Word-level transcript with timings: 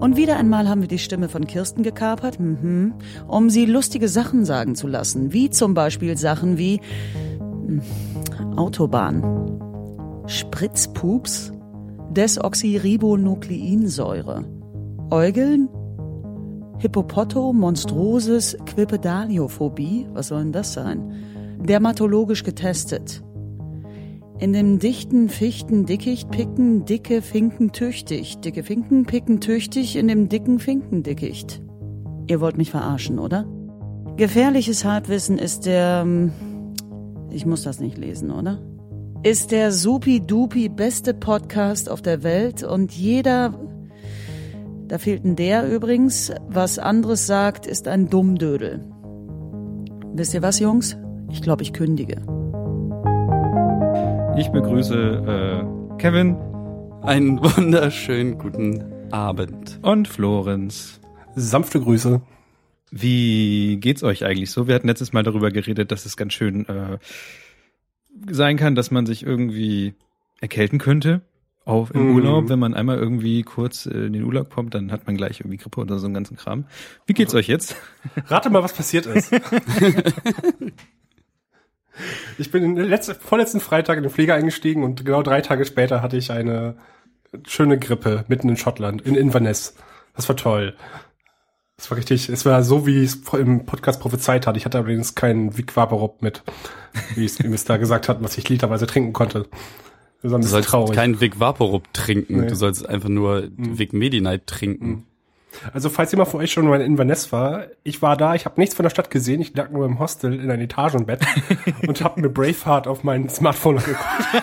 Und 0.00 0.16
wieder 0.16 0.36
einmal 0.36 0.68
haben 0.68 0.80
wir 0.80 0.88
die 0.88 0.98
Stimme 0.98 1.28
von 1.28 1.46
Kirsten 1.46 1.82
gekapert, 1.82 2.38
mhm, 2.38 2.94
um 3.26 3.50
sie 3.50 3.66
lustige 3.66 4.08
Sachen 4.08 4.44
sagen 4.44 4.76
zu 4.76 4.86
lassen, 4.86 5.32
wie 5.32 5.50
zum 5.50 5.74
Beispiel 5.74 6.16
Sachen 6.16 6.56
wie 6.56 6.80
hm, 7.38 7.82
Autobahn, 8.56 9.58
Spritzpups, 10.26 11.52
Desoxyribonukleinsäure, 12.10 14.44
Äugeln, 15.10 15.68
Hippopoto 16.78 17.52
monstrosis 17.52 18.56
Quipedaliophobie, 18.66 20.06
was 20.12 20.28
soll 20.28 20.44
denn 20.44 20.52
das 20.52 20.74
sein? 20.74 21.12
Dermatologisch 21.58 22.44
getestet. 22.44 23.24
In 24.40 24.52
dem 24.52 24.78
dichten 24.78 25.28
Fichten 25.28 25.84
Dickicht 25.84 26.30
picken 26.30 26.84
dicke 26.84 27.22
Finken 27.22 27.72
tüchtig. 27.72 28.38
Dicke 28.38 28.62
Finken 28.62 29.04
picken 29.04 29.40
tüchtig 29.40 29.96
in 29.96 30.06
dem 30.06 30.28
dicken 30.28 30.60
Finkendickicht. 30.60 31.60
Ihr 32.28 32.40
wollt 32.40 32.56
mich 32.56 32.70
verarschen, 32.70 33.18
oder? 33.18 33.46
Gefährliches 34.16 34.84
Halbwissen 34.84 35.38
ist 35.38 35.66
der. 35.66 36.02
ähm, 36.04 36.30
Ich 37.30 37.46
muss 37.46 37.62
das 37.64 37.80
nicht 37.80 37.98
lesen, 37.98 38.30
oder? 38.30 38.60
Ist 39.24 39.50
der 39.50 39.72
supi-dupi 39.72 40.68
beste 40.68 41.14
Podcast 41.14 41.90
auf 41.90 42.00
der 42.00 42.22
Welt 42.22 42.62
und 42.62 42.92
jeder. 42.92 43.52
Da 44.86 44.98
fehlt 44.98 45.24
ein 45.24 45.34
der 45.34 45.68
übrigens. 45.68 46.32
Was 46.48 46.78
anderes 46.78 47.26
sagt, 47.26 47.66
ist 47.66 47.88
ein 47.88 48.08
Dummdödel. 48.08 48.84
Wisst 50.14 50.32
ihr 50.34 50.42
was, 50.42 50.60
Jungs? 50.60 50.96
Ich 51.28 51.42
glaube, 51.42 51.62
ich 51.62 51.72
kündige. 51.72 52.22
Ich 54.38 54.48
begrüße 54.50 54.94
äh, 54.94 55.98
Kevin 55.98 56.36
Einen 57.02 57.38
wunderschönen 57.42 58.38
guten 58.38 58.84
Abend. 59.12 59.78
und 59.82 60.06
Florenz. 60.08 61.00
Sanfte 61.34 61.80
Grüße. 61.80 62.20
Wie 62.90 63.76
geht's 63.78 64.02
euch 64.02 64.24
eigentlich 64.24 64.50
so? 64.50 64.66
Wir 64.66 64.74
hatten 64.74 64.86
letztes 64.88 65.12
Mal 65.12 65.22
darüber 65.22 65.50
geredet, 65.50 65.90
dass 65.92 66.06
es 66.06 66.16
ganz 66.16 66.32
schön 66.32 66.66
äh, 66.68 66.98
sein 68.30 68.56
kann, 68.56 68.74
dass 68.74 68.90
man 68.90 69.06
sich 69.06 69.24
irgendwie 69.24 69.94
erkälten 70.40 70.78
könnte. 70.78 71.20
Auch 71.64 71.90
im 71.90 72.08
Mhm. 72.10 72.14
Urlaub, 72.14 72.48
wenn 72.48 72.58
man 72.58 72.72
einmal 72.74 72.96
irgendwie 72.96 73.42
kurz 73.42 73.84
äh, 73.86 74.06
in 74.06 74.12
den 74.14 74.24
Urlaub 74.24 74.50
kommt, 74.50 74.74
dann 74.74 74.90
hat 74.90 75.06
man 75.06 75.16
gleich 75.16 75.40
irgendwie 75.40 75.58
Grippe 75.58 75.80
oder 75.80 75.98
so 75.98 76.06
einen 76.06 76.14
ganzen 76.14 76.36
Kram. 76.36 76.64
Wie 77.06 77.12
geht's 77.12 77.34
euch 77.34 77.48
jetzt? 77.48 77.76
Rate 78.26 78.48
mal, 78.50 78.62
was 78.62 78.72
passiert 78.72 79.04
ist. 79.06 79.30
ich 82.38 82.50
bin 82.50 82.76
letzten, 82.76 83.14
vorletzten 83.14 83.60
Freitag 83.60 83.96
in 83.96 84.02
den 84.04 84.12
Flieger 84.12 84.34
eingestiegen 84.34 84.82
und 84.84 85.04
genau 85.04 85.22
drei 85.22 85.40
Tage 85.40 85.64
später 85.64 86.02
hatte 86.02 86.16
ich 86.16 86.30
eine 86.30 86.76
schöne 87.46 87.78
Grippe 87.78 88.24
mitten 88.28 88.48
in 88.48 88.56
Schottland, 88.56 89.02
in 89.02 89.14
Inverness. 89.14 89.74
Das 90.16 90.28
war 90.28 90.36
toll. 90.36 90.74
Das 91.76 91.90
war 91.90 91.98
richtig, 91.98 92.28
es 92.28 92.44
war 92.44 92.62
so, 92.64 92.86
wie 92.86 93.02
ich 93.04 93.10
es 93.12 93.20
im 93.34 93.64
Podcast 93.64 94.00
prophezeit 94.00 94.46
hatte. 94.46 94.58
Ich 94.58 94.64
hatte 94.64 94.78
allerdings 94.78 95.14
keinen 95.14 95.56
Vic 95.56 95.76
Vaporub 95.76 96.22
mit, 96.22 96.42
wie 97.14 97.24
es, 97.24 97.38
es 97.38 97.64
da 97.64 97.76
gesagt 97.76 98.08
hat, 98.08 98.22
was 98.22 98.36
ich 98.36 98.48
literweise 98.48 98.86
trinken 98.86 99.12
konnte. 99.12 99.46
Das 100.20 100.32
war 100.32 100.38
ein 100.38 100.42
Du 100.42 100.48
sollst 100.48 100.70
traurig. 100.70 100.96
keinen 100.96 101.20
Vic 101.20 101.38
Vaporub 101.38 101.92
trinken. 101.92 102.40
Nee. 102.40 102.46
Du 102.48 102.56
sollst 102.56 102.88
einfach 102.88 103.08
nur 103.08 103.48
Vic 103.56 103.92
Medi-Night 103.92 104.48
trinken. 104.48 105.06
Also 105.72 105.88
falls 105.90 106.10
jemand 106.12 106.30
von 106.30 106.40
euch 106.40 106.52
schon 106.52 106.66
mal 106.68 106.80
in 106.80 106.86
Inverness 106.86 107.32
war, 107.32 107.66
ich 107.82 108.00
war 108.02 108.16
da, 108.16 108.34
ich 108.34 108.44
habe 108.44 108.60
nichts 108.60 108.74
von 108.74 108.82
der 108.84 108.90
Stadt 108.90 109.10
gesehen, 109.10 109.40
ich 109.40 109.54
lag 109.56 109.70
nur 109.70 109.86
im 109.86 109.98
Hostel 109.98 110.34
in 110.34 110.50
einem 110.50 110.62
Etagenbett 110.62 111.20
und 111.86 112.02
habe 112.04 112.20
mir 112.20 112.28
Braveheart 112.28 112.86
auf 112.86 113.02
mein 113.02 113.28
Smartphone 113.28 113.76
geguckt. 113.78 113.98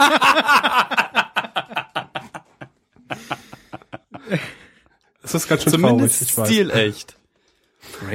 Das 5.22 5.34
ist 5.34 5.48
ganz 5.48 5.64
schön 5.64 5.74
Zumindest 5.74 6.20
traurig, 6.20 6.30
ich 6.30 6.38
weiß. 6.38 6.48
stilecht. 6.50 7.18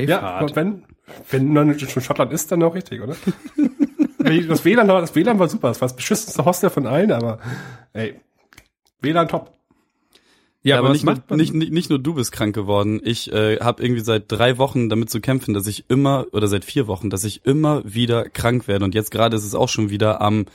Ja, 0.09 0.21
aber 0.21 0.55
wenn, 0.57 0.85
wenn 1.31 1.53
man 1.53 1.79
schon 1.79 2.03
Schottland 2.03 2.33
ist, 2.33 2.53
dann 2.53 2.63
auch 2.63 2.75
richtig, 2.75 3.01
oder? 3.01 3.17
das 4.49 4.65
WLAN, 4.65 4.89
war- 4.89 5.01
das 5.01 5.15
WLAN 5.15 5.39
war 5.39 5.49
super, 5.49 5.69
das 5.69 5.81
war 5.81 5.89
das 5.89 5.97
beschissenste 5.97 6.45
Hostel 6.45 6.71
von 6.71 6.87
allen, 6.87 7.11
aber 7.13 7.39
ey, 7.93 8.21
WLAN 9.01 9.29
top. 9.29 9.57
Ja, 10.63 10.79
aber 10.79 10.91
was 10.91 11.03
nicht 11.03 11.05
nur, 11.05 11.37
nicht, 11.39 11.55
nicht, 11.55 11.73
nicht 11.73 11.91
nur 11.91 11.99
du 11.99 12.15
bist 12.15 12.33
krank 12.33 12.55
geworden. 12.55 13.01
Ich 13.03 13.33
äh, 13.33 13.59
habe 13.61 13.83
irgendwie 13.83 14.03
seit 14.03 14.31
drei 14.31 14.59
Wochen 14.59 14.91
damit 14.91 15.09
zu 15.09 15.21
kämpfen, 15.21 15.55
dass 15.55 15.67
ich 15.67 15.89
immer, 15.89 16.27
oder 16.33 16.49
seit 16.49 16.67
vier 16.67 16.87
Wochen, 16.87 17.09
dass 17.09 17.25
ich 17.25 17.47
immer 17.47 17.83
wieder 17.85 18.29
krank 18.29 18.69
werde. 18.69 18.85
Und 18.85 18.95
jetzt 18.95 19.11
gerade 19.11 19.37
ist 19.37 19.45
es 19.45 19.55
auch 19.55 19.71
schon 19.71 19.89
wieder 19.89 20.21
am 20.21 20.47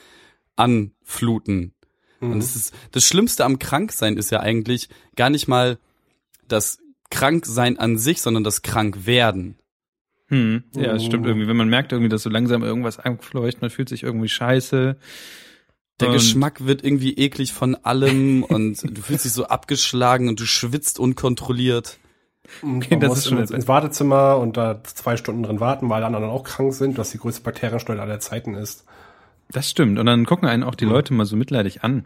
Anfluten. 0.55 1.73
Und 2.21 2.39
das 2.39 2.55
ist 2.55 2.73
das 2.91 3.03
Schlimmste 3.05 3.45
am 3.45 3.59
Kranksein 3.59 4.17
ist 4.17 4.31
ja 4.31 4.39
eigentlich 4.39 4.89
gar 5.15 5.29
nicht 5.29 5.47
mal 5.47 5.77
das 6.47 6.79
Kranksein 7.09 7.77
an 7.77 7.97
sich, 7.97 8.21
sondern 8.21 8.43
das 8.43 8.61
Krankwerden. 8.61 9.57
Hm, 10.27 10.63
ja, 10.75 10.95
es 10.95 11.05
stimmt 11.05 11.27
irgendwie. 11.27 11.47
Wenn 11.47 11.57
man 11.57 11.69
merkt 11.69 11.91
irgendwie, 11.91 12.09
dass 12.09 12.23
so 12.23 12.29
langsam 12.29 12.63
irgendwas 12.63 12.99
einfleucht, 12.99 13.61
man 13.61 13.69
fühlt 13.69 13.89
sich 13.89 14.03
irgendwie 14.03 14.27
scheiße. 14.27 14.97
Der 15.99 16.09
Und- 16.09 16.15
Geschmack 16.15 16.65
wird 16.65 16.83
irgendwie 16.83 17.13
eklig 17.13 17.53
von 17.53 17.75
allem 17.75 18.43
und 18.47 18.81
du 18.83 19.01
fühlst 19.01 19.25
dich 19.25 19.31
so 19.33 19.45
abgeschlagen 19.45 20.27
und 20.29 20.39
du 20.39 20.45
schwitzt 20.45 20.99
unkontrolliert. 20.99 21.99
Okay, 22.61 22.87
man 22.91 22.99
das 22.99 23.09
muss 23.09 23.17
ist 23.19 23.27
schon 23.29 23.37
ins, 23.39 23.49
ins 23.51 23.67
Wartezimmer 23.67 24.37
und 24.37 24.55
da 24.55 24.83
zwei 24.83 25.17
Stunden 25.17 25.41
drin 25.43 25.59
warten, 25.59 25.89
weil 25.89 26.03
alle 26.03 26.15
anderen 26.15 26.33
auch 26.33 26.43
krank 26.43 26.73
sind, 26.75 26.97
was 26.97 27.09
die 27.09 27.17
größte 27.17 27.41
Bakteriensteuer 27.41 27.99
aller 27.99 28.19
Zeiten 28.19 28.53
ist. 28.53 28.85
Das 29.49 29.69
stimmt. 29.69 29.97
Und 29.97 30.05
dann 30.05 30.25
gucken 30.25 30.47
einen 30.47 30.63
auch 30.63 30.75
die 30.75 30.85
Leute 30.85 31.13
mal 31.13 31.25
so 31.25 31.35
mitleidig 31.35 31.83
an. 31.83 32.05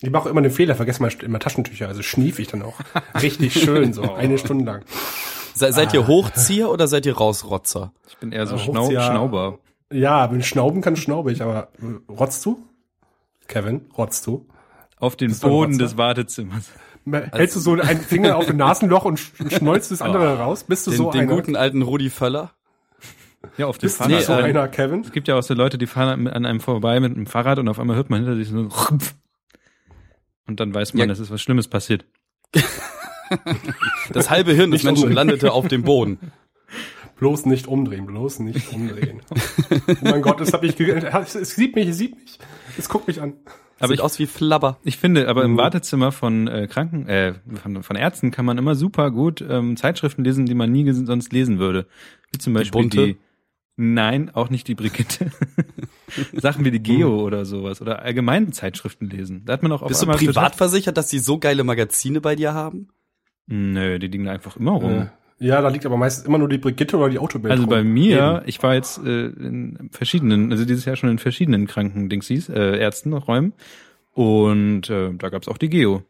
Ich 0.00 0.10
mache 0.10 0.28
immer 0.28 0.42
den 0.42 0.52
Fehler, 0.52 0.74
vergesse 0.76 1.02
mal 1.02 1.10
immer 1.22 1.38
Taschentücher, 1.40 1.88
also 1.88 2.02
schnief 2.02 2.38
ich 2.38 2.48
dann 2.48 2.62
auch 2.62 2.74
richtig 3.20 3.54
schön, 3.54 3.92
so 3.92 4.02
eine 4.14 4.38
Stunde 4.38 4.64
lang. 4.64 4.84
Se 5.54 5.72
seid 5.72 5.92
ihr 5.94 6.06
Hochzieher 6.06 6.70
oder 6.70 6.86
seid 6.86 7.06
ihr 7.06 7.16
Rausrotzer? 7.16 7.92
Ich 8.08 8.16
bin 8.18 8.30
eher 8.32 8.46
so 8.46 8.54
Äh, 8.54 8.58
Schnau 8.60 8.88
Schnauber. 8.90 9.58
Ja, 9.92 10.30
wenn 10.30 10.40
ich 10.40 10.46
schnauben 10.48 10.82
kann, 10.82 10.96
schnaube 10.96 11.32
ich, 11.32 11.42
aber 11.42 11.68
äh, 11.80 12.12
rotzt 12.12 12.44
du? 12.46 12.64
Kevin, 13.48 13.86
rotzt 13.96 14.26
du? 14.26 14.46
Auf 14.98 15.16
den 15.16 15.28
Bist 15.30 15.44
ein 15.44 15.50
Boden 15.50 15.78
des 15.78 15.96
Wartezimmers. 15.96 16.70
Hältst 17.32 17.56
du 17.56 17.60
so 17.60 17.72
einen 17.72 18.00
Finger 18.00 18.36
auf 18.36 18.48
ein 18.48 18.56
Nasenloch 18.56 19.04
und 19.06 19.18
sch- 19.18 19.56
schnäulst 19.58 19.90
das 19.90 20.02
andere 20.02 20.38
raus? 20.38 20.64
Bist 20.64 20.86
du 20.86 20.90
Den, 20.90 20.96
so 20.98 21.10
den 21.10 21.22
einer? 21.22 21.34
guten 21.34 21.56
alten 21.56 21.82
Rudi 21.82 22.10
Völler? 22.10 22.52
Ja, 23.56 23.66
auf 23.66 23.78
dem 23.78 23.86
Bist 23.86 23.98
du 24.00 24.04
Fahrrad. 24.04 24.22
so 24.22 24.32
äh, 24.34 24.42
einer, 24.42 24.68
Kevin? 24.68 25.00
Es 25.00 25.10
gibt 25.12 25.26
ja 25.26 25.36
auch 25.36 25.42
so 25.42 25.54
Leute, 25.54 25.78
die 25.78 25.86
fahren 25.86 26.28
an 26.28 26.44
einem 26.46 26.60
vorbei 26.60 27.00
mit 27.00 27.16
einem 27.16 27.26
Fahrrad 27.26 27.58
und 27.58 27.68
auf 27.68 27.80
einmal 27.80 27.96
hört 27.96 28.10
man 28.10 28.20
hinter 28.22 28.36
sich 28.36 28.48
so 28.48 28.68
und 30.46 30.60
dann 30.60 30.74
weiß 30.74 30.92
man, 30.94 31.08
Ja. 31.08 31.12
es 31.12 31.18
ist 31.18 31.30
was 31.30 31.40
Schlimmes 31.40 31.66
passiert. 31.68 32.04
Das 34.12 34.28
halbe 34.28 34.52
Hirn 34.52 34.70
des 34.70 34.82
Menschen 34.82 35.10
landete 35.12 35.52
auf 35.52 35.68
dem 35.68 35.82
Boden. 35.82 36.18
Bloß 37.20 37.46
nicht 37.46 37.68
umdrehen, 37.68 38.06
bloß 38.06 38.40
nicht 38.40 38.72
umdrehen. 38.72 39.20
oh 39.30 39.94
mein 40.02 40.22
Gott, 40.22 40.40
es 40.40 40.52
hat 40.52 40.62
mich, 40.62 40.74
ge- 40.76 40.90
es 40.92 41.32
sieht 41.54 41.74
mich, 41.76 41.88
es 41.88 41.98
sieht 41.98 42.14
mich. 42.16 42.38
Es 42.78 42.88
guckt 42.88 43.06
mich 43.08 43.20
an. 43.20 43.34
Aber 43.78 43.88
Sieht 43.88 43.98
ich, 43.98 44.02
aus 44.02 44.18
wie 44.18 44.26
Flabber. 44.26 44.78
ich 44.84 44.98
finde, 44.98 45.28
aber 45.28 45.44
Mhm. 45.44 45.52
im 45.52 45.56
Wartezimmer 45.58 46.12
von 46.12 46.48
äh, 46.48 46.66
Kranken, 46.66 47.06
äh, 47.08 47.34
von, 47.62 47.82
von 47.82 47.96
Ärzten 47.96 48.30
kann 48.30 48.44
man 48.44 48.58
immer 48.58 48.74
super 48.74 49.10
gut 49.10 49.42
ähm, 49.48 49.76
Zeitschriften 49.76 50.24
lesen, 50.24 50.44
die 50.46 50.54
man 50.54 50.70
nie 50.72 50.84
ges- 50.84 51.06
sonst 51.06 51.32
lesen 51.32 51.58
würde. 51.58 51.86
Wie 52.32 52.38
zum 52.38 52.52
Beispiel 52.52 52.82
Bunte? 52.82 53.06
die 53.06 53.16
Nein, 53.76 54.30
auch 54.34 54.50
nicht 54.50 54.68
die 54.68 54.74
Brigitte. 54.74 55.30
Sachen 56.34 56.64
wie 56.66 56.70
die 56.70 56.82
Geo 56.82 57.20
oder 57.24 57.44
sowas 57.46 57.80
oder 57.80 58.02
allgemeine 58.02 58.50
Zeitschriften 58.50 59.08
lesen. 59.08 59.42
Da 59.46 59.54
hat 59.54 59.62
man 59.62 59.72
auch 59.72 59.80
auf 59.82 59.88
Bist 59.88 60.02
du 60.02 60.06
privat 60.06 60.56
versichert, 60.56 60.96
dass 60.98 61.08
die 61.08 61.18
so 61.18 61.38
geile 61.38 61.64
Magazine 61.64 62.20
bei 62.20 62.34
dir 62.36 62.52
haben? 62.52 62.88
Nö, 63.46 63.98
die 63.98 64.08
liegen 64.08 64.24
da 64.26 64.32
einfach 64.32 64.56
immer 64.56 64.72
rum. 64.72 65.08
Äh, 65.40 65.46
Ja, 65.46 65.60
da 65.62 65.68
liegt 65.68 65.86
aber 65.86 65.96
meistens 65.96 66.26
immer 66.26 66.38
nur 66.38 66.48
die 66.48 66.58
Brigitte 66.58 66.96
oder 66.96 67.08
die 67.08 67.18
Autobild. 67.18 67.52
Also 67.52 67.66
bei 67.66 67.82
mir, 67.82 68.36
Eben. 68.40 68.48
ich 68.48 68.62
war 68.62 68.74
jetzt 68.74 68.98
äh, 68.98 69.26
in 69.28 69.88
verschiedenen, 69.92 70.50
also 70.52 70.64
dieses 70.64 70.84
Jahr 70.84 70.96
schon 70.96 71.10
in 71.10 71.18
verschiedenen 71.18 71.66
Krankendingsies, 71.66 72.48
äh, 72.48 72.78
Ärztenräumen 72.78 73.54
und 74.12 74.90
äh, 74.90 75.12
da 75.14 75.28
gab's 75.30 75.48
auch 75.48 75.58
die 75.58 75.70
Geo. 75.70 76.02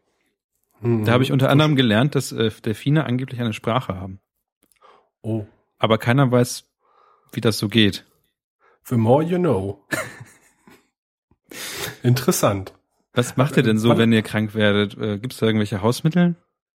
Mhm. 0.81 1.05
Da 1.05 1.13
habe 1.13 1.23
ich 1.23 1.31
unter 1.31 1.49
anderem 1.49 1.75
gelernt, 1.75 2.15
dass 2.15 2.31
äh, 2.31 2.51
Delfine 2.65 3.05
angeblich 3.05 3.39
eine 3.39 3.53
Sprache 3.53 3.95
haben. 3.95 4.19
Oh. 5.21 5.45
Aber 5.77 5.97
keiner 5.97 6.31
weiß, 6.31 6.65
wie 7.33 7.41
das 7.41 7.57
so 7.57 7.69
geht. 7.69 8.05
The 8.85 8.95
more 8.95 9.23
you 9.23 9.37
know. 9.37 9.83
Interessant. 12.03 12.73
Was 13.13 13.37
macht 13.37 13.57
ihr 13.57 13.63
denn 13.63 13.77
so, 13.77 13.89
Wann- 13.89 13.97
wenn 13.97 14.13
ihr 14.13 14.21
krank 14.21 14.55
werdet? 14.55 14.97
Äh, 14.97 15.19
gibt's 15.19 15.37
da 15.37 15.45
irgendwelche 15.45 15.81
Hausmittel? 15.81 16.35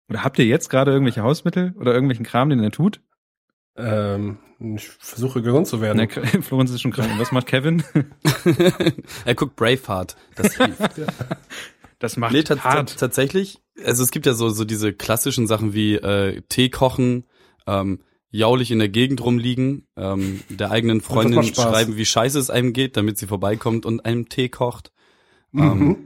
Oder 0.09 0.23
habt 0.23 0.39
ihr 0.39 0.45
jetzt 0.45 0.69
gerade 0.69 0.91
irgendwelche 0.91 1.23
Hausmittel 1.23 1.73
oder 1.77 1.93
irgendwelchen 1.93 2.25
Kram, 2.25 2.49
den 2.49 2.61
ihr 2.61 2.71
tut? 2.71 3.01
Ähm, 3.77 4.37
ich 4.75 4.87
versuche 4.87 5.41
gesund 5.41 5.67
zu 5.67 5.81
werden. 5.81 6.07
Na, 6.15 6.41
Florenz 6.41 6.71
ist 6.71 6.81
schon 6.81 6.91
krank. 6.91 7.11
Und 7.11 7.19
was 7.19 7.31
macht 7.31 7.47
Kevin? 7.47 7.83
er 9.25 9.35
guckt 9.35 9.55
Braveheart. 9.55 10.15
Das 10.35 10.55
hilft. 10.55 11.01
Das 11.97 12.17
macht 12.17 12.33
nee, 12.33 12.43
hart. 12.43 12.99
tatsächlich. 12.99 13.61
Also 13.83 14.03
es 14.03 14.11
gibt 14.11 14.25
ja 14.25 14.33
so, 14.33 14.49
so 14.49 14.65
diese 14.65 14.91
klassischen 14.91 15.47
Sachen 15.47 15.73
wie 15.73 15.95
äh, 15.95 16.41
Tee 16.49 16.69
kochen, 16.69 17.23
ähm, 17.67 18.01
jaulig 18.29 18.69
in 18.69 18.79
der 18.79 18.89
Gegend 18.89 19.23
rumliegen, 19.23 19.87
ähm, 19.95 20.41
der 20.49 20.71
eigenen 20.71 20.99
Freundin 20.99 21.41
schreiben, 21.43 21.95
wie 21.95 22.05
scheiße 22.05 22.37
es 22.37 22.49
einem 22.49 22.73
geht, 22.73 22.97
damit 22.97 23.17
sie 23.17 23.27
vorbeikommt 23.27 23.85
und 23.85 24.05
einem 24.05 24.27
Tee 24.27 24.49
kocht. 24.49 24.91
Mhm. 25.53 25.63
Ähm, 25.63 25.97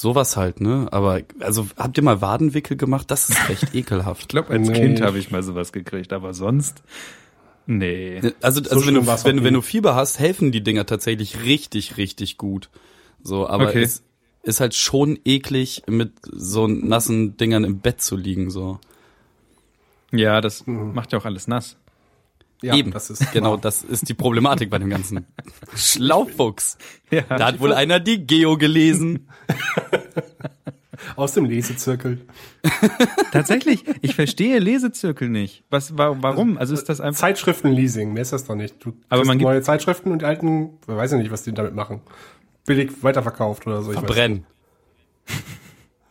Sowas 0.00 0.36
halt, 0.36 0.60
ne? 0.60 0.88
Aber 0.92 1.20
also 1.40 1.66
habt 1.76 1.96
ihr 1.98 2.02
mal 2.02 2.20
Wadenwickel 2.22 2.76
gemacht? 2.76 3.10
Das 3.10 3.28
ist 3.28 3.48
recht 3.50 3.74
ekelhaft. 3.74 4.22
Ich 4.22 4.28
glaube, 4.28 4.50
als 4.50 4.68
Nee. 4.68 4.74
Kind 4.80 5.00
habe 5.02 5.18
ich 5.18 5.30
mal 5.30 5.42
sowas 5.42 5.72
gekriegt, 5.72 6.12
aber 6.12 6.32
sonst. 6.32 6.82
Nee. 7.66 8.20
Also, 8.40 8.62
also 8.62 8.86
wenn, 8.86 8.94
du, 8.94 9.06
wenn, 9.06 9.44
wenn 9.44 9.54
du 9.54 9.60
Fieber 9.60 9.94
hast, 9.94 10.18
helfen 10.18 10.52
die 10.52 10.62
Dinger 10.62 10.86
tatsächlich 10.86 11.44
richtig, 11.44 11.98
richtig 11.98 12.38
gut. 12.38 12.70
So, 13.22 13.46
aber 13.46 13.68
Okay. 13.68 13.82
es 13.82 14.02
ist 14.42 14.60
halt 14.60 14.74
schon 14.74 15.18
eklig, 15.26 15.82
mit 15.86 16.12
so 16.32 16.66
nassen 16.66 17.36
Dingern 17.36 17.64
im 17.64 17.80
Bett 17.80 18.00
zu 18.00 18.16
liegen, 18.16 18.50
so. 18.50 18.78
Ja, 20.12 20.40
das 20.40 20.64
macht 20.66 21.12
ja 21.12 21.18
auch 21.18 21.26
alles 21.26 21.46
nass. 21.46 21.76
Ja, 22.62 22.74
Eben, 22.74 22.90
das 22.90 23.08
ist 23.10 23.32
genau, 23.32 23.56
das 23.56 23.82
ist 23.82 24.08
die 24.08 24.14
Problematik 24.14 24.68
bei 24.70 24.78
dem 24.78 24.90
ganzen 24.90 25.24
Schlaufuchs. 25.74 26.76
Ja. 27.10 27.22
Da 27.22 27.46
hat 27.46 27.60
wohl 27.60 27.72
einer 27.72 28.00
die 28.00 28.26
Geo 28.26 28.58
gelesen. 28.58 29.28
aus 31.16 31.32
dem 31.32 31.46
Lesezirkel. 31.46 32.20
Tatsächlich, 33.32 33.84
ich 34.02 34.14
verstehe 34.14 34.58
Lesezirkel 34.58 35.28
nicht. 35.28 35.64
Was, 35.70 35.96
wa- 35.96 36.16
warum? 36.20 36.58
Also 36.58 36.74
ist 36.74 36.88
das 36.88 37.00
einfach. 37.00 37.20
Zeitschriftenleasing, 37.20 38.12
mehr 38.12 38.22
ist 38.22 38.32
das 38.32 38.44
doch 38.44 38.54
nicht. 38.54 38.76
Du 38.84 38.92
Aber 39.08 39.24
man 39.24 39.38
gibt- 39.38 39.48
neue 39.48 39.62
Zeitschriften 39.62 40.12
und 40.12 40.20
die 40.22 40.26
alten, 40.26 40.70
ich 40.82 40.88
weiß 40.88 41.12
ja 41.12 41.18
nicht, 41.18 41.30
was 41.30 41.42
die 41.42 41.52
damit 41.52 41.74
machen. 41.74 42.00
Billig 42.66 42.90
weiterverkauft 43.02 43.66
oder 43.66 43.82
so. 43.82 43.92
Ich 43.92 43.98
Verbrennen. 43.98 44.44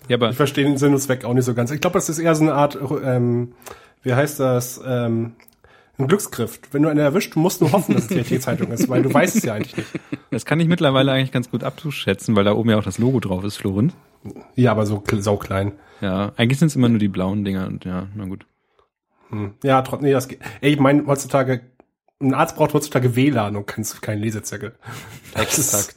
Ja, 0.08 0.18
aber 0.18 0.32
Ich 0.32 0.38
verstehe 0.38 0.64
den 0.66 0.78
Sinn 0.78 0.94
und 0.94 1.00
Zweck 1.00 1.24
auch 1.26 1.34
nicht 1.36 1.46
so 1.46 1.54
ganz. 1.54 1.70
Ich 1.72 1.82
glaube, 1.82 1.94
das 1.94 2.10
ist 2.10 2.18
eher 2.18 2.34
so 2.34 2.42
eine 2.44 2.54
Art, 2.56 2.78
ähm, 3.04 3.54
wie 4.02 4.14
heißt 4.14 4.40
das, 4.40 4.82
ähm, 4.84 5.34
ein 6.00 6.08
Glücksgriff. 6.08 6.60
Wenn 6.72 6.84
du 6.84 6.90
eine 6.90 7.02
erwischt, 7.02 7.36
du 7.36 7.40
musst 7.40 7.62
nur 7.62 7.72
hoffen, 7.72 7.94
dass 7.94 8.04
es 8.04 8.08
die 8.10 8.18
richtige 8.20 8.40
Zeitung 8.40 8.72
ist, 8.72 8.88
weil 8.90 9.04
du 9.04 9.14
weißt 9.14 9.36
es 9.36 9.44
ja 9.44 9.54
eigentlich 9.54 9.78
nicht. 9.78 9.90
das 10.32 10.46
kann 10.46 10.60
ich 10.60 10.68
mittlerweile 10.68 11.12
eigentlich 11.12 11.32
ganz 11.32 11.52
gut 11.52 11.64
abzuschätzen, 11.64 12.36
weil 12.36 12.44
da 12.46 12.54
oben 12.54 12.70
ja 12.70 12.78
auch 12.78 12.84
das 12.84 12.98
Logo 12.98 13.20
drauf 13.20 13.44
ist, 13.44 13.58
Florenz. 13.58 13.94
Ja, 14.56 14.72
aber 14.72 14.86
so 14.86 14.98
kl- 14.98 15.22
sauklein. 15.22 15.74
Ja, 16.02 16.32
eigentlich 16.38 16.60
sind 16.60 16.68
es 16.70 16.76
immer 16.76 16.90
nur 16.90 17.00
die 17.00 17.08
blauen 17.10 17.44
Dinger 17.46 17.68
und 17.68 17.86
ja, 17.86 18.08
na 18.16 18.26
gut. 18.26 18.46
Hm. 19.30 19.54
Ja, 19.64 19.82
trotzdem, 19.82 20.08
nee, 20.08 20.14
das 20.14 20.28
geht. 20.28 20.40
Ey, 20.62 20.74
ich 20.74 20.80
meine, 20.80 21.06
heutzutage, 21.06 21.62
ein 22.22 22.34
Arzt 22.34 22.56
braucht 22.56 22.74
heutzutage 22.74 23.16
WLAN 23.16 23.56
und 23.56 23.68
kein, 23.68 23.86
kein 24.02 24.20
Lesezirkel. 24.20 24.76
Exakt. 25.36 25.94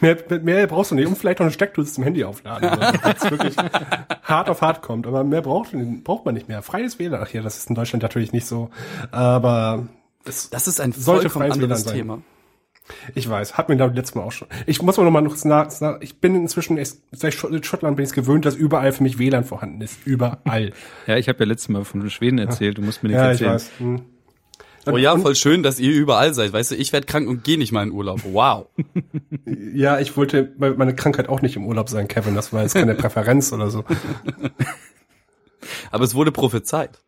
Mehr, 0.00 0.16
mehr 0.42 0.66
brauchst 0.66 0.90
du 0.90 0.94
nicht. 0.94 1.06
Und 1.06 1.16
vielleicht 1.18 1.38
noch 1.40 1.46
eine 1.46 1.52
Steckdose 1.52 1.92
zum 1.92 2.04
Handy 2.04 2.24
aufladen. 2.24 2.70
Wenn 3.02 3.16
es 3.16 3.30
wirklich 3.30 3.56
hart 4.22 4.48
auf 4.48 4.62
hart 4.62 4.82
kommt. 4.82 5.06
Aber 5.06 5.24
mehr 5.24 5.42
braucht, 5.42 5.72
braucht 6.04 6.24
man 6.24 6.34
nicht 6.34 6.48
mehr. 6.48 6.62
Freies 6.62 6.98
WLAN. 6.98 7.20
Ach 7.22 7.32
ja, 7.32 7.42
das 7.42 7.58
ist 7.58 7.68
in 7.68 7.74
Deutschland 7.74 8.02
natürlich 8.02 8.32
nicht 8.32 8.46
so. 8.46 8.70
Aber 9.10 9.88
es, 10.24 10.50
Das 10.50 10.68
ist 10.68 10.80
ein 10.80 10.92
Sollte 10.92 11.30
freies 11.30 11.56
WLAN 11.56 11.64
anderes 11.64 11.84
sein. 11.84 11.94
Thema. 11.96 12.22
ich 13.14 13.28
weiß, 13.28 13.58
hat 13.58 13.68
mir 13.68 13.76
da 13.76 13.86
letztes 13.86 14.14
Mal 14.14 14.22
auch 14.22 14.32
schon. 14.32 14.48
Ich 14.66 14.80
muss 14.80 14.96
mal 14.96 15.04
noch 15.04 15.10
mal 15.10 15.20
noch 15.20 15.36
nach, 15.44 15.80
nach 15.80 16.00
ich 16.00 16.20
bin 16.20 16.34
inzwischen, 16.34 16.78
seit 17.12 17.34
Schottland 17.34 17.96
bin 17.96 18.04
ich 18.04 18.10
es 18.10 18.14
gewöhnt, 18.14 18.46
dass 18.46 18.54
überall 18.54 18.92
für 18.92 19.02
mich 19.02 19.18
WLAN 19.18 19.44
vorhanden 19.44 19.82
ist. 19.82 19.98
Überall. 20.06 20.72
Ja, 21.06 21.16
ich 21.16 21.28
habe 21.28 21.40
ja 21.40 21.46
letztes 21.46 21.68
Mal 21.68 21.84
von 21.84 22.08
Schweden 22.10 22.38
erzählt, 22.38 22.78
du 22.78 22.82
musst 22.82 23.02
mir 23.02 23.10
nichts 23.10 23.22
ja, 23.22 23.32
ich 23.32 23.42
erzählen. 23.42 23.52
weiß. 23.52 23.70
Hm. 23.78 24.02
Oh 24.92 24.96
ja, 24.96 25.16
voll 25.18 25.34
schön, 25.34 25.62
dass 25.62 25.78
ihr 25.80 25.92
überall 25.92 26.34
seid. 26.34 26.52
Weißt 26.52 26.70
du, 26.70 26.74
ich 26.76 26.92
werd 26.92 27.06
krank 27.06 27.28
und 27.28 27.44
gehe 27.44 27.58
nicht 27.58 27.72
mal 27.72 27.82
in 27.82 27.92
Urlaub. 27.92 28.20
Wow. 28.24 28.66
Ja, 29.74 29.98
ich 30.00 30.16
wollte 30.16 30.42
bei- 30.44 30.70
meine 30.72 30.94
Krankheit 30.94 31.28
auch 31.28 31.40
nicht 31.42 31.56
im 31.56 31.66
Urlaub 31.66 31.88
sein, 31.88 32.06
Kevin. 32.08 32.34
Das 32.34 32.52
war 32.52 32.62
jetzt 32.62 32.74
keine 32.74 32.94
Präferenz 32.96 33.52
oder 33.52 33.70
so. 33.70 33.84
Aber 35.90 36.04
es 36.04 36.14
wurde 36.14 36.32
prophezeit. 36.32 36.98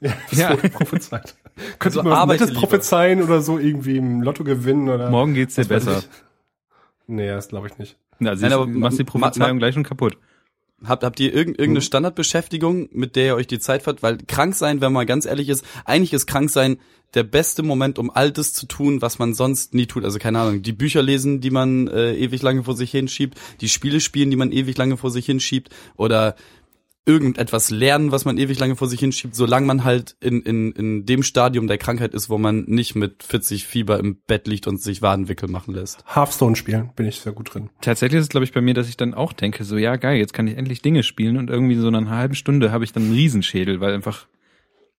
Ja, 0.00 0.12
das 0.30 0.38
Ja. 0.38 0.50
wurde 0.50 0.68
prophezeit. 0.70 1.34
Könnte 1.78 1.94
So 1.94 2.00
ich 2.00 2.04
mal 2.04 2.10
was 2.12 2.18
arbeite 2.18 2.40
Nettes 2.44 2.54
lieber. 2.56 2.60
prophezeien 2.66 3.22
oder 3.22 3.40
so 3.40 3.58
irgendwie 3.58 3.96
im 3.96 4.22
Lotto 4.22 4.44
gewinnen 4.44 4.88
oder. 4.88 5.10
Morgen 5.10 5.34
geht's 5.34 5.54
dir 5.54 5.64
besser. 5.64 6.02
Nee, 7.06 7.28
das 7.28 7.48
glaube 7.48 7.66
ich 7.68 7.78
nicht. 7.78 7.96
Na, 8.18 8.30
siehst, 8.32 8.42
Nein, 8.42 8.50
du, 8.52 8.56
aber 8.62 8.66
du 8.72 8.78
machst 8.78 8.98
die 8.98 9.04
Prophezeiung 9.04 9.56
ma- 9.56 9.58
gleich 9.58 9.74
schon 9.74 9.84
kaputt. 9.84 10.16
Habt, 10.84 11.04
habt 11.04 11.20
ihr 11.20 11.32
irgend, 11.32 11.58
irgendeine 11.58 11.80
Hm. 11.80 11.86
Standardbeschäftigung, 11.86 12.88
mit 12.92 13.16
der 13.16 13.26
ihr 13.26 13.34
euch 13.36 13.46
die 13.46 13.58
Zeit 13.58 13.82
fahrt? 13.82 14.02
Weil 14.02 14.18
krank 14.18 14.54
sein, 14.54 14.80
wenn 14.80 14.92
man 14.92 15.06
ganz 15.06 15.26
ehrlich 15.26 15.48
ist, 15.48 15.64
eigentlich 15.84 16.12
ist 16.12 16.26
krank 16.26 16.50
sein 16.50 16.78
der 17.14 17.24
beste 17.24 17.62
Moment, 17.62 17.98
um 17.98 18.10
all 18.10 18.30
das 18.30 18.52
zu 18.52 18.66
tun, 18.66 19.02
was 19.02 19.18
man 19.18 19.34
sonst 19.34 19.74
nie 19.74 19.86
tut. 19.86 20.04
Also 20.04 20.18
keine 20.18 20.40
Ahnung, 20.40 20.62
die 20.62 20.72
Bücher 20.72 21.02
lesen, 21.02 21.40
die 21.40 21.50
man 21.50 21.88
äh, 21.88 22.14
ewig 22.14 22.42
lange 22.42 22.64
vor 22.64 22.74
sich 22.74 22.90
hinschiebt, 22.90 23.38
die 23.60 23.68
Spiele 23.68 24.00
spielen, 24.00 24.30
die 24.30 24.36
man 24.36 24.50
ewig 24.50 24.76
lange 24.78 24.96
vor 24.96 25.10
sich 25.10 25.26
hinschiebt 25.26 25.68
oder 25.96 26.36
irgendetwas 27.04 27.70
lernen, 27.70 28.12
was 28.12 28.24
man 28.24 28.38
ewig 28.38 28.58
lange 28.58 28.76
vor 28.76 28.88
sich 28.88 29.00
hinschiebt, 29.00 29.34
solange 29.34 29.66
man 29.66 29.82
halt 29.82 30.16
in, 30.20 30.40
in, 30.42 30.72
in 30.72 31.04
dem 31.04 31.22
Stadium 31.24 31.66
der 31.66 31.78
Krankheit 31.78 32.14
ist, 32.14 32.30
wo 32.30 32.38
man 32.38 32.64
nicht 32.68 32.94
mit 32.94 33.24
40 33.24 33.66
Fieber 33.66 33.98
im 33.98 34.20
Bett 34.26 34.46
liegt 34.46 34.68
und 34.68 34.80
sich 34.80 35.02
Wadenwickel 35.02 35.48
machen 35.48 35.74
lässt. 35.74 36.04
Hearthstone 36.06 36.54
spielen, 36.54 36.92
bin 36.94 37.06
ich 37.06 37.16
sehr 37.16 37.32
gut 37.32 37.54
drin. 37.54 37.70
Tatsächlich 37.80 38.20
ist 38.20 38.26
es, 38.26 38.30
glaube 38.30 38.44
ich, 38.44 38.52
bei 38.52 38.60
mir, 38.60 38.74
dass 38.74 38.88
ich 38.88 38.96
dann 38.96 39.14
auch 39.14 39.32
denke, 39.32 39.64
so, 39.64 39.76
ja, 39.76 39.96
geil, 39.96 40.18
jetzt 40.18 40.32
kann 40.32 40.46
ich 40.46 40.56
endlich 40.56 40.80
Dinge 40.80 41.02
spielen 41.02 41.38
und 41.38 41.50
irgendwie 41.50 41.74
so 41.74 41.90
nach 41.90 42.00
einer 42.00 42.10
halben 42.10 42.36
Stunde 42.36 42.70
habe 42.70 42.84
ich 42.84 42.92
dann 42.92 43.04
einen 43.04 43.14
Riesenschädel, 43.14 43.80
weil 43.80 43.94
einfach, 43.94 44.28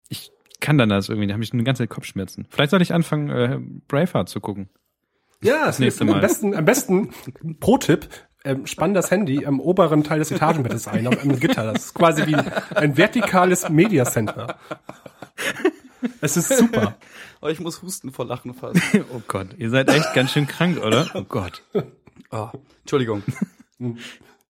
ich 0.09 0.31
kann 0.59 0.77
dann 0.77 0.89
das 0.89 1.07
irgendwie, 1.07 1.27
da 1.27 1.33
habe 1.33 1.43
ich 1.43 1.53
eine 1.53 1.63
ganze 1.63 1.83
Zeit 1.83 1.89
Kopfschmerzen. 1.89 2.47
Vielleicht 2.49 2.71
soll 2.71 2.81
ich 2.81 2.93
anfangen, 2.93 3.29
äh, 3.29 3.59
Braveheart 3.87 4.27
zu 4.27 4.41
gucken. 4.41 4.67
Ja, 5.41 5.65
das 5.65 5.79
nächste 5.79 6.03
am 6.03 6.09
Mal. 6.09 6.21
besten, 6.21 6.55
am 6.55 6.65
besten 6.65 7.09
Pro-Tipp, 7.59 8.07
ähm, 8.43 8.65
spann 8.67 8.93
das 8.93 9.11
Handy 9.11 9.45
am 9.45 9.59
oberen 9.59 10.03
Teil 10.03 10.19
des 10.19 10.31
Etagenbettes 10.31 10.87
ein, 10.87 11.07
am, 11.07 11.17
am 11.17 11.39
Gitter. 11.39 11.71
Das 11.71 11.85
ist 11.85 11.93
quasi 11.93 12.27
wie 12.27 12.35
ein 12.35 12.97
vertikales 12.97 13.69
Media 13.69 14.05
Center. 14.05 14.57
Es 16.21 16.37
ist 16.37 16.49
super. 16.57 16.97
Oh, 17.41 17.47
ich 17.47 17.59
muss 17.59 17.81
husten 17.81 18.11
vor 18.11 18.25
Lachen 18.25 18.53
fast. 18.53 18.79
Oh 19.13 19.21
Gott, 19.27 19.47
ihr 19.57 19.69
seid 19.69 19.89
echt 19.89 20.13
ganz 20.13 20.31
schön 20.31 20.47
krank, 20.47 20.83
oder? 20.83 21.07
Oh 21.13 21.23
Gott. 21.23 21.63
Oh, 22.31 22.49
Entschuldigung. 22.81 23.23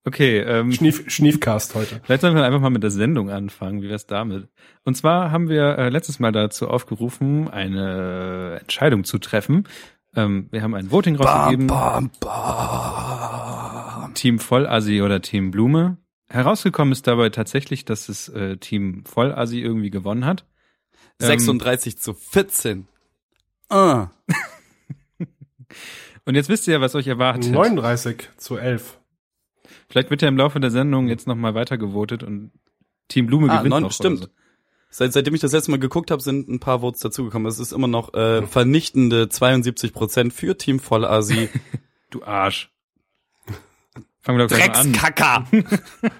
Okay, 0.06 0.39
ähm, 0.39 0.72
Schnief, 0.72 1.10
Schniefcast 1.10 1.75
heute. 1.75 2.01
Vielleicht 2.04 2.22
sollen 2.22 2.36
wir 2.36 2.44
einfach 2.44 2.60
mal 2.60 2.69
mit 2.69 2.84
der 2.84 2.92
Sendung 2.92 3.30
anfangen. 3.30 3.81
Wie 3.81 3.89
wär's 3.89 4.06
damit? 4.06 4.50
Und 4.84 4.96
zwar 4.96 5.31
haben 5.31 5.50
wir 5.50 5.78
äh, 5.78 5.89
letztes 5.89 6.19
Mal 6.19 6.31
dazu 6.31 6.68
aufgerufen, 6.68 7.50
eine 7.50 8.60
Entscheidung 8.62 9.06
zu 9.06 9.18
treffen. 9.18 9.68
Ähm, 10.15 10.48
wir 10.51 10.62
haben 10.62 10.75
ein 10.75 10.92
Voting 10.92 11.15
rausgegeben. 11.15 11.68
bam, 11.68 12.12
bam. 12.19 14.13
Team 14.13 14.39
Vollassi 14.39 15.01
oder 15.01 15.21
Team 15.21 15.51
Blume. 15.51 15.98
Herausgekommen 16.30 16.92
ist 16.92 17.07
dabei 17.07 17.30
tatsächlich, 17.30 17.86
dass 17.86 18.10
es 18.10 18.30
äh, 18.30 18.57
Team 18.57 19.04
Vollassi 19.06 19.60
irgendwie 19.60 19.89
gewonnen 19.89 20.25
hat. 20.25 20.45
Ähm, 21.19 21.27
36 21.27 21.98
zu 22.00 22.13
14. 22.13 22.88
Ah. 23.69 24.10
und 26.25 26.36
jetzt 26.36 26.50
wisst 26.50 26.68
ihr 26.68 26.74
ja, 26.75 26.81
was 26.81 26.95
euch 26.95 27.07
erwartet. 27.07 27.51
39 27.51 28.30
zu 28.38 28.57
11. 28.57 29.00
Vielleicht 29.89 30.10
wird 30.10 30.21
ja 30.21 30.27
im 30.27 30.38
Laufe 30.38 30.60
der 30.60 30.71
Sendung 30.71 31.07
jetzt 31.07 31.27
nochmal 31.27 31.55
weiter 31.55 31.77
gewotet 31.77 32.24
und 32.24 32.51
Team 33.08 33.27
Blume 33.27 33.51
Ah, 33.51 33.58
gewinnt 33.58 33.72
neun, 33.72 33.84
noch. 33.84 33.91
stimmt. 33.91 34.24
oder 34.24 34.32
Seit, 34.96 35.12
seitdem 35.12 35.34
ich 35.34 35.42
das 35.42 35.54
letzte 35.54 35.72
Mal 35.72 35.80
geguckt 35.80 36.12
habe, 36.12 36.22
sind 36.22 36.48
ein 36.50 36.60
paar 36.60 36.82
Votes 36.82 37.02
dazugekommen. 37.02 37.48
Es 37.48 37.58
ist 37.58 37.72
immer 37.72 37.88
noch 37.88 38.14
äh, 38.14 38.46
vernichtende 38.46 39.28
72 39.28 39.92
Prozent 39.92 40.34
für 40.34 40.56
Team 40.56 40.80
Vollasi. 40.80 41.50
Du 42.12 42.24
Arsch. 42.24 42.72
Fangen 44.22 44.38
wir 44.38 44.48
doch 44.48 44.56
gleich 44.56 44.68
mal 44.68 44.76
an. 44.76 44.94
Dreckskacker! 44.94 45.48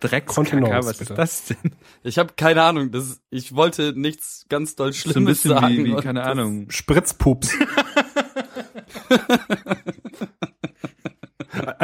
Dreckskacker, 0.00 0.78
was 0.78 0.98
bitte. 0.98 1.12
ist 1.12 1.16
das 1.16 1.44
denn? 1.44 1.76
Ich 2.02 2.18
habe 2.18 2.32
keine 2.36 2.64
Ahnung. 2.64 2.90
Das, 2.90 3.20
ich 3.30 3.54
wollte 3.54 3.92
nichts 3.96 4.46
ganz 4.48 4.74
doll 4.74 4.92
So 4.92 5.10
ein 5.10 5.12
Schlimmes 5.12 5.42
bisschen 5.42 5.56
sagen. 5.56 5.76
wie, 5.76 5.96
wie 5.96 6.02
keine 6.02 6.24
Ahnung. 6.24 6.68
Spritzpups. 6.68 7.52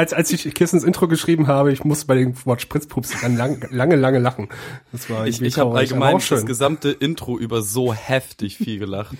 als, 0.01 0.13
als 0.13 0.31
ich 0.31 0.53
Kirstens 0.55 0.83
Intro 0.83 1.07
geschrieben 1.07 1.47
habe, 1.47 1.71
ich 1.71 1.83
musste 1.83 2.07
bei 2.07 2.15
dem 2.15 2.33
Wort 2.45 2.61
Spritzpups 2.61 3.21
dann 3.21 3.37
lang, 3.37 3.65
lange, 3.69 3.95
lange 3.95 4.17
lachen. 4.19 4.49
Das 4.91 5.09
war 5.09 5.27
Ich, 5.27 5.41
ich 5.41 5.57
habe 5.59 5.77
allgemein 5.77 6.15
auch 6.15 6.27
das 6.27 6.45
gesamte 6.45 6.89
Intro 6.89 7.37
über 7.37 7.61
so 7.61 7.93
heftig 7.93 8.57
viel 8.57 8.79
gelacht. 8.79 9.15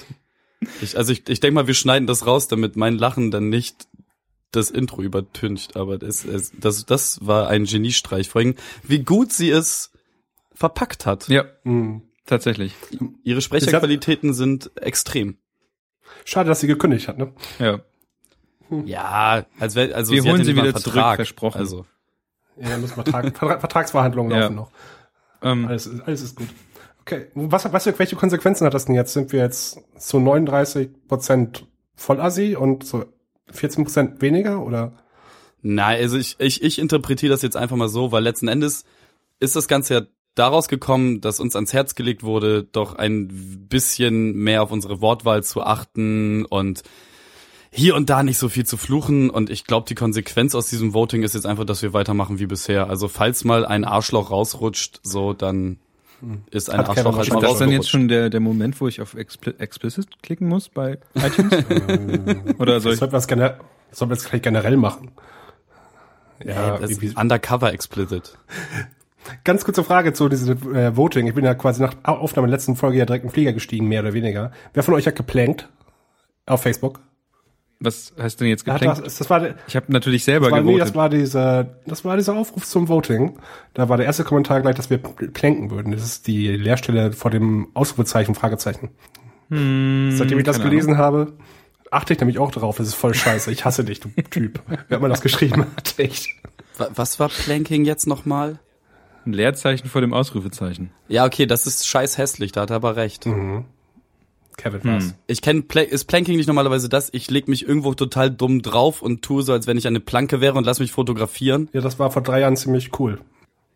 Ich, 0.81 0.97
also 0.97 1.13
ich, 1.13 1.29
ich 1.29 1.39
denke 1.39 1.53
mal, 1.55 1.67
wir 1.67 1.73
schneiden 1.75 2.07
das 2.07 2.25
raus, 2.25 2.47
damit 2.47 2.75
mein 2.75 2.97
Lachen 2.97 3.29
dann 3.31 3.49
nicht 3.49 3.87
das 4.51 4.69
Intro 4.71 5.01
übertüncht. 5.03 5.77
Aber 5.77 5.97
das, 5.97 6.25
es, 6.25 6.51
das, 6.59 6.85
das 6.85 7.19
war 7.25 7.47
ein 7.47 7.65
Geniestreich. 7.65 8.27
Vor 8.29 8.41
allem, 8.41 8.55
wie 8.83 9.03
gut 9.03 9.31
sie 9.31 9.49
es 9.51 9.91
verpackt 10.53 11.05
hat. 11.05 11.27
Ja, 11.29 11.45
Hm. 11.63 12.01
tatsächlich. 12.25 12.73
Ihre 13.23 13.41
Sprecherqualitäten 13.41 14.33
sind 14.33 14.71
extrem. 14.81 15.37
Schade, 16.25 16.49
dass 16.49 16.59
sie 16.59 16.67
gekündigt 16.67 17.07
hat, 17.07 17.17
ne? 17.17 17.33
Ja. 17.59 17.81
Ja, 18.85 19.45
als 19.59 19.75
wär, 19.75 19.95
also 19.95 20.11
Wir 20.13 20.21
sie 20.23 20.29
holen 20.29 20.39
ja 20.39 20.45
sie 20.45 20.51
wieder 20.53 20.63
einen 20.63 20.75
zurück, 20.75 20.93
Vertrag. 20.93 21.15
versprochen. 21.17 21.57
Also 21.59 21.85
Ja, 22.59 22.77
müssen 22.77 22.93
Vertrag, 22.95 23.25
Vertra- 23.35 23.59
Vertragsverhandlungen 23.59 24.31
Ja. 24.31 24.39
laufen 24.41 24.55
noch. 24.55 24.71
Ähm, 25.43 25.65
Alles, 25.67 25.87
ist- 25.87 26.01
alles 26.01 26.21
ist 26.21 26.35
gut. 26.35 26.47
Okay, 27.01 27.27
was, 27.33 27.71
was, 27.73 27.85
welche 27.99 28.15
Konsequenzen 28.15 28.65
hat 28.65 28.73
das 28.73 28.85
denn 28.85 28.95
jetzt? 28.95 29.13
Sind 29.13 29.31
wir 29.31 29.39
jetzt 29.39 29.79
zu 29.97 30.19
39 30.19 30.89
Prozent 31.07 31.65
Vollassi 31.95 32.55
und 32.55 32.85
zu 32.85 33.05
14 33.51 33.83
Prozent 33.83 34.21
weniger 34.21 34.63
oder? 34.63 34.93
Nein, 35.63 35.99
also 36.01 36.17
ich, 36.17 36.35
ich, 36.39 36.61
ich 36.63 36.79
interpretiere 36.79 37.31
das 37.31 37.41
jetzt 37.41 37.57
einfach 37.57 37.75
mal 37.75 37.89
so, 37.89 38.11
weil 38.11 38.23
letzten 38.23 38.47
Endes 38.47 38.85
ist 39.39 39.55
das 39.55 39.67
Ganze 39.67 39.93
ja 39.95 40.01
daraus 40.35 40.67
gekommen, 40.67 41.21
dass 41.21 41.39
uns 41.39 41.55
ans 41.55 41.73
Herz 41.73 41.95
gelegt 41.95 42.23
wurde, 42.23 42.63
doch 42.63 42.93
ein 42.95 43.67
bisschen 43.67 44.33
mehr 44.35 44.61
auf 44.63 44.71
unsere 44.71 45.01
Wortwahl 45.01 45.43
zu 45.43 45.61
achten 45.63 46.45
und 46.45 46.83
hier 47.73 47.95
und 47.95 48.09
da 48.09 48.21
nicht 48.21 48.37
so 48.37 48.49
viel 48.49 48.65
zu 48.65 48.75
fluchen 48.75 49.29
und 49.29 49.49
ich 49.49 49.65
glaube, 49.65 49.87
die 49.87 49.95
Konsequenz 49.95 50.55
aus 50.55 50.69
diesem 50.69 50.93
Voting 50.93 51.23
ist 51.23 51.33
jetzt 51.33 51.45
einfach, 51.45 51.63
dass 51.63 51.81
wir 51.81 51.93
weitermachen 51.93 52.37
wie 52.39 52.45
bisher. 52.45 52.89
Also 52.89 53.07
falls 53.07 53.45
mal 53.45 53.65
ein 53.65 53.85
Arschloch 53.85 54.29
rausrutscht, 54.29 54.99
so 55.03 55.33
dann 55.33 55.79
ist 56.51 56.69
ein 56.69 56.79
Hat 56.79 56.89
Arschloch 56.89 57.17
halt 57.17 57.29
mal 57.29 57.41
Ist 57.41 57.49
das 57.49 57.59
dann 57.59 57.71
jetzt 57.71 57.89
schon 57.89 58.07
der, 58.07 58.29
der 58.29 58.41
Moment, 58.41 58.79
wo 58.81 58.87
ich 58.87 59.01
auf 59.01 59.15
Expli 59.15 59.53
Explicit 59.57 60.21
klicken 60.21 60.47
muss 60.47 60.69
bei 60.69 60.99
iTunes? 61.15 61.53
Oder 62.59 62.81
soll 62.81 62.93
ich, 62.93 62.99
sollten 62.99 63.13
wir 63.13 63.17
das, 63.17 63.27
gener 63.27 63.59
wir 63.97 64.07
das 64.07 64.25
vielleicht 64.25 64.43
generell 64.43 64.77
machen. 64.77 65.11
Ja, 66.43 66.75
ist 66.75 67.01
wie, 67.01 67.13
undercover 67.15 67.71
explicit. 67.73 68.37
ganz 69.43 69.63
kurze 69.63 69.83
Frage 69.83 70.13
zu 70.13 70.27
diesem 70.27 70.75
äh, 70.75 70.95
Voting. 70.95 71.27
Ich 71.27 71.35
bin 71.35 71.45
ja 71.45 71.53
quasi 71.53 71.81
nach 71.81 71.95
Aufnahme 72.03 72.47
der 72.47 72.57
letzten 72.57 72.75
Folge 72.75 72.97
ja 72.97 73.05
direkt 73.05 73.23
in 73.23 73.29
den 73.29 73.33
Flieger 73.33 73.53
gestiegen, 73.53 73.87
mehr 73.87 74.01
oder 74.01 74.13
weniger. 74.13 74.51
Wer 74.73 74.83
von 74.83 74.93
euch 74.93 75.07
hat 75.07 75.15
geplankt? 75.15 75.69
Auf 76.45 76.63
Facebook? 76.63 76.99
Was 77.81 78.13
heißt 78.17 78.39
denn 78.39 78.47
jetzt 78.47 78.65
Hat 78.67 78.79
geplankt? 78.79 79.05
das, 79.05 79.17
das 79.17 79.29
war, 79.29 79.39
der- 79.41 79.55
Ich 79.67 79.75
habe 79.75 79.91
natürlich 79.91 80.23
selber 80.23 80.45
das 80.45 80.51
war, 80.53 80.61
nee, 80.61 80.67
gewotet. 80.73 80.87
das 80.87 80.95
war 80.95 81.09
dieser, 81.09 81.63
das 81.85 82.05
war 82.05 82.15
dieser 82.15 82.35
Aufruf 82.35 82.65
zum 82.65 82.87
Voting. 82.87 83.37
Da 83.73 83.89
war 83.89 83.97
der 83.97 84.05
erste 84.05 84.23
Kommentar 84.23 84.61
gleich, 84.61 84.75
dass 84.75 84.89
wir 84.89 84.97
plänken 84.99 85.71
würden. 85.71 85.91
Das 85.91 86.03
ist 86.03 86.27
die 86.27 86.47
Leerstelle 86.47 87.11
vor 87.11 87.31
dem 87.31 87.67
Ausrufezeichen, 87.73 88.35
Fragezeichen. 88.35 88.89
Hm, 89.49 90.11
Seitdem 90.13 90.37
ich 90.39 90.45
das 90.45 90.57
keine 90.59 90.69
gelesen 90.69 90.97
habe, 90.97 91.33
achte 91.89 92.13
ich 92.13 92.19
nämlich 92.19 92.39
auch 92.39 92.51
drauf. 92.51 92.77
Das 92.77 92.87
ist 92.87 92.95
voll 92.95 93.13
scheiße. 93.13 93.51
Ich 93.51 93.65
hasse 93.65 93.83
dich, 93.83 93.99
du 93.99 94.09
Typ. 94.29 94.61
Wer 94.87 94.97
immer 94.97 95.09
das 95.09 95.21
geschrieben 95.21 95.65
hat, 95.75 95.95
echt. 95.97 96.27
Wa- 96.77 96.89
Was 96.95 97.19
war 97.19 97.27
Planking 97.29 97.83
jetzt 97.85 98.07
nochmal? 98.07 98.47
Ahnung. 98.47 98.59
Ein 99.25 99.33
Leerzeichen 99.33 99.87
vor 99.87 100.01
dem 100.01 100.13
Ausrufezeichen. 100.13 100.89
Ja, 101.07 101.25
okay, 101.25 101.45
das 101.45 101.67
ist 101.67 101.85
scheiß 101.87 102.17
hässlich, 102.17 102.51
da 102.53 102.61
hat 102.61 102.69
er 102.71 102.77
aber 102.77 102.95
recht. 102.95 103.25
Kevin 104.57 104.83
war's. 104.83 105.15
Ich 105.27 105.41
kenne 105.41 105.61
Pla 105.63 105.81
ist 105.81 106.05
Planking 106.05 106.37
nicht 106.37 106.47
normalerweise 106.47 106.89
das, 106.89 107.09
ich 107.13 107.29
leg 107.31 107.47
mich 107.47 107.67
irgendwo 107.67 107.93
total 107.93 108.29
dumm 108.31 108.61
drauf 108.61 109.01
und 109.01 109.21
tue 109.21 109.43
so, 109.43 109.53
als 109.53 109.67
wenn 109.67 109.77
ich 109.77 109.87
eine 109.87 109.99
Planke 109.99 110.41
wäre 110.41 110.57
und 110.57 110.65
lass 110.65 110.79
mich 110.79 110.91
fotografieren. 110.91 111.69
Ja, 111.73 111.81
das 111.81 111.99
war 111.99 112.11
vor 112.11 112.21
drei 112.21 112.39
Jahren 112.41 112.55
ziemlich 112.57 112.99
cool. 112.99 113.19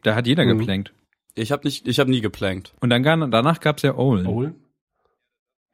Da 0.03 0.15
hat 0.15 0.27
jeder 0.27 0.45
Mhm. 0.45 0.59
geplankt. 0.59 0.93
Ich 1.33 1.51
habe 1.51 1.67
nicht, 1.67 1.87
ich 1.87 1.99
habe 1.99 2.09
nie 2.11 2.21
geplankt. 2.21 2.73
Und 2.79 2.89
dann 2.89 3.03
danach 3.03 3.59
gab's 3.59 3.81
ja 3.81 3.95
Owl. 3.97 4.25
Owl? 4.27 4.55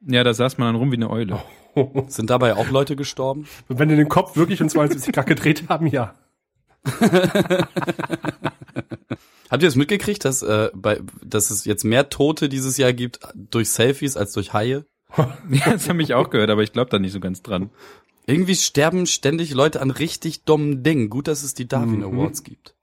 Ja, 0.06 0.24
da 0.24 0.34
saß 0.34 0.58
man 0.58 0.68
dann 0.68 0.76
rum 0.76 0.90
wie 0.90 0.96
eine 0.96 1.10
Eule. 1.10 1.40
Sind 2.08 2.28
dabei 2.30 2.54
auch 2.56 2.68
Leute 2.70 2.96
gestorben? 2.96 3.46
Wenn 3.68 3.88
die 3.88 3.96
den 3.96 4.08
Kopf 4.08 4.36
wirklich 4.36 4.60
um 4.60 4.68
72 4.68 5.12
Grad 5.14 5.26
gedreht 5.26 5.64
haben, 5.68 5.86
ja. 5.86 6.14
Habt 9.50 9.62
ihr 9.62 9.68
das 9.68 9.76
mitgekriegt, 9.76 10.24
dass, 10.24 10.42
äh, 10.42 10.70
bei, 10.74 11.00
dass 11.22 11.50
es 11.50 11.64
jetzt 11.64 11.84
mehr 11.84 12.08
Tote 12.08 12.48
dieses 12.48 12.78
Jahr 12.78 12.92
gibt 12.92 13.20
durch 13.34 13.70
Selfies 13.70 14.16
als 14.16 14.32
durch 14.32 14.52
Haie? 14.52 14.86
Ja, 15.50 15.72
das 15.72 15.88
habe 15.88 16.02
ich 16.02 16.14
auch 16.14 16.30
gehört, 16.30 16.50
aber 16.50 16.62
ich 16.62 16.72
glaube 16.72 16.90
da 16.90 16.98
nicht 16.98 17.12
so 17.12 17.20
ganz 17.20 17.42
dran. 17.42 17.70
Irgendwie 18.26 18.54
sterben 18.54 19.06
ständig 19.06 19.52
Leute 19.52 19.80
an 19.80 19.90
richtig 19.90 20.44
dummen 20.44 20.82
Dingen. 20.82 21.10
Gut, 21.10 21.28
dass 21.28 21.42
es 21.42 21.54
die 21.54 21.66
Darwin 21.68 21.98
Mhm. 21.98 22.04
Awards 22.04 22.44
gibt. 22.44 22.74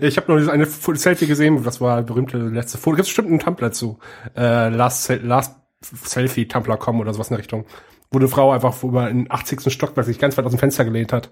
Ich 0.00 0.16
habe 0.16 0.30
noch 0.32 0.38
dieses 0.38 0.50
eine 0.52 0.66
Selfie 0.66 1.26
gesehen, 1.26 1.62
das 1.62 1.80
war 1.80 2.02
berühmte 2.02 2.36
letzte 2.38 2.78
Foto. 2.78 2.96
Gibt 2.96 3.06
bestimmt 3.06 3.28
einen 3.28 3.38
Tumblr 3.38 3.70
zu. 3.72 3.98
Äh, 4.36 4.70
last, 4.70 5.08
last 5.22 5.54
Selfie 5.80 6.48
Tumblr.com 6.48 7.00
oder 7.00 7.14
sowas 7.14 7.28
in 7.28 7.34
der 7.34 7.38
Richtung. 7.40 7.66
Wo 8.10 8.18
eine 8.18 8.28
Frau 8.28 8.50
einfach 8.52 8.82
über 8.82 9.06
den 9.08 9.30
80. 9.30 9.72
Stockwerk 9.72 10.06
sich 10.06 10.18
ganz 10.18 10.36
weit 10.36 10.44
aus 10.44 10.52
dem 10.52 10.58
Fenster 10.58 10.84
gelehnt 10.84 11.12
hat. 11.12 11.30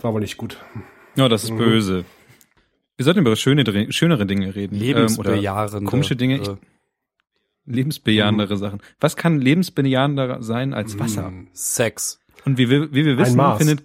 War 0.00 0.14
wohl 0.14 0.20
nicht 0.20 0.36
gut. 0.36 0.58
Ja, 1.16 1.28
das 1.28 1.44
ist 1.44 1.56
böse. 1.56 2.04
Wir 2.96 3.04
sollten 3.04 3.20
über 3.20 3.36
schöne, 3.36 3.92
schönere 3.92 4.26
Dinge 4.26 4.54
reden. 4.54 4.76
Ähm, 4.76 4.80
Lebensbejahende. 4.82 5.76
oder 5.78 5.86
komische 5.86 6.16
Dinge. 6.16 6.40
Ich, 6.40 6.48
lebensbejahendere 7.66 8.56
Sachen. 8.56 8.80
Was 9.00 9.16
kann 9.16 9.40
lebensbejahender 9.40 10.42
sein 10.42 10.74
als 10.74 10.98
Wasser? 10.98 11.32
Sex. 11.52 12.20
Und 12.44 12.58
wie 12.58 12.68
wir, 12.68 12.92
wie 12.92 13.04
wir 13.04 13.18
wissen, 13.18 13.40
findet, 13.58 13.84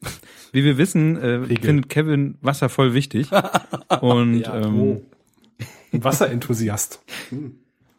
wie 0.52 0.64
wir 0.64 0.78
wissen, 0.78 1.16
äh, 1.16 1.46
findet 1.60 1.88
Kevin 1.88 2.38
Wasser 2.40 2.68
voll 2.68 2.94
wichtig. 2.94 3.28
Und 4.00 4.34
Ja. 4.40 4.60
ähm, 4.62 5.02
Ein 5.92 6.04
Wasserenthusiast. 6.04 7.02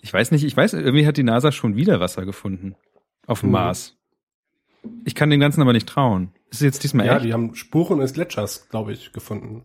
ich 0.02 0.12
weiß 0.14 0.32
nicht, 0.32 0.44
ich 0.44 0.58
weiß, 0.58 0.74
irgendwie 0.74 1.06
hat 1.06 1.18
die 1.18 1.24
NASA 1.24 1.52
schon 1.52 1.76
wieder 1.76 2.00
Wasser 2.00 2.26
gefunden. 2.26 2.76
Auf 3.28 3.42
dem 3.42 3.48
Mhm. 3.50 3.54
Mars. 3.54 3.96
Ich 5.06 5.16
kann 5.16 5.30
dem 5.30 5.40
Ganzen 5.40 5.62
aber 5.62 5.72
nicht 5.74 5.88
trauen. 5.88 6.32
Ist 6.50 6.58
es 6.58 6.62
jetzt 6.66 6.84
diesmal 6.84 7.06
Ja, 7.06 7.16
echt? 7.18 7.26
die 7.26 7.34
haben 7.34 7.56
Spuren 7.56 8.00
des 8.00 8.14
Gletschers, 8.14 8.68
glaube 8.70 8.92
ich, 8.94 9.14
gefunden. 9.14 9.64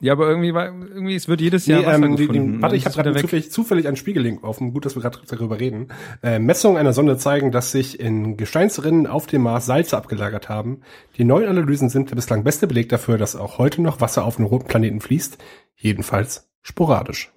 Ja, 0.00 0.12
aber 0.12 0.28
irgendwie 0.28 0.54
war, 0.54 0.66
irgendwie, 0.66 1.16
es 1.16 1.26
wird 1.26 1.40
jedes 1.40 1.66
Jahr 1.66 1.80
Nee, 1.80 1.86
Wasser 1.86 2.04
ähm, 2.04 2.16
gefunden. 2.16 2.52
die, 2.56 2.62
warte, 2.62 2.76
ich 2.76 2.84
habe 2.86 2.94
gerade 2.94 3.20
zufällig, 3.20 3.50
zufällig 3.50 3.86
einen 3.88 3.96
Spiegelink 3.96 4.44
offen. 4.44 4.72
Gut, 4.72 4.84
dass 4.86 4.94
wir 4.94 5.02
gerade 5.02 5.18
darüber 5.28 5.58
reden. 5.58 5.88
Äh, 6.22 6.38
Messungen 6.38 6.76
einer 6.78 6.92
Sonde 6.92 7.16
zeigen, 7.18 7.50
dass 7.50 7.72
sich 7.72 7.98
in 7.98 8.36
Gesteinsrinnen 8.36 9.06
auf 9.08 9.26
dem 9.26 9.42
Mars 9.42 9.66
Salze 9.66 9.96
abgelagert 9.96 10.48
haben. 10.48 10.82
Die 11.16 11.24
neuen 11.24 11.48
Analysen 11.48 11.88
sind 11.88 12.10
der 12.10 12.16
bislang 12.16 12.44
beste 12.44 12.66
Beleg 12.68 12.88
dafür, 12.88 13.18
dass 13.18 13.34
auch 13.34 13.58
heute 13.58 13.82
noch 13.82 14.00
Wasser 14.00 14.24
auf 14.24 14.36
dem 14.36 14.44
roten 14.44 14.68
Planeten 14.68 15.00
fließt. 15.00 15.38
Jedenfalls 15.76 16.48
sporadisch. 16.62 17.32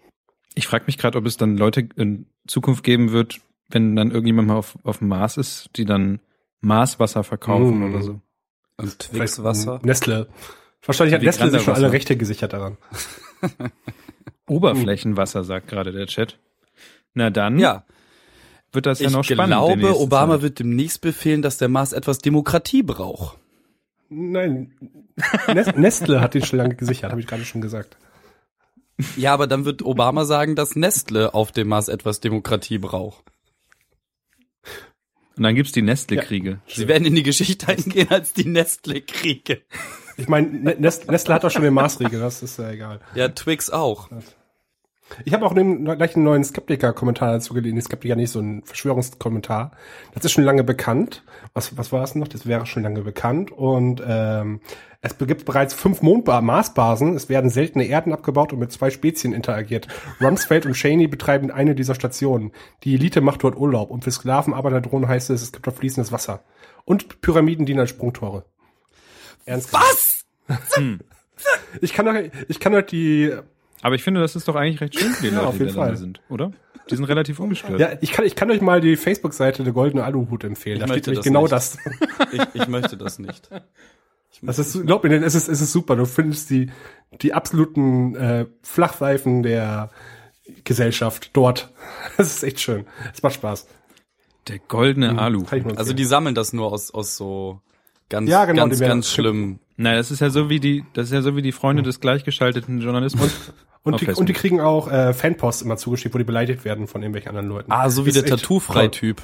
Ich 0.53 0.67
frage 0.67 0.83
mich 0.85 0.97
gerade, 0.97 1.17
ob 1.17 1.25
es 1.25 1.37
dann 1.37 1.57
Leute 1.57 1.87
in 1.95 2.27
Zukunft 2.45 2.83
geben 2.83 3.11
wird, 3.11 3.39
wenn 3.69 3.95
dann 3.95 4.11
irgendjemand 4.11 4.47
mal 4.49 4.57
auf, 4.57 4.77
auf 4.83 4.99
dem 4.99 5.07
Mars 5.07 5.37
ist, 5.37 5.69
die 5.77 5.85
dann 5.85 6.19
Marswasser 6.59 7.23
verkaufen 7.23 7.79
Mm. 7.79 7.83
oder 7.93 8.03
so. 8.03 8.21
Vielleicht 8.77 8.99
Twix-Wasser. 9.11 9.79
Nestle. 9.83 10.27
Wahrscheinlich 10.85 11.13
hat 11.15 11.21
Nestle 11.21 11.51
sich 11.51 11.61
schon 11.61 11.75
alle 11.75 11.91
Rechte 11.91 12.17
gesichert 12.17 12.53
daran. 12.53 12.77
Oberflächenwasser, 14.47 15.43
sagt 15.43 15.67
gerade 15.67 15.91
der 15.91 16.07
Chat. 16.07 16.38
Na 17.13 17.29
dann 17.29 17.59
Ja, 17.59 17.85
wird 18.71 18.85
das 18.85 19.00
ja 19.00 19.07
ich 19.07 19.13
noch 19.13 19.23
spannend. 19.23 19.53
glaube, 19.53 19.73
demnächst 19.77 20.01
Obama 20.01 20.33
Zeit. 20.35 20.41
wird 20.41 20.59
demnächst 20.59 21.01
befehlen, 21.01 21.41
dass 21.41 21.57
der 21.57 21.67
Mars 21.69 21.93
etwas 21.93 22.19
Demokratie 22.19 22.83
braucht. 22.83 23.38
Nein, 24.09 24.73
Nes- 25.47 25.75
Nestle 25.77 26.19
hat 26.21 26.33
den 26.33 26.43
schon 26.43 26.57
lange 26.57 26.75
gesichert, 26.75 27.11
habe 27.11 27.21
ich 27.21 27.27
gerade 27.27 27.45
schon 27.45 27.61
gesagt. 27.61 27.97
Ja, 29.15 29.33
aber 29.33 29.47
dann 29.47 29.65
wird 29.65 29.83
Obama 29.83 30.25
sagen, 30.25 30.55
dass 30.55 30.75
Nestle 30.75 31.33
auf 31.33 31.51
dem 31.51 31.67
Mars 31.69 31.88
etwas 31.88 32.19
Demokratie 32.19 32.77
braucht. 32.77 33.23
Und 35.38 35.43
dann 35.43 35.55
gibt's 35.55 35.71
die 35.71 35.81
Nestle-Kriege. 35.81 36.59
Sie 36.67 36.88
werden 36.88 37.05
in 37.05 37.15
die 37.15 37.23
Geschichte 37.23 37.67
eingehen 37.69 38.09
als 38.11 38.33
die 38.33 38.45
Nestle-Kriege. 38.45 39.61
Ich 40.21 40.29
meine, 40.29 40.75
Nestle, 40.77 41.33
hat 41.33 41.43
doch 41.43 41.49
schon 41.49 41.63
den 41.63 41.73
Maßriegel, 41.73 42.19
das 42.19 42.43
ist 42.43 42.59
ja 42.59 42.69
egal. 42.69 42.99
Ja, 43.15 43.29
Twix 43.29 43.71
auch. 43.71 44.09
Ich 45.25 45.33
habe 45.33 45.45
auch 45.45 45.53
gleich 45.53 46.15
einen 46.15 46.23
neuen 46.23 46.43
Skeptiker-Kommentar 46.43 47.33
dazu 47.33 47.55
gelesen. 47.55 47.75
Die 47.75 47.81
Skeptiker 47.81 48.15
nicht 48.15 48.29
so 48.29 48.39
ein 48.39 48.63
Verschwörungskommentar. 48.63 49.71
Das 50.13 50.23
ist 50.23 50.31
schon 50.31 50.43
lange 50.43 50.63
bekannt. 50.63 51.23
Was, 51.53 51.75
was 51.75 51.91
war 51.91 52.03
es 52.03 52.13
noch? 52.13 52.27
Das 52.27 52.45
wäre 52.45 52.67
schon 52.67 52.83
lange 52.83 53.01
bekannt. 53.01 53.51
Und 53.51 54.01
ähm, 54.07 54.61
es 55.01 55.17
gibt 55.17 55.45
bereits 55.45 55.73
fünf 55.73 56.03
Mondba 56.03 56.39
Marsbasen. 56.41 57.15
Es 57.15 57.27
werden 57.27 57.49
seltene 57.49 57.85
Erden 57.85 58.13
abgebaut 58.13 58.53
und 58.53 58.59
mit 58.59 58.71
zwei 58.71 58.91
Spezien 58.91 59.33
interagiert. 59.33 59.87
Rumsfeld 60.21 60.67
und 60.67 60.73
Cheney 60.73 61.07
betreiben 61.07 61.49
eine 61.49 61.73
dieser 61.73 61.95
Stationen. 61.95 62.51
Die 62.83 62.93
Elite 62.93 63.21
macht 63.21 63.43
dort 63.43 63.57
Urlaub. 63.57 63.89
Und 63.89 64.03
für 64.03 64.11
Sklavenarbeiterdrohnen 64.11 65.09
heißt 65.09 65.31
es, 65.31 65.41
es 65.41 65.51
gibt 65.51 65.65
dort 65.65 65.77
fließendes 65.77 66.11
Wasser. 66.11 66.43
Und 66.85 67.21
Pyramiden 67.21 67.65
dienen 67.65 67.79
als 67.81 67.89
Sprungtore. 67.89 68.45
Ernst 69.45 69.73
Was? 69.73 70.10
Ich 71.81 71.93
kann 71.93 72.08
euch, 72.08 72.31
ich 72.48 72.60
kann 72.60 72.74
euch 72.75 72.86
die 72.86 73.34
Aber 73.81 73.96
ich 73.96 74.03
finde, 74.03 74.22
das 74.22 74.36
ist 74.36 74.48
doch 74.48 74.55
eigentlich 74.55 74.81
recht 74.81 75.00
schön 75.00 75.12
für 75.12 75.24
die 75.24 75.29
Ja, 75.29 75.36
Leute, 75.38 75.48
auf 75.48 75.58
die 75.58 75.63
jeden 75.63 75.75
da 75.75 75.81
Fall. 75.86 75.98
sind, 75.98 76.22
oder? 76.29 76.51
Die 76.89 76.96
sind 76.96 77.05
relativ 77.05 77.39
ungestört. 77.39 77.79
Ja, 77.79 77.89
ich 78.01 78.12
kann, 78.12 78.25
ich 78.25 78.36
kann 78.36 78.51
euch 78.51 78.62
mal 78.62 78.81
die 78.81 78.96
Facebook-Seite 78.98 79.63
der 79.63 79.74
Goldene 79.74 80.03
Aluhut 80.03 80.43
empfehlen. 80.43 80.77
Ich 80.77 80.81
da 80.81 80.88
steht 80.88 81.08
möchte 81.08 81.10
nämlich 81.10 81.20
das 81.20 81.25
genau 81.25 81.41
nicht. 81.41 81.51
das. 81.51 81.77
Ich, 82.53 82.62
ich 82.62 82.67
möchte 82.67 82.98
das 82.98 83.20
nicht. 83.20 83.50
Das 84.41 84.58
ist, 84.60 84.86
glaub 84.86 85.03
mir, 85.03 85.24
es 85.24 85.36
ist, 85.36 85.48
es 85.48 85.62
ist 85.62 85.72
super. 85.72 85.96
Du 85.96 86.05
findest 86.05 86.50
die, 86.50 86.72
die 87.22 87.34
absoluten 87.34 88.15
äh, 88.15 88.46
Flachpfeifen 88.63 89.43
der 89.43 89.89
Gesellschaft 90.63 91.29
dort. 91.34 91.72
Das 92.17 92.27
ist 92.36 92.43
echt 92.43 92.60
schön. 92.60 92.86
Es 93.13 93.22
macht 93.24 93.36
Spaß. 93.36 93.67
Der 94.48 94.60
goldene 94.60 95.20
Alu. 95.20 95.43
Kann 95.43 95.60
ich 95.60 95.65
nur 95.65 95.77
Also 95.77 95.93
die 95.93 96.05
sammeln 96.05 96.36
das 96.36 96.51
nur 96.53 96.72
aus, 96.72 96.91
aus 96.91 97.15
so 97.15 97.62
ganz, 98.11 98.29
Ja, 98.29 98.45
genau, 98.45 98.67
ganz, 98.67 98.79
ganz 98.79 99.09
schlimm. 99.09 99.59
Nein, 99.77 99.95
das 99.95 100.11
ist 100.11 100.19
ja 100.19 100.29
so 100.29 100.49
wie 100.49 100.59
die, 100.59 100.83
das 100.93 101.07
ist 101.07 101.13
ja 101.13 101.23
so 101.23 101.35
wie 101.35 101.41
die 101.41 101.51
Freunde 101.51 101.81
des 101.81 101.99
gleichgeschalteten 101.99 102.79
Journalismus. 102.81 103.51
und, 103.83 103.99
die, 104.01 104.07
und 104.11 104.29
die 104.29 104.33
kriegen 104.33 104.61
auch 104.61 104.87
äh, 104.91 105.13
Fanpost 105.13 105.63
immer 105.63 105.77
zugeschickt, 105.77 106.13
wo 106.13 106.19
die 106.19 106.23
beleidigt 106.23 106.63
werden 106.63 106.85
von 106.85 107.01
irgendwelchen 107.01 107.29
anderen 107.29 107.47
Leuten. 107.49 107.71
Ah, 107.71 107.89
so 107.89 108.05
wie 108.05 108.11
Das 108.11 108.21
der 108.23 108.37
Tattoo-Frei-Typ. 108.37 109.23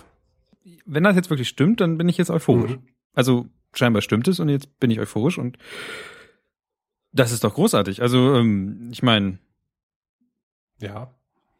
Wenn 0.86 1.04
das 1.04 1.16
jetzt 1.16 1.30
wirklich 1.30 1.50
stimmt, 1.50 1.80
dann 1.82 1.98
bin 2.00 2.10
ich 2.10 2.18
jetzt 2.18 2.32
euphorisch. 2.32 2.72
Mhm. 2.72 2.88
Also 3.14 3.46
scheinbar 3.74 4.02
stimmt 4.02 4.28
es 4.28 4.40
und 4.40 4.50
jetzt 4.50 4.80
bin 4.80 4.90
ich 4.90 5.00
euphorisch 5.00 5.38
und 5.38 5.58
das 7.12 7.32
ist 7.32 7.44
doch 7.44 7.54
großartig. 7.54 8.02
Also 8.02 8.36
ähm, 8.36 8.90
ich 8.92 9.04
meine, 9.04 9.38
Ja. 10.82 11.12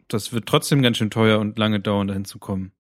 das 0.08 0.34
wird 0.34 0.46
trotzdem 0.48 0.82
ganz 0.82 0.98
schön 0.98 1.10
teuer 1.10 1.40
und 1.40 1.58
lange 1.60 1.80
dauern, 1.80 2.08
dahin 2.08 2.26
zu 2.26 2.40
kommen. 2.40 2.72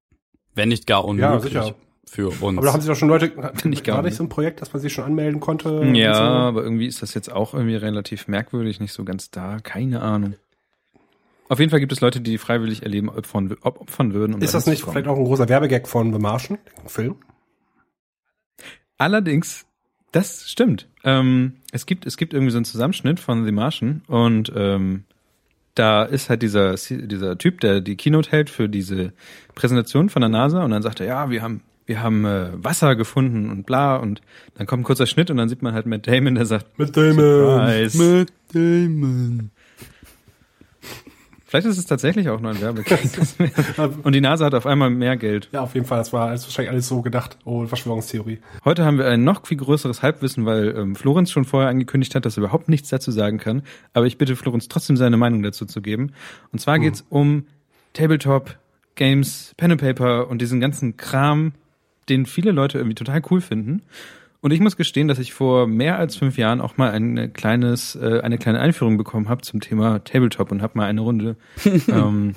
Wenn 0.56 0.70
nicht 0.70 0.88
gar 0.88 1.06
unmöglich. 1.06 1.54
sicher. 1.54 1.76
Für 2.10 2.30
uns. 2.30 2.58
Aber 2.58 2.68
da 2.68 2.74
haben 2.74 2.82
sich 2.82 2.90
doch 2.90 2.96
schon 2.98 3.10
Leute, 3.10 3.32
ich 3.70 3.84
gar 3.84 4.02
nicht 4.02 4.16
so 4.16 4.24
ein 4.24 4.30
Projekt, 4.30 4.62
dass 4.62 4.72
man 4.72 4.82
sich 4.82 4.94
schon 4.94 5.04
anmelden 5.04 5.40
konnte? 5.40 5.84
ja, 5.94 6.14
so? 6.14 6.22
aber 6.22 6.64
irgendwie 6.64 6.88
ist 6.88 7.02
das 7.02 7.14
jetzt 7.14 7.32
auch 7.32 7.54
irgendwie 7.54 7.76
relativ 7.76 8.28
merkwürdig, 8.28 8.80
nicht 8.80 8.94
so 8.94 9.04
ganz 9.04 9.30
da. 9.30 9.58
Keine 9.60 10.02
Ahnung. 10.02 10.36
Auf 11.50 11.60
jeden 11.60 11.70
Fall 11.70 11.80
gibt 11.80 11.92
es 11.92 12.02
Leute, 12.02 12.20
die 12.22 12.38
freiwillig 12.38 12.84
erleben, 12.84 13.10
opfern, 13.10 13.56
op- 13.62 13.82
opfern 13.82 14.14
würden. 14.14 14.36
Um 14.36 14.42
Ist 14.42 14.54
das 14.54 14.68
nicht 14.68 14.84
vielleicht 14.84 15.08
auch 15.08 15.18
ein 15.18 15.24
großer 15.24 15.48
Werbegag 15.48 15.88
von 15.88 16.12
The 16.14 16.20
Martian, 16.20 16.60
dem 16.82 16.90
Film? 16.90 17.16
Allerdings, 18.98 19.66
das 20.12 20.50
stimmt. 20.50 20.88
Ähm, 21.04 21.58
es 21.72 21.86
gibt 21.86 22.06
es 22.06 22.18
gibt 22.18 22.34
irgendwie 22.34 22.52
so 22.52 22.58
einen 22.58 22.66
Zusammenschnitt 22.66 23.20
von 23.20 23.46
The 23.46 23.52
Martian 23.52 24.02
und 24.08 24.52
ähm, 24.56 25.04
da 25.76 26.04
ist 26.04 26.30
halt 26.30 26.42
dieser 26.42 26.74
dieser 26.76 27.38
Typ, 27.38 27.62
der 27.62 27.82
die 27.82 27.96
Keynote 27.96 28.32
hält 28.32 28.50
für 28.50 28.68
diese 28.68 29.14
Präsentation 29.56 30.10
von 30.10 30.22
der 30.22 30.30
NASA 30.30 30.64
und 30.64 30.72
dann 30.72 30.82
sagt 30.82 31.00
er, 31.00 31.06
ja, 31.06 31.30
wir 31.30 31.42
haben 31.42 31.62
wir 31.88 32.04
haben 32.04 32.26
äh, 32.26 32.50
Wasser 32.54 32.96
gefunden 32.96 33.50
und 33.50 33.66
bla 33.66 33.96
und 33.96 34.22
dann 34.56 34.68
kommt 34.68 34.82
ein 34.82 34.84
kurzer 34.84 35.08
Schnitt 35.08 35.32
und 35.32 35.38
dann 35.38 35.50
sieht 35.50 35.62
man 35.62 35.74
halt 35.74 35.86
Matt 35.86 36.06
Damon, 36.06 36.36
der 36.36 36.46
sagt, 36.46 36.78
Mit 36.78 36.96
Damon. 36.96 37.16
Surprise. 37.16 37.98
Matt 37.98 38.34
Damon. 38.54 39.52
Vielleicht 41.46 41.66
ist 41.66 41.78
es 41.78 41.86
tatsächlich 41.86 42.28
auch 42.28 42.42
nur 42.42 42.52
ein 42.52 42.60
Werbegag. 42.60 43.00
und 44.04 44.14
die 44.14 44.20
NASA 44.20 44.46
hat 44.46 44.54
auf 44.54 44.66
einmal 44.66 44.90
mehr 44.90 45.16
Geld. 45.16 45.48
Ja, 45.54 45.62
auf 45.62 45.76
jeden 45.76 45.86
Fall. 45.86 46.00
Das 46.00 46.12
war 46.12 46.28
alles, 46.28 46.44
wahrscheinlich 46.44 46.72
alles 46.72 46.90
so 46.90 47.02
gedacht. 47.02 47.38
Oh, 47.46 47.66
Verschwörungstheorie. 47.66 48.40
Heute 48.66 48.84
haben 48.84 48.98
wir 48.98 49.08
ein 49.08 49.24
noch 49.24 49.48
viel 49.48 49.56
größeres 49.56 50.04
Halbwissen, 50.04 50.46
weil 50.46 50.76
ähm, 50.78 50.96
Florenz 50.98 51.32
schon 51.32 51.46
vorher 51.46 51.70
angekündigt 51.70 52.16
hat, 52.16 52.26
dass 52.26 52.36
er 52.36 52.44
überhaupt 52.44 52.68
nichts 52.68 52.90
dazu 52.90 53.12
sagen 53.12 53.38
kann. 53.38 53.62
Aber 53.94 54.06
ich 54.08 54.18
bitte 54.18 54.36
Florenz 54.36 54.68
trotzdem 54.68 54.98
seine 54.98 55.16
Meinung 55.16 55.42
dazu 55.42 55.66
zu 55.66 55.82
geben. 55.82 56.12
Und 56.52 56.60
zwar 56.60 56.80
geht's 56.80 57.06
um 57.08 57.46
Tabletop, 57.94 58.58
Games, 58.96 59.54
Pen 59.56 59.72
and 59.72 59.80
Paper 59.80 60.28
und 60.28 60.42
diesen 60.42 60.60
ganzen 60.60 60.98
Kram, 60.98 61.54
den 62.10 62.26
viele 62.26 62.52
Leute 62.52 62.78
irgendwie 62.78 62.96
total 62.96 63.22
cool 63.30 63.42
finden. 63.42 63.82
Und 64.42 64.52
ich 64.52 64.60
muss 64.60 64.78
gestehen, 64.78 65.08
dass 65.08 65.20
ich 65.20 65.34
vor 65.34 65.68
mehr 65.68 65.98
als 65.98 66.16
fünf 66.16 66.38
Jahren 66.38 66.62
auch 66.62 66.78
mal 66.78 66.92
ein 66.92 67.34
kleines, 67.34 67.96
äh, 67.96 68.22
eine 68.22 68.38
kleine 68.38 68.60
Einführung 68.60 68.98
bekommen 68.98 69.30
habe 69.30 69.42
zum 69.42 69.62
Thema 69.62 70.04
Tabletop 70.04 70.52
und 70.52 70.62
habe 70.62 70.78
mal 70.78 70.86
eine 70.86 71.02
Runde, 71.02 71.36
ähm, 71.88 72.36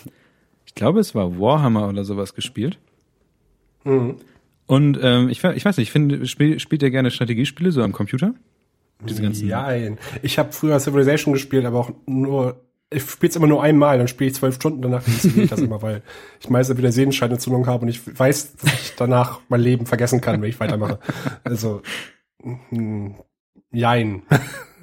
ich 0.66 0.74
glaube, 0.74 1.00
es 1.00 1.14
war 1.14 1.38
Warhammer 1.38 1.88
oder 1.88 2.04
sowas 2.04 2.34
gespielt. 2.34 2.78
Mhm. 3.84 4.16
Und 4.66 5.00
ähm, 5.02 5.28
ich, 5.28 5.42
ich 5.42 5.64
weiß 5.64 5.76
nicht, 5.76 5.88
ich 5.88 5.92
finde, 5.92 6.26
spiel, 6.26 6.60
spielt 6.60 6.82
ihr 6.82 6.92
gerne 6.92 7.10
Strategiespiele 7.10 7.72
so 7.72 7.82
am 7.82 7.92
Computer? 7.92 8.34
Diese 9.08 9.22
ganzen. 9.22 9.48
Nein. 9.48 9.98
Ich 10.22 10.38
habe 10.38 10.52
früher 10.52 10.78
Civilization 10.78 11.32
gespielt, 11.32 11.64
aber 11.64 11.80
auch 11.80 11.90
nur. 12.06 12.60
Ich 12.92 13.08
spiele 13.08 13.30
es 13.30 13.36
immer 13.36 13.46
nur 13.46 13.62
einmal, 13.62 13.98
dann 13.98 14.08
spiele 14.08 14.30
ich 14.30 14.36
zwölf 14.36 14.56
Stunden, 14.56 14.82
danach 14.82 15.04
deinstalliere 15.04 15.42
ich 15.44 15.50
das 15.50 15.60
immer, 15.60 15.80
weil 15.80 16.02
ich 16.40 16.50
meistens 16.50 16.76
wieder 16.76 16.90
Sehenscheinentzündung 16.90 17.66
habe 17.68 17.82
und 17.82 17.88
ich 17.88 18.18
weiß, 18.18 18.56
dass 18.56 18.72
ich 18.74 18.94
danach 18.96 19.40
mein 19.48 19.60
Leben 19.60 19.86
vergessen 19.86 20.20
kann, 20.20 20.42
wenn 20.42 20.48
ich 20.50 20.58
weitermache. 20.58 20.98
Also, 21.44 21.82
mm, 22.42 23.10
jein. 23.70 24.22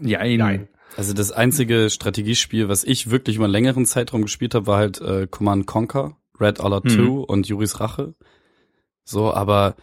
Jein. 0.01 0.37
Nein. 0.37 0.67
Also 0.95 1.13
das 1.13 1.31
einzige 1.31 1.89
Strategiespiel, 1.89 2.69
was 2.69 2.83
ich 2.83 3.11
wirklich 3.11 3.35
über 3.35 3.45
einen 3.45 3.51
längeren 3.51 3.85
Zeitraum 3.85 4.21
gespielt 4.23 4.55
habe, 4.55 4.67
war 4.67 4.77
halt 4.77 5.01
äh, 5.01 5.27
Command 5.29 5.67
Conquer, 5.67 6.15
Red 6.39 6.59
Alert 6.59 6.85
Mhm. 6.85 6.89
2 6.89 7.03
und 7.25 7.47
Juris 7.47 7.79
Rache. 7.79 8.15
So, 9.03 9.33
aber 9.33 9.75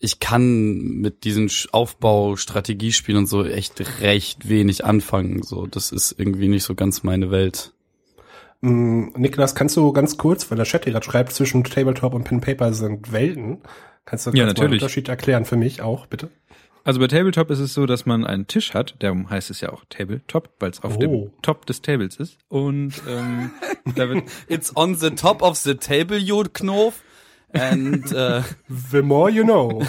ich 0.00 0.18
kann 0.18 0.78
mit 1.00 1.24
diesen 1.24 1.48
Sch- 1.48 1.68
Aufbau-Strategiespielen 1.72 3.18
und 3.20 3.26
so 3.26 3.44
echt 3.44 3.82
recht 4.00 4.48
wenig 4.48 4.84
anfangen. 4.84 5.42
So, 5.42 5.66
das 5.66 5.92
ist 5.92 6.14
irgendwie 6.18 6.48
nicht 6.48 6.64
so 6.64 6.74
ganz 6.74 7.02
meine 7.02 7.30
Welt. 7.30 7.72
Mm, 8.62 9.08
Niklas, 9.16 9.54
kannst 9.54 9.76
du 9.76 9.92
ganz 9.92 10.16
kurz, 10.16 10.50
weil 10.50 10.56
der 10.56 10.66
Chat 10.66 10.84
hier 10.84 10.92
gerade 10.94 11.04
schreibt, 11.04 11.32
zwischen 11.32 11.64
Tabletop 11.64 12.14
und 12.14 12.24
Pen 12.24 12.40
Paper 12.40 12.72
sind 12.72 13.12
Welten. 13.12 13.58
Kannst 14.06 14.26
du 14.26 14.30
Ja, 14.30 14.44
mal 14.46 14.52
den 14.54 14.56
natürlich. 14.56 14.82
Unterschied 14.82 15.08
erklären 15.08 15.44
für 15.44 15.56
mich 15.56 15.82
auch, 15.82 16.06
bitte? 16.06 16.30
Also 16.82 16.98
bei 16.98 17.08
Tabletop 17.08 17.50
ist 17.50 17.58
es 17.58 17.74
so, 17.74 17.84
dass 17.84 18.06
man 18.06 18.24
einen 18.24 18.46
Tisch 18.46 18.72
hat, 18.72 18.94
darum 19.00 19.28
heißt 19.28 19.50
es 19.50 19.60
ja 19.60 19.70
auch 19.70 19.84
Tabletop, 19.90 20.48
weil 20.60 20.70
es 20.70 20.82
auf 20.82 20.96
Oh. 20.96 20.98
dem 20.98 21.30
Top 21.42 21.66
des 21.66 21.82
Tables 21.82 22.16
ist. 22.16 22.38
Und 22.48 22.94
ähm, 23.06 23.50
da 23.96 24.08
wird 24.08 24.24
It's 24.48 24.74
on 24.74 24.94
the 24.94 25.10
top 25.10 25.42
of 25.42 25.56
the 25.58 25.74
table, 25.74 26.16
you 26.16 26.42
Knof. 26.50 27.02
And 27.52 28.12
äh, 28.12 28.42
The 28.90 29.02
more 29.02 29.30
you 29.30 29.44
know. 29.44 29.82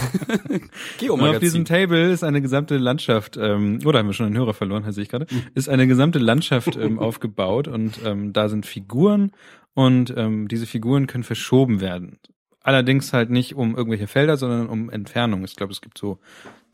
Und 1.07 1.21
auf 1.21 1.39
diesem 1.39 1.65
Table 1.65 2.11
ist 2.11 2.23
eine 2.23 2.41
gesamte 2.41 2.77
Landschaft, 2.77 3.37
ähm, 3.37 3.79
oder 3.85 3.99
haben 3.99 4.07
wir 4.07 4.13
schon 4.13 4.25
einen 4.25 4.37
Hörer 4.37 4.53
verloren, 4.53 4.89
sehe 4.91 5.03
ich 5.03 5.09
gerade, 5.09 5.27
ist 5.53 5.69
eine 5.69 5.87
gesamte 5.87 6.19
Landschaft 6.19 6.75
ähm, 6.75 6.99
aufgebaut 6.99 7.67
und 7.67 7.99
ähm, 8.03 8.33
da 8.33 8.49
sind 8.49 8.65
Figuren 8.65 9.31
und 9.73 10.13
ähm, 10.15 10.47
diese 10.47 10.65
Figuren 10.65 11.07
können 11.07 11.23
verschoben 11.23 11.81
werden. 11.81 12.19
Allerdings 12.63 13.13
halt 13.13 13.29
nicht 13.29 13.55
um 13.55 13.75
irgendwelche 13.75 14.07
Felder, 14.07 14.37
sondern 14.37 14.67
um 14.67 14.89
Entfernung. 14.89 15.43
Ich 15.43 15.55
glaube, 15.55 15.73
es 15.73 15.81
gibt 15.81 15.97
so 15.97 16.19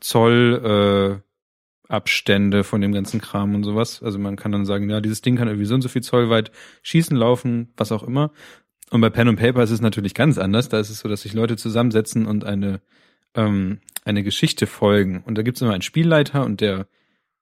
Zoll 0.00 1.22
äh, 1.22 1.28
Abstände 1.88 2.64
von 2.64 2.82
dem 2.82 2.92
ganzen 2.92 3.20
Kram 3.20 3.54
und 3.54 3.64
sowas. 3.64 4.02
Also 4.02 4.18
man 4.18 4.36
kann 4.36 4.52
dann 4.52 4.66
sagen, 4.66 4.90
ja, 4.90 5.00
dieses 5.00 5.22
Ding 5.22 5.36
kann 5.36 5.48
irgendwie 5.48 5.64
so 5.64 5.74
und 5.74 5.80
so 5.80 5.88
viel 5.88 6.02
Zoll 6.02 6.28
weit 6.28 6.50
schießen, 6.82 7.16
laufen, 7.16 7.72
was 7.76 7.92
auch 7.92 8.02
immer. 8.02 8.30
Und 8.90 9.00
bei 9.00 9.10
Pen 9.10 9.28
und 9.28 9.36
Paper 9.36 9.62
ist 9.62 9.70
es 9.70 9.80
natürlich 9.80 10.14
ganz 10.14 10.38
anders. 10.38 10.68
Da 10.68 10.78
ist 10.78 10.90
es 10.90 11.00
so, 11.00 11.08
dass 11.08 11.22
sich 11.22 11.34
Leute 11.34 11.56
zusammensetzen 11.56 12.26
und 12.26 12.44
eine 12.44 12.80
ähm, 13.34 13.80
eine 14.04 14.22
Geschichte 14.22 14.66
folgen. 14.66 15.22
Und 15.24 15.36
da 15.36 15.42
gibt 15.42 15.58
es 15.58 15.62
immer 15.62 15.72
einen 15.72 15.82
Spielleiter 15.82 16.44
und 16.44 16.60
der 16.60 16.86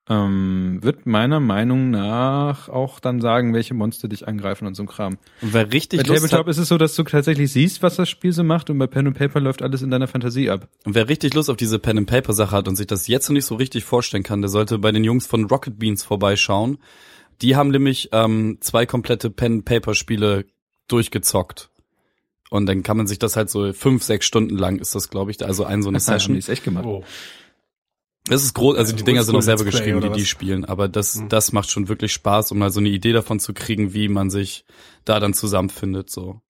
ähm, 0.08 0.78
wird 0.82 1.06
meiner 1.06 1.40
Meinung 1.40 1.90
nach 1.90 2.68
auch 2.68 3.00
dann 3.00 3.20
sagen, 3.20 3.54
welche 3.54 3.74
Monster 3.74 4.06
dich 4.06 4.28
angreifen 4.28 4.66
und 4.66 4.74
so 4.74 4.84
ein 4.84 4.86
Kram. 4.86 5.18
Und 5.42 5.52
wer 5.52 5.72
richtig 5.72 6.02
bei 6.02 6.08
Lust 6.08 6.22
Tabletop 6.22 6.46
hat, 6.46 6.48
ist 6.48 6.58
es 6.58 6.68
so, 6.68 6.78
dass 6.78 6.94
du 6.94 7.02
tatsächlich 7.02 7.50
siehst, 7.52 7.82
was 7.82 7.96
das 7.96 8.08
Spiel 8.08 8.32
so 8.32 8.44
macht 8.44 8.70
und 8.70 8.78
bei 8.78 8.86
Pen 8.86 9.08
und 9.08 9.14
Paper 9.14 9.40
läuft 9.40 9.62
alles 9.62 9.82
in 9.82 9.90
deiner 9.90 10.06
Fantasie 10.06 10.50
ab. 10.50 10.68
und 10.84 10.94
wer 10.94 11.08
richtig 11.08 11.34
Lust 11.34 11.50
auf 11.50 11.56
diese 11.56 11.80
Pen 11.80 11.98
and 11.98 12.08
Paper 12.08 12.32
Sache 12.34 12.54
hat 12.54 12.68
und 12.68 12.76
sich 12.76 12.86
das 12.86 13.08
jetzt 13.08 13.28
noch 13.28 13.34
nicht 13.34 13.46
so 13.46 13.56
richtig 13.56 13.84
vorstellen 13.84 14.22
kann, 14.22 14.42
der 14.42 14.48
sollte 14.48 14.78
bei 14.78 14.92
den 14.92 15.02
Jungs 15.02 15.26
von 15.26 15.44
Rocket 15.46 15.78
Beans 15.78 16.04
vorbeischauen. 16.04 16.78
Die 17.42 17.56
haben 17.56 17.70
nämlich 17.70 18.10
ähm, 18.12 18.58
zwei 18.60 18.86
komplette 18.86 19.28
Pen 19.30 19.54
and 19.54 19.64
Paper 19.64 19.94
Spiele 19.94 20.46
durchgezockt. 20.88 21.70
Und 22.50 22.66
dann 22.66 22.82
kann 22.82 22.96
man 22.96 23.06
sich 23.06 23.18
das 23.18 23.36
halt 23.36 23.50
so 23.50 23.72
fünf, 23.72 24.02
sechs 24.04 24.24
Stunden 24.26 24.56
lang 24.56 24.78
ist 24.78 24.94
das, 24.94 25.10
glaube 25.10 25.30
ich, 25.32 25.44
also 25.44 25.64
ein 25.64 25.82
so 25.82 25.88
eine 25.88 25.98
Haben 25.98 26.04
Session. 26.04 26.34
die 26.34 26.38
es 26.38 26.48
echt 26.48 26.64
gemacht. 26.64 26.84
Oh. 26.86 27.02
Das 28.28 28.42
ist 28.42 28.54
groß, 28.54 28.76
also 28.76 28.90
die 28.92 28.96
Also 28.96 29.04
Dinger 29.04 29.22
sind 29.22 29.36
auch 29.36 29.40
selber 29.42 29.64
geschrieben, 29.64 30.00
die 30.00 30.06
oder 30.06 30.14
die 30.16 30.22
was? 30.22 30.28
spielen, 30.28 30.64
aber 30.64 30.88
das, 30.88 31.16
Mhm. 31.16 31.28
das 31.28 31.52
macht 31.52 31.70
schon 31.70 31.88
wirklich 31.88 32.12
Spaß, 32.12 32.50
um 32.52 32.58
mal 32.58 32.70
so 32.70 32.80
eine 32.80 32.88
Idee 32.88 33.12
davon 33.12 33.38
zu 33.38 33.54
kriegen, 33.54 33.94
wie 33.94 34.08
man 34.08 34.30
sich 34.30 34.64
da 35.04 35.20
dann 35.20 35.32
zusammenfindet, 35.34 36.10
so. 36.10 36.40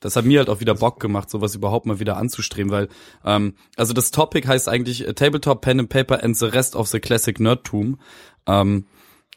Das 0.00 0.16
hat 0.16 0.24
mir 0.24 0.40
halt 0.40 0.48
auch 0.48 0.58
wieder 0.60 0.74
Bock 0.74 0.98
gemacht, 0.98 1.30
sowas 1.30 1.54
überhaupt 1.54 1.86
mal 1.86 2.00
wieder 2.00 2.16
anzustreben, 2.16 2.72
weil, 2.72 2.88
ähm, 3.24 3.54
also 3.76 3.92
das 3.92 4.10
Topic 4.10 4.46
heißt 4.46 4.68
eigentlich 4.68 5.06
äh, 5.06 5.14
Tabletop, 5.14 5.60
Pen 5.60 5.78
and 5.80 5.88
Paper 5.88 6.22
and 6.22 6.36
the 6.36 6.46
rest 6.46 6.74
of 6.74 6.88
the 6.88 6.98
classic 6.98 7.38
Nerdtum, 7.38 8.00
ähm, 8.46 8.86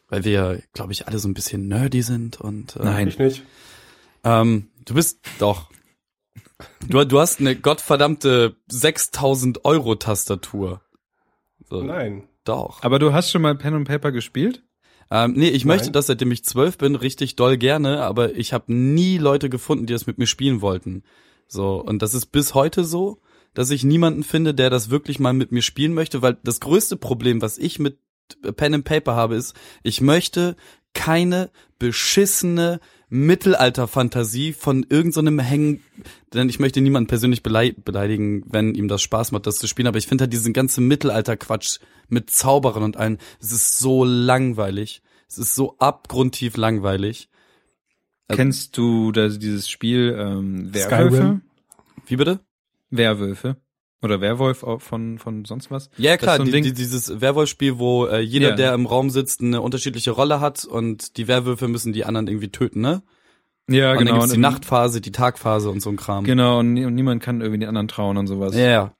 weil 0.10 0.24
wir, 0.24 0.62
glaube 0.74 0.92
ich, 0.92 1.08
alle 1.08 1.20
so 1.20 1.28
ein 1.28 1.36
bisschen 1.36 1.68
nerdy 1.68 2.02
sind 2.02 2.42
und, 2.42 2.76
äh, 2.78 2.84
Nein. 2.84 3.08
Ich 3.08 3.20
nicht. 3.20 3.44
Ähm, 4.26 4.70
du 4.84 4.96
bist 4.96 5.20
doch. 5.40 5.70
Du, 6.88 7.04
du 7.06 7.20
hast 7.20 7.40
eine 7.40 7.56
gottverdammte 7.56 8.56
6000 8.68 9.64
Euro 9.66 9.96
Tastatur. 9.96 10.82
So, 11.70 11.82
Nein. 11.82 12.28
Doch. 12.44 12.84
Aber 12.84 13.00
du 13.00 13.14
hast 13.14 13.32
schon 13.32 13.42
mal 13.42 13.56
Pen 13.56 13.74
und 13.74 13.86
Paper 13.86 14.12
gespielt? 14.12 14.64
Ähm, 15.12 15.34
nee, 15.36 15.50
ich 15.50 15.66
möchte 15.66 15.88
Nein. 15.88 15.94
das, 15.94 16.08
seitdem 16.08 16.32
ich 16.32 16.46
zwölf 16.46 16.78
bin, 16.78 16.96
richtig 16.96 17.36
doll 17.36 17.58
gerne, 17.58 18.02
aber 18.02 18.36
ich 18.36 18.54
habe 18.54 18.74
nie 18.74 19.18
Leute 19.18 19.50
gefunden, 19.50 19.86
die 19.86 19.94
das 19.94 20.08
mit 20.08 20.18
mir 20.18 20.28
spielen 20.28 20.62
wollten. 20.62 21.04
So, 21.48 21.84
und 21.84 22.02
das 22.02 22.14
ist 22.14 22.28
bis 22.28 22.54
heute 22.54 22.84
so, 22.84 23.22
dass 23.54 23.70
ich 23.70 23.84
niemanden 23.84 24.24
finde, 24.24 24.54
der 24.54 24.70
das 24.70 24.90
wirklich 24.90 25.20
mal 25.20 25.34
mit 25.34 25.52
mir 25.52 25.62
spielen 25.62 25.94
möchte, 25.94 26.22
weil 26.22 26.38
das 26.44 26.60
größte 26.60 26.98
Problem, 26.98 27.42
was 27.42 27.58
ich 27.58 27.80
mit 27.80 28.00
Pen 28.56 28.74
and 28.74 28.86
Paper 28.86 29.16
habe, 29.16 29.36
ist, 29.36 29.56
ich 29.84 30.02
möchte 30.02 30.56
keine 30.94 31.52
beschissene 31.78 32.80
Mittelalter-Fantasie 33.16 34.54
von 34.54 34.86
irgendeinem 34.90 35.40
so 35.40 35.44
Hängen, 35.46 35.84
denn 36.34 36.50
ich 36.50 36.60
möchte 36.60 36.82
niemanden 36.82 37.08
persönlich 37.08 37.44
belei 37.44 37.72
beleidigen, 37.72 38.44
wenn 38.48 38.76
ihm 38.76 38.88
das 38.88 39.02
Spaß 39.02 39.32
macht, 39.32 39.48
das 39.48 39.58
zu 39.58 39.68
spielen, 39.68 39.88
aber 39.88 39.98
ich 39.98 40.08
finde 40.08 40.24
halt 40.24 40.34
diesen 40.34 40.54
ganzen 40.54 40.88
Mittelalter-Quatsch 40.88 41.80
mit 42.08 42.30
Zauberern 42.30 42.84
und 42.84 42.98
allen, 42.98 43.18
es 43.40 43.52
ist 43.52 43.80
so 43.80 44.04
langweilig. 44.04 45.02
Es 45.28 45.38
ist 45.38 45.56
so 45.56 45.78
abgrundtief 45.80 46.56
langweilig. 46.58 47.30
Also- 48.28 48.38
Kennst 48.38 48.78
du 48.78 49.12
das, 49.12 49.40
dieses 49.40 49.70
Spiel 49.70 50.16
ähm, 50.18 50.74
Werwölfe? 50.74 51.16
Skyrim? 51.16 51.42
Wie 52.08 52.16
bitte? 52.16 52.40
Werwölfe. 52.90 53.58
Oder 54.06 54.22
Werwolf 54.22 54.64
von, 54.80 55.20
von 55.20 55.46
sonst 55.46 55.72
was? 55.72 55.90
Ja, 55.98 56.16
klar, 56.18 56.38
so 56.38 56.44
die, 56.44 56.62
die, 56.62 56.74
dieses 56.74 57.20
Werwolf-Spiel, 57.22 57.78
wo 57.80 58.06
äh, 58.06 58.20
jeder, 58.22 58.50
Ja. 58.52 58.56
der 58.56 58.74
im 58.74 58.86
Raum 58.86 59.10
sitzt, 59.10 59.42
eine 59.42 59.62
unterschiedliche 59.62 60.12
Rolle 60.12 60.40
hat 60.40 60.64
und 60.64 61.18
die 61.18 61.28
Werwölfe 61.28 61.68
müssen 61.68 61.92
die 61.92 62.06
anderen 62.06 62.28
irgendwie 62.28 62.50
töten, 62.50 62.82
ne? 62.82 63.02
Ja, 63.68 63.92
und 63.92 63.98
dann 63.98 64.06
genau. 64.06 64.14
gibt's 64.20 64.32
die 64.32 64.38
Und- 64.38 64.42
Nachtphase, 64.42 65.02
die 65.02 65.12
Tagphase 65.12 65.70
und 65.72 65.82
so 65.82 65.90
ein 65.90 65.96
Kram. 65.98 66.24
Genau, 66.24 66.60
und, 66.60 66.78
und 66.78 66.94
niemand 66.96 67.22
kann 67.24 67.42
irgendwie 67.42 67.60
den 67.60 67.68
anderen 67.70 67.88
trauen 67.88 68.16
und 68.18 68.28
sowas. 68.28 68.56
Ja, 68.56 68.68
ja. 68.70 68.94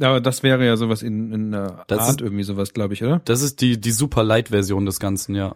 Aber 0.00 0.20
das 0.20 0.42
wäre 0.42 0.66
ja 0.66 0.76
sowas 0.76 1.02
in, 1.02 1.30
in 1.32 1.52
der 1.52 1.84
Das 1.86 2.00
Art 2.00 2.10
ist- 2.10 2.20
irgendwie 2.20 2.42
sowas, 2.42 2.72
glaube 2.74 2.94
ich, 2.94 3.04
oder? 3.04 3.20
Das 3.24 3.40
ist 3.42 3.60
die, 3.60 3.80
die 3.80 3.92
super 3.92 4.24
Light-Version 4.24 4.84
des 4.84 4.98
Ganzen, 4.98 5.36
ja. 5.36 5.54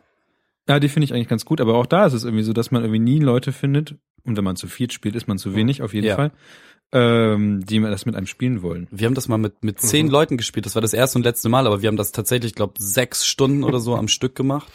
Ja, 0.68 0.78
die 0.78 0.88
finde 0.88 1.06
ich 1.06 1.14
eigentlich 1.14 1.28
ganz 1.28 1.44
gut, 1.44 1.60
aber 1.60 1.74
auch 1.74 1.86
da 1.86 2.06
ist 2.06 2.12
es 2.12 2.22
irgendwie 2.24 2.44
so, 2.44 2.52
dass 2.52 2.70
man 2.70 2.82
irgendwie 2.82 3.00
nie 3.00 3.18
Leute 3.18 3.50
findet, 3.52 3.96
und 4.24 4.36
wenn 4.36 4.44
man 4.44 4.54
zu 4.54 4.66
viert 4.68 4.92
spielt, 4.92 5.16
ist 5.16 5.26
man 5.26 5.38
zu 5.38 5.54
wenig, 5.56 5.82
auf 5.82 5.92
jeden 5.94 6.06
Ja. 6.06 6.14
Fall, 6.16 6.30
ähm, 6.92 7.64
die 7.66 7.80
das 7.80 8.06
mit 8.06 8.16
einem 8.16 8.26
spielen 8.26 8.62
wollen. 8.62 8.86
Wir 8.90 9.06
haben 9.06 9.14
das 9.14 9.28
mal 9.28 9.38
mit, 9.38 9.62
mit 9.62 9.80
zehn 9.80 10.06
Mhm. 10.06 10.12
Leuten 10.12 10.36
gespielt. 10.36 10.66
Das 10.66 10.74
war 10.74 10.82
das 10.82 10.92
erste 10.92 11.18
und 11.18 11.24
letzte 11.24 11.48
Mal, 11.48 11.66
aber 11.66 11.82
wir 11.82 11.88
haben 11.88 11.96
das 11.96 12.12
tatsächlich, 12.12 12.54
glaube 12.54 12.74
sechs 12.78 13.26
Stunden 13.26 13.64
oder 13.64 13.80
so 13.80 13.94
am 13.96 14.08
Stück 14.08 14.34
gemacht. 14.34 14.68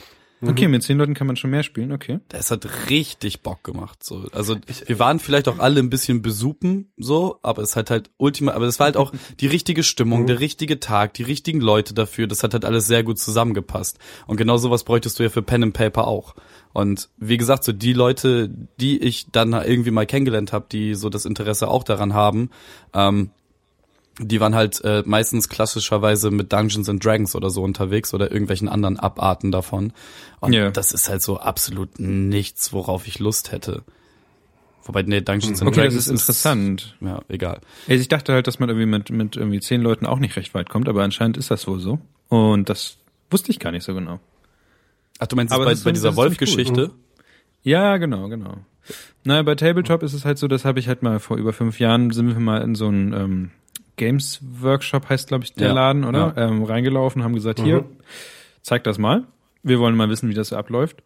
Okay, 0.46 0.68
mit 0.68 0.84
zehn 0.84 0.98
Leuten 0.98 1.14
kann 1.14 1.28
man 1.28 1.38
schon 1.38 1.52
mehr 1.52 1.64
spielen, 1.64 1.92
okay. 1.92 2.20
Das 2.28 2.52
hat 2.52 2.68
richtig 2.90 3.42
Bock 3.44 3.64
gemacht. 3.64 4.04
So, 4.04 4.26
also 4.34 4.58
wir 4.86 5.00
waren 5.00 5.20
vielleicht 5.20 5.48
auch 5.48 5.60
alle 5.60 5.80
ein 5.80 5.90
bisschen 5.90 6.22
besupen, 6.22 6.92
so, 6.98 7.40
aber 7.44 7.62
es 7.62 7.76
hat 7.76 7.90
halt 7.90 8.12
ultima, 8.18 8.52
aber 8.52 8.66
es 8.66 8.80
war 8.80 8.86
halt 8.86 8.98
auch 8.98 9.14
die 9.40 9.48
richtige 9.48 9.84
Stimmung, 9.84 10.28
der 10.28 10.42
richtige 10.42 10.82
Tag, 10.82 11.14
die 11.14 11.24
richtigen 11.24 11.62
Leute 11.62 11.94
dafür. 11.94 12.28
Das 12.28 12.44
hat 12.44 12.54
halt 12.54 12.66
alles 12.66 12.88
sehr 12.88 13.04
gut 13.04 13.20
zusammengepasst. 13.20 14.00
Und 14.28 14.36
genau 14.38 14.58
sowas 14.58 14.84
bräuchtest 14.84 15.18
du 15.18 15.24
ja 15.24 15.30
für 15.30 15.44
Pen 15.44 15.64
and 15.64 15.74
Paper 15.74 16.08
auch. 16.08 16.36
Und 16.74 17.10
wie 17.18 17.38
gesagt, 17.38 17.64
so 17.64 17.72
die 17.72 17.94
Leute, 17.94 18.50
die 18.80 18.98
ich 19.00 19.28
dann 19.32 19.54
irgendwie 19.54 19.92
mal 19.92 20.06
kennengelernt 20.08 20.52
habe, 20.54 20.66
die 20.72 20.96
so 20.96 21.10
das 21.10 21.26
Interesse 21.26 21.68
auch 21.68 21.84
daran 21.84 22.14
haben, 22.14 22.50
ähm, 22.94 23.30
die 24.20 24.40
waren 24.40 24.54
halt 24.54 24.80
äh, 24.84 25.02
meistens 25.06 25.50
klassischerweise 25.50 26.30
mit 26.30 26.52
Dungeons 26.54 26.88
and 26.90 27.04
Dragons 27.04 27.36
oder 27.36 27.50
so 27.50 27.64
unterwegs 27.64 28.14
oder 28.14 28.32
irgendwelchen 28.32 28.70
anderen 28.70 29.00
Abarten 29.00 29.52
davon. 29.52 29.92
Und 30.40 30.54
Ja. 30.54 30.70
das 30.72 30.92
ist 30.92 31.10
halt 31.10 31.22
so 31.24 31.40
absolut 31.40 32.00
nichts, 32.00 32.74
worauf 32.74 33.08
ich 33.08 33.18
Lust 33.20 33.52
hätte. 33.52 33.84
Wobei, 34.86 35.02
nee, 35.04 35.22
Dungeons 35.22 35.62
and 35.62 35.70
Okay, 35.70 35.76
das 35.86 35.94
Dragons 35.94 35.96
ist 35.96 36.08
interessant. 36.10 36.96
ja, 37.02 37.22
egal. 37.30 37.62
Also 37.88 38.02
ich 38.02 38.08
dachte 38.08 38.34
halt, 38.34 38.48
dass 38.48 38.60
man 38.60 38.70
irgendwie 38.70 38.86
mit, 38.86 39.10
mit 39.12 39.36
irgendwie 39.36 39.62
zehn 39.62 39.82
Leuten 39.82 40.06
auch 40.06 40.20
nicht 40.20 40.36
recht 40.36 40.54
weit 40.54 40.70
kommt, 40.70 40.90
aber 40.90 41.04
anscheinend 41.04 41.38
ist 41.38 41.50
das 41.52 41.68
wohl 41.68 41.80
so. 41.80 42.00
Und 42.30 42.70
das 42.70 42.98
wusste 43.32 43.52
ich 43.52 43.60
gar 43.60 43.72
nicht 43.72 43.84
so 43.84 43.94
genau. 43.94 44.20
Ach, 45.20 45.28
du 45.28 45.36
meinst 45.36 45.54
Aber 45.54 45.66
bei, 45.66 45.76
bei 45.76 45.92
dieser 45.92 46.16
Wolf-Geschichte? 46.16 46.92
Ja, 47.64 47.98
genau, 47.98 48.28
genau. 48.28 48.58
Naja, 49.24 49.44
bei 49.44 49.56
Tabletop 49.56 50.04
ist 50.04 50.14
es 50.14 50.26
halt 50.26 50.38
so, 50.38 50.48
das 50.48 50.66
habe 50.66 50.80
ich 50.80 50.88
halt 50.88 51.02
mal 51.04 51.20
vor 51.20 51.38
über 51.38 51.54
fünf 51.54 51.80
Jahren, 51.80 52.12
sind 52.12 52.28
wir 52.28 52.40
mal 52.40 52.62
in 52.62 52.76
so 52.76 52.88
einen 52.88 53.14
ähm, 53.14 53.52
Games 53.96 54.42
Workshop, 54.60 55.08
heißt 55.08 55.30
glaube 55.30 55.46
ich 55.46 55.54
der 55.54 55.70
Ja, 55.70 55.74
Laden, 55.74 56.04
oder? 56.04 56.34
Ähm, 56.36 56.64
reingelaufen, 56.64 57.24
haben 57.24 57.34
gesagt, 57.34 57.62
hier, 57.62 57.86
zeig 58.62 58.84
das 58.84 58.98
mal. 58.98 59.24
Wir 59.62 59.80
wollen 59.80 59.96
mal 59.96 60.10
wissen, 60.10 60.30
wie 60.30 60.34
das 60.34 60.50
so 60.50 60.58
abläuft. 60.58 61.04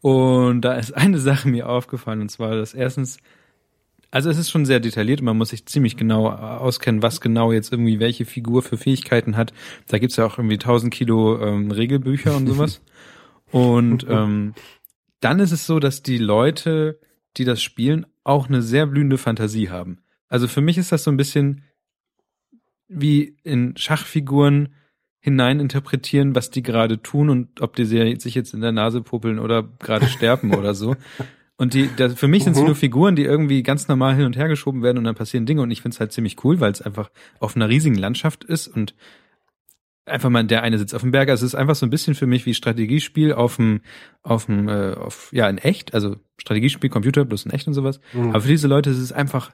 Und 0.00 0.60
da 0.60 0.74
ist 0.74 0.92
eine 0.96 1.18
Sache 1.18 1.48
mir 1.48 1.68
aufgefallen, 1.68 2.20
und 2.20 2.30
zwar, 2.30 2.54
dass 2.54 2.74
erstens, 2.74 3.16
also 4.12 4.30
es 4.30 4.38
ist 4.38 4.50
schon 4.50 4.64
sehr 4.64 4.78
detailliert 4.78 5.20
und 5.20 5.26
man 5.26 5.36
muss 5.36 5.48
sich 5.48 5.66
ziemlich 5.66 5.96
genau 5.96 6.28
auskennen, 6.28 7.02
was 7.02 7.20
genau 7.20 7.50
jetzt 7.50 7.72
irgendwie 7.72 7.98
welche 7.98 8.24
Figur 8.24 8.62
für 8.62 8.76
Fähigkeiten 8.76 9.36
hat. 9.36 9.52
Da 9.88 9.98
gibt's 9.98 10.14
ja 10.16 10.24
auch 10.24 10.38
irgendwie 10.38 10.54
1000 10.54 10.94
Kilo 10.94 11.42
ähm, 11.42 11.72
Regelbücher 11.72 12.36
und 12.36 12.46
sowas. 12.46 12.80
und 13.56 14.06
ähm, 14.08 14.54
dann 15.20 15.40
ist 15.40 15.52
es 15.52 15.66
so, 15.66 15.78
dass 15.78 16.02
die 16.02 16.18
Leute, 16.18 17.00
die 17.36 17.44
das 17.44 17.62
spielen, 17.62 18.06
auch 18.24 18.48
eine 18.48 18.62
sehr 18.62 18.86
blühende 18.86 19.18
Fantasie 19.18 19.70
haben. 19.70 19.98
Also 20.28 20.48
für 20.48 20.60
mich 20.60 20.78
ist 20.78 20.92
das 20.92 21.04
so 21.04 21.10
ein 21.10 21.16
bisschen 21.16 21.62
wie 22.88 23.36
in 23.42 23.76
Schachfiguren 23.76 24.74
hinein 25.20 25.58
interpretieren, 25.58 26.34
was 26.34 26.50
die 26.50 26.62
gerade 26.62 27.02
tun 27.02 27.30
und 27.30 27.60
ob 27.60 27.74
die 27.76 27.84
sich 27.84 28.34
jetzt 28.34 28.54
in 28.54 28.60
der 28.60 28.72
Nase 28.72 29.00
puppeln 29.00 29.38
oder 29.38 29.64
gerade 29.80 30.06
sterben 30.06 30.54
oder 30.54 30.74
so. 30.74 30.94
Und 31.56 31.74
die, 31.74 31.88
da, 31.96 32.10
für 32.10 32.28
mich 32.28 32.44
sind 32.44 32.52
es 32.52 32.60
Mhm. 32.60 32.66
nur 32.66 32.74
Figuren, 32.76 33.16
die 33.16 33.24
irgendwie 33.24 33.62
ganz 33.62 33.88
normal 33.88 34.14
hin 34.14 34.26
und 34.26 34.36
her 34.36 34.46
geschoben 34.48 34.82
werden 34.82 34.98
und 34.98 35.04
dann 35.04 35.14
passieren 35.14 35.46
Dinge 35.46 35.62
und 35.62 35.70
ich 35.70 35.80
finde 35.82 35.94
es 35.94 36.00
halt 36.00 36.12
ziemlich 36.12 36.44
cool, 36.44 36.60
weil 36.60 36.70
es 36.70 36.82
einfach 36.82 37.10
auf 37.40 37.56
einer 37.56 37.68
riesigen 37.68 37.96
Landschaft 37.96 38.44
ist 38.44 38.68
und 38.68 38.94
einfach 40.06 40.30
mal 40.30 40.44
der 40.44 40.62
eine 40.62 40.78
sitzt 40.78 40.94
auf 40.94 41.02
dem 41.02 41.10
Berg. 41.10 41.28
Also 41.28 41.44
es 41.44 41.52
ist 41.52 41.58
einfach 41.58 41.74
so 41.74 41.84
ein 41.84 41.90
bisschen 41.90 42.14
für 42.14 42.26
mich 42.26 42.46
wie 42.46 42.54
Strategiespiel 42.54 43.32
auf 43.32 43.56
dem, 43.56 43.80
auf 44.22 44.46
dem, 44.46 44.68
äh, 44.68 44.94
auf, 44.94 45.30
ja, 45.32 45.48
in 45.48 45.58
echt, 45.58 45.94
also 45.94 46.16
Strategiespiel, 46.38 46.90
Computer, 46.90 47.24
bloß 47.24 47.46
in 47.46 47.50
echt 47.50 47.66
und 47.66 47.74
sowas. 47.74 48.00
Mhm. 48.12 48.30
Aber 48.30 48.40
für 48.40 48.48
diese 48.48 48.68
Leute 48.68 48.90
ist 48.90 48.98
es 48.98 49.12
einfach 49.12 49.50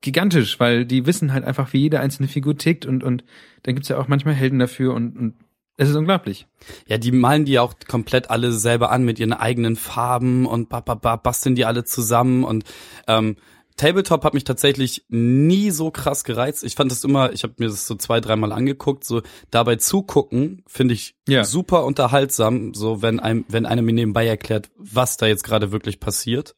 gigantisch, 0.00 0.58
weil 0.58 0.84
die 0.84 1.06
wissen 1.06 1.32
halt 1.32 1.44
einfach, 1.44 1.72
wie 1.72 1.80
jede 1.80 2.00
einzelne 2.00 2.28
Figur 2.28 2.56
tickt 2.56 2.86
und, 2.86 3.04
und 3.04 3.24
dann 3.62 3.74
gibt's 3.74 3.88
ja 3.88 3.98
auch 3.98 4.08
manchmal 4.08 4.34
Helden 4.34 4.58
dafür 4.58 4.94
und, 4.94 5.16
und 5.16 5.34
es 5.76 5.88
ist 5.88 5.96
unglaublich. 5.96 6.46
Ja, 6.86 6.98
die 6.98 7.12
malen 7.12 7.44
die 7.44 7.58
auch 7.58 7.74
komplett 7.88 8.30
alle 8.30 8.52
selber 8.52 8.90
an 8.90 9.04
mit 9.04 9.18
ihren 9.18 9.32
eigenen 9.32 9.76
Farben 9.76 10.46
und 10.46 10.68
ba, 10.68 10.80
ba, 10.80 10.94
ba, 10.94 11.16
basteln 11.16 11.54
die 11.54 11.64
alle 11.64 11.84
zusammen 11.84 12.44
und 12.44 12.64
ähm, 13.06 13.36
Tabletop 13.76 14.24
hat 14.24 14.34
mich 14.34 14.44
tatsächlich 14.44 15.04
nie 15.08 15.70
so 15.70 15.90
krass 15.90 16.24
gereizt. 16.24 16.64
Ich 16.64 16.74
fand 16.74 16.90
das 16.90 17.04
immer, 17.04 17.32
ich 17.32 17.42
habe 17.42 17.54
mir 17.58 17.68
das 17.68 17.86
so 17.86 17.94
zwei, 17.94 18.20
dreimal 18.20 18.52
angeguckt, 18.52 19.04
so 19.04 19.22
dabei 19.50 19.76
zugucken, 19.76 20.62
finde 20.66 20.94
ich 20.94 21.14
Ja. 21.28 21.44
super 21.44 21.84
unterhaltsam, 21.84 22.74
so 22.74 23.02
wenn 23.02 23.20
einem, 23.20 23.44
wenn 23.48 23.66
einer 23.66 23.82
mir 23.82 23.92
nebenbei 23.92 24.26
erklärt, 24.26 24.70
was 24.76 25.16
da 25.16 25.26
jetzt 25.26 25.44
gerade 25.44 25.72
wirklich 25.72 26.00
passiert. 26.00 26.54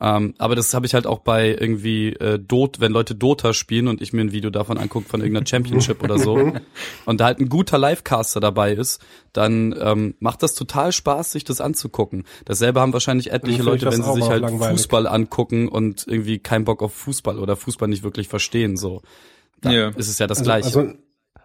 Ähm, 0.00 0.34
aber 0.38 0.56
das 0.56 0.74
habe 0.74 0.86
ich 0.86 0.94
halt 0.94 1.06
auch 1.06 1.20
bei 1.20 1.50
irgendwie 1.50 2.08
äh, 2.14 2.38
Dot, 2.38 2.80
wenn 2.80 2.90
Leute 2.92 3.14
Dota 3.14 3.52
spielen 3.52 3.86
und 3.88 4.02
ich 4.02 4.12
mir 4.12 4.22
ein 4.22 4.32
Video 4.32 4.50
davon 4.50 4.76
angucke 4.76 5.08
von 5.08 5.20
irgendeiner 5.20 5.46
Championship 5.46 6.02
oder 6.02 6.18
so 6.18 6.52
und 7.06 7.20
da 7.20 7.26
halt 7.26 7.38
ein 7.38 7.48
guter 7.48 7.78
Livecaster 7.78 8.40
dabei 8.40 8.72
ist, 8.72 9.00
dann 9.32 9.74
ähm, 9.80 10.14
macht 10.18 10.42
das 10.42 10.54
total 10.54 10.90
Spaß, 10.92 11.30
sich 11.32 11.44
das 11.44 11.60
anzugucken. 11.60 12.24
Dasselbe 12.44 12.80
haben 12.80 12.92
wahrscheinlich 12.92 13.30
etliche 13.30 13.58
Dann 13.58 13.66
Leute, 13.66 13.86
wenn 13.86 14.02
sie 14.02 14.12
sich 14.14 14.28
halt 14.28 14.42
langweilig. 14.42 14.78
Fußball 14.80 15.06
angucken 15.06 15.68
und 15.68 16.06
irgendwie 16.08 16.40
keinen 16.40 16.64
Bock 16.64 16.82
auf 16.82 16.92
Fußball 16.94 17.38
oder 17.38 17.54
Fußball 17.56 17.88
nicht 17.88 18.02
wirklich 18.02 18.26
verstehen. 18.28 18.76
So, 18.76 19.00
da 19.60 19.70
Ja. 19.70 19.88
ist 19.90 20.08
es 20.08 20.18
ja 20.18 20.26
das 20.26 20.38
Also, 20.38 20.48
Gleiche. 20.48 20.66
also, 20.66 20.92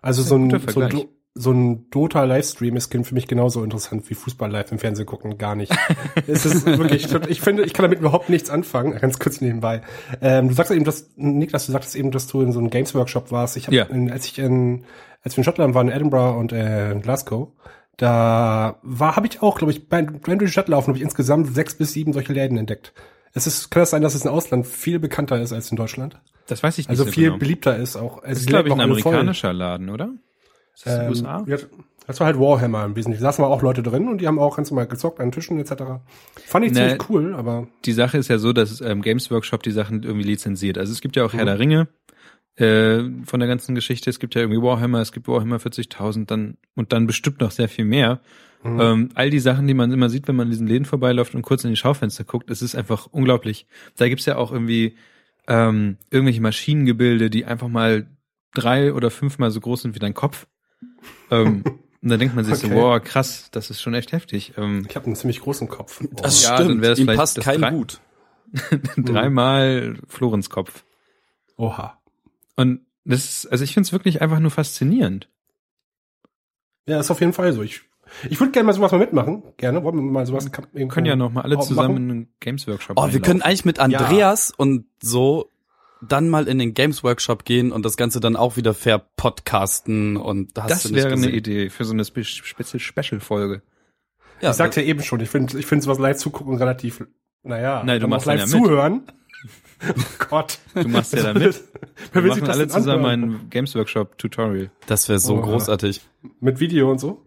also 0.01 0.23
so, 0.23 0.35
ein, 0.35 0.49
guter 0.49 0.71
so, 0.71 0.79
ein, 0.81 1.07
so 1.35 1.51
ein 1.51 1.89
Dota-Livestream 1.91 2.75
ist 2.75 2.91
für 2.91 3.13
mich 3.13 3.27
genauso 3.27 3.63
interessant 3.63 4.09
wie 4.09 4.13
Fußball 4.15 4.51
live 4.51 4.71
im 4.71 4.79
Fernsehen 4.79 5.05
gucken. 5.05 5.37
Gar 5.37 5.55
nicht. 5.55 5.71
es 6.27 6.45
ist 6.45 6.65
wirklich, 6.65 7.13
ich 7.29 7.41
finde, 7.41 7.63
ich 7.63 7.73
kann 7.73 7.83
damit 7.83 7.99
überhaupt 7.99 8.29
nichts 8.29 8.49
anfangen. 8.49 8.97
Ganz 8.99 9.19
kurz 9.19 9.39
nebenbei. 9.39 9.81
Ähm, 10.21 10.49
du 10.49 10.53
sagst 10.53 10.71
eben, 10.71 10.83
dass, 10.85 11.11
Niklas, 11.15 11.65
du 11.67 11.71
sagtest 11.71 11.95
eben, 11.95 12.11
dass 12.11 12.27
du 12.27 12.41
in 12.41 12.51
so 12.51 12.59
einem 12.59 12.69
Games-Workshop 12.69 13.31
warst. 13.31 13.57
Ich 13.57 13.67
hab, 13.67 13.73
Ja. 13.73 13.85
in, 13.85 14.11
als 14.11 14.25
ich 14.25 14.39
in, 14.39 14.85
als 15.23 15.35
wir 15.35 15.39
in 15.39 15.43
Schottland 15.45 15.75
waren, 15.75 15.87
in 15.87 15.93
Edinburgh 15.93 16.37
und 16.37 16.51
äh, 16.51 16.91
in 16.91 17.01
Glasgow, 17.01 17.49
da 17.97 18.79
war, 18.81 19.15
habe 19.15 19.27
ich 19.27 19.41
auch, 19.41 19.57
glaube 19.57 19.71
ich, 19.71 19.87
beim 19.87 20.21
die 20.21 20.47
Stadt 20.47 20.67
laufen, 20.69 20.87
habe 20.87 20.97
ich 20.97 21.03
insgesamt 21.03 21.53
sechs 21.53 21.75
bis 21.75 21.93
sieben 21.93 22.13
solche 22.13 22.33
Läden 22.33 22.57
entdeckt. 22.57 22.93
Es 23.33 23.45
ist, 23.45 23.69
kann 23.69 23.83
es 23.83 23.91
sein, 23.91 24.01
dass 24.01 24.15
es 24.15 24.25
im 24.25 24.31
Ausland 24.31 24.65
viel 24.65 24.99
bekannter 24.99 25.39
ist 25.41 25.53
als 25.53 25.69
in 25.69 25.77
Deutschland? 25.77 26.19
Das 26.47 26.63
weiß 26.63 26.77
ich 26.79 26.85
nicht 26.87 26.89
Also 26.89 27.03
so 27.03 27.11
viel 27.11 27.25
genau. 27.27 27.37
beliebter 27.37 27.75
ist 27.77 27.95
auch. 27.95 28.23
Es 28.23 28.29
Das 28.29 28.39
ist, 28.39 28.47
glaube 28.47 28.69
ich, 28.69 28.73
ein 28.73 28.79
alle 28.81 28.95
voll. 28.95 29.11
amerikanischer 29.11 29.53
Laden, 29.53 29.89
oder? 29.89 30.09
Ist 30.79 30.85
das 30.87 30.99
Ähm, 30.99 31.09
USA? 31.09 31.43
ja, 31.47 31.57
das 32.07 32.19
war 32.19 32.27
halt 32.27 32.39
Warhammer 32.39 32.85
im 32.85 32.95
Wesentlichen. 32.95 33.23
Da 33.23 33.31
saßen 33.31 33.43
auch 33.45 33.61
Leute 33.61 33.83
drin 33.83 34.07
und 34.07 34.19
die 34.21 34.27
haben 34.27 34.39
auch 34.39 34.55
ganz 34.57 34.71
normal 34.71 34.87
gezockt 34.87 35.19
an 35.19 35.31
Tischen 35.31 35.59
etc. 35.59 35.73
Fand 36.45 36.65
ich 36.65 36.71
Ne. 36.71 36.79
ziemlich 36.89 37.09
cool, 37.09 37.35
aber 37.35 37.67
die 37.85 37.91
Sache 37.93 38.17
ist 38.17 38.29
ja 38.29 38.37
so, 38.39 38.51
dass 38.53 38.81
ähm, 38.81 39.01
Games 39.01 39.29
Workshop 39.29 39.61
die 39.63 39.71
Sachen 39.71 40.03
irgendwie 40.03 40.25
lizenziert. 40.25 40.77
Also 40.77 40.91
es 40.91 41.01
gibt 41.01 41.15
ja 41.15 41.23
auch 41.25 41.33
Herr 41.33 41.45
der 41.45 41.59
Ringe 41.59 41.87
äh, 42.55 43.03
von 43.25 43.39
der 43.39 43.47
ganzen 43.47 43.75
Geschichte. 43.75 44.09
Es 44.09 44.19
gibt 44.19 44.35
ja 44.35 44.41
irgendwie 44.41 44.61
Warhammer, 44.61 45.01
es 45.01 45.11
gibt 45.11 45.27
Warhammer 45.27 45.57
40.000 45.57 46.25
dann 46.25 46.57
und 46.75 46.93
dann 46.93 47.05
bestimmt 47.07 47.41
noch 47.41 47.51
sehr 47.51 47.69
viel 47.69 47.85
mehr. 47.85 48.21
Ähm, 48.65 49.09
all 49.13 49.29
die 49.29 49.39
Sachen, 49.39 49.67
die 49.67 49.73
man 49.73 49.89
immer 49.93 50.09
sieht, 50.09 50.27
wenn 50.27 50.35
man 50.35 50.47
in 50.47 50.51
diesen 50.51 50.67
Läden 50.67 50.83
vorbeiläuft 50.83 51.33
und 51.33 51.43
kurz 51.43 51.63
in 51.63 51.69
die 51.69 51.77
Schaufenster 51.77 52.25
guckt, 52.25 52.49
es 52.51 52.61
ist 52.61 52.75
einfach 52.75 53.07
unglaublich. 53.09 53.67
Da 53.95 54.09
gibt's 54.09 54.25
ja 54.25 54.35
auch 54.35 54.51
irgendwie 54.51 54.97
ähm, 55.47 55.95
irgendwelche 56.11 56.41
Maschinengebilde, 56.41 57.29
die 57.29 57.45
einfach 57.45 57.69
mal 57.69 58.07
drei 58.53 58.93
oder 58.93 59.11
fünfmal 59.11 59.51
so 59.51 59.61
groß 59.61 59.83
sind 59.83 59.95
wie 59.95 59.99
dein 59.99 60.13
Kopf. 60.13 60.45
Ähm, 61.31 61.63
und 62.01 62.09
dann 62.09 62.19
denkt 62.19 62.35
man 62.35 62.45
sich 62.45 62.55
so, 62.55 62.67
Okay. 62.67 62.75
wow, 62.75 63.01
krass, 63.03 63.49
das 63.51 63.69
ist 63.69 63.81
schon 63.81 63.93
echt 63.93 64.11
heftig. 64.13 64.53
Ähm, 64.57 64.85
ich 64.89 64.95
habe 64.95 65.05
einen 65.07 65.15
ziemlich 65.15 65.41
großen 65.41 65.67
Kopf. 65.67 66.01
Oh. 66.03 66.07
das 66.21 66.43
ja, 66.43 66.57
dann 66.57 66.65
stimmt, 66.67 66.81
wär's 66.81 66.99
ihm 66.99 67.05
vielleicht 67.05 67.19
passt 67.19 67.37
das 67.37 67.45
kein 67.45 67.61
drei- 67.61 67.71
Hut. 67.71 67.99
dreimal 68.97 69.97
Florens 70.07 70.49
Kopf. 70.49 70.83
Oha. 71.57 71.99
Und 72.55 72.81
das 73.05 73.25
ist, 73.25 73.45
also 73.51 73.63
ich 73.63 73.73
finde 73.73 73.87
es 73.87 73.91
wirklich 73.93 74.21
einfach 74.21 74.39
nur 74.39 74.51
faszinierend. 74.51 75.29
Ja, 76.87 76.99
ist 76.99 77.11
auf 77.11 77.19
jeden 77.19 77.33
Fall 77.33 77.53
so. 77.53 77.61
Ich, 77.61 77.81
ich 78.29 78.39
würde 78.39 78.51
gerne 78.51 78.65
mal 78.67 78.73
sowas 78.73 78.91
mal 78.91 78.97
mitmachen. 78.97 79.43
Gerne. 79.57 79.83
Wollen 79.83 79.95
wir 79.97 80.01
mal 80.01 80.25
sowas 80.25 80.49
Wir 80.73 80.87
können 80.87 81.05
ja 81.05 81.15
noch 81.15 81.31
mal 81.31 81.41
alle 81.41 81.57
auch 81.57 81.65
zusammen 81.67 81.93
machen? 81.93 82.03
in 82.05 82.11
einen 82.11 82.33
Games 82.39 82.67
Workshop 82.67 82.97
Oh, 82.97 83.03
wir 83.11 83.19
können 83.19 83.41
einlaufen. 83.41 83.41
eigentlich 83.43 83.65
mit 83.65 83.79
Andreas 83.79 84.51
und 84.55 84.85
so 85.01 85.49
dann 86.01 86.29
mal 86.29 86.47
in 86.47 86.59
den 86.59 86.73
Games 86.73 87.03
Workshop 87.03 87.43
gehen 87.45 87.71
und 87.71 87.83
das 87.85 87.97
Ganze 87.97 88.19
dann 88.19 88.35
auch 88.35 88.55
wieder 88.57 88.73
verpodcasten 88.73 90.17
und 90.17 90.57
da 90.57 90.63
hast 90.63 90.71
Das 90.71 90.83
du 90.83 90.89
nicht 90.93 91.03
wäre 91.03 91.13
eine. 91.13 91.29
Idee 91.29 91.69
für 91.69 91.83
so 91.85 91.93
eine 91.93 92.05
Spe 92.05 92.23
Special 92.23 93.19
Folge. 93.19 93.62
Ja, 94.41 94.51
Ich 94.51 94.55
sagte 94.55 94.81
ja 94.81 94.88
eben 94.88 95.03
schon, 95.03 95.19
ich 95.19 95.29
finde 95.29 95.57
ich 95.59 95.65
finde 95.65 95.83
sowas 95.83 95.99
live 95.99 96.17
zugucken 96.17 96.57
relativ, 96.57 97.05
naja, 97.43 97.83
Nein, 97.85 97.99
du 97.99 98.07
machst 98.07 98.25
live 98.25 98.39
ja 98.39 98.45
mit. 98.45 98.51
zuhören. 98.65 99.01
oh 99.89 99.93
Gott. 100.29 100.59
Du 100.73 100.88
machst 100.88 101.13
ja 101.13 101.23
da 101.23 101.33
mit. 101.33 101.62
Wer 102.13 102.23
Wir 102.23 102.23
will 102.23 102.33
sich 102.33 102.41
machen 102.41 102.47
das 102.47 102.57
alle 102.57 102.67
zusammen 102.69 103.05
anhören? 103.05 103.41
ein 103.41 103.49
Games 103.49 103.75
Workshop 103.75 104.17
Tutorial. 104.17 104.71
das 104.88 105.09
wäre 105.09 105.19
so 105.19 105.35
Oh. 105.38 105.41
großartig. 105.41 106.01
Mit 106.39 106.59
Video 106.59 106.89
und 106.91 106.99
so? 106.99 107.25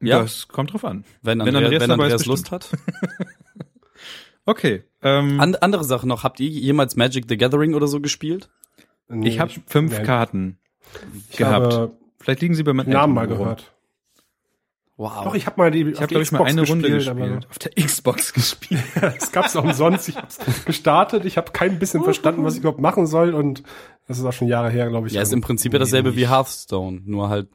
Ja. 0.00 0.22
Das 0.22 0.48
kommt 0.48 0.72
drauf 0.72 0.84
an. 0.84 1.04
Wenn, 1.22 1.38
Wenn 1.38 1.48
Andrea, 1.54 1.64
Andreas 1.64 1.80
wenn 1.82 1.88
dabei 1.90 2.06
ist, 2.06 2.12
Andreas 2.12 2.26
Lust 2.26 2.50
hat. 2.50 2.68
Okay. 4.44 4.84
Ähm, 5.02 5.40
An, 5.40 5.54
andere 5.56 5.84
Sache 5.84 6.06
noch, 6.06 6.24
habt 6.24 6.40
ihr 6.40 6.48
jemals 6.48 6.96
Magic 6.96 7.26
the 7.28 7.36
Gathering 7.36 7.74
oder 7.74 7.86
so 7.86 8.00
gespielt? 8.00 8.50
Nee, 9.08 9.28
ich 9.28 9.40
habe 9.40 9.52
fünf. 9.66 10.02
Karten 10.02 10.58
ich 11.30 11.36
gehabt. 11.36 11.72
habe 11.74 11.96
Vielleicht 12.18 12.40
liegen 12.40 12.54
sie 12.54 12.62
bei 12.62 12.72
meinen 12.72 12.90
Namen 12.90 13.14
mal 13.14 13.26
gehört. 13.26 13.72
Wow. 14.96 15.24
Doch, 15.24 15.34
ich 15.34 15.46
habe 15.46 15.60
mal 15.60 15.70
die 15.70 15.82
Ich 15.90 15.96
habe 15.96 16.06
glaube 16.06 16.22
ich 16.22 16.30
mal 16.32 16.44
eine 16.44 16.66
Runde 16.66 16.88
gespielt. 16.90 17.46
Auf 17.50 17.58
der 17.58 17.72
Xbox 17.72 18.32
gespielt. 18.34 18.82
Es 19.16 19.32
gab's 19.32 19.56
auch 19.56 19.64
umsonst. 19.64 20.08
Ich 20.08 20.16
hab's 20.16 20.38
gestartet. 20.64 21.24
Ich 21.24 21.36
habe 21.36 21.50
kein 21.52 21.78
bisschen 21.78 22.04
verstanden, 22.04 22.44
was 22.44 22.54
ich 22.54 22.60
überhaupt 22.60 22.80
machen 22.80 23.06
soll 23.06 23.34
und 23.34 23.62
das 24.06 24.18
ist 24.18 24.24
auch 24.24 24.32
schon 24.32 24.48
Jahre 24.48 24.70
her, 24.70 24.88
glaube 24.88 25.06
ich. 25.08 25.14
ja, 25.14 25.22
ist 25.22 25.32
im 25.32 25.40
Prinzip 25.40 25.72
ja 25.72 25.78
dasselbe 25.78 26.14
wie 26.16 26.28
Hearthstone, 26.28 27.00
nur 27.04 27.28
halt 27.28 27.48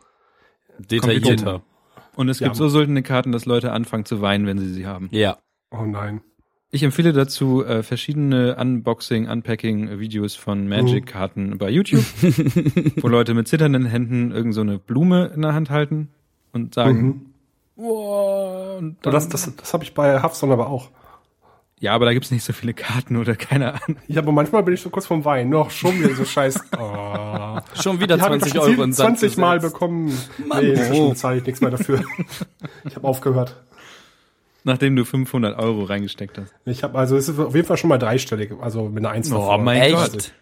detaillierter. 0.80 1.62
Und 2.16 2.30
es 2.30 2.40
Ja. 2.40 2.48
gibt 2.48 2.56
so 2.58 2.68
seltene 2.70 3.04
Karten, 3.04 3.32
dass 3.32 3.46
Leute 3.46 3.72
anfangen 3.72 4.06
zu 4.06 4.22
weinen, 4.22 4.46
wenn 4.48 4.58
sie 4.58 4.74
sie 4.74 4.88
haben. 4.88 5.08
Ja. 5.12 5.38
Oh 5.72 5.84
nein. 5.84 6.22
Ich 6.70 6.84
empfehle 6.84 7.14
dazu 7.14 7.64
äh, 7.64 7.82
verschiedene 7.82 8.58
Unboxing, 8.58 9.28
Unpacking-Videos 9.30 10.36
von 10.36 10.68
Magic-Karten 10.68 11.58
bei 11.58 11.70
YouTube, 11.70 12.04
wo 13.02 13.08
Leute 13.08 13.34
mit 13.34 13.48
zitternden 13.48 13.86
Händen 13.86 14.32
irgend 14.32 14.54
so 14.54 14.62
eine 14.62 14.78
Blume 14.78 15.32
in 15.34 15.42
der 15.44 15.54
Hand 15.54 15.70
halten 15.70 16.10
und 16.52 16.74
sagen, 16.74 17.02
Mhm. 17.08 17.26
wow, 17.78 18.78
und 18.80 18.98
Aber 19.02 19.12
dann, 19.12 19.14
das, 19.14 19.30
das, 19.30 19.56
das 19.56 19.74
habe 19.74 19.86
ich 19.86 19.94
bei 19.94 20.22
Hearthstone 20.22 20.52
aber 20.52 20.68
auch. 20.68 20.90
ja, 21.80 21.94
aber 21.94 22.04
da 22.06 22.14
gibt's 22.14 22.32
nicht 22.32 22.44
so 22.44 22.52
viele 22.52 22.74
Karten 22.74 23.16
oder 23.16 23.36
keine 23.38 23.74
Ahnung. 23.82 23.98
Ja, 24.08 24.22
aber 24.22 24.34
manchmal 24.34 24.62
bin 24.64 24.74
ich 24.74 24.82
so 24.82 24.90
kurz 24.90 25.06
vom 25.06 25.24
Wein. 25.24 25.48
Noch 25.50 25.72
schon 25.72 25.98
wieder 26.00 26.16
so 26.16 26.26
scheiß. 26.26 26.60
Oh. 26.78 27.60
Schon 27.82 28.00
wieder 28.00 28.18
Die 28.18 28.22
habe 28.24 28.36
ich 28.36 28.42
20 28.44 28.54
doch 28.54 28.68
Euro 28.68 28.82
Sand 28.84 28.96
20 28.96 29.38
Mal 29.38 29.60
bekommen. 29.60 30.08
nee, 30.60 30.70
inzwischen 30.72 31.10
bezahle 31.10 31.38
ich 31.38 31.46
nichts 31.46 31.62
mehr 31.62 31.72
dafür. 31.72 32.04
ich 32.86 32.96
habe 32.96 33.08
aufgehört. 33.08 33.56
Nachdem 34.68 34.96
du 34.98 35.06
500 35.06 35.58
Euro 35.58 35.84
reingesteckt 35.86 36.38
hast. 36.38 36.54
Ich 36.66 36.84
habe 36.84 36.98
also 37.00 37.16
es 37.16 37.30
ist 37.30 37.40
auf 37.40 37.56
jeden 37.56 37.66
Fall 37.68 37.78
schon 37.78 37.88
mal 37.90 37.98
dreistellig, 37.98 38.52
also 38.62 38.84
mit 38.90 38.98
einer 39.04 39.12
Eins 39.14 39.32
Oh 39.32 39.36
davor. 39.36 39.58
mein 39.60 39.94
Gott. 39.94 40.16
Echt? 40.16 40.34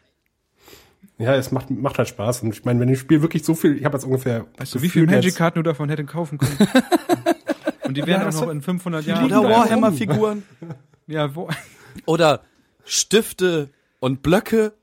Ja, 1.17 1.35
es 1.35 1.51
macht 1.51 1.69
macht 1.69 1.97
halt 1.97 2.09
Spaß 2.09 2.41
und 2.43 2.53
ich 2.53 2.65
meine, 2.65 2.79
wenn 2.79 2.89
ich 2.89 2.99
Spiel 2.99 3.21
wirklich 3.21 3.45
so 3.45 3.53
viel, 3.53 3.77
ich 3.77 3.85
habe 3.85 3.95
jetzt 3.95 4.03
ungefähr 4.03 4.45
Weißt 4.57 4.75
du, 4.75 4.81
wie 4.81 4.88
jetzt- 4.88 5.09
Magic-Karten 5.11 5.59
du 5.59 5.63
davon 5.63 5.89
hätten 5.89 6.07
kaufen 6.07 6.39
können? 6.39 6.57
und 7.83 7.95
die 7.95 8.05
wären 8.05 8.21
Ja, 8.23 8.29
auch 8.29 8.41
noch 8.41 8.49
in 8.49 8.61
500 8.61 9.05
Jahren. 9.05 9.25
Oder. 9.25 9.43
Warhammer-Figuren. 9.49 10.43
Ja, 11.07 11.35
wo, 11.35 11.47
Oder 12.07 12.41
Stifte 12.83 13.69
und 13.99 14.23
Blöcke. 14.23 14.73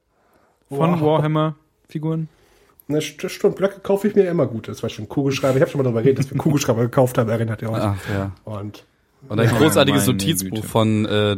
von 0.68 1.00
Wow. 1.00 1.18
Warhammer-Figuren. 1.18 2.28
Ne, 2.87 2.98
St- 3.00 3.28
Stimmt, 3.28 3.57
Blöcke 3.57 3.81
kaufe 3.81 4.07
ich 4.07 4.14
mir 4.14 4.22
immer 4.31 4.46
gut. 4.46 4.68
Das 4.68 4.83
war 4.85 4.88
schon 4.90 5.09
Kugelschreiber. 5.09 5.57
Ich 5.57 5.62
habe 5.62 5.70
schon 5.70 5.78
mal 5.78 5.85
darüber 5.85 6.00
geredet, 6.02 6.20
dass 6.20 6.31
wir 6.31 6.38
Kugelschreiber 6.38 6.83
gekauft 6.83 7.18
haben, 7.18 7.28
erinnert 7.28 7.61
ihr 7.61 7.70
euch? 7.70 7.81
Ach 7.83 7.96
ja. 8.09 8.33
Und 8.44 8.85
Und 9.28 9.38
ein 9.40 9.48
Ja, 9.48 9.56
großartiges 9.56 10.06
meine 10.06 10.18
Notizbuch 10.18 10.56
Güte. 10.56 10.68
von, 10.68 11.04
äh, 11.06 11.37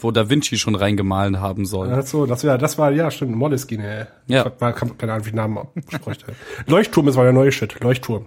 wo 0.00 0.10
Da 0.10 0.28
Vinci 0.30 0.56
schon 0.58 0.74
reingemahlen 0.74 1.40
haben 1.40 1.66
soll. 1.66 1.92
Ach 1.92 2.06
so, 2.06 2.24
das 2.26 2.44
war, 2.44 2.56
das 2.58 2.78
war, 2.78 2.90
ja, 2.92 3.10
stimmt, 3.10 3.34
Moleskine. 3.36 4.08
Ja. 4.26 4.46
Ich 4.46 4.60
war, 4.60 4.72
kann, 4.72 4.96
keine 4.96 5.12
Ahnung, 5.12 5.24
wie 5.24 5.28
ich 5.30 5.34
den 5.34 5.36
Namen 5.38 5.58
ausspreche. 5.58 6.24
Leuchtturm 6.66 7.08
ist 7.08 7.16
mal 7.16 7.24
der 7.24 7.32
neue 7.32 7.52
Shit. 7.52 7.78
Leuchtturm. 7.80 8.26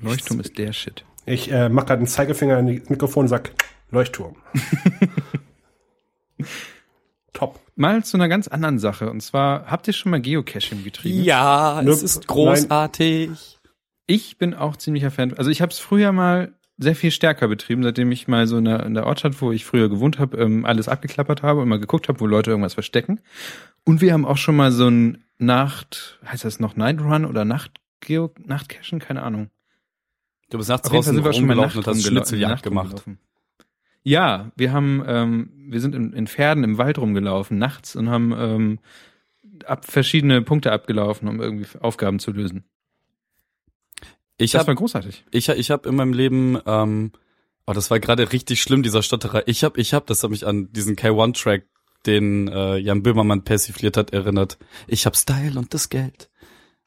Leuchtturm 0.00 0.40
ist 0.40 0.56
der 0.58 0.72
Shit. 0.72 1.04
Ich 1.26 1.50
äh, 1.52 1.68
mach 1.68 1.84
gerade 1.86 1.98
einen 1.98 2.06
Zeigefinger 2.06 2.58
in 2.58 2.80
das 2.80 2.88
Mikrofon 2.88 3.24
und 3.24 3.28
sag 3.28 3.50
Leuchtturm. 3.90 4.36
Top. 7.32 7.60
Mal 7.76 8.04
zu 8.04 8.16
einer 8.16 8.28
ganz 8.28 8.48
anderen 8.48 8.78
Sache. 8.78 9.10
Und 9.10 9.20
zwar, 9.22 9.66
habt 9.66 9.86
ihr 9.86 9.92
schon 9.94 10.10
mal 10.10 10.20
Geocaching 10.20 10.84
getrieben? 10.84 11.22
Ja, 11.22 11.80
Ne- 11.82 11.90
es 11.90 12.02
ist 12.02 12.26
großartig. 12.26 13.58
Ich 14.06 14.38
bin 14.38 14.54
auch 14.54 14.76
ziemlicher 14.76 15.10
Fan. 15.10 15.34
Also 15.34 15.50
ich 15.50 15.62
habe 15.62 15.70
es 15.72 15.78
früher 15.78 16.12
mal 16.12 16.52
sehr 16.80 16.96
viel 16.96 17.10
stärker 17.10 17.46
betrieben, 17.46 17.82
seitdem 17.82 18.10
ich 18.10 18.26
mal 18.26 18.46
so 18.46 18.56
in 18.56 18.64
der, 18.64 18.84
in 18.86 18.94
der 18.94 19.06
Ortschaft, 19.06 19.40
wo 19.42 19.52
ich 19.52 19.66
früher 19.66 19.90
gewohnt 19.90 20.18
habe, 20.18 20.38
ähm, 20.38 20.64
alles 20.64 20.88
abgeklappert 20.88 21.42
habe 21.42 21.60
und 21.60 21.68
mal 21.68 21.78
geguckt 21.78 22.08
habe, 22.08 22.20
wo 22.20 22.26
Leute 22.26 22.50
irgendwas 22.50 22.74
verstecken. 22.74 23.20
Und 23.84 24.00
wir 24.00 24.14
haben 24.14 24.24
auch 24.24 24.38
schon 24.38 24.56
mal 24.56 24.72
so 24.72 24.88
ein 24.88 25.22
Nacht, 25.38 26.18
heißt 26.26 26.44
das 26.44 26.58
noch 26.58 26.76
Night 26.76 27.00
Run 27.00 27.26
oder 27.26 27.44
Nacht 27.44 27.72
Geo 28.00 28.32
Nachtcachen, 28.44 28.98
keine 28.98 29.22
Ahnung. 29.22 29.50
Du 30.48 30.56
bist 30.56 30.70
nachts 30.70 30.88
draußen 30.88 31.14
sind 31.14 31.24
wir 31.24 31.32
schon 31.34 31.46
mal 31.46 31.52
rumgelaufen 31.52 31.80
und 31.80 31.86
hast 31.86 32.06
Schnitzeljagd 32.06 32.50
Nacht 32.50 32.62
gemacht. 32.62 32.84
rumgelaufen. 32.86 33.18
Ja, 34.02 34.50
wir 34.56 34.72
haben, 34.72 35.04
ähm, 35.06 35.50
wir 35.68 35.80
sind 35.80 35.94
in, 35.94 36.14
in 36.14 36.26
Pferden 36.26 36.64
im 36.64 36.78
Wald 36.78 36.98
rumgelaufen 36.98 37.58
nachts 37.58 37.94
und 37.94 38.08
haben 38.08 38.34
ähm, 38.36 38.78
ab 39.66 39.84
verschiedene 39.84 40.40
Punkte 40.40 40.72
abgelaufen, 40.72 41.28
um 41.28 41.40
irgendwie 41.40 41.66
Aufgaben 41.78 42.18
zu 42.18 42.32
lösen. 42.32 42.64
Ich 44.40 44.52
Das 44.52 44.60
hab 44.60 44.68
war 44.68 44.74
großartig. 44.74 45.24
Ich, 45.30 45.48
ich 45.48 45.70
habe 45.70 45.88
in 45.88 45.96
meinem 45.96 46.12
Leben, 46.14 46.58
ähm, 46.66 47.12
oh, 47.66 47.72
das 47.72 47.90
war 47.90 48.00
gerade 48.00 48.32
richtig 48.32 48.62
schlimm, 48.62 48.82
dieser 48.82 49.02
Stotterer. 49.02 49.46
Ich 49.46 49.64
habe, 49.64 49.78
ich 49.80 49.92
habe, 49.92 50.06
das 50.06 50.22
hat 50.22 50.30
mich 50.30 50.46
an 50.46 50.72
diesen 50.72 50.96
K1-Track, 50.96 51.66
den 52.06 52.48
äh, 52.48 52.78
Jan 52.78 53.02
Böhmermann 53.02 53.44
persifliert 53.44 53.98
hat, 53.98 54.12
erinnert. 54.12 54.58
Ich 54.86 55.04
hab 55.04 55.16
Style 55.16 55.58
und 55.58 55.74
das 55.74 55.90
Geld. 55.90 56.30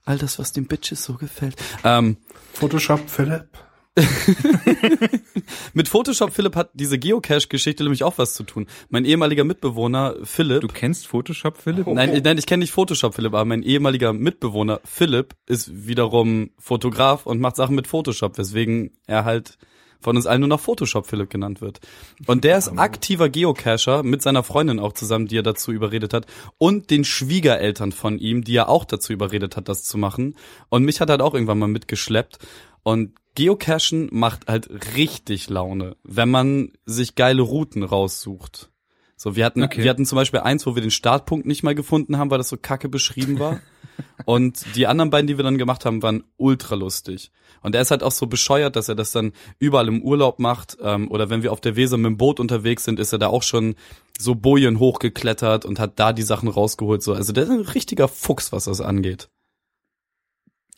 All 0.04 0.18
das, 0.18 0.40
was 0.40 0.52
den 0.52 0.66
Bitches 0.66 1.04
so 1.04 1.14
gefällt. 1.14 1.56
Ähm, 1.84 2.18
Photoshop 2.54 3.08
Philipp. 3.10 3.48
mit 5.74 5.88
Photoshop 5.88 6.34
Philipp 6.34 6.56
hat 6.56 6.72
diese 6.74 6.98
Geocache-Geschichte 6.98 7.84
nämlich 7.84 8.04
auch 8.04 8.18
was 8.18 8.34
zu 8.34 8.44
tun. 8.44 8.68
Mein 8.90 9.06
ehemaliger 9.06 9.44
Mitbewohner 9.44 10.16
Philipp. 10.24 10.62
Du 10.62 10.68
kennst 10.68 11.08
Photoshop, 11.08 11.58
Philipp? 11.58 11.88
Nein, 11.88 12.14
ich- 12.16 12.24
nein, 12.24 12.38
ich 12.38 12.46
kenne 12.46 12.62
nicht 12.62 12.72
Photoshop 12.72 13.16
Philipp, 13.16 13.34
aber 13.34 13.46
mein 13.46 13.64
ehemaliger 13.64 14.14
Mitbewohner 14.14 14.82
Philipp 14.84 15.36
ist 15.48 15.88
wiederum 15.88 16.52
Fotograf 16.58 17.26
und 17.26 17.40
macht 17.40 17.56
Sachen 17.56 17.76
mit 17.76 17.88
Photoshop, 17.88 18.38
weswegen 18.38 18.92
er 19.08 19.26
halt 19.26 19.58
von 20.00 20.18
uns 20.18 20.26
allen 20.28 20.42
nur 20.42 20.50
noch 20.50 20.60
Photoshop 20.60 21.08
Philipp 21.08 21.30
genannt 21.30 21.62
wird. 21.62 21.80
Und 22.28 22.44
der 22.44 22.58
ist 22.58 22.78
aktiver 22.78 23.30
Geocacher 23.30 24.04
mit 24.04 24.22
seiner 24.22 24.44
Freundin 24.44 24.80
auch 24.80 24.92
zusammen, 24.92 25.28
die 25.28 25.38
er 25.38 25.44
dazu 25.44 25.72
überredet 25.72 26.14
hat 26.14 26.26
und 26.58 26.90
den 26.90 27.06
Schwiegereltern 27.06 27.94
von 27.94 28.20
ihm, 28.20 28.44
die 28.44 28.56
er 28.58 28.68
auch 28.68 28.84
dazu 28.84 29.14
überredet 29.14 29.56
hat, 29.56 29.70
das 29.70 29.84
zu 29.84 29.98
machen. 29.98 30.36
Und 30.68 30.84
mich 30.84 31.00
hat 31.00 31.08
er 31.10 31.14
halt 31.14 31.22
auch 31.22 31.34
irgendwann 31.34 31.60
mal 31.60 31.68
mitgeschleppt 31.70 32.40
und 32.84 33.14
Geocachen 33.36 34.10
macht 34.12 34.48
halt 34.48 34.96
richtig 34.96 35.50
Laune, 35.50 35.96
wenn 36.04 36.30
man 36.30 36.72
sich 36.86 37.16
geile 37.16 37.42
Routen 37.42 37.84
raussucht. 37.84 38.70
So, 39.16 39.36
wir 39.36 39.46
hatten, 39.46 39.64
Okay. 39.64 39.84
wir 39.84 39.90
hatten 39.90 40.06
zum 40.06 40.18
Beispiel 40.18 40.42
eins, 40.42 40.66
wo 40.66 40.76
wir 40.76 40.82
den 40.82 40.92
Startpunkt 40.92 41.46
nicht 41.46 41.64
mal 41.64 41.76
gefunden 41.76 42.18
haben, 42.18 42.30
weil 42.30 42.40
das 42.40 42.50
so 42.50 42.58
kacke 42.58 42.90
beschrieben 42.90 43.40
war. 43.40 43.60
Und 44.26 44.76
die 44.76 44.88
anderen 44.88 45.12
beiden, 45.12 45.28
die 45.28 45.38
wir 45.38 45.44
dann 45.44 45.58
gemacht 45.58 45.86
haben, 45.86 46.02
waren 46.02 46.24
ultra 46.38 46.76
lustig. 46.76 47.32
Und 47.62 47.76
er 47.76 47.82
ist 47.82 47.92
halt 47.92 48.04
auch 48.04 48.12
so 48.12 48.28
bescheuert, 48.28 48.76
dass 48.76 48.90
er 48.90 48.96
das 48.96 49.12
dann 49.12 49.32
überall 49.60 49.88
im 49.88 50.02
Urlaub 50.02 50.40
macht. 50.40 50.78
Ähm, 50.82 51.10
oder 51.10 51.30
wenn 51.30 51.44
wir 51.44 51.52
auf 51.52 51.62
der 51.62 51.76
Weser 51.76 51.98
mit 51.98 52.08
dem 52.08 52.18
Boot 52.18 52.40
unterwegs 52.40 52.84
sind, 52.84 53.00
ist 53.00 53.14
er 53.14 53.20
da 53.20 53.28
auch 53.28 53.44
schon 53.44 53.76
so 54.20 54.36
Bojen 54.36 54.80
hochgeklettert 54.80 55.64
und 55.64 55.80
hat 55.80 56.00
da 56.00 56.12
die 56.12 56.24
Sachen 56.24 56.50
rausgeholt. 56.50 57.02
So, 57.04 57.14
also 57.14 57.34
der 57.34 57.44
ist 57.46 57.50
ein 57.50 57.62
richtiger 57.62 58.08
Fuchs, 58.08 58.52
was 58.52 58.66
das 58.66 58.82
angeht. 58.82 59.30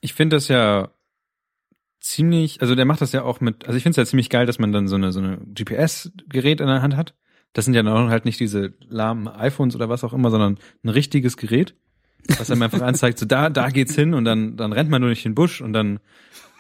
Ich 0.02 0.14
finde 0.14 0.36
das 0.36 0.50
ja 0.50 0.90
ziemlich, 2.06 2.62
also 2.62 2.76
der 2.76 2.86
macht 2.86 3.02
das 3.02 3.12
ja 3.14 3.24
auch 3.24 3.42
mit, 3.42 3.66
also 3.66 3.76
ich 3.76 3.84
finde 3.84 4.00
es 4.00 4.06
ja 4.06 4.10
ziemlich 4.10 4.30
geil, 4.30 4.46
dass 4.46 4.60
man 4.60 4.72
dann 4.72 4.88
so 4.88 4.96
eine, 4.96 5.12
so 5.12 5.20
eine 5.20 5.38
GPS-Gerät 5.38 6.62
in 6.62 6.68
der 6.68 6.84
Hand 6.84 6.96
hat. 6.96 7.16
Das 7.54 7.66
sind 7.66 7.74
ja 7.74 7.82
dann 7.82 8.10
halt 8.10 8.26
nicht 8.26 8.40
diese 8.40 8.74
lahmen 8.88 9.28
iPhones 9.28 9.76
oder 9.76 9.90
was 9.90 10.04
auch 10.04 10.14
immer, 10.14 10.30
sondern 10.30 10.60
ein 10.84 10.90
richtiges 10.90 11.36
Gerät, 11.36 11.74
was 12.38 12.52
einem 12.52 12.62
einfach 12.62 12.82
anzeigt, 12.82 13.18
so 13.18 13.26
da, 13.26 13.50
da 13.50 13.70
geht's 13.70 13.96
hin 13.96 14.14
und 14.14 14.24
dann, 14.24 14.56
dann 14.56 14.72
rennt 14.72 14.90
man 14.90 15.02
durch 15.02 15.24
den 15.24 15.34
Busch 15.34 15.62
und 15.62 15.74
dann, 15.74 16.00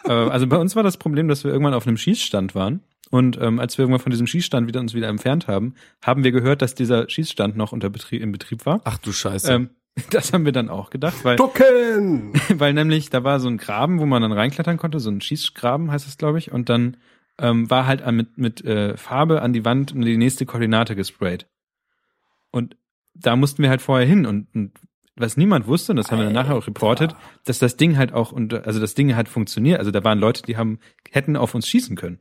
äh, 0.05 0.11
also 0.11 0.47
bei 0.47 0.57
uns 0.57 0.75
war 0.75 0.83
das 0.83 0.97
Problem, 0.97 1.27
dass 1.27 1.43
wir 1.43 1.51
irgendwann 1.51 1.75
auf 1.75 1.85
einem 1.85 1.97
Schießstand 1.97 2.55
waren 2.55 2.81
und 3.11 3.39
ähm, 3.39 3.59
als 3.59 3.77
wir 3.77 3.83
irgendwann 3.83 4.01
von 4.01 4.11
diesem 4.11 4.25
Schießstand 4.25 4.67
wieder 4.67 4.79
uns 4.79 4.95
wieder 4.95 5.09
entfernt 5.09 5.47
haben, 5.47 5.75
haben 6.01 6.23
wir 6.23 6.31
gehört, 6.31 6.63
dass 6.63 6.73
dieser 6.73 7.07
Schießstand 7.07 7.55
noch 7.55 7.71
unter 7.71 7.91
Betrieb, 7.91 8.23
in 8.23 8.31
Betrieb 8.31 8.65
war. 8.65 8.81
Ach 8.83 8.97
du 8.97 9.11
Scheiße. 9.11 9.53
Ähm, 9.53 9.69
das 10.09 10.33
haben 10.33 10.45
wir 10.45 10.51
dann 10.51 10.69
auch 10.69 10.89
gedacht, 10.89 11.23
weil 11.23 11.37
Ducken! 11.37 12.33
weil 12.53 12.73
nämlich 12.73 13.09
da 13.09 13.23
war 13.23 13.39
so 13.39 13.47
ein 13.47 13.57
Graben, 13.57 13.99
wo 13.99 14.05
man 14.05 14.21
dann 14.21 14.31
reinklettern 14.31 14.77
konnte, 14.77 14.99
so 14.99 15.09
ein 15.09 15.21
Schießgraben 15.21 15.91
heißt 15.91 16.07
das, 16.07 16.17
glaube 16.17 16.37
ich, 16.37 16.51
und 16.51 16.69
dann 16.69 16.97
ähm, 17.37 17.69
war 17.69 17.85
halt 17.85 18.05
mit 18.11 18.37
mit 18.37 18.63
äh, 18.63 18.97
Farbe 18.97 19.41
an 19.41 19.53
die 19.53 19.65
Wand 19.65 19.93
die 19.95 20.17
nächste 20.17 20.45
Koordinate 20.45 20.95
gesprayt. 20.95 21.47
Und 22.51 22.77
da 23.13 23.35
mussten 23.35 23.63
wir 23.63 23.69
halt 23.69 23.81
vorher 23.81 24.07
hin 24.07 24.25
und, 24.25 24.47
und 24.53 24.71
was 25.15 25.37
niemand 25.37 25.67
wusste, 25.67 25.93
und 25.93 25.97
das 25.97 26.11
haben 26.11 26.19
wir 26.19 26.25
dann 26.25 26.33
nachher 26.33 26.55
auch 26.55 26.67
reportet, 26.67 27.15
dass 27.45 27.59
das 27.59 27.77
Ding 27.77 27.97
halt 27.97 28.13
auch 28.13 28.31
und 28.31 28.53
also 28.53 28.79
das 28.79 28.95
Ding 28.95 29.15
hat 29.15 29.29
funktioniert. 29.29 29.79
Also 29.79 29.91
da 29.91 30.03
waren 30.03 30.19
Leute, 30.19 30.43
die 30.43 30.57
haben 30.57 30.79
hätten 31.09 31.37
auf 31.37 31.55
uns 31.55 31.67
schießen 31.67 31.95
können. 31.95 32.19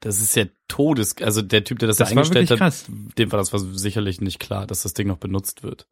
Das 0.00 0.20
ist 0.20 0.36
ja 0.36 0.44
Todes, 0.68 1.16
also 1.20 1.42
der 1.42 1.64
Typ, 1.64 1.80
der 1.80 1.88
das, 1.88 1.96
Das 1.96 2.10
da 2.10 2.12
eingestellt 2.12 2.50
hat, 2.52 2.58
krass. 2.58 2.86
dem 3.18 3.32
war 3.32 3.38
das 3.38 3.52
war 3.52 3.58
sicherlich 3.58 4.20
nicht 4.20 4.38
klar, 4.38 4.66
dass 4.66 4.84
das 4.84 4.94
Ding 4.94 5.08
noch 5.08 5.16
benutzt 5.18 5.64
wird. 5.64 5.88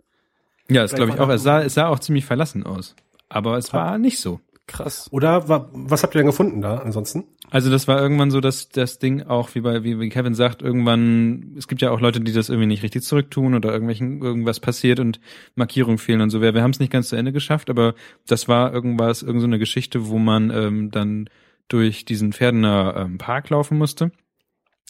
Ja, 0.68 0.82
das 0.82 0.94
glaube 0.94 1.12
ich 1.12 1.20
auch. 1.20 1.28
Es 1.28 1.42
sah, 1.42 1.62
es 1.62 1.74
sah 1.74 1.88
auch 1.88 1.98
ziemlich 1.98 2.24
verlassen 2.24 2.64
aus. 2.64 2.94
Aber 3.28 3.56
es 3.58 3.72
war 3.72 3.98
nicht 3.98 4.20
so. 4.20 4.40
Krass. 4.66 5.08
Oder 5.12 5.48
wa, 5.48 5.68
was 5.72 6.02
habt 6.02 6.14
ihr 6.16 6.18
denn 6.18 6.26
gefunden 6.26 6.60
da 6.60 6.78
ansonsten? 6.78 7.24
Also 7.50 7.70
das 7.70 7.86
war 7.86 8.00
irgendwann 8.00 8.32
so, 8.32 8.40
dass 8.40 8.68
das 8.68 8.98
Ding 8.98 9.22
auch, 9.22 9.54
wie 9.54 9.60
bei 9.60 9.84
wie, 9.84 10.00
wie 10.00 10.08
Kevin 10.08 10.34
sagt, 10.34 10.60
irgendwann, 10.60 11.54
es 11.56 11.68
gibt 11.68 11.82
ja 11.82 11.92
auch 11.92 12.00
Leute, 12.00 12.20
die 12.20 12.32
das 12.32 12.48
irgendwie 12.48 12.66
nicht 12.66 12.82
richtig 12.82 13.04
zurücktun 13.04 13.54
oder 13.54 13.70
irgendwelchen 13.70 14.20
irgendwas 14.20 14.58
passiert 14.58 14.98
und 14.98 15.20
Markierungen 15.54 15.98
fehlen 15.98 16.20
und 16.20 16.30
so. 16.30 16.42
Wir, 16.42 16.54
wir 16.54 16.62
haben 16.62 16.72
es 16.72 16.80
nicht 16.80 16.90
ganz 16.90 17.10
zu 17.10 17.16
Ende 17.16 17.32
geschafft, 17.32 17.70
aber 17.70 17.94
das 18.26 18.48
war 18.48 18.72
irgendwas, 18.72 19.22
irgend 19.22 19.42
so 19.42 19.46
eine 19.46 19.60
Geschichte, 19.60 20.08
wo 20.08 20.18
man 20.18 20.50
ähm, 20.50 20.90
dann 20.90 21.30
durch 21.68 22.04
diesen 22.04 22.32
Pferdener 22.32 22.94
ähm, 22.96 23.18
Park 23.18 23.50
laufen 23.50 23.78
musste. 23.78 24.10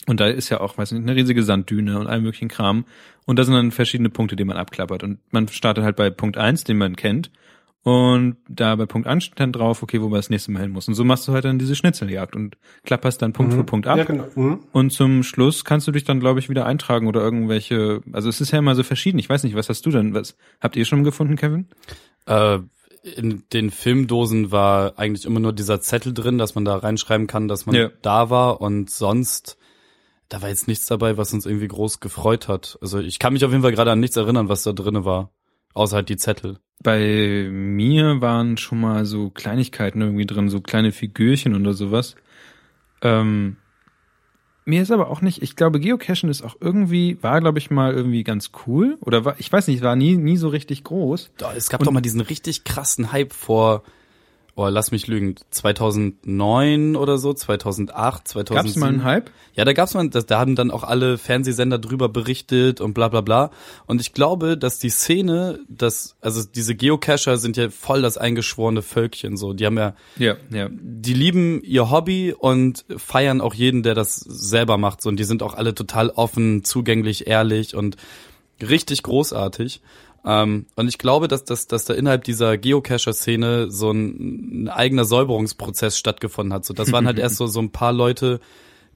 Und 0.05 0.19
da 0.19 0.27
ist 0.27 0.49
ja 0.49 0.61
auch, 0.61 0.77
weiß 0.77 0.91
nicht, 0.91 1.01
eine 1.01 1.15
riesige 1.15 1.43
Sanddüne 1.43 1.99
und 1.99 2.07
all 2.07 2.21
möglichen 2.21 2.47
Kram. 2.47 2.85
Und 3.25 3.37
da 3.39 3.43
sind 3.43 3.55
dann 3.55 3.71
verschiedene 3.71 4.09
Punkte, 4.09 4.35
die 4.35 4.45
man 4.45 4.55
abklappert. 4.55 5.03
Und 5.03 5.19
man 5.31 5.47
startet 5.49 5.83
halt 5.83 5.95
bei 5.95 6.09
Punkt 6.09 6.37
eins, 6.37 6.63
den 6.63 6.77
man 6.77 6.95
kennt. 6.95 7.31
Und 7.83 8.35
da 8.49 8.75
bei 8.75 8.85
Punkt 8.85 9.07
1 9.07 9.23
steht 9.23 9.39
dann 9.39 9.53
drauf, 9.53 9.81
okay, 9.81 10.01
wo 10.01 10.09
man 10.09 10.17
das 10.19 10.29
nächste 10.29 10.51
Mal 10.51 10.61
hin 10.63 10.71
muss. 10.71 10.89
Und 10.89 10.95
so 10.95 11.05
machst 11.05 11.25
du 11.25 11.31
halt 11.31 11.45
dann 11.45 11.57
diese 11.57 11.73
Schnitzeljagd 11.73 12.35
und 12.35 12.57
klapperst 12.83 13.21
dann 13.21 13.31
Punkt 13.31 13.53
für 13.53 13.63
Punkt 13.63 13.87
ab. 13.87 13.97
Ja, 13.97 14.03
genau. 14.03 14.27
Mhm. 14.35 14.59
Und 14.73 14.91
zum 14.91 15.23
Schluss 15.23 15.63
kannst 15.63 15.87
du 15.87 15.93
dich 15.93 16.03
dann, 16.03 16.19
glaube 16.19 16.39
ich, 16.39 16.49
wieder 16.49 16.65
eintragen 16.65 17.07
oder 17.07 17.21
irgendwelche, 17.21 18.01
also 18.11 18.27
es 18.27 18.41
ist 18.41 18.51
ja 18.51 18.59
immer 18.59 18.75
so 18.75 18.83
verschieden. 18.83 19.19
Ich 19.19 19.29
weiß 19.29 19.43
nicht, 19.43 19.55
was 19.55 19.69
hast 19.69 19.85
du 19.85 19.91
denn? 19.91 20.13
Was 20.13 20.35
habt 20.59 20.75
ihr 20.75 20.83
schon 20.83 21.05
gefunden, 21.05 21.37
Kevin? 21.37 21.67
Äh, 22.25 22.59
in 23.15 23.43
den 23.53 23.69
Filmdosen 23.71 24.51
war 24.51 24.99
eigentlich 24.99 25.25
immer 25.25 25.39
nur 25.39 25.53
dieser 25.53 25.79
Zettel 25.79 26.13
drin, 26.13 26.37
dass 26.37 26.55
man 26.55 26.65
da 26.65 26.75
reinschreiben 26.75 27.27
kann, 27.27 27.47
dass 27.47 27.65
man 27.67 27.75
Ja. 27.75 27.89
da 28.01 28.29
war 28.29 28.59
und 28.59 28.89
sonst 28.89 29.57
da 30.29 30.41
war 30.41 30.49
jetzt 30.49 30.67
nichts 30.67 30.85
dabei, 30.87 31.17
was 31.17 31.33
uns 31.33 31.45
irgendwie 31.45 31.67
groß 31.67 31.99
gefreut 31.99 32.47
hat. 32.47 32.77
Also 32.81 32.99
ich 32.99 33.19
kann 33.19 33.33
mich 33.33 33.45
auf 33.45 33.51
jeden 33.51 33.63
Fall 33.63 33.71
gerade 33.71 33.91
an 33.91 33.99
nichts 33.99 34.17
erinnern, 34.17 34.49
was 34.49 34.63
da 34.63 34.73
drinne 34.73 35.05
war, 35.05 35.31
außer 35.73 35.95
halt 35.97 36.09
die 36.09 36.17
Zettel. 36.17 36.59
Bei 36.83 37.47
mir 37.49 38.21
waren 38.21 38.57
schon 38.57 38.81
mal 38.81 39.05
so 39.05 39.29
Kleinigkeiten 39.29 40.01
irgendwie 40.01 40.25
drin, 40.25 40.49
so 40.49 40.61
kleine 40.61 40.91
Figürchen 40.91 41.55
oder 41.55 41.73
sowas. 41.73 42.15
Ähm, 43.01 43.57
mir 44.65 44.81
ist 44.81 44.91
aber 44.91 45.09
auch 45.09 45.21
nicht, 45.21 45.41
ich 45.41 45.55
glaube, 45.55 45.79
Geocachen 45.79 46.29
ist 46.29 46.41
auch 46.43 46.57
irgendwie, 46.59 47.17
war 47.23 47.39
glaube 47.39 47.57
ich 47.57 47.71
mal 47.71 47.93
irgendwie 47.93 48.23
ganz 48.23 48.51
cool. 48.67 48.97
Oder 49.01 49.23
war, 49.23 49.35
ich 49.39 49.51
weiß 49.51 49.67
nicht, 49.67 49.81
war 49.81 49.95
nie, 49.95 50.17
nie 50.17 50.35
so 50.37 50.49
richtig 50.49 50.83
groß. 50.83 51.31
Es 51.55 51.69
gab 51.69 51.79
Und- 51.79 51.87
doch 51.87 51.93
mal 51.93 52.01
diesen 52.01 52.21
richtig 52.21 52.63
krassen 52.65 53.11
Hype 53.11 53.33
vor, 53.33 53.83
oh, 54.57 54.67
lass 54.69 54.89
mich 54.91 55.05
lügen, 55.05 55.35
2009 55.51 56.95
oder 56.95 57.19
so, 57.19 57.31
2008, 57.31 58.27
2007. 58.27 58.55
Gab 58.55 58.65
es 58.65 58.75
mal 58.75 58.87
einen 58.87 59.03
Hype? 59.03 59.29
Ja, 59.53 59.65
da 59.65 59.73
gab's 59.73 59.93
mal, 59.93 60.09
da, 60.09 60.21
da 60.21 60.39
haben 60.39 60.55
dann 60.55 60.71
auch 60.71 60.83
alle 60.83 61.19
Fernsehsender 61.19 61.77
drüber 61.77 62.09
berichtet 62.09 62.81
und 62.81 62.93
bla 62.93 63.07
bla 63.07 63.21
bla. 63.21 63.51
Und 63.85 64.01
ich 64.01 64.13
glaube, 64.13 64.57
dass 64.57 64.79
die 64.79 64.89
Szene, 64.89 65.59
dass, 65.69 66.17
also 66.21 66.41
diese 66.43 66.73
Geocacher 66.73 67.37
sind 67.37 67.55
ja 67.55 67.69
voll 67.69 68.01
das 68.01 68.17
eingeschworene 68.17 68.81
Völkchen, 68.81 69.37
so. 69.37 69.53
Die 69.53 69.63
haben 69.63 69.77
ja, 69.77 69.93
Ja, 70.17 70.35
ja. 70.49 70.69
die 70.71 71.13
lieben 71.13 71.61
ihr 71.61 71.91
Hobby 71.91 72.33
und 72.33 72.83
feiern 72.97 73.41
auch 73.41 73.53
jeden, 73.53 73.83
der 73.83 73.93
das 73.93 74.15
selber 74.15 74.79
macht, 74.79 75.03
so. 75.03 75.09
Und 75.09 75.19
die 75.19 75.23
sind 75.23 75.43
auch 75.43 75.53
alle 75.53 75.75
total 75.75 76.09
offen, 76.09 76.63
zugänglich, 76.63 77.27
ehrlich 77.27 77.75
und 77.75 77.95
richtig 78.59 79.03
großartig. 79.03 79.81
Ähm, 80.27 80.65
und 80.75 80.89
ich 80.89 80.97
glaube, 80.97 81.29
dass, 81.29 81.45
dass, 81.45 81.67
dass 81.67 81.85
da 81.85 81.93
innerhalb 81.93 82.25
dieser 82.25 82.57
Geocacher-Szene 82.57 83.71
so 83.71 83.91
ein, 83.91 84.63
ein 84.65 84.69
eigener 84.69 85.05
Säuberungsprozess 85.05 85.97
stattgefunden 85.97 86.53
hat. 86.53 86.65
So, 86.65 86.73
das 86.73 86.91
waren 86.91 87.07
halt 87.07 87.17
erst 87.19 87.37
so, 87.37 87.47
so 87.47 87.61
ein 87.61 87.71
paar 87.71 87.93
Leute, 87.93 88.41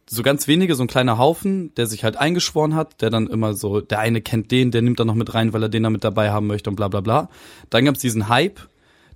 so 0.10 0.24
ganz 0.24 0.50
wenige, 0.50 0.76
so 0.76 0.84
ein 0.84 0.88
kleiner 0.88 1.18
Haufen, 1.18 1.74
der 1.76 1.88
sich 1.88 2.04
halt 2.04 2.18
eingeschworen 2.18 2.76
hat, 2.76 3.02
der 3.02 3.10
dann 3.10 3.28
immer 3.28 3.54
so, 3.54 3.80
der 3.80 4.00
eine 4.00 4.20
kennt 4.20 4.52
den, 4.52 4.72
der 4.72 4.82
nimmt 4.82 5.00
dann 5.00 5.08
noch 5.08 5.16
mit 5.16 5.34
rein, 5.34 5.54
weil 5.54 5.64
er 5.64 5.70
den 5.70 5.84
da 5.84 5.90
mit 5.90 6.04
dabei 6.04 6.32
haben 6.32 6.48
möchte 6.48 6.70
und 6.70 6.76
bla 6.76 6.90
bla 6.90 7.00
bla. 7.00 7.30
Dann 7.70 7.86
gab's 7.86 8.02
diesen 8.02 8.28
Hype, 8.28 8.60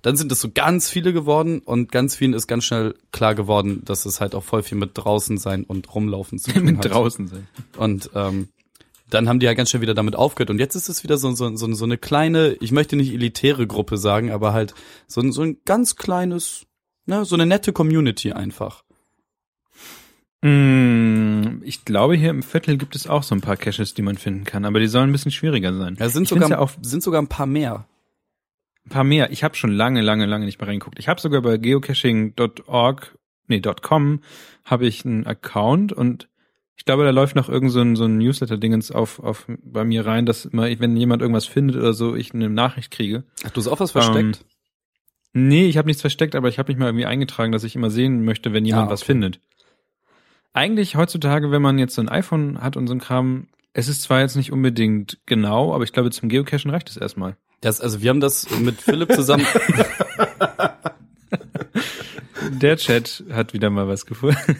dann 0.00 0.16
sind 0.16 0.32
es 0.32 0.40
so 0.40 0.48
ganz 0.54 0.88
viele 0.88 1.12
geworden 1.12 1.58
und 1.58 1.92
ganz 1.92 2.16
vielen 2.16 2.32
ist 2.32 2.46
ganz 2.46 2.64
schnell 2.64 2.94
klar 3.12 3.34
geworden, 3.34 3.82
dass 3.84 4.06
es 4.06 4.22
halt 4.22 4.34
auch 4.34 4.44
voll 4.44 4.62
viel 4.62 4.78
mit 4.78 4.92
draußen 4.94 5.36
sein 5.36 5.64
und 5.64 5.94
rumlaufen 5.94 6.38
zu 6.38 6.50
tun 6.54 6.64
Mit 6.64 6.78
hat. 6.78 6.92
draußen 6.92 7.28
sein. 7.28 7.46
Und 7.76 8.08
ähm, 8.14 8.48
dann 9.10 9.28
haben 9.28 9.38
die 9.40 9.46
ja 9.46 9.54
ganz 9.54 9.70
schnell 9.70 9.82
wieder 9.82 9.94
damit 9.94 10.16
aufgehört. 10.16 10.50
Und 10.50 10.58
jetzt 10.58 10.74
ist 10.74 10.88
es 10.88 11.02
wieder 11.04 11.16
so, 11.18 11.30
so, 11.32 11.54
so, 11.56 11.72
so 11.72 11.84
eine 11.84 11.98
kleine, 11.98 12.56
ich 12.60 12.72
möchte 12.72 12.96
nicht 12.96 13.12
elitäre 13.12 13.66
Gruppe 13.66 13.96
sagen, 13.98 14.30
aber 14.32 14.52
halt 14.52 14.74
so, 15.06 15.20
ein- 15.20 15.32
so 15.32 15.42
ein 15.42 15.58
ganz 15.64 15.96
kleines, 15.96 16.66
ne, 17.06 17.24
so 17.24 17.36
eine 17.36 17.46
nette 17.46 17.72
Community 17.72 18.32
einfach. 18.32 18.82
Mm, 20.42 21.62
Ich 21.64 21.84
glaube, 21.84 22.14
hier 22.16 22.30
im 22.30 22.42
Viertel 22.42 22.76
gibt 22.76 22.94
es 22.94 23.06
auch 23.06 23.22
so 23.22 23.34
ein 23.34 23.40
paar 23.40 23.56
Caches, 23.56 23.94
die 23.94 24.02
man 24.02 24.16
finden 24.18 24.44
kann, 24.44 24.64
aber 24.64 24.78
die 24.80 24.86
sollen 24.86 25.08
ein 25.10 25.12
bisschen 25.12 25.32
schwieriger 25.32 25.72
sein. 25.74 25.96
Ja, 25.98 26.08
sind 26.08 26.24
Ich 26.24 26.28
sogar, 26.28 26.48
ja 26.50 26.58
auch 26.58 26.70
sind 26.82 27.02
sogar 27.02 27.20
ein 27.20 27.28
paar 27.28 27.46
mehr. 27.46 27.86
ein 28.84 28.90
paar 28.90 29.04
mehr. 29.04 29.30
Ich 29.32 29.42
habe 29.42 29.54
schon 29.56 29.72
lange, 29.72 30.00
lange, 30.02 30.26
lange 30.26 30.44
nicht 30.46 30.60
mehr 30.60 30.68
reingeguckt. 30.68 30.98
Ich 30.98 31.08
habe 31.08 31.20
sogar 31.20 31.42
bei 31.42 31.56
geocaching.org, 31.56 33.18
nee, 33.48 33.60
.com 33.82 34.20
habe 34.64 34.86
ich 34.86 35.04
einen 35.04 35.26
Account 35.26 35.92
und 35.92 36.28
ich 36.76 36.84
glaube, 36.84 37.04
da 37.04 37.10
läuft 37.10 37.36
noch 37.36 37.48
irgend 37.48 37.72
so 37.72 37.80
ein, 37.80 37.96
so 37.96 38.04
ein 38.04 38.18
Newsletter-Dingens 38.18 38.90
auf, 38.92 39.18
auf 39.20 39.46
bei 39.64 39.84
mir 39.84 40.06
rein, 40.06 40.26
dass 40.26 40.44
immer, 40.44 40.68
wenn 40.78 40.96
jemand 40.96 41.22
irgendwas 41.22 41.46
findet 41.46 41.76
oder 41.76 41.92
so, 41.92 42.14
ich 42.14 42.34
eine 42.34 42.50
Nachricht 42.50 42.90
kriege. 42.90 43.24
Ach, 43.44 43.50
du 43.50 43.60
hast 43.60 43.68
auch 43.68 43.80
was 43.80 43.92
versteckt? 43.92 44.44
Nee, 45.32 45.66
ich 45.66 45.76
habe 45.78 45.86
nichts 45.88 46.00
versteckt, 46.00 46.34
aber 46.34 46.48
ich 46.48 46.58
habe 46.58 46.72
mich 46.72 46.78
mal 46.78 46.86
irgendwie 46.86 47.06
eingetragen, 47.06 47.52
dass 47.52 47.64
ich 47.64 47.76
immer 47.76 47.90
sehen 47.90 48.24
möchte, 48.24 48.52
wenn 48.52 48.64
jemand 48.64 48.88
Ah, 48.88 48.92
was 48.92 49.02
okay. 49.02 49.12
findet. 49.12 49.40
Eigentlich 50.52 50.96
heutzutage, 50.96 51.50
wenn 51.50 51.62
man 51.62 51.78
jetzt 51.78 51.94
so 51.94 52.02
ein 52.02 52.08
iPhone 52.08 52.62
hat 52.62 52.76
und 52.76 52.86
so 52.86 52.94
ein 52.94 53.00
Kram, 53.00 53.48
es 53.74 53.88
ist 53.88 54.02
zwar 54.02 54.20
jetzt 54.20 54.36
nicht 54.36 54.52
unbedingt 54.52 55.18
genau, 55.26 55.74
aber 55.74 55.84
ich 55.84 55.92
glaube, 55.92 56.10
zum 56.10 56.30
Geocachen 56.30 56.70
reicht 56.70 56.88
es 56.88 56.96
erstmal. 56.96 57.36
Das, 57.60 57.80
also 57.82 58.00
wir 58.00 58.08
haben 58.10 58.20
das 58.20 58.48
mit 58.60 58.80
Philipp 58.80 59.12
zusammen, 59.12 59.46
Der 62.50 62.76
Chat 62.76 63.24
hat 63.32 63.52
wieder 63.52 63.70
mal 63.70 63.88
was 63.88 64.06
gefunden. 64.06 64.56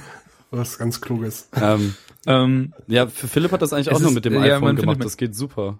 Was 0.50 0.78
ganz 0.78 1.00
Kluges. 1.00 1.48
ähm, 1.54 1.94
ähm, 2.26 2.74
ja, 2.86 3.06
für 3.08 3.28
Philipp 3.28 3.52
hat 3.52 3.62
das 3.62 3.72
eigentlich 3.72 3.88
Es 3.88 3.94
auch 3.94 4.00
nur 4.00 4.10
ist- 4.10 4.14
mit 4.14 4.24
dem 4.24 4.34
ja, 4.34 4.56
iPhone 4.56 4.76
gemacht. 4.76 5.02
Das 5.04 5.16
geht 5.16 5.34
super. 5.34 5.78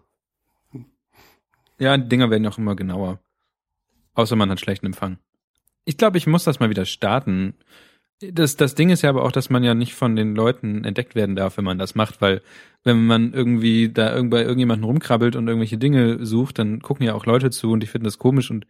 ja, 1.79 1.97
die 1.97 2.09
Dinger 2.09 2.31
werden 2.31 2.47
auch 2.47 2.59
immer 2.59 2.75
genauer. 2.77 3.21
Außer 4.15 4.35
man 4.37 4.51
hat 4.51 4.61
schlechten 4.61 4.87
Empfang. 4.87 5.19
Ich 5.85 5.97
glaube, 5.97 6.19
ich 6.19 6.27
muss 6.27 6.45
das 6.45 6.59
mal 6.59 6.71
wieder 6.71 6.85
starten. 6.85 7.55
Das, 8.21 8.57
das 8.57 8.75
Ding 8.75 8.89
ist 8.89 9.03
ja 9.03 9.11
aber 9.11 9.25
auch, 9.25 9.33
dass 9.33 9.51
man 9.51 9.63
ja 9.63 9.75
nicht 9.75 9.95
von 9.95 10.17
den 10.17 10.35
Leuten 10.35 10.85
entdeckt 10.85 11.15
werden 11.15 11.37
darf, 11.37 11.59
wenn 11.59 11.65
man 11.67 11.79
das 11.79 11.95
macht, 11.95 12.23
weil 12.23 12.41
wenn 12.83 13.05
man 13.07 13.35
irgendwie 13.35 13.91
da 13.91 14.15
irgend 14.15 14.31
bei 14.31 14.41
irgendjemanden 14.43 14.85
rumkrabbelt 14.85 15.37
und 15.37 15.47
irgendwelche 15.49 15.77
Dinge 15.77 16.25
sucht, 16.25 16.59
dann 16.59 16.81
gucken 16.81 17.05
ja 17.05 17.13
auch 17.15 17.27
Leute 17.27 17.51
zu 17.51 17.71
und 17.71 17.81
die 17.81 17.87
finden 17.87 18.07
das 18.07 18.17
komisch 18.19 18.51
und 18.51 18.67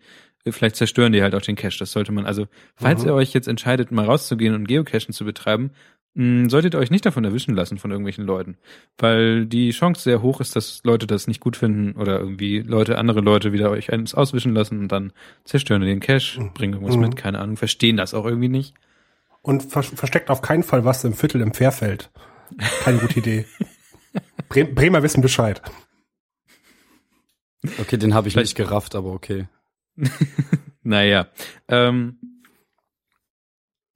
vielleicht 0.53 0.77
zerstören 0.77 1.13
die 1.13 1.23
halt 1.23 1.35
auch 1.35 1.43
den 1.43 1.57
Cache. 1.57 1.79
Das 1.79 1.93
sollte 1.93 2.13
man, 2.13 2.27
also, 2.27 2.47
falls 2.77 3.03
Mhm. 3.03 3.09
ihr 3.09 3.15
euch 3.15 3.33
jetzt 3.33 3.49
entscheidet, 3.49 3.91
mal 3.93 4.05
rauszugehen 4.05 4.55
und 4.55 4.67
Geocachen 4.69 5.13
zu 5.13 5.25
betreiben, 5.25 5.71
mh, 6.15 6.49
solltet 6.49 6.75
ihr 6.75 6.79
euch 6.79 6.91
nicht 6.91 7.05
davon 7.07 7.25
erwischen 7.25 7.55
lassen 7.55 7.79
von 7.79 7.91
irgendwelchen 7.91 8.25
Leuten. 8.25 8.57
Weil 8.99 9.47
die 9.47 9.71
Chance 9.71 10.03
sehr 10.03 10.23
hoch 10.23 10.41
ist, 10.41 10.57
dass 10.57 10.81
Leute 10.85 11.07
das 11.07 11.27
nicht 11.27 11.41
gut 11.41 11.57
finden 11.57 11.93
oder 12.01 12.19
irgendwie 12.19 12.61
Leute, 12.61 12.99
andere 12.99 13.21
Leute 13.21 13.53
wieder 13.53 13.71
euch 13.71 13.93
eins 13.93 14.15
auswischen 14.15 14.55
lassen 14.55 14.79
und 14.81 14.93
dann 14.93 15.13
zerstören 15.45 15.83
die 15.83 15.89
den 15.89 16.01
Cache, 16.01 16.51
bringen 16.55 16.75
irgendwas 16.75 16.97
Mhm. 16.97 17.03
mit, 17.03 17.17
keine 17.17 17.39
Ahnung, 17.41 17.57
verstehen 17.57 17.97
das 17.97 18.15
auch 18.15 18.25
irgendwie 18.25 18.49
nicht. 18.49 18.75
Und 19.43 19.63
ver 19.71 19.83
versteckt 19.83 20.29
auf 20.31 20.43
keinen 20.43 20.63
Fall 20.65 20.85
was 20.85 21.05
im 21.05 21.13
Viertel 21.15 21.41
im 21.41 21.53
Fährfeld. 21.55 22.11
Keine 22.83 22.99
gute 22.99 23.19
Idee. 23.21 23.45
Bre 24.49 24.65
Bremer 24.65 25.03
wissen 25.03 25.21
Bescheid. 25.21 25.61
Okay, 27.79 27.97
den 27.97 28.15
habe 28.15 28.29
ich 28.29 28.35
Vielleicht- 28.35 28.57
nicht 28.59 28.69
gerafft, 28.69 28.95
aber 28.95 29.13
okay. 29.13 29.47
Naja, 30.83 31.27
ähm, 31.67 32.19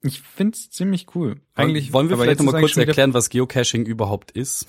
ich 0.03 0.21
find's 0.21 0.69
ziemlich 0.69 1.07
cool. 1.15 1.39
Eigentlich 1.55 1.93
wollen 1.93 2.09
wir 2.09 2.17
vielleicht 2.17 2.39
jetzt 2.39 2.45
noch 2.45 2.51
mal 2.51 2.63
ist 2.63 2.73
kurz 2.73 2.85
erklären, 2.85 3.13
was 3.13 3.29
Geocaching 3.29 3.85
überhaupt 3.85 4.31
ist? 4.31 4.65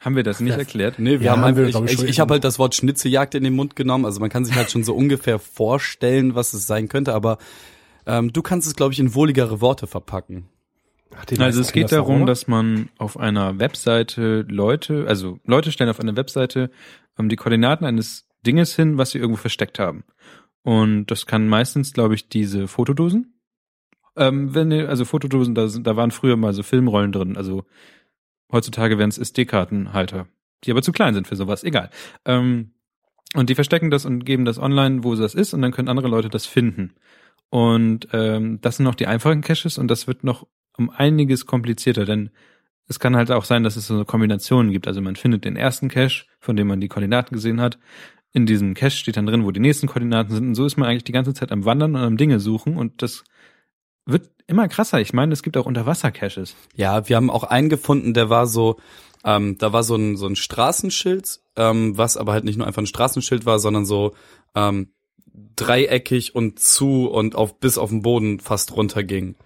Haben 0.00 0.16
wir 0.16 0.22
das 0.22 0.40
nicht 0.40 0.56
erklärt? 0.56 0.98
Nee, 0.98 1.20
wir 1.20 1.26
Ja, 1.26 1.32
haben 1.32 1.42
haben 1.42 1.56
wir, 1.56 1.66
einfach, 1.66 1.80
glaub 1.80 1.84
ich, 1.86 1.92
ich, 1.92 1.94
ich, 1.94 2.00
schon 2.00 2.08
ich 2.10 2.20
habe 2.20 2.34
halt 2.34 2.44
das 2.44 2.58
Wort 2.58 2.74
Schnitzeljagd 2.74 3.34
in 3.34 3.42
den 3.42 3.54
Mund 3.54 3.74
genommen, 3.74 4.04
also 4.04 4.20
man 4.20 4.30
kann 4.30 4.44
sich 4.44 4.54
halt 4.54 4.70
schon 4.70 4.84
so 4.84 4.94
ungefähr 4.94 5.38
vorstellen, 5.38 6.34
was 6.34 6.52
es 6.52 6.66
sein 6.66 6.88
könnte, 6.88 7.14
aber 7.14 7.38
ähm, 8.06 8.32
du 8.32 8.42
kannst 8.42 8.66
es, 8.68 8.74
glaube 8.76 8.92
ich, 8.92 9.00
in 9.00 9.14
wohligere 9.14 9.60
Worte 9.60 9.86
verpacken. 9.86 10.48
Ach, 11.16 11.24
Also 11.38 11.60
es 11.62 11.72
geht 11.72 11.90
darum, 11.90 12.22
oder? 12.22 12.26
dass 12.32 12.46
man 12.46 12.90
auf 12.98 13.16
einer 13.16 13.58
Webseite 13.58 14.44
Leute, 14.48 15.06
also 15.08 15.40
Leute 15.44 15.72
stellen 15.72 15.90
auf 15.90 16.00
einer 16.00 16.16
Webseite 16.16 16.70
ähm, 17.18 17.28
die 17.28 17.36
Koordinaten 17.36 17.84
eines 17.84 18.27
Dinges 18.46 18.74
hin, 18.74 18.98
was 18.98 19.10
sie 19.10 19.18
irgendwo 19.18 19.40
versteckt 19.40 19.78
haben. 19.78 20.04
Und 20.62 21.06
das 21.06 21.26
kann 21.26 21.48
meistens, 21.48 21.92
glaube 21.92 22.14
ich, 22.14 22.28
diese 22.28 22.68
Fotodosen. 22.68 23.34
Ähm, 24.16 24.54
wenn 24.54 24.72
also 24.72 25.04
Fotodosen, 25.04 25.54
da, 25.54 25.68
sind- 25.68 25.86
da 25.86 25.96
waren 25.96 26.10
früher 26.10 26.36
mal 26.36 26.52
so 26.52 26.62
Filmrollen 26.62 27.12
drin. 27.12 27.36
Also 27.36 27.64
heutzutage 28.52 28.98
wären 28.98 29.10
es 29.10 29.18
SD-Kartenhalter, 29.18 30.26
die 30.64 30.70
aber 30.70 30.82
zu 30.82 30.92
klein 30.92 31.14
sind 31.14 31.28
für 31.28 31.36
sowas. 31.36 31.64
Egal. 31.64 31.90
Ähm, 32.24 32.72
und 33.34 33.50
die 33.50 33.54
verstecken 33.54 33.90
das 33.90 34.04
und 34.06 34.24
geben 34.24 34.44
das 34.44 34.58
online, 34.58 35.04
wo 35.04 35.14
das 35.14 35.34
ist, 35.34 35.52
und 35.52 35.62
dann 35.62 35.72
können 35.72 35.88
andere 35.88 36.08
Leute 36.08 36.28
das 36.30 36.46
finden. 36.46 36.94
Und 37.50 38.08
ähm, 38.12 38.60
das 38.60 38.76
sind 38.76 38.84
noch 38.84 38.94
die 38.94 39.06
einfachen 39.06 39.42
Caches 39.42 39.78
und 39.78 39.88
das 39.88 40.06
wird 40.06 40.24
noch 40.24 40.46
um 40.76 40.90
einiges 40.90 41.46
komplizierter, 41.46 42.04
denn 42.04 42.30
es 42.86 42.98
kann 42.98 43.16
halt 43.16 43.30
auch 43.30 43.44
sein, 43.44 43.64
dass 43.64 43.76
es 43.76 43.86
so 43.86 44.04
Kombinationen 44.04 44.72
gibt. 44.72 44.86
Also 44.86 45.02
man 45.02 45.16
findet 45.16 45.44
den 45.44 45.56
ersten 45.56 45.88
Cache, 45.88 46.24
von 46.40 46.56
dem 46.56 46.68
man 46.68 46.80
die 46.80 46.88
Koordinaten 46.88 47.34
gesehen 47.34 47.60
hat. 47.60 47.78
In 48.32 48.46
diesem 48.46 48.74
Cache 48.74 48.96
steht 48.96 49.16
dann 49.16 49.26
drin, 49.26 49.44
wo 49.44 49.50
die 49.50 49.60
nächsten 49.60 49.86
Koordinaten 49.86 50.34
sind. 50.34 50.48
Und 50.48 50.54
so 50.54 50.66
ist 50.66 50.76
man 50.76 50.88
eigentlich 50.88 51.04
die 51.04 51.12
ganze 51.12 51.34
Zeit 51.34 51.50
am 51.50 51.64
Wandern 51.64 51.94
und 51.94 52.02
am 52.02 52.16
Dinge 52.16 52.40
suchen. 52.40 52.76
Und 52.76 53.02
das 53.02 53.24
wird 54.04 54.30
immer 54.46 54.68
krasser. 54.68 55.00
Ich 55.00 55.12
meine, 55.12 55.32
es 55.32 55.42
gibt 55.42 55.56
auch 55.56 55.66
Unterwasser-Caches. 55.66 56.56
Ja, 56.74 57.08
wir 57.08 57.16
haben 57.16 57.30
auch 57.30 57.44
einen 57.44 57.68
gefunden, 57.68 58.14
der 58.14 58.30
war 58.30 58.46
so, 58.46 58.78
ähm, 59.24 59.56
da 59.58 59.72
war 59.72 59.82
so 59.82 59.96
ein, 59.96 60.16
so 60.16 60.26
ein 60.26 60.36
Straßenschild, 60.36 61.40
ähm, 61.56 61.96
was 61.96 62.16
aber 62.16 62.32
halt 62.32 62.44
nicht 62.44 62.56
nur 62.56 62.66
einfach 62.66 62.82
ein 62.82 62.86
Straßenschild 62.86 63.46
war, 63.46 63.58
sondern 63.58 63.84
so 63.84 64.14
ähm, 64.54 64.92
dreieckig 65.56 66.34
und 66.34 66.58
zu 66.58 67.08
und 67.08 67.34
auf 67.34 67.60
bis 67.60 67.78
auf 67.78 67.90
den 67.90 68.02
Boden 68.02 68.40
fast 68.40 68.74
runterging. 68.76 69.36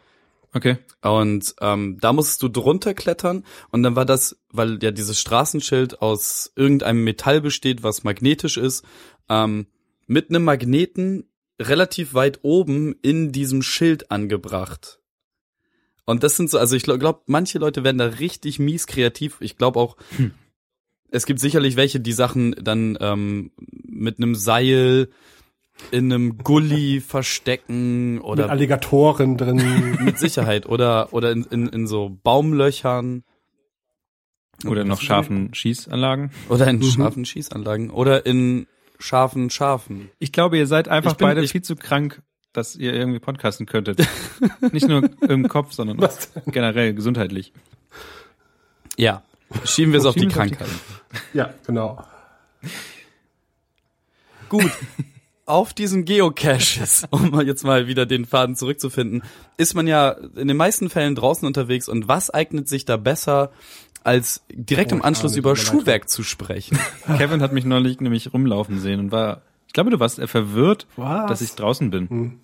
Okay. 0.54 0.76
Und 1.00 1.54
ähm, 1.60 1.98
da 2.00 2.12
musstest 2.12 2.42
du 2.42 2.48
drunter 2.48 2.92
klettern 2.92 3.44
und 3.70 3.82
dann 3.82 3.96
war 3.96 4.04
das, 4.04 4.38
weil 4.50 4.78
ja 4.82 4.90
dieses 4.90 5.18
Straßenschild 5.18 6.02
aus 6.02 6.52
irgendeinem 6.56 7.04
Metall 7.04 7.40
besteht, 7.40 7.82
was 7.82 8.04
magnetisch 8.04 8.58
ist, 8.58 8.84
ähm, 9.28 9.66
mit 10.06 10.28
einem 10.28 10.44
Magneten 10.44 11.24
relativ 11.60 12.12
weit 12.12 12.40
oben 12.42 12.94
in 13.02 13.32
diesem 13.32 13.62
Schild 13.62 14.10
angebracht. 14.10 15.00
Und 16.04 16.22
das 16.22 16.36
sind 16.36 16.50
so, 16.50 16.58
also 16.58 16.76
ich 16.76 16.82
glaube, 16.82 16.98
glaub, 16.98 17.22
manche 17.26 17.58
Leute 17.58 17.84
werden 17.84 17.98
da 17.98 18.06
richtig 18.06 18.58
mies 18.58 18.86
kreativ. 18.86 19.36
Ich 19.40 19.56
glaube 19.56 19.78
auch, 19.78 19.96
es 21.10 21.26
gibt 21.26 21.40
sicherlich 21.40 21.76
welche, 21.76 22.00
die 22.00 22.12
Sachen 22.12 22.52
dann 22.60 22.98
ähm, 23.00 23.52
mit 23.84 24.18
einem 24.18 24.34
Seil 24.34 25.08
in 25.90 26.12
einem 26.12 26.38
Gully 26.38 27.00
verstecken 27.00 28.14
Mit 28.14 28.22
oder 28.24 28.50
Alligatoren 28.50 29.36
drin. 29.36 29.98
mit 30.04 30.18
Sicherheit 30.18 30.66
oder 30.66 31.12
oder 31.12 31.32
in, 31.32 31.44
in, 31.44 31.66
in 31.68 31.86
so 31.86 32.16
Baumlöchern 32.22 33.24
Oder 34.66 34.84
noch 34.84 35.00
scharfen 35.00 35.52
Schießanlagen. 35.54 36.30
oder 36.48 36.68
in 36.68 36.76
Mhm. 36.78 36.82
scharfen 36.84 37.24
Schießanlagen 37.24 37.90
oder 37.90 38.24
in 38.26 38.66
scharfen 38.98 39.50
Schafen. 39.50 40.10
Ich 40.20 40.30
glaube, 40.32 40.56
ihr 40.58 40.66
seid 40.66 40.88
einfach 40.88 41.16
bin- 41.16 41.26
beide 41.26 41.42
ich- 41.42 41.50
viel 41.52 41.62
zu 41.62 41.74
krank, 41.74 42.22
dass 42.52 42.76
ihr 42.76 42.92
irgendwie 42.94 43.18
podcasten 43.18 43.66
könntet. 43.66 44.06
Nicht 44.72 44.86
nur 44.86 45.10
im 45.28 45.48
Kopf, 45.48 45.72
sondern 45.72 45.98
auch 45.98 46.02
Was? 46.04 46.30
generell 46.46 46.94
gesundheitlich. 46.94 47.52
Ja, 48.96 49.22
schieben 49.64 49.92
wir 49.92 49.98
es 50.00 50.04
auf 50.06 50.14
die 50.14 50.20
Schieben 50.20 50.34
wir 50.36 50.42
auf 50.42 50.48
die 50.50 50.54
Krankheit. 50.56 50.68
ja, 51.32 51.54
genau. 51.66 52.04
Gut. 54.48 54.70
Auf 55.44 55.74
diesen 55.74 56.04
Geocaches, 56.04 57.04
um 57.10 57.30
mal 57.30 57.46
jetzt 57.46 57.64
mal 57.64 57.86
wieder 57.88 58.06
den 58.06 58.24
Faden 58.26 58.54
zurückzufinden, 58.56 59.22
ist 59.56 59.74
man 59.74 59.86
ja 59.86 60.10
in 60.36 60.48
den 60.48 60.56
meisten 60.56 60.88
Fällen 60.88 61.14
draußen 61.14 61.46
unterwegs 61.46 61.88
und 61.88 62.06
was 62.08 62.30
eignet 62.30 62.68
sich 62.68 62.84
da 62.84 62.96
besser, 62.96 63.50
als 64.04 64.44
direkt 64.50 64.92
Oh, 64.92 64.96
im 64.96 65.02
Anschluss 65.02 65.36
über. 65.36 65.56
Schuhwerk 65.56 66.08
zu 66.08 66.22
sprechen? 66.22 66.78
Kevin 67.18 67.42
hat 67.42 67.52
mich 67.52 67.64
neulich 67.64 68.00
nämlich 68.00 68.32
rumlaufen 68.32 68.78
sehen 68.80 69.00
und 69.00 69.12
war, 69.12 69.42
ich 69.66 69.72
glaube, 69.72 69.90
du 69.90 70.00
warst 70.00 70.20
verwirrt, 70.22 70.86
Was? 70.96 71.28
dass 71.28 71.40
ich 71.40 71.52
draußen 71.54 71.90
bin. 71.90 72.08
Hm. 72.08 72.38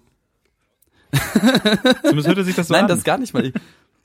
Zumindest 2.02 2.28
hörte 2.28 2.44
sich 2.44 2.54
das 2.54 2.68
so 2.68 2.74
Nein, 2.74 2.82
an. 2.84 2.88
das 2.88 3.04
gar 3.04 3.18
nicht 3.18 3.32
mal. 3.34 3.52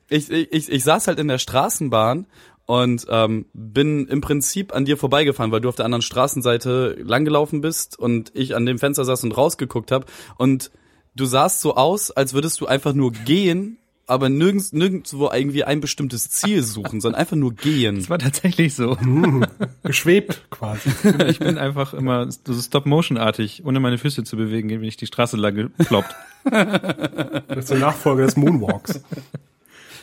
Ich, 0.10 0.30
ich, 0.30 0.52
ich, 0.52 0.72
ich 0.72 0.84
saß 0.84 1.08
halt 1.08 1.20
in 1.20 1.28
der 1.28 1.38
Straßenbahn 1.38 2.28
und 2.66 3.06
ähm, 3.10 3.46
bin 3.54 4.08
im 4.08 4.22
Prinzip 4.22 4.74
an 4.74 4.86
dir 4.86 4.98
vorbeigefahren, 4.98 5.52
weil 5.52 5.62
du 5.62 5.70
auf 5.70 5.76
der 5.76 5.86
anderen 5.86 6.02
Straßenseite 6.02 6.98
langgelaufen 7.04 7.62
bist 7.62 8.00
und 8.00 8.32
ich 8.34 8.56
an 8.56 8.66
dem 8.66 8.80
Fenster 8.80 9.06
saß 9.06 9.24
und 9.24 9.38
rausgeguckt 9.38 9.92
habe 9.92 10.06
und 10.38 10.72
du 11.16 11.26
sahst 11.26 11.60
so 11.60 11.76
aus, 11.76 12.12
als 12.12 12.34
würdest 12.34 12.62
du 12.62 12.66
einfach 12.66 12.94
nur 12.94 13.12
gehen, 13.12 13.78
aber 14.06 14.30
nirgends 14.30 14.74
nirgendwo 14.74 15.30
irgendwie 15.32 15.64
ein 15.64 15.80
bestimmtes 15.80 16.30
Ziel 16.30 16.64
suchen, 16.64 17.00
sondern 17.02 17.20
einfach 17.20 17.38
nur 17.38 17.54
gehen. 17.54 17.96
Das 17.98 18.10
war 18.10 18.20
tatsächlich 18.20 18.76
so. 18.76 18.98
Geschwebt 19.84 20.46
quasi. 20.50 20.90
Ich 21.28 21.40
bin 21.40 21.58
einfach 21.58 21.94
immer 21.94 22.30
so 22.30 22.54
Stop-Motion-artig, 22.54 23.64
ohne 23.66 23.80
meine 23.80 23.98
Füße 23.98 24.24
zu 24.24 24.36
bewegen, 24.36 24.70
wenn 24.70 24.84
ich 24.84 24.98
die 24.98 25.08
Straße 25.08 25.38
lang 25.38 25.56
geploppt. 25.56 26.16
Das 26.44 27.58
ist 27.58 27.72
der 27.72 27.80
Nachfolger 27.80 28.26
des 28.26 28.36
Moonwalks. 28.36 29.02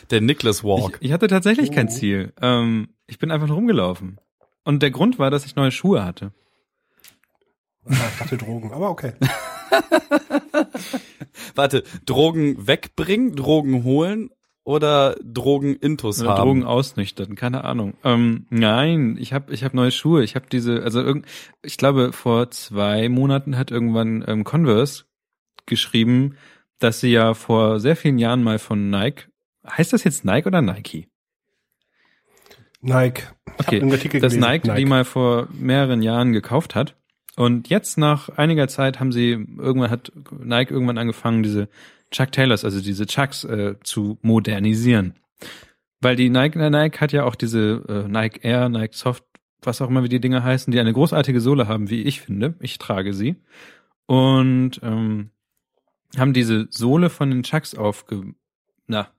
Der 0.09 0.21
Nicholas 0.21 0.63
Walk. 0.63 0.97
Ich, 1.01 1.07
ich 1.07 1.11
hatte 1.13 1.27
tatsächlich 1.27 1.71
kein 1.71 1.87
Oh. 1.87 1.91
Ziel. 1.91 2.33
Ähm, 2.41 2.89
ich 3.07 3.19
bin 3.19 3.31
einfach 3.31 3.47
nur 3.47 3.55
rumgelaufen. 3.57 4.19
Und 4.63 4.81
der 4.83 4.91
Grund 4.91 5.19
war, 5.19 5.31
dass 5.31 5.45
ich 5.45 5.55
neue 5.55 5.71
Schuhe 5.71 6.03
hatte. 6.05 6.31
Ah, 7.85 7.93
ich 8.13 8.19
dachte 8.19 8.37
Drogen, 8.37 8.71
aber 8.73 8.89
okay. 8.89 9.13
Warte, 11.55 11.83
Drogen 12.05 12.67
wegbringen, 12.67 13.35
Drogen 13.35 13.83
holen 13.83 14.29
oder 14.63 15.15
Drogen 15.23 15.75
intus 15.75 16.21
Oder 16.21 16.31
haben? 16.31 16.37
Drogen 16.45 16.63
ausnüchtern, 16.63 17.35
keine 17.35 17.63
Ahnung. 17.63 17.95
Ähm, 18.03 18.45
nein, 18.49 19.17
ich 19.19 19.33
habe 19.33 19.53
ich 19.53 19.63
hab 19.63 19.73
neue 19.73 19.91
Schuhe. 19.91 20.23
Ich 20.23 20.35
habe 20.35 20.45
diese, 20.51 20.83
also 20.83 21.01
irgend, 21.01 21.25
ich 21.63 21.77
glaube 21.77 22.13
vor 22.13 22.51
zwei 22.51 23.09
Monaten 23.09 23.57
hat 23.57 23.71
irgendwann 23.71 24.23
ähm, 24.27 24.43
Converse 24.43 25.05
geschrieben, 25.65 26.35
dass 26.79 26.99
sie 26.99 27.11
ja 27.11 27.33
vor 27.33 27.79
sehr 27.79 27.95
vielen 27.95 28.19
Jahren 28.19 28.43
mal 28.43 28.59
von 28.59 28.89
Nike, 28.89 29.27
heißt 29.67 29.93
das 29.93 30.03
jetzt 30.03 30.25
Nike 30.25 30.47
oder 30.47 30.61
Nike? 30.61 31.07
Nike. 32.81 33.23
Ich 33.59 33.67
Okay, 33.67 33.79
dass 33.79 34.33
gelesen. 34.33 34.39
Nike, 34.39 34.75
die 34.75 34.85
mal 34.85 35.05
vor 35.05 35.47
mehreren 35.53 36.01
Jahren 36.01 36.33
gekauft 36.33 36.75
hat. 36.75 36.95
Und 37.35 37.69
jetzt 37.69 37.97
nach 37.97 38.29
einiger 38.29 38.67
Zeit 38.67 38.99
haben 38.99 39.11
sie 39.11 39.31
irgendwann 39.31 39.89
hat 39.89 40.11
Nike 40.31 40.71
irgendwann 40.71 40.97
angefangen, 40.97 41.43
diese 41.43 41.69
Chuck 42.11 42.31
Taylors, 42.31 42.65
also 42.65 42.81
diese 42.81 43.05
Chucks 43.05 43.43
äh, 43.45 43.75
zu 43.83 44.17
modernisieren. 44.21 45.15
Weil 46.01 46.15
die 46.15 46.29
Nike, 46.29 46.57
Nike 46.57 46.99
hat 46.99 47.13
ja 47.13 47.23
auch 47.23 47.35
diese 47.35 47.83
äh, 47.87 48.07
Nike 48.07 48.43
Air, 48.43 48.69
Nike 48.69 48.95
Soft, 48.95 49.23
was 49.61 49.81
auch 49.81 49.89
immer 49.89 50.03
wie 50.03 50.09
die 50.09 50.19
Dinge 50.19 50.43
heißen, 50.43 50.71
die 50.71 50.79
eine 50.79 50.93
großartige 50.93 51.39
Sohle 51.39 51.67
haben, 51.67 51.89
wie 51.89 52.01
ich 52.01 52.21
finde. 52.21 52.55
Ich 52.59 52.79
trage 52.79 53.13
sie. 53.13 53.35
Und 54.07 54.81
ähm, 54.83 55.29
haben 56.17 56.33
diese 56.33 56.67
Sohle 56.69 57.09
von 57.09 57.29
den 57.29 57.43
Chucks 57.43 57.75
aufge... 57.75 58.33
Na, 58.87 59.09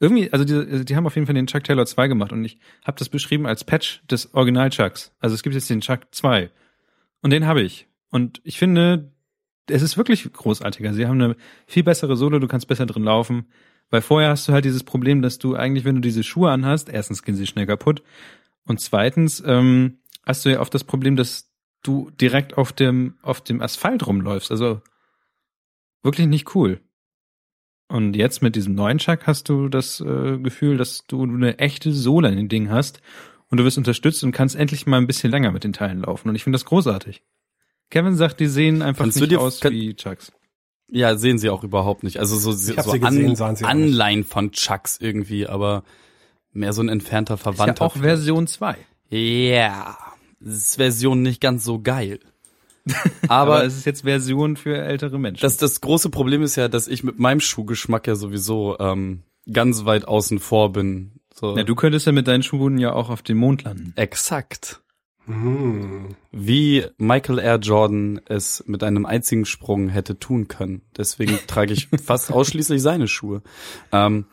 irgendwie, 0.00 0.32
also 0.32 0.44
die, 0.44 0.84
die 0.84 0.96
haben 0.96 1.06
auf 1.06 1.14
jeden 1.16 1.26
Fall 1.26 1.34
den 1.34 1.46
Chuck 1.46 1.64
Taylor 1.64 1.86
2 1.86 2.08
gemacht 2.08 2.32
und 2.32 2.44
ich 2.44 2.58
habe 2.84 2.98
das 2.98 3.08
beschrieben 3.08 3.46
als 3.46 3.64
Patch 3.64 4.02
des 4.08 4.32
Original 4.34 4.70
Chucks. 4.70 5.12
Also 5.18 5.34
es 5.34 5.42
gibt 5.42 5.54
jetzt 5.54 5.70
den 5.70 5.80
Chuck 5.80 6.00
2 6.12 6.50
und 7.22 7.32
den 7.32 7.46
habe 7.46 7.62
ich. 7.62 7.88
Und 8.10 8.40
ich 8.44 8.58
finde, 8.58 9.12
es 9.68 9.82
ist 9.82 9.96
wirklich 9.96 10.32
großartiger. 10.32 10.94
Sie 10.94 11.06
haben 11.06 11.20
eine 11.20 11.36
viel 11.66 11.82
bessere 11.82 12.16
Sohle, 12.16 12.40
du 12.40 12.48
kannst 12.48 12.68
besser 12.68 12.86
drin 12.86 13.04
laufen. 13.04 13.46
Weil 13.90 14.02
vorher 14.02 14.30
hast 14.30 14.46
du 14.46 14.52
halt 14.52 14.64
dieses 14.64 14.84
Problem, 14.84 15.22
dass 15.22 15.38
du 15.38 15.56
eigentlich, 15.56 15.84
wenn 15.84 15.94
du 15.94 16.00
diese 16.02 16.22
Schuhe 16.22 16.50
anhast, 16.50 16.88
erstens 16.90 17.22
gehen 17.22 17.36
sie 17.36 17.46
schnell 17.46 17.66
kaputt 17.66 18.02
und 18.64 18.80
zweitens 18.80 19.42
ähm, 19.44 20.00
hast 20.24 20.44
du 20.44 20.50
ja 20.50 20.60
oft 20.60 20.74
das 20.74 20.84
Problem, 20.84 21.16
dass 21.16 21.50
du 21.82 22.10
direkt 22.10 22.58
auf 22.58 22.72
dem 22.72 23.16
auf 23.22 23.40
dem 23.40 23.62
Asphalt 23.62 24.06
rumläufst. 24.06 24.50
Also 24.50 24.82
wirklich 26.02 26.26
nicht 26.26 26.54
cool. 26.54 26.80
Und 27.88 28.14
jetzt 28.16 28.42
mit 28.42 28.54
diesem 28.54 28.74
neuen 28.74 28.98
Chuck 28.98 29.26
hast 29.26 29.48
du 29.48 29.68
das 29.68 30.00
äh, 30.00 30.38
Gefühl, 30.38 30.76
dass 30.76 31.04
du 31.06 31.22
eine 31.24 31.58
echte 31.58 31.92
Sohle 31.92 32.28
in 32.28 32.36
dem 32.36 32.48
Ding 32.48 32.70
hast 32.70 33.00
und 33.48 33.58
du 33.58 33.64
wirst 33.64 33.78
unterstützt 33.78 34.22
und 34.24 34.32
kannst 34.32 34.56
endlich 34.56 34.86
mal 34.86 34.98
ein 34.98 35.06
bisschen 35.06 35.30
länger 35.30 35.52
mit 35.52 35.64
den 35.64 35.72
Teilen 35.72 36.02
laufen. 36.02 36.28
Und 36.28 36.34
ich 36.34 36.44
finde 36.44 36.56
das 36.56 36.66
großartig. 36.66 37.22
Kevin 37.90 38.14
sagt, 38.16 38.40
die 38.40 38.46
sehen 38.46 38.82
einfach 38.82 39.04
Kannst 39.04 39.20
nicht 39.20 39.32
dir- 39.32 39.40
aus 39.40 39.60
kann- 39.60 39.72
wie 39.72 39.94
Chucks. 39.94 40.32
Ja, 40.90 41.16
sehen 41.16 41.38
sie 41.38 41.48
auch 41.50 41.64
überhaupt 41.64 42.02
nicht. 42.02 42.18
Also 42.18 42.36
so, 42.36 42.52
so 42.52 42.56
sie 42.58 42.74
gesehen, 43.00 43.40
An, 43.42 43.56
Anleihen 43.64 44.24
von 44.24 44.52
Chucks 44.52 44.98
irgendwie, 45.00 45.46
aber 45.46 45.82
mehr 46.52 46.72
so 46.74 46.82
ein 46.82 46.88
entfernter 46.88 47.34
Ist 47.34 47.40
ja 47.46 47.52
Verwandter. 47.52 47.84
auch 47.84 47.96
Version 47.96 48.46
2. 48.46 48.76
Ja, 49.10 49.96
das 50.40 50.54
ist 50.56 50.76
Version 50.76 51.22
nicht 51.22 51.40
ganz 51.40 51.64
so 51.64 51.80
geil. 51.80 52.20
Aber, 53.28 53.56
Aber 53.56 53.64
es 53.64 53.76
ist 53.76 53.86
jetzt 53.86 54.02
Version 54.02 54.56
für 54.56 54.78
ältere 54.78 55.18
Menschen. 55.18 55.42
das, 55.42 55.56
das 55.56 55.80
große 55.80 56.10
Problem 56.10 56.42
ist 56.42 56.56
ja, 56.56 56.68
dass 56.68 56.88
ich 56.88 57.04
mit 57.04 57.18
meinem 57.18 57.40
Schuhgeschmack 57.40 58.06
ja 58.06 58.14
sowieso 58.14 58.76
ähm, 58.78 59.22
ganz 59.52 59.84
weit 59.84 60.06
außen 60.06 60.38
vor 60.38 60.72
bin. 60.72 61.12
So. 61.34 61.56
ja, 61.56 61.62
du 61.62 61.74
könntest 61.74 62.06
ja 62.06 62.12
mit 62.12 62.26
deinen 62.26 62.42
Schuhen 62.42 62.78
ja 62.78 62.92
auch 62.92 63.10
auf 63.10 63.22
dem 63.22 63.38
Mond 63.38 63.64
landen. 63.64 63.92
Exakt. 63.96 64.80
Hm. 65.26 66.16
Wie 66.32 66.86
Michael 66.96 67.38
Air 67.38 67.58
Jordan 67.58 68.20
es 68.26 68.64
mit 68.66 68.82
einem 68.82 69.04
einzigen 69.04 69.44
Sprung 69.44 69.90
hätte 69.90 70.18
tun 70.18 70.48
können. 70.48 70.82
Deswegen 70.96 71.38
trage 71.46 71.74
ich 71.74 71.88
fast 72.02 72.32
ausschließlich 72.32 72.80
seine 72.80 73.08
Schuhe. 73.08 73.42
Ähm, 73.92 74.24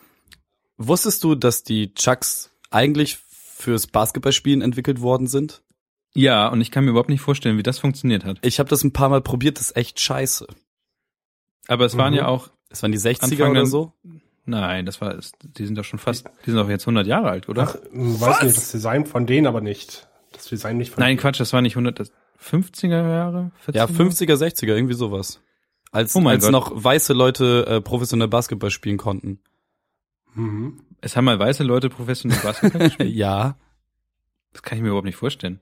wusstest 0.78 1.24
du, 1.24 1.36
dass 1.36 1.64
die 1.64 1.94
Chucks 1.94 2.52
eigentlich 2.72 3.18
fürs 3.18 3.88
Basketballspielen 3.88 4.62
entwickelt 4.62 5.02
worden 5.02 5.28
sind? 5.28 5.62
Ja, 6.16 6.48
und 6.48 6.62
ich 6.62 6.72
kann 6.72 6.86
mir 6.86 6.92
überhaupt 6.92 7.10
nicht 7.10 7.22
vorstellen, 7.22 7.58
wie 7.58 7.64
das 7.64 7.78
funktioniert 7.78 8.24
hat. 8.26 8.38
Ich 8.42 8.60
habe 8.60 8.70
das 8.70 8.84
ein 8.84 8.94
paar 8.94 9.10
Mal 9.10 9.22
probiert, 9.22 9.60
das 9.60 9.68
ist 9.68 9.78
echt 9.78 10.00
scheiße. 10.00 10.48
Aber 11.68 11.86
es 11.86 11.98
waren 11.98 12.14
Mhm. 12.14 12.18
ja 12.20 12.28
auch, 12.28 12.50
Es 12.70 12.82
waren 12.84 12.92
die 12.92 12.98
60er 13.00 13.24
Anfang 13.44 13.52
oder 13.52 13.66
so? 13.66 13.94
nein, 14.46 14.86
das 14.86 15.02
war, 15.02 15.18
die 15.44 15.66
sind 15.66 15.78
doch 15.78 15.84
schon 15.84 16.00
fast, 16.00 16.26
die 16.46 16.52
sind 16.52 16.56
doch 16.60 16.70
jetzt 16.70 16.84
100 16.86 17.06
Jahre 17.08 17.30
alt, 17.30 17.50
oder? 17.50 17.64
Ach, 17.64 17.76
weiß 17.92 18.44
nicht, 18.44 18.58
das 18.58 18.72
Design 18.72 19.06
von 19.06 19.26
denen 19.26 19.46
aber 19.48 19.62
nicht. 19.62 20.08
Das 20.32 20.46
Design 20.48 20.78
nicht 20.78 20.92
von 20.92 21.02
Nein, 21.02 21.18
Quatsch, 21.18 21.40
das 21.40 21.52
war 21.54 21.62
nicht 21.62 21.76
100, 21.76 22.00
das 22.00 22.12
50er 22.42 22.88
Jahre? 22.90 23.52
40er? 23.66 23.76
Ja, 23.76 23.86
50er, 23.86 24.36
60er, 24.36 24.76
irgendwie 24.76 24.94
sowas. 24.94 25.42
Als, 25.92 26.16
Oh 26.16 26.28
als 26.28 26.44
Gott. 26.44 26.52
noch 26.52 26.72
weiße 26.84 27.14
Leute 27.14 27.66
äh, 27.68 27.82
professionell 27.82 28.28
Basketball 28.28 28.70
spielen 28.70 28.98
konnten. 28.98 29.40
Mhm. 30.34 30.82
Es 31.02 31.16
haben 31.16 31.26
mal 31.26 31.40
weiße 31.40 31.64
Leute 31.64 31.90
professionell 31.90 32.40
Basketball 32.42 32.88
gespielt. 32.90 33.10
Ja. 33.16 33.58
Das 34.54 34.62
kann 34.62 34.78
ich 34.78 34.82
mir 34.82 34.90
überhaupt 34.90 35.06
nicht 35.06 35.16
vorstellen. 35.18 35.60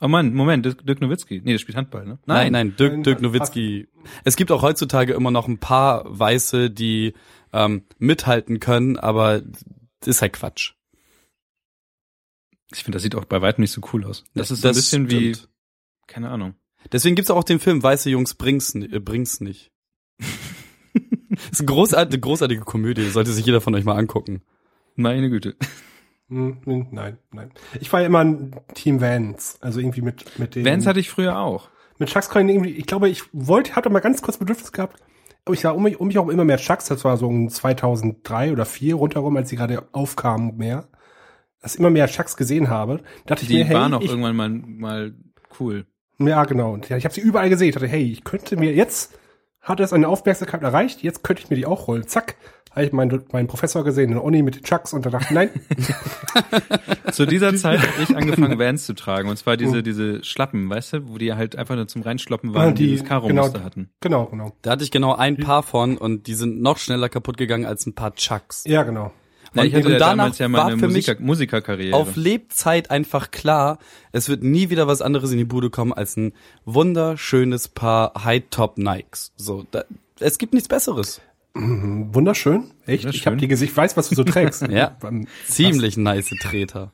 Oh 0.00 0.08
Mann, 0.08 0.32
Moment, 0.32 0.64
Dirk, 0.64 0.86
Dirk 0.86 1.00
Nowitzki. 1.00 1.42
Nee, 1.44 1.52
der 1.52 1.58
spielt 1.58 1.76
Handball, 1.76 2.06
ne? 2.06 2.18
Nein, 2.24 2.52
nein, 2.52 2.74
Dirk, 2.76 2.92
Nein, 2.94 3.02
Dirk 3.02 3.18
fast. 3.18 3.22
Nowitzki. 3.22 3.88
Es 4.24 4.36
gibt 4.36 4.50
auch 4.50 4.62
heutzutage 4.62 5.12
immer 5.12 5.30
noch 5.30 5.46
ein 5.46 5.58
paar 5.58 6.04
Weiße, 6.06 6.70
die 6.70 7.12
ähm, 7.52 7.84
mithalten 7.98 8.60
können, 8.60 8.96
aber 8.98 9.40
das 10.00 10.08
ist 10.08 10.22
halt 10.22 10.32
Quatsch. 10.32 10.72
Ich 12.72 12.82
finde, 12.84 12.96
das 12.96 13.02
sieht 13.02 13.14
auch 13.14 13.24
bei 13.26 13.42
weitem 13.42 13.62
nicht 13.62 13.72
so 13.72 13.82
cool 13.92 14.04
aus. 14.04 14.24
Das 14.34 14.50
ist 14.50 14.62
so 14.62 14.68
ein 14.68 14.70
Das 14.70 14.76
bisschen 14.78 15.10
wie, 15.10 15.34
stimmt. 15.34 15.48
keine 16.06 16.30
Ahnung. 16.30 16.54
Deswegen 16.92 17.14
gibt's 17.16 17.30
auch 17.30 17.44
den 17.44 17.60
Film 17.60 17.82
Weiße 17.82 18.08
Jungs 18.08 18.34
bring's, 18.34 18.74
äh, 18.74 19.00
bring's 19.00 19.40
nicht. 19.40 19.70
das 20.18 20.28
ist 21.52 21.60
eine 21.60 21.66
großartige, 21.66 22.20
großartige 22.20 22.62
Komödie, 22.62 23.04
sollte 23.10 23.32
sich 23.32 23.44
jeder 23.44 23.60
von 23.60 23.74
euch 23.74 23.84
mal 23.84 23.96
angucken. 23.98 24.42
Meine 24.96 25.28
Güte. 25.28 25.56
Hm, 26.30 26.58
hm, 26.64 26.86
Nein, 26.92 27.18
nein. 27.32 27.50
Ich 27.80 27.92
war 27.92 28.02
immer 28.02 28.24
ein 28.24 28.54
Team 28.74 29.00
Vans. 29.00 29.58
Also 29.60 29.80
irgendwie 29.80 30.00
mit, 30.00 30.38
mit 30.38 30.54
den. 30.54 30.64
Vans 30.64 30.86
hatte 30.86 31.00
ich 31.00 31.10
früher 31.10 31.38
auch. 31.38 31.68
Mit 31.98 32.08
Chucks 32.08 32.30
kann 32.30 32.48
ich 32.48 32.54
irgendwie, 32.54 32.70
ich 32.70 32.86
glaube, 32.86 33.10
ich 33.10 33.24
wollte, 33.32 33.76
hatte 33.76 33.90
mal 33.90 34.00
ganz 34.00 34.22
kurz 34.22 34.38
Bedürfnis 34.38 34.72
gehabt, 34.72 34.98
aber 35.44 35.54
ich 35.54 35.60
sah 35.60 35.70
um 35.70 35.82
mich, 35.82 36.00
um 36.00 36.06
mich 36.06 36.18
auch 36.18 36.28
immer 36.28 36.44
mehr 36.46 36.56
Chucks, 36.56 36.86
das 36.86 37.04
war 37.04 37.18
so 37.18 37.26
um 37.28 37.50
2003 37.50 38.52
oder 38.52 38.64
4 38.64 38.94
rundherum, 38.94 39.36
als 39.36 39.50
sie 39.50 39.56
gerade 39.56 39.86
aufkamen 39.92 40.56
mehr, 40.56 40.88
dass 41.60 41.74
ich 41.74 41.80
immer 41.80 41.90
mehr 41.90 42.06
Chucks 42.06 42.38
gesehen 42.38 42.70
habe, 42.70 43.02
dachte 43.26 43.42
ich 43.42 43.48
Die 43.48 43.58
mir, 43.58 43.64
hey, 43.66 43.74
waren 43.74 43.92
auch 43.92 44.00
ich, 44.00 44.10
irgendwann 44.10 44.36
mal, 44.36 44.48
mal 44.48 45.14
cool. 45.58 45.84
Ja, 46.18 46.44
genau. 46.44 46.72
Und 46.72 46.88
ja, 46.88 46.96
ich 46.96 47.04
habe 47.04 47.14
sie 47.14 47.20
überall 47.20 47.48
gesehen. 47.48 47.68
Ich 47.68 47.74
dachte, 47.74 47.88
hey, 47.88 48.02
ich 48.02 48.24
könnte 48.24 48.56
mir 48.56 48.72
jetzt, 48.72 49.18
hat 49.60 49.80
es 49.80 49.92
eine 49.92 50.08
Aufmerksamkeit 50.08 50.62
erreicht, 50.62 51.02
jetzt 51.02 51.22
könnte 51.22 51.42
ich 51.42 51.50
mir 51.50 51.56
die 51.56 51.66
auch 51.66 51.86
holen. 51.86 52.06
Zack, 52.06 52.36
habe 52.70 52.84
ich 52.84 52.92
meinen, 52.92 53.22
meinen 53.32 53.48
Professor 53.48 53.82
gesehen 53.84 54.10
in 54.10 54.14
der 54.14 54.24
Uni 54.24 54.42
mit 54.42 54.54
den 54.56 54.62
Chucks 54.62 54.92
und 54.92 55.04
da 55.04 55.10
dachte 55.10 55.26
ich, 55.28 55.30
nein, 55.32 55.50
Zu 57.12 57.26
dieser 57.26 57.54
Zeit 57.56 57.80
habe 57.80 58.02
ich 58.02 58.16
angefangen, 58.16 58.58
Vans 58.58 58.86
zu 58.86 58.94
tragen. 58.94 59.28
Und 59.28 59.36
zwar 59.36 59.56
diese, 59.56 59.82
diese 59.82 60.22
Schlappen, 60.24 60.68
weißt 60.70 60.92
du, 60.94 61.08
wo 61.08 61.18
die 61.18 61.32
halt 61.34 61.56
einfach 61.56 61.74
nur 61.74 61.88
zum 61.88 62.02
Reinschloppen 62.02 62.54
waren, 62.54 62.68
Ah, 62.68 62.72
die- 62.72 62.84
die 62.84 62.90
dieses 62.90 63.06
Karo-Muster 63.06 63.52
genau. 63.54 63.64
hatten. 63.64 63.90
genau, 64.00 64.26
genau. 64.26 64.52
Da 64.62 64.70
hatte 64.72 64.84
ich 64.84 64.90
genau 64.90 65.14
ein 65.16 65.36
paar 65.36 65.62
von 65.62 65.96
und 65.98 66.26
die 66.26 66.34
sind 66.34 66.60
noch 66.62 66.78
schneller 66.78 67.08
kaputt 67.08 67.36
gegangen 67.36 67.66
als 67.66 67.86
ein 67.86 67.94
paar 67.94 68.14
Chucks. 68.14 68.64
Ja, 68.66 68.82
genau. 68.84 69.12
Ja, 69.52 69.64
ich 69.64 69.72
Und- 69.74 69.78
hatte 69.80 69.86
und 69.86 69.92
ja 69.94 69.98
damals 69.98 70.38
ja 70.38 70.48
meine 70.48 70.64
war 70.64 70.78
für 70.78 70.86
mich 70.86 71.08
Musiker 71.08 71.16
Musikerkarriere. 71.20 71.96
Auf 71.96 72.14
Lebzeit 72.14 72.92
einfach 72.92 73.32
klar, 73.32 73.78
es 74.12 74.28
wird 74.28 74.44
nie 74.44 74.70
wieder 74.70 74.86
was 74.86 75.02
anderes 75.02 75.32
in 75.32 75.38
die 75.38 75.44
Bude 75.44 75.70
kommen 75.70 75.92
als 75.92 76.16
ein 76.16 76.32
wunderschönes 76.66 77.66
Paar 77.66 78.12
High-Top 78.24 78.78
Nikes. 78.78 79.32
So, 79.36 79.66
da, 79.72 79.82
es 80.20 80.38
gibt 80.38 80.52
nichts 80.54 80.68
Besseres. 80.68 81.20
Wunderschön. 82.12 82.70
Echt? 82.86 83.00
Ich 83.00 83.04
Wunderschön. 83.04 83.26
habe 83.26 83.36
die 83.36 83.48
Gesicht, 83.48 83.72
ich 83.72 83.76
weiß, 83.76 83.96
was 83.96 84.08
du 84.08 84.14
so 84.14 84.24
trägst. 84.24 84.62
Ja. 84.70 84.96
Ziemlich 85.46 85.96
nice 85.96 86.30
Treter. 86.40 86.92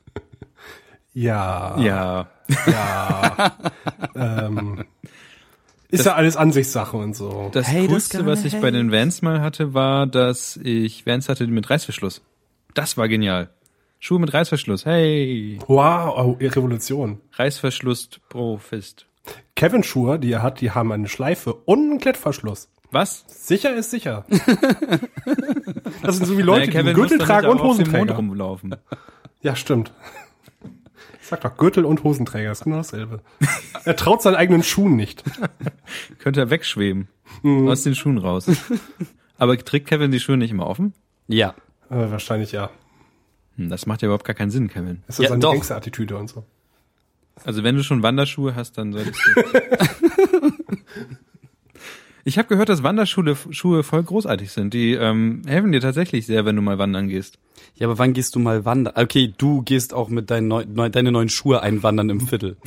Ja. 1.12 1.78
ja. 1.78 2.28
Ja. 2.66 3.52
ähm, 4.14 4.84
ist 5.88 6.04
ja 6.04 6.14
alles 6.14 6.36
Ansichtssache 6.36 6.96
und 6.96 7.14
so. 7.14 7.50
Das 7.52 7.66
Hey, 7.66 7.82
das 7.82 7.90
Coolste, 7.90 8.18
geile 8.18 8.30
was 8.30 8.44
ich 8.44 8.60
bei 8.60 8.70
den 8.70 8.92
Vans 8.92 9.22
mal 9.22 9.40
hatte, 9.40 9.72
war, 9.72 10.06
dass 10.06 10.58
ich 10.62 11.06
Vans 11.06 11.28
hatte 11.28 11.46
mit 11.46 11.70
Reißverschluss. 11.70 12.22
Das 12.74 12.96
war 12.96 13.08
genial. 13.08 13.50
Schuhe 13.98 14.20
mit 14.20 14.34
Reißverschluss. 14.34 14.84
Hey. 14.84 15.58
Wow, 15.66 16.14
oh, 16.18 16.36
Revolution. 16.40 17.20
Reißverschluss 17.32 18.20
pro 18.28 18.58
Fist. 18.58 19.06
Kevin 19.54 19.82
Schuhe, 19.82 20.18
die 20.18 20.32
er 20.32 20.42
hat, 20.42 20.60
die 20.60 20.70
haben 20.70 20.92
eine 20.92 21.08
Schleife 21.08 21.54
und 21.54 21.90
einen 21.90 21.98
Klettverschluss. 21.98 22.68
Was? 22.90 23.24
Sicher 23.28 23.74
ist 23.74 23.90
sicher. 23.90 24.24
das 26.02 26.16
sind 26.16 26.26
so 26.26 26.38
wie 26.38 26.42
Leute, 26.42 26.68
Naja, 26.70 26.82
die 26.84 26.92
Gürtel 26.94 27.18
tragen 27.18 27.48
und 27.48 27.60
auch 27.60 27.64
auf 27.64 27.76
dem 27.76 27.84
Mond 27.86 27.94
Hosenträger. 27.94 28.14
rumlaufen. 28.16 28.76
Ja, 29.42 29.56
stimmt. 29.56 29.92
Ich 31.20 31.26
sag 31.28 31.40
doch, 31.40 31.56
Gürtel 31.56 31.84
und 31.84 32.04
Hosenträger, 32.04 32.50
das 32.50 32.58
ist 32.60 32.64
genau 32.64 32.76
dasselbe. 32.76 33.20
er 33.84 33.96
traut 33.96 34.22
seinen 34.22 34.36
eigenen 34.36 34.62
Schuhen 34.62 34.94
nicht. 34.96 35.24
Könnte 36.20 36.40
er 36.40 36.50
wegschweben. 36.50 37.08
Mhm. 37.42 37.68
Aus 37.68 37.82
den 37.82 37.94
Schuhen 37.96 38.18
raus. 38.18 38.46
Aber 39.38 39.58
trägt 39.58 39.88
Kevin 39.88 40.10
die 40.12 40.20
Schuhe 40.20 40.36
nicht 40.36 40.52
immer 40.52 40.66
offen? 40.66 40.94
Ja. 41.26 41.50
Äh, 41.90 42.10
wahrscheinlich 42.10 42.52
ja. 42.52 42.70
Hm, 43.56 43.68
das 43.68 43.86
macht 43.86 44.02
ja 44.02 44.06
überhaupt 44.06 44.24
gar 44.24 44.34
keinen 44.34 44.50
Sinn, 44.50 44.68
Kevin. 44.68 45.02
Das 45.06 45.18
ist 45.18 45.24
Ja, 45.24 45.28
seine 45.30 45.40
doch. 45.40 45.52
Gangster-Attitüde 45.52 46.16
und 46.16 46.28
so. 46.28 46.44
Also 47.44 47.62
wenn 47.64 47.76
du 47.76 47.82
schon 47.82 48.02
Wanderschuhe 48.02 48.54
hast, 48.54 48.78
dann 48.78 48.92
solltest 48.92 49.20
du. 49.26 49.42
Ich 52.26 52.38
habe 52.38 52.48
gehört, 52.48 52.68
dass 52.68 52.82
Wanderschuhe 52.82 53.36
Schuhe 53.50 53.82
voll 53.82 54.02
großartig 54.02 54.50
sind. 54.50 54.74
Die 54.74 54.92
ähm, 54.94 55.42
helfen 55.46 55.72
dir 55.72 55.80
tatsächlich 55.80 56.26
sehr, 56.26 56.44
wenn 56.44 56.56
du 56.56 56.60
mal 56.62 56.76
wandern 56.78 57.08
gehst. 57.08 57.38
Ja, 57.76 57.86
aber 57.86 57.98
wann 57.98 58.12
gehst 58.12 58.34
du 58.34 58.38
mal 58.40 58.64
wandern? 58.64 58.94
Okay, 58.96 59.32
du 59.38 59.62
gehst 59.62 59.94
auch 59.94 60.08
mit 60.08 60.30
deinen 60.30 60.48
neu, 60.48 60.64
neu, 60.68 60.88
deine 60.90 61.12
neuen 61.12 61.28
Schuhe 61.28 61.62
einwandern 61.62 62.10
im 62.10 62.20
Viertel. 62.20 62.56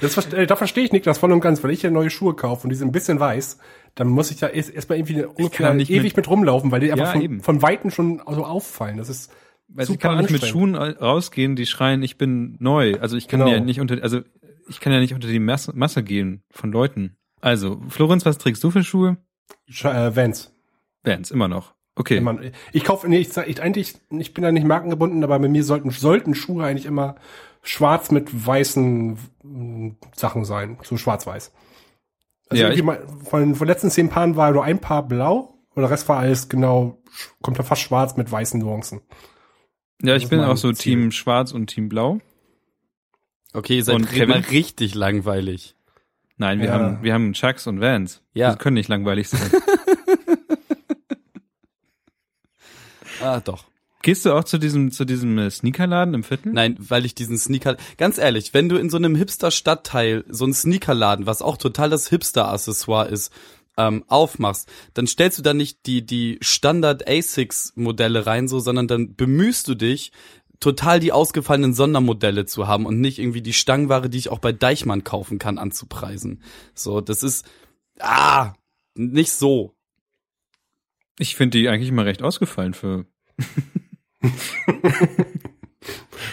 Das, 0.00 0.16
verste- 0.16 0.34
äh, 0.36 0.46
da 0.46 0.56
verstehe 0.56 0.82
ich 0.84 0.92
Niklas 0.92 1.18
voll 1.18 1.30
und 1.30 1.40
ganz, 1.40 1.62
weil 1.62 1.72
ich 1.72 1.82
ja 1.82 1.90
neue 1.90 2.08
Schuhe 2.08 2.32
kaufe 2.34 2.64
und 2.64 2.70
die 2.70 2.76
sind 2.76 2.88
ein 2.88 2.92
bisschen 2.92 3.20
weiß, 3.20 3.58
dann 3.96 4.08
muss 4.08 4.30
ich 4.30 4.38
da 4.38 4.48
erst 4.48 4.70
erstmal 4.72 4.96
irgendwie 4.98 5.24
ungefähr 5.24 5.66
kann 5.68 5.76
nicht 5.76 5.90
ewig 5.90 6.04
mit- 6.04 6.16
mit, 6.16 6.30
rumlaufen, 6.30 6.70
weil 6.70 6.80
die 6.80 6.90
einfach 6.90 7.06
Ja, 7.08 7.12
von, 7.12 7.20
eben. 7.20 7.40
von 7.42 7.60
Weitem 7.60 7.90
schon 7.90 8.22
so 8.26 8.46
auffallen. 8.46 8.96
Das 8.96 9.10
ist 9.10 9.30
Weil 9.68 9.82
ich 9.82 9.88
super 9.88 10.08
kann 10.08 10.16
auch 10.16 10.22
nicht 10.22 10.30
mit. 10.32 10.46
Schuhen 10.46 10.74
rausgehen, 10.74 11.54
die 11.54 11.66
schreien, 11.66 12.02
ich 12.02 12.16
bin 12.16 12.56
neu. 12.60 12.94
Also 12.98 13.18
ich 13.18 13.28
kann 13.28 13.40
Genau. 13.40 13.52
ja 13.52 13.60
nicht 13.60 13.78
unter, 13.78 14.02
also 14.02 14.20
ich 14.70 14.80
kann 14.80 14.92
ja 14.92 15.00
nicht 15.00 15.12
unter 15.14 15.28
die 15.28 15.38
Masse, 15.38 15.72
Masse 15.74 16.02
gehen 16.02 16.42
von 16.50 16.72
Leuten. 16.72 17.16
Also, 17.42 17.80
Florenz, 17.88 18.24
was 18.24 18.38
trägst 18.38 18.62
du 18.64 18.70
für 18.70 18.82
Schuhe? 18.84 19.16
Sch- 19.68 19.90
äh, 19.92 20.14
Vans. 20.16 20.52
Vans, 21.02 21.30
immer 21.30 21.48
noch. 21.48 21.74
Okay. 21.96 22.20
Man, 22.20 22.52
ich 22.72 22.84
kaufe, 22.84 23.08
nee, 23.08 23.18
ich, 23.18 23.36
ich 23.36 23.60
eigentlich, 23.62 23.94
ich 24.10 24.32
bin 24.32 24.42
da 24.44 24.52
nicht 24.52 24.66
markengebunden, 24.66 25.22
aber 25.24 25.38
bei 25.38 25.48
mir 25.48 25.64
sollten, 25.64 25.90
sollten 25.90 26.34
Schuhe 26.34 26.64
eigentlich 26.64 26.86
immer 26.86 27.16
schwarz 27.62 28.10
mit 28.10 28.46
weißen 28.46 29.18
mm, 29.42 29.88
Sachen 30.14 30.44
sein, 30.44 30.78
so 30.82 30.96
schwarz-weiß. 30.96 31.52
Also 32.48 32.62
Ja, 32.62 32.70
ich- 32.70 32.82
mal, 32.82 33.06
von, 33.24 33.54
von 33.54 33.66
den 33.66 33.72
letzten 33.72 33.90
zehn 33.90 34.08
Paaren 34.08 34.36
war 34.36 34.50
nur 34.52 34.64
ein 34.64 34.78
Paar 34.80 35.06
blau 35.06 35.58
und 35.74 35.82
der 35.82 35.90
Rest 35.90 36.08
war 36.08 36.18
alles 36.18 36.48
genau, 36.48 37.02
kommt 37.42 37.58
da 37.58 37.62
fast 37.62 37.82
schwarz 37.82 38.16
mit 38.16 38.30
weißen 38.30 38.58
Nuancen. 38.60 39.00
ja, 40.02 40.16
ich 40.16 40.28
bin 40.28 40.40
auch 40.40 40.56
so 40.56 40.72
Ziel. 40.72 40.96
Team 40.96 41.10
Schwarz 41.12 41.52
und 41.52 41.66
Team 41.68 41.88
Blau. 41.88 42.20
Okay, 43.52 43.76
ihr 43.76 43.84
seid 43.84 43.96
Und 43.96 44.08
ri- 44.08 44.26
mal 44.26 44.40
Kevin? 44.42 44.50
richtig 44.50 44.94
langweilig. 44.94 45.74
Nein, 46.36 46.60
wir 46.60 46.66
Ja. 46.66 46.72
haben, 46.74 47.02
wir 47.02 47.12
haben 47.12 47.32
Chucks 47.32 47.66
und 47.66 47.80
Vans. 47.80 48.22
Ja. 48.32 48.52
Die 48.52 48.58
können 48.58 48.74
nicht 48.74 48.88
langweilig 48.88 49.28
sein. 49.28 49.50
Ah, 53.22 53.40
doch. 53.40 53.64
Gehst 54.02 54.24
du 54.24 54.32
auch 54.32 54.44
zu 54.44 54.56
diesem, 54.56 54.92
zu 54.92 55.04
diesem 55.04 55.36
äh, 55.36 55.50
Sneakerladen 55.50 56.14
im 56.14 56.24
Viertel? 56.24 56.52
Nein, 56.54 56.76
weil 56.78 57.04
ich 57.04 57.14
diesen 57.14 57.36
Sneaker, 57.36 57.76
ganz 57.98 58.16
ehrlich, 58.16 58.54
wenn 58.54 58.70
du 58.70 58.76
in 58.78 58.88
so 58.88 58.96
einem 58.96 59.14
Hipster-Stadtteil 59.14 60.24
so 60.28 60.44
einen 60.44 60.54
Sneakerladen, 60.54 61.26
was 61.26 61.42
auch 61.42 61.58
total 61.58 61.90
das 61.90 62.08
Hipster-Accessoire 62.08 63.08
ist, 63.08 63.30
ähm, 63.76 64.04
aufmachst, 64.08 64.70
dann 64.94 65.06
stellst 65.06 65.38
du 65.38 65.42
da 65.42 65.52
nicht 65.52 65.84
die, 65.84 66.04
die 66.06 66.38
Standard 66.40 67.06
ASICS-Modelle 67.06 68.24
rein, 68.24 68.48
so, 68.48 68.58
sondern 68.58 68.88
dann 68.88 69.16
bemühst 69.16 69.68
du 69.68 69.74
dich, 69.74 70.12
total 70.60 71.00
die 71.00 71.12
ausgefallenen 71.12 71.72
Sondermodelle 71.74 72.44
zu 72.46 72.68
haben 72.68 72.86
und 72.86 73.00
nicht 73.00 73.18
irgendwie 73.18 73.42
die 73.42 73.52
Stangenware, 73.54 74.08
die 74.10 74.18
ich 74.18 74.28
auch 74.28 74.38
bei 74.38 74.52
Deichmann 74.52 75.04
kaufen 75.04 75.38
kann, 75.38 75.58
anzupreisen. 75.58 76.42
So, 76.74 77.00
das 77.00 77.22
ist, 77.22 77.46
ah, 77.98 78.52
nicht 78.94 79.32
so. 79.32 79.74
Ich 81.18 81.34
finde 81.34 81.58
die 81.58 81.68
eigentlich 81.68 81.88
immer 81.88 82.04
recht 82.04 82.22
ausgefallen 82.22 82.74
für. 82.74 83.06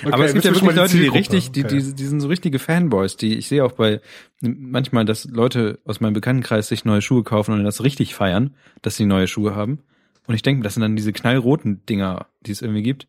Aber 0.04 0.26
es 0.26 0.34
gibt 0.34 0.46
ja 0.46 0.52
wirklich 0.54 0.70
die 0.70 0.76
Leute, 0.76 0.92
die 0.94 1.00
Zielgruppe? 1.00 1.20
richtig, 1.20 1.52
die, 1.52 1.64
Okay. 1.66 1.80
die, 1.82 1.96
die 1.96 2.06
sind 2.06 2.20
so 2.20 2.28
richtige 2.28 2.60
Fanboys, 2.60 3.16
die 3.18 3.36
ich 3.38 3.48
sehe 3.48 3.64
auch 3.64 3.72
bei 3.72 4.02
manchmal, 4.42 5.06
dass 5.06 5.26
Leute 5.26 5.80
aus 5.86 6.00
meinem 6.00 6.14
Bekanntenkreis 6.14 6.68
sich 6.68 6.86
neue 6.86 7.02
Schuhe 7.02 7.24
kaufen 7.24 7.54
und 7.54 7.64
das 7.64 7.84
richtig 7.84 8.14
feiern, 8.14 8.56
dass 8.82 8.96
sie 8.98 9.06
neue 9.06 9.28
Schuhe 9.28 9.56
haben. 9.56 9.80
Und 10.28 10.36
ich 10.36 10.42
denke, 10.42 10.64
das 10.64 10.74
sind 10.74 10.82
dann 10.82 10.96
diese 10.96 11.14
knallroten 11.14 11.86
Dinger, 11.86 12.28
die 12.42 12.52
es 12.52 12.62
irgendwie 12.62 12.84
gibt. 12.84 13.08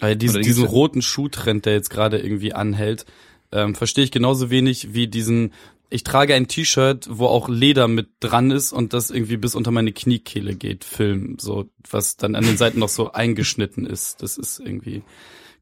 Weil 0.00 0.16
diesen, 0.16 0.36
Oder 0.36 0.44
diesen 0.44 0.62
diese- 0.64 0.72
roten 0.74 1.02
Schuhtrend, 1.02 1.66
der 1.66 1.74
jetzt 1.74 1.90
gerade 1.90 2.18
irgendwie 2.18 2.52
anhält, 2.54 3.04
ähm, 3.52 3.74
verstehe 3.74 4.04
ich 4.04 4.10
genauso 4.10 4.50
wenig 4.50 4.94
wie 4.94 5.06
diesen, 5.08 5.52
ich 5.90 6.02
trage 6.04 6.34
ein 6.34 6.48
T-Shirt, 6.48 7.06
wo 7.10 7.26
auch 7.26 7.48
Leder 7.48 7.86
mit 7.86 8.08
dran 8.20 8.50
ist 8.50 8.72
und 8.72 8.94
das 8.94 9.10
irgendwie 9.10 9.36
bis 9.36 9.54
unter 9.54 9.70
meine 9.70 9.92
Kniekehle 9.92 10.54
geht, 10.56 10.84
Film, 10.84 11.36
so, 11.38 11.68
was 11.90 12.16
dann 12.16 12.34
an 12.34 12.44
den 12.44 12.56
Seiten 12.56 12.78
noch 12.78 12.88
so 12.88 13.12
eingeschnitten 13.12 13.84
ist. 13.86 14.22
Das 14.22 14.38
ist 14.38 14.58
irgendwie, 14.58 15.02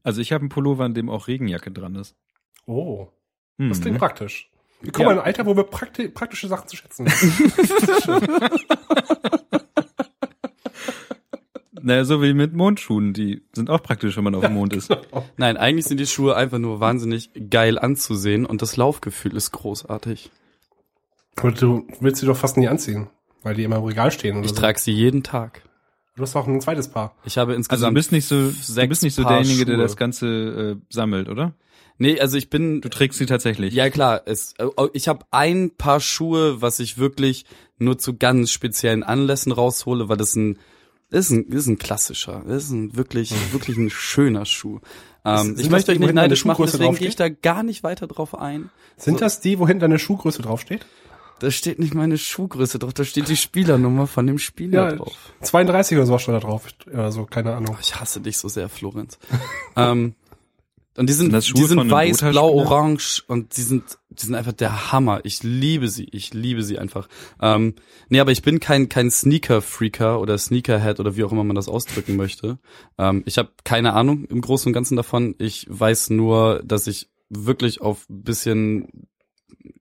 Also 0.03 0.21
ich 0.21 0.31
habe 0.31 0.41
einen 0.43 0.49
Pullover, 0.49 0.85
an 0.85 0.93
dem 0.93 1.09
auch 1.09 1.27
Regenjacke 1.27 1.69
dran 1.71 1.95
ist. 1.95 2.15
Oh, 2.65 3.07
Hm. 3.59 3.69
das 3.69 3.81
klingt 3.81 3.97
praktisch. 3.99 4.49
Wir 4.81 4.91
kommen 4.93 5.07
Ja. 5.09 5.11
in 5.13 5.19
ein 5.19 5.25
Alter, 5.25 5.45
wo 5.45 5.55
wir 5.55 5.63
prakti 5.65 6.07
praktische 6.07 6.47
Sachen 6.47 6.67
zu 6.69 6.75
schätzen 6.77 7.05
wissen. 7.05 7.51
Naja, 11.83 12.05
so 12.05 12.21
wie 12.21 12.33
mit 12.33 12.53
Mondschuhen, 12.53 13.13
die 13.13 13.41
sind 13.53 13.69
auch 13.69 13.81
praktisch, 13.83 14.17
wenn 14.17 14.23
man 14.23 14.35
auf 14.35 14.41
dem 14.43 14.53
Mond 14.53 14.73
ist. 14.73 14.95
nein, 15.37 15.57
eigentlich 15.57 15.85
sind 15.85 15.99
die 15.99 16.05
Schuhe 16.07 16.35
einfach 16.35 16.57
nur 16.59 16.79
wahnsinnig 16.79 17.29
geil 17.49 17.77
anzusehen 17.79 18.45
und 18.45 18.61
das 18.61 18.77
Laufgefühl 18.77 19.35
ist 19.35 19.51
großartig. 19.51 20.29
Aber 21.37 21.51
du 21.51 21.87
willst 21.99 22.19
sie 22.21 22.25
doch 22.27 22.37
fast 22.37 22.57
nie 22.57 22.67
anziehen, 22.67 23.09
weil 23.43 23.55
die 23.55 23.63
immer 23.63 23.77
im 23.77 23.83
Regal 23.83 24.11
stehen. 24.11 24.37
Oder 24.37 24.45
Ich 24.45 24.51
so. 24.51 24.57
trage 24.57 24.79
sie 24.79 24.91
jeden 24.91 25.23
Tag. 25.23 25.63
Du 26.17 26.23
hast 26.23 26.35
auch 26.35 26.45
ein 26.45 26.59
zweites 26.61 26.89
Paar. 26.89 27.15
Ich 27.23 27.37
habe 27.37 27.51
Also 27.51 27.57
insgesamt 27.57 27.91
du 27.91 27.95
bist 27.95 28.11
nicht 28.11 28.27
so, 28.27 28.51
du 28.51 28.87
bist 28.87 29.01
nicht 29.01 29.15
so 29.15 29.23
Paar 29.23 29.37
derjenige, 29.37 29.65
der 29.65 29.75
Schuhe. 29.75 29.83
das 29.83 29.95
Ganze 29.97 30.77
äh, 30.77 30.93
sammelt, 30.93 31.29
oder? 31.29 31.53
Nee, 31.97 32.19
also 32.19 32.35
ich 32.37 32.49
bin 32.49 32.81
Du 32.81 32.89
trägst 32.89 33.17
sie 33.19 33.25
tatsächlich. 33.27 33.73
Ja 33.73 33.89
klar, 33.89 34.21
es, 34.25 34.53
ich 34.93 35.07
habe 35.07 35.25
ein 35.31 35.71
paar 35.77 35.99
Schuhe, 35.99 36.61
was 36.61 36.79
ich 36.79 36.97
wirklich 36.97 37.45
nur 37.77 37.97
zu 37.97 38.17
ganz 38.17 38.51
speziellen 38.51 39.03
Anlässen 39.03 39.51
raushole, 39.51 40.09
weil 40.09 40.17
das 40.17 40.35
ein 40.35 40.57
ist 41.11 41.29
ein, 41.29 41.45
das 41.49 41.61
ist 41.61 41.67
ein 41.67 41.77
klassischer, 41.77 42.45
ist 42.47 42.71
ein 42.71 42.95
wirklich 42.95 43.33
wirklich 43.51 43.77
ein 43.77 43.89
schöner 43.89 44.45
Schuh. 44.45 44.79
Ähm, 45.23 45.55
ich 45.59 45.69
möchte 45.69 45.91
euch 45.91 45.99
nicht 45.99 46.13
neidisch 46.13 46.45
machen, 46.45 46.65
deswegen 46.65 46.95
gehe 46.95 47.07
ich 47.07 47.15
da 47.15 47.29
gar 47.29 47.63
nicht 47.63 47.83
weiter 47.83 48.07
drauf 48.07 48.37
ein. 48.37 48.69
Sind 48.97 49.21
das 49.21 49.39
die, 49.39 49.59
wo 49.59 49.67
hinten 49.67 49.81
deine 49.81 49.99
Schuhgröße 49.99 50.41
draufsteht? 50.41 50.85
Da 51.39 51.49
steht 51.49 51.79
nicht 51.79 51.95
meine 51.95 52.19
Schuhgröße 52.19 52.77
drauf, 52.77 52.93
da 52.93 53.03
steht 53.03 53.27
die 53.27 53.35
Spielernummer 53.35 54.05
von 54.05 54.27
dem 54.27 54.37
Spieler 54.37 54.95
drauf. 54.95 55.33
32 55.41 55.97
oder 55.97 56.05
so 56.05 56.17
steht 56.19 56.35
da 56.35 56.39
drauf. 56.39 56.67
Oder 56.85 57.11
so, 57.11 57.25
keine 57.25 57.55
Ahnung. 57.55 57.77
Ich 57.81 57.99
hasse 57.99 58.21
dich 58.21 58.37
so 58.37 58.47
sehr, 58.47 58.69
Florenz. 58.69 59.17
ähm, 59.75 60.13
und 60.97 61.07
die 61.09 61.13
sind, 61.13 61.27
Sind 61.27 61.33
das 61.33 61.45
die 61.45 61.63
sind 61.63 61.89
weiß, 61.89 62.17
blau, 62.19 62.51
orange 62.53 63.23
und 63.27 63.55
die 63.55 63.61
sind, 63.61 63.97
die 64.09 64.25
sind 64.25 64.35
einfach 64.35 64.51
der 64.51 64.91
Hammer. 64.91 65.21
Ich 65.23 65.41
liebe 65.41 65.87
sie. 65.87 66.05
Ich 66.11 66.33
liebe 66.33 66.63
sie 66.63 66.77
einfach. 66.79 67.07
Ähm, 67.41 67.75
nee, 68.09 68.19
aber 68.19 68.31
ich 68.31 68.41
bin 68.41 68.59
kein, 68.59 68.89
kein 68.89 69.09
Sneaker-Freaker 69.09 70.19
oder 70.19 70.37
Sneakerhead 70.37 70.99
oder 70.99 71.15
wie 71.15 71.23
auch 71.23 71.31
immer 71.31 71.45
man 71.45 71.55
das 71.55 71.69
ausdrücken 71.69 72.17
möchte. 72.17 72.59
Ähm, 72.97 73.23
ich 73.25 73.37
habe 73.37 73.51
keine 73.63 73.93
Ahnung 73.93 74.25
im 74.25 74.41
Großen 74.41 74.67
und 74.69 74.73
Ganzen 74.73 74.97
davon. 74.97 75.35
Ich 75.37 75.65
weiß 75.69 76.09
nur, 76.09 76.61
dass 76.65 76.87
ich 76.87 77.09
wirklich 77.29 77.79
auf 77.79 78.09
ein 78.09 78.23
bisschen 78.23 79.07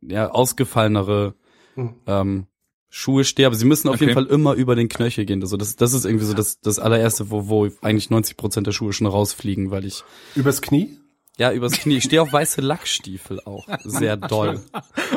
ja 0.02 0.30
ausgefallenere 0.30 1.34
Hm. 1.74 1.94
ähm, 2.06 2.46
Schuhe 2.92 3.22
stehe, 3.22 3.46
aber 3.46 3.54
sie 3.54 3.64
müssen 3.66 3.88
auf 3.88 3.94
Okay. 3.94 4.06
jeden 4.06 4.14
Fall 4.14 4.26
immer 4.26 4.54
über 4.54 4.74
den 4.74 4.88
Knöchel 4.88 5.24
gehen. 5.24 5.40
Also 5.42 5.56
das, 5.56 5.76
das 5.76 5.92
ist 5.92 6.04
irgendwie 6.04 6.24
so 6.24 6.34
das, 6.34 6.60
das 6.60 6.80
allererste, 6.80 7.30
wo, 7.30 7.48
wo 7.48 7.68
eigentlich 7.82 8.10
90 8.10 8.36
Prozent 8.36 8.66
der 8.66 8.72
Schuhe 8.72 8.92
schon 8.92 9.06
rausfliegen, 9.06 9.70
weil 9.70 9.84
ich 9.84 10.02
Übers 10.34 10.60
Knie? 10.60 10.98
Ja 11.40 11.52
übers 11.52 11.72
Knie. 11.72 11.96
Ich 11.96 12.04
stehe 12.04 12.22
auf 12.22 12.32
weiße 12.32 12.60
Lackstiefel 12.60 13.40
auch 13.44 13.66
sehr 13.84 14.16
doll. 14.16 14.60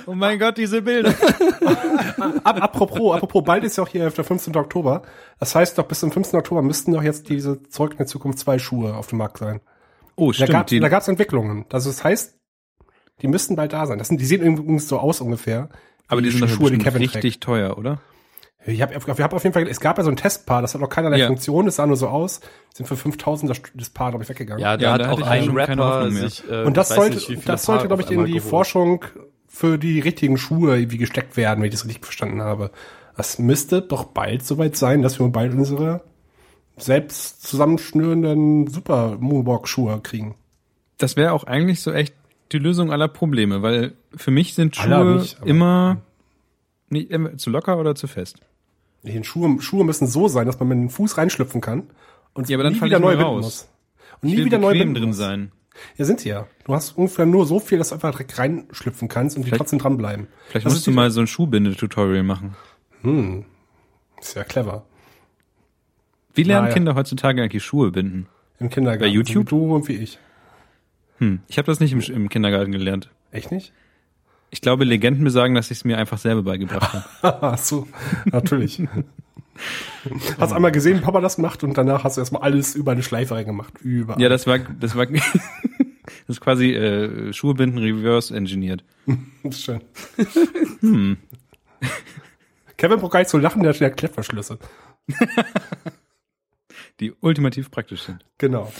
Oh 0.05 0.15
mein 0.15 0.37
Gott, 0.37 0.57
diese 0.57 0.81
Bilder. 0.81 1.11
Ab, 2.43 2.61
apropos, 2.61 3.15
apropos, 3.15 3.43
bald 3.45 3.63
ist 3.63 3.77
ja 3.77 3.83
auch 3.83 3.87
hier 3.87 4.09
der 4.09 4.23
15. 4.23 4.53
Oktober. 4.57 5.03
Das 5.39 5.55
heißt 5.55 5.77
doch, 5.77 5.85
bis 5.87 6.01
zum 6.01 6.11
15. 6.11 6.37
Oktober 6.39 6.61
müssten 6.61 6.91
doch 6.93 7.03
jetzt 7.03 7.29
diese 7.29 7.63
Zurück 7.69 7.93
in 7.93 7.97
die 7.99 8.05
Zukunft 8.05 8.39
zwei 8.39 8.59
Schuhe 8.59 8.95
auf 8.95 9.07
dem 9.07 9.19
Markt 9.19 9.37
sein. 9.37 9.61
Oh, 10.15 10.27
Da 10.31 10.33
stimmt. 10.33 10.49
gab 10.49 10.67
die, 10.67 10.79
da 10.81 10.89
gab's 10.89 11.07
Entwicklungen. 11.07 11.65
Also 11.71 11.89
das 11.89 12.03
heißt, 12.03 12.37
die 13.21 13.27
müssten 13.27 13.55
bald 13.55 13.71
da 13.71 13.85
sein. 13.85 13.97
Das 13.97 14.09
sind, 14.09 14.19
die 14.19 14.25
sehen 14.25 14.41
übrigens 14.41 14.87
so 14.89 14.99
aus 14.99 15.21
ungefähr. 15.21 15.69
aber 16.07 16.21
die 16.21 16.31
sind 16.31 16.41
doch 16.41 16.49
Schuhe, 16.49 16.71
die 16.71 16.79
Kevin 16.79 17.01
richtig 17.01 17.39
teuer, 17.39 17.77
oder? 17.77 18.01
Ich 18.65 18.81
habe 18.81 18.93
ich 18.93 19.19
hab 19.19 19.33
auf 19.33 19.43
jeden 19.43 19.53
Fall, 19.53 19.67
es 19.67 19.79
gab 19.81 19.97
ja 19.97 20.03
so 20.03 20.09
ein 20.09 20.15
Testpaar, 20.15 20.61
das 20.61 20.73
hat 20.73 20.79
noch 20.81 20.89
keinerlei 20.89 21.17
Ja. 21.17 21.27
Funktion, 21.27 21.65
das 21.65 21.75
sah 21.75 21.85
nur 21.85 21.97
so 21.97 22.07
aus. 22.07 22.39
Sind 22.73 22.85
für 22.87 22.95
5000 22.95 23.49
das, 23.49 23.61
das 23.73 23.89
Paar, 23.89 24.11
glaube 24.11 24.23
ich, 24.23 24.29
weggegangen. 24.29 24.61
Ja, 24.61 24.77
da 24.77 24.85
Ja, 24.85 24.91
hat 24.93 25.01
da 25.01 25.11
auch 25.11 25.21
ein 25.21 25.49
Rapper 25.49 26.09
sich 26.11 26.43
äh, 26.49 26.63
Und 26.63 26.77
das 26.77 26.89
sollte, 26.89 27.15
nicht, 27.15 27.47
das 27.47 27.63
sollte, 27.65 27.87
glaube 27.87 28.03
ich, 28.03 28.11
in 28.11 28.23
die 28.25 28.33
geholt. 28.33 28.49
Forschung 28.49 29.05
für 29.47 29.77
die 29.77 29.99
richtigen 29.99 30.37
Schuhe 30.37 30.77
irgendwie 30.77 30.97
gesteckt 30.97 31.35
werden, 31.37 31.59
wenn 31.61 31.67
ich 31.67 31.73
das 31.73 31.85
richtig 31.85 32.05
verstanden 32.05 32.41
habe. 32.41 32.71
Das 33.17 33.37
müsste 33.37 33.81
doch 33.81 34.05
bald 34.05 34.43
soweit 34.45 34.75
sein, 34.75 35.01
dass 35.01 35.19
wir 35.19 35.27
bald 35.27 35.53
unsere 35.53 36.01
selbst 36.77 37.45
zusammenschnürenden 37.45 38.67
Super 38.67 39.17
Moonwalk 39.19 39.67
Schuhe 39.67 39.99
kriegen. 40.01 40.35
Das 40.97 41.15
wäre 41.17 41.33
auch 41.33 41.43
eigentlich 41.43 41.81
so 41.81 41.91
echt 41.91 42.15
die 42.51 42.59
Lösung 42.59 42.91
aller 42.91 43.07
Probleme, 43.07 43.61
weil 43.61 43.93
für 44.15 44.31
mich 44.31 44.53
sind 44.55 44.75
Schuhe 44.75 45.17
nicht, 45.17 45.37
immer, 45.45 45.97
nicht, 46.89 47.11
immer 47.11 47.37
zu 47.37 47.49
locker 47.49 47.77
oder 47.77 47.93
zu 47.95 48.07
fest. 48.07 48.37
Die 49.03 49.23
Schuhe, 49.23 49.61
Schuhe 49.61 49.83
müssen 49.83 50.07
so 50.07 50.27
sein, 50.27 50.45
dass 50.47 50.59
man 50.59 50.69
mit 50.69 50.77
dem 50.77 50.89
Fuß 50.89 51.17
reinschlüpfen 51.17 51.61
kann 51.61 51.89
und 52.33 52.49
Ja, 52.49 52.57
aber 52.57 52.63
dann 52.63 52.73
nie 52.73 52.81
wieder 52.81 52.99
neu 52.99 53.15
binden 53.17 53.35
muss. 53.35 53.69
Und 54.21 54.29
Ich 54.29 54.35
nie 54.37 54.45
wieder 54.45 54.57
neu 54.57 54.71
binden 54.73 54.95
drin 54.95 55.07
muss. 55.09 55.17
sein. 55.17 55.51
Ja, 55.97 56.05
sind 56.05 56.19
sie 56.21 56.29
ja. 56.29 56.47
Du 56.65 56.73
hast 56.73 56.97
ungefähr 56.97 57.25
nur 57.25 57.45
so 57.45 57.59
viel, 57.59 57.79
dass 57.79 57.89
du 57.89 57.95
einfach 57.95 58.11
direkt 58.11 58.37
reinschlüpfen 58.37 59.07
kannst 59.07 59.35
und 59.37 59.45
die 59.45 59.51
trotzdem 59.51 59.79
dranbleiben. 59.79 60.27
Vielleicht 60.47 60.65
Das 60.65 60.73
musst 60.73 60.87
du 60.87 60.91
mal 60.91 61.09
so 61.11 61.19
ein 61.19 61.27
Schuhbinde-Tutorial 61.27 62.23
machen. 62.23 62.55
Hm. 63.01 63.45
Ist 64.21 64.35
ja 64.35 64.43
clever. 64.43 64.85
Wie 66.35 66.43
lernen 66.43 66.65
Naja. 66.65 66.73
Kinder 66.75 66.95
heutzutage 66.95 67.41
eigentlich 67.43 67.63
Schuhe 67.63 67.91
binden? 67.91 68.27
Im 68.59 68.69
Kindergarten. 68.69 69.01
Bei 69.03 69.07
YouTube? 69.07 69.49
So 69.49 69.57
wie 69.57 69.61
du 69.65 69.75
und 69.75 69.87
wie 69.87 69.93
ich. 69.97 70.19
Hm. 71.17 71.41
Ich 71.47 71.57
habe 71.57 71.65
das 71.65 71.79
nicht 71.79 71.91
im, 71.91 71.99
im 72.01 72.29
Kindergarten 72.29 72.71
gelernt. 72.71 73.09
Echt 73.31 73.51
nicht? 73.51 73.73
Ich 74.53 74.61
glaube, 74.61 74.83
Legenden 74.83 75.23
besagen, 75.23 75.55
dass 75.55 75.71
ich 75.71 75.79
es 75.79 75.83
mir 75.83 75.97
einfach 75.97 76.19
selber 76.19 76.43
beigebracht 76.43 76.93
habe. 76.93 77.05
Ach 77.41 77.57
so, 77.57 77.87
natürlich. 78.25 78.83
hast 80.37 80.53
einmal 80.53 80.71
gesehen, 80.71 80.99
wie 80.99 81.01
Papa 81.01 81.21
das 81.21 81.39
macht 81.39 81.63
und 81.63 81.75
danach 81.75 82.03
hast 82.03 82.17
du 82.17 82.21
erstmal 82.21 82.43
alles 82.43 82.75
über 82.75 82.91
eine 82.91 83.01
Schleife 83.01 83.33
reingemacht. 83.33 83.81
Überall. 83.81 84.21
ja, 84.21 84.29
das 84.29 84.45
war, 84.45 84.59
das 84.59 84.95
war, 84.95 85.07
das 85.07 85.23
ist 86.27 86.39
quasi 86.39 86.71
äh, 86.71 87.33
Schuhe 87.33 87.55
binden 87.55 87.79
reverse 87.79 88.35
engineert. 88.35 88.83
Das 89.43 89.55
ist 89.55 89.63
schön. 89.63 89.81
Hm. 90.81 91.17
Kevin 92.77 92.99
braucht 92.99 93.13
gar 93.13 93.19
nicht 93.19 93.29
zu 93.29 93.39
lachen, 93.39 93.63
der 93.63 93.73
hat 93.73 93.79
ja 93.79 93.89
Klettverschlüsse. 93.89 94.59
Die 96.99 97.11
ultimativ 97.21 97.71
praktisch 97.71 98.03
sind. 98.03 98.23
Genau. 98.37 98.71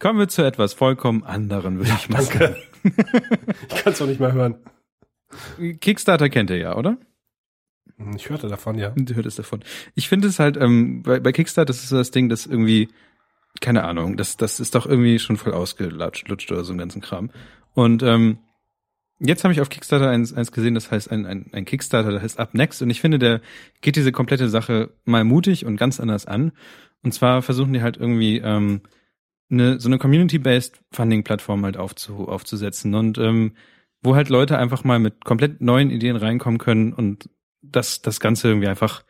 Kommen 0.00 0.18
wir 0.18 0.28
zu 0.28 0.42
etwas 0.42 0.74
vollkommen 0.74 1.22
anderen, 1.22 1.78
würde 1.78 1.92
ich 1.96 2.08
mal 2.08 2.24
Danke. 2.24 2.56
ich 2.82 3.76
kann 3.76 3.92
es 3.92 3.98
doch 4.00 4.08
nicht 4.08 4.18
mehr 4.18 4.32
hören. 4.32 4.56
Kickstarter 5.80 6.28
kennt 6.28 6.50
ihr 6.50 6.58
ja, 6.58 6.76
oder? 6.76 6.98
Ich 8.16 8.28
hörte 8.28 8.48
davon, 8.48 8.76
ja. 8.78 8.90
Du 8.96 9.14
hörtest 9.14 9.38
davon. 9.38 9.62
Ich 9.94 10.08
finde 10.08 10.28
es 10.28 10.38
halt, 10.38 10.56
ähm, 10.56 11.02
bei, 11.02 11.20
bei 11.20 11.32
Kickstarter 11.32 11.66
das 11.66 11.82
ist 11.82 11.90
so 11.90 11.96
das 11.96 12.10
Ding, 12.10 12.28
das 12.28 12.46
irgendwie, 12.46 12.88
keine 13.60 13.84
Ahnung, 13.84 14.16
das, 14.16 14.36
das 14.36 14.58
ist 14.58 14.74
doch 14.74 14.86
irgendwie 14.86 15.18
schon 15.18 15.36
voll 15.36 15.52
ausgelutscht 15.52 16.28
lutscht 16.28 16.50
oder 16.50 16.64
so 16.64 16.72
ein 16.72 16.78
ganzen 16.78 17.00
Kram. 17.00 17.30
Und 17.72 18.02
ähm, 18.02 18.38
jetzt 19.20 19.44
habe 19.44 19.52
ich 19.52 19.60
auf 19.60 19.68
Kickstarter 19.68 20.10
eins, 20.10 20.32
eins 20.32 20.50
gesehen, 20.50 20.74
das 20.74 20.90
heißt 20.90 21.10
ein, 21.10 21.24
ein, 21.26 21.50
ein 21.52 21.64
Kickstarter, 21.64 22.10
das 22.10 22.22
heißt 22.22 22.38
Up 22.40 22.54
Next. 22.54 22.82
Und 22.82 22.90
ich 22.90 23.00
finde, 23.00 23.18
der 23.18 23.40
geht 23.80 23.96
diese 23.96 24.12
komplette 24.12 24.48
Sache 24.48 24.90
mal 25.04 25.24
mutig 25.24 25.64
und 25.64 25.76
ganz 25.76 26.00
anders 26.00 26.26
an. 26.26 26.52
Und 27.02 27.12
zwar 27.12 27.42
versuchen 27.42 27.72
die 27.72 27.82
halt 27.82 27.96
irgendwie 27.96 28.38
ähm, 28.38 28.80
eine, 29.50 29.78
so 29.78 29.88
eine 29.88 29.98
Community-based 29.98 30.80
Funding-Plattform 30.90 31.64
halt 31.64 31.76
aufzu, 31.76 32.28
aufzusetzen 32.28 32.94
und 32.94 33.18
ähm, 33.18 33.52
wo 34.04 34.14
halt 34.14 34.28
Leute 34.28 34.58
einfach 34.58 34.84
mal 34.84 34.98
mit 34.98 35.24
komplett 35.24 35.60
neuen 35.60 35.90
Ideen 35.90 36.16
reinkommen 36.16 36.58
können 36.58 36.92
und 36.92 37.28
das, 37.62 38.02
das 38.02 38.20
Ganze 38.20 38.48
irgendwie 38.48 38.68
einfach 38.68 39.02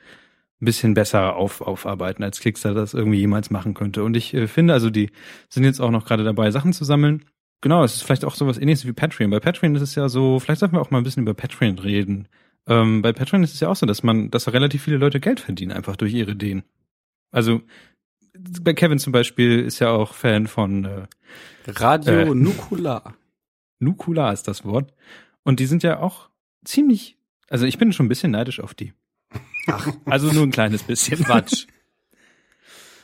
ein 0.60 0.64
bisschen 0.64 0.94
besser 0.94 1.36
auf, 1.36 1.60
aufarbeiten, 1.60 2.22
als 2.22 2.40
Kickstarter 2.40 2.80
das 2.80 2.94
irgendwie 2.94 3.18
jemals 3.18 3.50
machen 3.50 3.74
könnte. 3.74 4.04
Und 4.04 4.16
ich 4.16 4.32
äh, 4.32 4.46
finde, 4.46 4.72
also 4.72 4.88
die 4.88 5.10
sind 5.48 5.64
jetzt 5.64 5.80
auch 5.80 5.90
noch 5.90 6.06
gerade 6.06 6.24
dabei, 6.24 6.50
Sachen 6.50 6.72
zu 6.72 6.84
sammeln. 6.84 7.24
Genau, 7.60 7.82
es 7.82 7.96
ist 7.96 8.02
vielleicht 8.02 8.24
auch 8.24 8.34
sowas 8.34 8.58
ähnliches 8.58 8.86
wie 8.86 8.92
Patreon. 8.92 9.30
Bei 9.30 9.40
Patreon 9.40 9.74
ist 9.74 9.82
es 9.82 9.94
ja 9.94 10.08
so, 10.08 10.38
vielleicht 10.38 10.60
sollten 10.60 10.76
wir 10.76 10.80
auch 10.80 10.90
mal 10.90 10.98
ein 10.98 11.04
bisschen 11.04 11.22
über 11.24 11.34
Patreon 11.34 11.78
reden. 11.78 12.28
Ähm, 12.66 13.02
bei 13.02 13.12
Patreon 13.12 13.42
ist 13.42 13.54
es 13.54 13.60
ja 13.60 13.68
auch 13.68 13.76
so, 13.76 13.84
dass 13.84 14.02
man, 14.02 14.30
dass 14.30 14.52
relativ 14.52 14.82
viele 14.82 14.96
Leute 14.98 15.20
Geld 15.20 15.40
verdienen, 15.40 15.72
einfach 15.72 15.96
durch 15.96 16.14
ihre 16.14 16.32
Ideen. 16.32 16.62
Also 17.32 17.62
bei 18.62 18.74
Kevin 18.74 18.98
zum 18.98 19.12
Beispiel 19.12 19.60
ist 19.60 19.80
ja 19.80 19.90
auch 19.90 20.14
Fan 20.14 20.46
von 20.46 20.84
äh, 20.84 21.06
Radio 21.66 22.32
Äh. 22.32 22.34
Nukular. 22.34 23.14
Nukula 23.78 24.32
ist 24.32 24.48
das 24.48 24.64
Wort. 24.64 24.92
Und 25.42 25.60
die 25.60 25.66
sind 25.66 25.82
ja 25.82 26.00
auch 26.00 26.28
ziemlich, 26.64 27.16
also 27.48 27.66
ich 27.66 27.78
bin 27.78 27.92
schon 27.92 28.06
ein 28.06 28.08
bisschen 28.08 28.32
neidisch 28.32 28.60
auf 28.60 28.74
die. 28.74 28.92
Ach. 29.66 29.88
Also 30.04 30.32
nur 30.32 30.42
ein 30.42 30.50
kleines 30.50 30.82
bisschen. 30.82 31.18
Quatsch. 31.24 31.66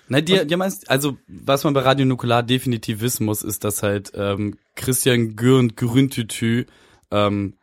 Nein, 0.08 0.24
die, 0.24 0.44
die 0.44 0.56
meinst, 0.56 0.90
also 0.90 1.18
was 1.28 1.62
man 1.62 1.72
bei 1.72 1.80
Radio 1.80 2.04
Nukular 2.04 2.42
definitiv 2.42 3.00
wissen 3.00 3.24
muss, 3.24 3.42
ist, 3.42 3.62
dass 3.62 3.82
halt 3.82 4.10
ähm, 4.14 4.58
Christian 4.74 5.36
Gürnt 5.36 5.76
Grüntütü 5.76 6.66
ähm, 7.12 7.54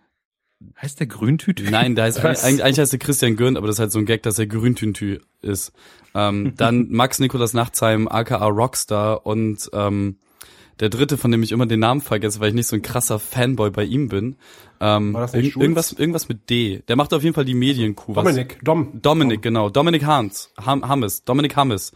Heißt 0.82 0.99
der 0.99 1.08
Grüntüte? 1.08 1.64
Nein, 1.64 1.95
da 1.95 2.03
heißt 2.03 2.24
eigentlich, 2.24 2.64
eigentlich 2.64 2.80
heißt 2.80 2.93
er 2.93 2.99
Christian 2.99 3.36
Gürnt, 3.36 3.58
aber 3.58 3.68
das 3.68 3.76
ist 3.76 3.80
halt 3.80 3.91
so 3.91 3.99
ein 3.99 4.08
Gag, 4.08 4.24
dass 4.24 4.39
er 4.39 4.47
Grüntüntü 4.47 5.20
ist. 5.41 5.72
Ähm, 6.16 6.53
dann 6.58 6.88
Max 6.89 7.20
Nikolas 7.20 7.53
Nachtsheim, 7.53 8.08
aka 8.08 8.43
Rockstar 8.43 9.26
und 9.26 9.70
ähm, 9.74 10.18
der 10.80 10.89
dritte, 10.89 11.17
von 11.17 11.32
dem 11.32 11.43
ich 11.43 11.51
immer 11.51 11.65
den 11.65 11.80
Namen 11.80 12.01
vergesse, 12.01 12.39
weil 12.39 12.49
ich 12.49 12.55
nicht 12.55 12.67
so 12.67 12.75
ein 12.75 12.82
krasser 12.82 13.19
Fanboy 13.19 13.71
bei 13.71 13.84
ihm 13.84 14.09
bin. 14.09 14.36
Ähm, 14.80 15.13
War 15.13 15.21
das 15.21 15.34
nicht 15.34 15.53
Schulz? 15.53 15.63
irgendwas, 15.63 15.91
irgendwas 15.93 16.30
mit 16.30 16.49
D. 16.49 16.84
Der 16.88 16.95
macht 16.95 17.13
auf 17.13 17.23
jeden 17.23 17.34
Fall 17.34 17.45
die 17.45 17.53
Medienkuh. 17.55 18.15
was- 18.15 18.23
Dominik, 18.23 18.59
Dom. 18.63 19.01
Dominik, 19.01 19.41
genau. 19.41 19.69
Dominik 19.69 20.05
Hans. 20.05 20.51
Ham, 20.63 20.88
Hammes. 20.88 21.23
Dominik 21.23 21.55
Hammes. 21.55 21.91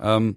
Ähm, 0.00 0.36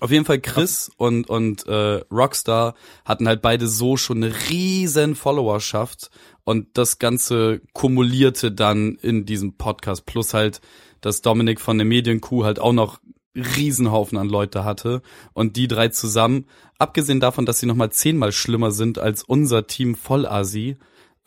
auf 0.00 0.10
jeden 0.10 0.24
Fall 0.24 0.40
Chris 0.40 0.90
und, 0.96 1.30
und 1.30 1.66
äh, 1.68 2.00
Rockstar 2.10 2.74
hatten 3.04 3.28
halt 3.28 3.42
beide 3.42 3.68
so 3.68 3.96
schon 3.96 4.24
eine 4.24 4.34
riesen 4.50 5.14
Followerschaft 5.14 6.10
und 6.42 6.76
das 6.76 6.98
Ganze 6.98 7.60
kumulierte 7.74 8.50
dann 8.50 8.96
in 9.02 9.24
diesem 9.24 9.56
Podcast. 9.56 10.04
Plus 10.04 10.34
halt, 10.34 10.60
dass 11.00 11.22
Dominik 11.22 11.60
von 11.60 11.78
der 11.78 11.84
Medienkuh 11.86 12.42
halt 12.44 12.58
auch 12.58 12.72
noch 12.72 12.98
Riesenhaufen 13.36 14.18
an 14.18 14.28
Leute 14.28 14.64
hatte 14.64 15.00
und 15.32 15.56
die 15.56 15.68
drei 15.68 15.88
zusammen, 15.88 16.46
abgesehen 16.78 17.20
davon, 17.20 17.46
dass 17.46 17.60
sie 17.60 17.66
nochmal 17.66 17.90
zehnmal 17.90 18.32
schlimmer 18.32 18.70
sind 18.70 18.98
als 18.98 19.22
unser 19.22 19.66
Team 19.66 19.94
Vollasi, 19.94 20.76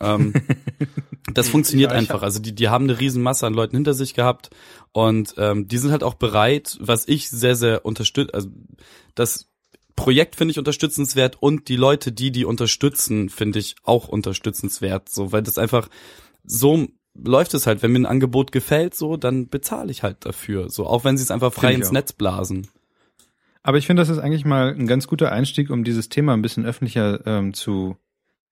ähm, 0.00 0.32
das 1.34 1.48
funktioniert 1.48 1.92
Ja, 1.92 1.98
einfach. 1.98 2.22
Also 2.22 2.40
die, 2.40 2.54
die 2.54 2.68
haben 2.68 2.84
eine 2.84 2.98
Riesenmasse 2.98 3.46
an 3.46 3.54
Leuten 3.54 3.76
hinter 3.76 3.94
sich 3.94 4.14
gehabt 4.14 4.50
und 4.92 5.34
ähm, 5.38 5.68
die 5.68 5.78
sind 5.78 5.90
halt 5.90 6.02
auch 6.04 6.14
bereit, 6.14 6.76
was 6.80 7.08
ich 7.08 7.30
sehr, 7.30 7.56
sehr 7.56 7.84
unterstütze, 7.84 8.34
also 8.34 8.48
das 9.14 9.48
Projekt 9.96 10.36
finde 10.36 10.52
ich 10.52 10.58
unterstützenswert 10.58 11.36
und 11.40 11.68
die 11.68 11.76
Leute, 11.76 12.12
die 12.12 12.30
die 12.30 12.44
unterstützen, 12.44 13.28
finde 13.30 13.58
ich 13.58 13.74
auch 13.82 14.06
unterstützenswert, 14.06 15.08
so, 15.08 15.32
weil 15.32 15.42
das 15.42 15.58
einfach 15.58 15.88
so 16.44 16.86
läuft 17.20 17.54
es 17.54 17.66
halt, 17.66 17.82
wenn 17.82 17.90
mir 17.90 17.98
ein 17.98 18.06
Angebot 18.06 18.52
gefällt, 18.52 18.94
so, 18.94 19.16
dann 19.16 19.48
bezahle 19.48 19.90
ich 19.90 20.04
halt 20.04 20.24
dafür, 20.24 20.70
so, 20.70 20.86
auch 20.86 21.02
wenn 21.02 21.16
sie 21.16 21.24
es 21.24 21.32
einfach 21.32 21.52
frei 21.52 21.72
Finde 21.72 21.72
ich 21.72 21.80
ins. 21.80 21.92
Netz 21.92 22.12
blasen. 22.12 22.68
Aber 23.62 23.78
ich 23.78 23.86
finde, 23.86 24.00
das 24.02 24.08
ist 24.08 24.18
eigentlich 24.18 24.44
mal 24.44 24.74
ein 24.74 24.86
ganz 24.86 25.06
guter 25.06 25.32
Einstieg, 25.32 25.70
um 25.70 25.84
dieses 25.84 26.08
Thema 26.08 26.32
ein 26.34 26.42
bisschen 26.42 26.64
öffentlicher 26.64 27.26
ähm, 27.26 27.54
zu, 27.54 27.96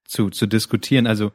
zu, 0.05 0.31
zu 0.31 0.47
diskutieren. 0.47 1.07
Also 1.07 1.33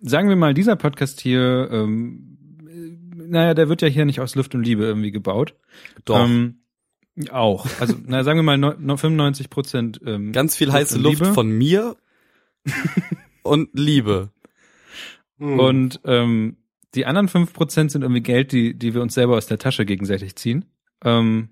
sagen 0.00 0.28
wir 0.28 0.36
mal, 0.36 0.54
dieser 0.54 0.76
Podcast 0.76 1.20
hier, 1.20 1.68
ähm, 1.72 2.38
äh, 2.68 3.22
naja, 3.26 3.54
der 3.54 3.68
wird 3.68 3.82
ja 3.82 3.88
hier 3.88 4.04
nicht 4.04 4.20
aus 4.20 4.34
Luft 4.34 4.54
und 4.54 4.62
Liebe 4.64 4.84
irgendwie 4.84 5.10
gebaut. 5.10 5.54
Doch. 6.04 6.24
Ähm, 6.24 6.60
auch. 7.30 7.66
Also, 7.80 7.94
na, 8.06 8.24
sagen 8.24 8.38
wir 8.38 8.42
mal 8.42 8.58
neun- 8.58 8.84
neun- 8.84 8.98
95 8.98 9.48
Prozent. 9.48 10.00
Ähm, 10.04 10.32
Ganz 10.32 10.56
viel 10.56 10.72
heiße 10.72 10.96
und 10.96 11.02
Luft 11.04 11.20
Liebe. 11.20 11.32
von 11.32 11.48
mir 11.50 11.96
und 13.42 13.70
Liebe. 13.72 14.30
Hm. 15.38 15.58
Und 15.58 16.00
ähm, 16.04 16.56
die 16.94 17.06
anderen 17.06 17.28
5 17.28 17.52
Prozent 17.52 17.90
sind 17.92 18.02
irgendwie 18.02 18.22
Geld, 18.22 18.52
die, 18.52 18.74
die 18.74 18.94
wir 18.94 19.02
uns 19.02 19.14
selber 19.14 19.36
aus 19.36 19.46
der 19.46 19.58
Tasche 19.58 19.84
gegenseitig 19.84 20.36
ziehen. 20.36 20.64
Ähm, 21.04 21.48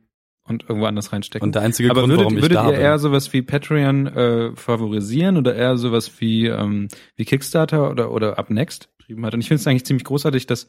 und 0.53 0.63
irgendwo 0.69 0.87
anders 0.87 1.13
reinstecken. 1.13 1.47
Und 1.47 1.55
der 1.55 1.63
einzige 1.63 1.91
Aber 1.91 2.01
Grund, 2.03 2.11
würdet, 2.13 2.25
warum 2.25 2.37
ich 2.37 2.43
würdet 2.43 2.57
da 2.57 2.67
ihr 2.67 2.73
bin. 2.73 2.81
eher 2.81 2.99
sowas 2.99 3.33
wie 3.33 3.43
Patreon 3.43 4.07
äh, 4.07 4.57
favorisieren 4.57 5.37
oder 5.37 5.55
eher 5.55 5.77
sowas 5.77 6.11
wie 6.21 6.47
ähm, 6.47 6.89
wie 7.17 7.25
Kickstarter 7.25 7.91
oder 7.91 8.13
oder 8.13 8.39
Up 8.39 8.51
Next 8.51 8.89
betrieben 8.99 9.27
hat? 9.27 9.35
Und 9.35 9.41
ich 9.41 9.49
finde 9.49 9.61
es 9.61 9.67
eigentlich 9.67 9.85
ziemlich 9.85 10.05
großartig, 10.05 10.47
dass 10.47 10.69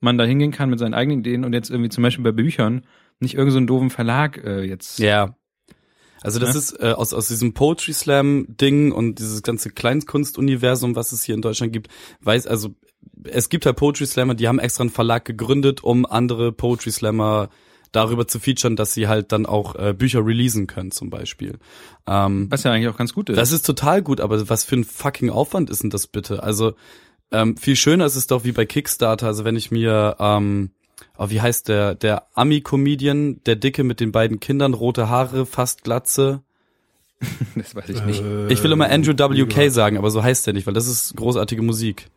man 0.00 0.18
da 0.18 0.24
hingehen 0.24 0.50
kann 0.52 0.70
mit 0.70 0.78
seinen 0.78 0.94
eigenen 0.94 1.20
Ideen 1.20 1.44
und 1.44 1.52
jetzt 1.52 1.70
irgendwie 1.70 1.90
zum 1.90 2.02
Beispiel 2.02 2.24
bei 2.24 2.32
Büchern 2.32 2.82
nicht 3.20 3.34
irgendeinen 3.34 3.52
so 3.52 3.58
einen 3.58 3.66
doofen 3.66 3.90
Verlag 3.90 4.42
äh, 4.44 4.62
jetzt. 4.62 4.98
Ja. 4.98 5.36
Also 6.22 6.38
das 6.40 6.54
Ne? 6.54 6.58
ist 6.58 6.80
äh, 6.80 6.92
aus, 6.92 7.12
aus 7.12 7.28
diesem 7.28 7.52
Poetry 7.52 7.92
Slam 7.92 8.46
Ding 8.48 8.92
und 8.92 9.18
dieses 9.18 9.42
ganze 9.42 9.70
Kleinkunstuniversum, 9.70 10.96
was 10.96 11.12
es 11.12 11.22
hier 11.22 11.34
in 11.34 11.42
Deutschland 11.42 11.72
gibt, 11.72 11.88
weiß 12.22 12.46
also 12.46 12.74
es 13.24 13.48
gibt 13.50 13.66
halt 13.66 13.76
Poetry 13.76 14.06
Slammer, 14.06 14.34
die 14.34 14.48
haben 14.48 14.58
extra 14.58 14.82
einen 14.82 14.90
Verlag 14.90 15.24
gegründet, 15.24 15.84
um 15.84 16.06
andere 16.06 16.52
Poetry 16.52 16.90
Slammer 16.90 17.50
darüber 17.94 18.26
zu 18.26 18.40
featuren, 18.40 18.76
dass 18.76 18.92
sie 18.94 19.08
halt 19.08 19.32
dann 19.32 19.46
auch 19.46 19.76
äh, 19.76 19.92
Bücher 19.92 20.24
releasen 20.24 20.66
können 20.66 20.90
zum 20.90 21.10
Beispiel. 21.10 21.58
Ähm, 22.06 22.46
Was 22.50 22.64
ja 22.64 22.72
eigentlich 22.72 22.88
auch 22.88 22.96
ganz 22.96 23.14
gut 23.14 23.28
ist. 23.30 23.36
das 23.36 23.52
ist 23.52 23.64
total 23.64 24.02
gut, 24.02 24.20
aber 24.20 24.48
was 24.48 24.64
für 24.64 24.76
ein 24.76 24.84
fucking 24.84 25.30
Aufwand 25.30 25.70
ist 25.70 25.82
denn 25.82 25.90
das 25.90 26.06
bitte? 26.06 26.42
Also 26.42 26.74
ähm, 27.30 27.56
viel 27.56 27.76
schöner 27.76 28.06
ist 28.06 28.16
es 28.16 28.26
doch 28.26 28.44
wie 28.44 28.52
bei 28.52 28.66
Kickstarter. 28.66 29.26
Also 29.26 29.44
wenn 29.44 29.56
ich 29.56 29.70
mir, 29.70 30.16
ähm, 30.18 30.70
oh, 31.18 31.30
wie 31.30 31.40
heißt 31.40 31.68
der, 31.68 31.94
der 31.94 32.26
Ami-Comedian, 32.34 33.40
der 33.44 33.56
Dicke 33.56 33.84
mit 33.84 34.00
den 34.00 34.12
beiden 34.12 34.40
Kindern, 34.40 34.74
rote 34.74 35.08
Haare, 35.08 35.46
fast 35.46 35.84
Glatze. 35.84 36.42
das 37.54 37.74
weiß 37.74 37.88
ich 37.88 38.04
nicht. 38.04 38.22
Äh, 38.22 38.52
Ich 38.52 38.62
will 38.62 38.72
immer 38.72 38.90
Andrew 38.90 39.12
WK 39.12 39.70
sagen, 39.70 39.98
aber 39.98 40.10
so 40.10 40.22
heißt 40.22 40.46
der 40.46 40.54
nicht, 40.54 40.66
weil 40.66 40.74
das 40.74 40.86
ist 40.86 41.16
großartige 41.16 41.62
Musik. 41.62 42.08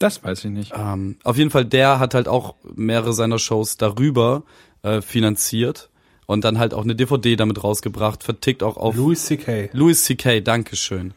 Das 0.00 0.24
weiß 0.24 0.46
ich 0.46 0.50
nicht. 0.50 0.72
Ähm, 0.74 1.16
auf 1.24 1.36
jeden 1.36 1.50
Fall, 1.50 1.66
der 1.66 2.00
hat 2.00 2.14
halt 2.14 2.26
auch 2.26 2.54
mehrere 2.74 3.12
seiner 3.12 3.38
Shows 3.38 3.76
darüber 3.76 4.44
äh, 4.82 5.02
finanziert 5.02 5.90
und 6.24 6.42
dann 6.42 6.58
halt 6.58 6.72
auch 6.72 6.84
eine 6.84 6.96
DVD 6.96 7.36
damit 7.36 7.62
rausgebracht, 7.62 8.24
vertickt 8.24 8.62
auch 8.62 8.78
auf 8.78 8.96
Louis 8.96 9.26
C.K. 9.26 9.68
Louis 9.74 10.02
C.K., 10.02 10.40
Dankeschön. 10.40 11.12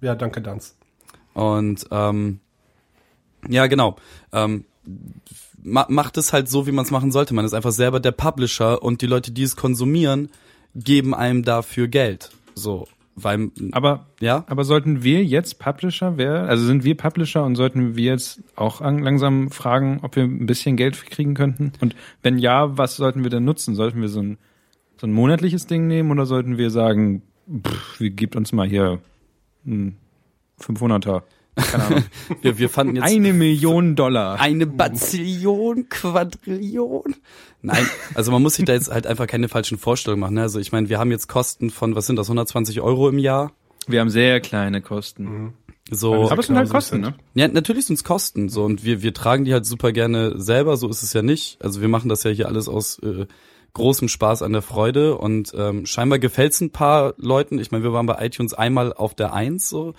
Ja, 0.00 0.14
danke, 0.14 0.40
Danz. 0.40 0.76
Und 1.34 1.84
ähm, 1.90 2.38
ja, 3.48 3.66
genau. 3.66 3.96
Ähm, 4.32 4.66
ma 5.60 5.86
macht 5.88 6.16
es 6.16 6.32
halt 6.32 6.48
so, 6.48 6.68
wie 6.68 6.72
man 6.72 6.84
es 6.84 6.92
machen 6.92 7.10
sollte. 7.10 7.34
Man 7.34 7.44
ist 7.44 7.54
einfach 7.54 7.72
selber 7.72 7.98
der 7.98 8.12
Publisher 8.12 8.84
und 8.84 9.02
die 9.02 9.06
Leute, 9.06 9.32
die 9.32 9.42
es 9.42 9.56
konsumieren, 9.56 10.30
geben 10.76 11.12
einem 11.12 11.42
dafür 11.42 11.88
Geld. 11.88 12.30
So, 12.54 12.86
weil 13.14 13.50
Aber 13.72 14.06
ja, 14.20 14.44
aber 14.48 14.64
sollten 14.64 15.02
wir 15.02 15.24
jetzt 15.24 15.58
Publisher 15.58 16.16
werden? 16.16 16.48
Also 16.48 16.64
sind 16.64 16.84
wir 16.84 16.96
Publisher 16.96 17.44
und 17.44 17.56
sollten 17.56 17.96
wir 17.96 18.04
jetzt 18.04 18.42
auch 18.56 18.80
an, 18.80 19.00
langsam 19.00 19.50
fragen, 19.50 20.00
ob 20.02 20.16
wir 20.16 20.24
ein 20.24 20.46
bisschen 20.46 20.76
Geld 20.76 21.04
kriegen 21.06 21.34
könnten? 21.34 21.72
Und 21.80 21.94
wenn 22.22 22.38
ja, 22.38 22.76
was 22.78 22.96
sollten 22.96 23.22
wir 23.22 23.30
denn 23.30 23.44
nutzen? 23.44 23.74
Sollten 23.74 24.00
wir 24.00 24.08
so 24.08 24.20
ein 24.20 24.38
so 25.02 25.08
ein 25.08 25.12
monatliches 25.12 25.66
Ding 25.66 25.88
nehmen 25.88 26.12
oder 26.12 26.26
sollten 26.26 26.58
wir 26.58 26.70
sagen, 26.70 27.22
pff, 27.66 28.00
wie 28.00 28.10
gibt 28.10 28.36
uns 28.36 28.52
mal 28.52 28.68
hier 28.68 29.00
ein 29.66 29.96
500er? 30.60 31.22
Keine 31.56 31.84
Ahnung. 31.84 32.04
wir, 32.42 32.58
wir 32.58 32.68
fanden 32.68 32.96
jetzt 32.96 33.04
Eine 33.04 33.32
Million 33.32 33.94
Dollar. 33.94 34.40
eine 34.40 34.66
Bazillion, 34.66 35.88
Quadrillion. 35.88 37.14
Nein, 37.60 37.86
also 38.14 38.32
man 38.32 38.42
muss 38.42 38.54
sich 38.54 38.64
da 38.64 38.72
jetzt 38.72 38.90
halt 38.90 39.06
einfach 39.06 39.26
keine 39.26 39.48
falschen 39.48 39.78
Vorstellungen 39.78 40.20
machen. 40.20 40.34
Ne? 40.34 40.42
Also 40.42 40.58
ich 40.58 40.72
meine, 40.72 40.88
wir 40.88 40.98
haben 40.98 41.10
jetzt 41.10 41.28
Kosten 41.28 41.70
von, 41.70 41.94
was 41.94 42.06
sind 42.06 42.16
das, 42.16 42.26
120 42.26 42.80
Euro 42.80 43.08
im 43.08 43.18
Jahr? 43.18 43.52
Wir 43.86 44.00
haben 44.00 44.10
sehr 44.10 44.40
kleine 44.40 44.80
Kosten. 44.80 45.54
So, 45.90 46.30
Aber 46.30 46.40
es 46.40 46.46
sind 46.46 46.56
halt 46.56 46.70
Kosten, 46.70 47.00
ne? 47.00 47.14
Ja, 47.34 47.48
natürlich 47.48 47.86
sind's 47.86 48.04
Kosten 48.04 48.48
so 48.48 48.64
und 48.64 48.84
wir 48.84 49.02
wir 49.02 49.12
tragen 49.12 49.44
die 49.44 49.52
halt 49.52 49.66
super 49.66 49.92
gerne 49.92 50.40
selber, 50.40 50.76
so 50.76 50.88
ist 50.88 51.02
es 51.02 51.12
ja 51.12 51.22
nicht. 51.22 51.62
Also 51.62 51.82
wir 51.82 51.88
machen 51.88 52.08
das 52.08 52.22
ja 52.22 52.30
hier 52.30 52.46
alles 52.46 52.68
aus 52.68 52.98
äh, 53.00 53.26
großem 53.74 54.08
Spaß 54.08 54.42
an 54.42 54.52
der 54.52 54.62
Freude 54.62 55.18
und 55.18 55.52
ähm, 55.56 55.84
scheinbar 55.84 56.18
gefällt's 56.18 56.60
ein 56.60 56.70
paar 56.70 57.14
Leuten. 57.18 57.58
Ich 57.58 57.72
meine, 57.72 57.84
wir 57.84 57.92
waren 57.92 58.06
bei 58.06 58.24
iTunes 58.24 58.54
einmal 58.54 58.92
auf 58.92 59.14
der 59.14 59.34
Eins 59.34 59.68
so. 59.68 59.94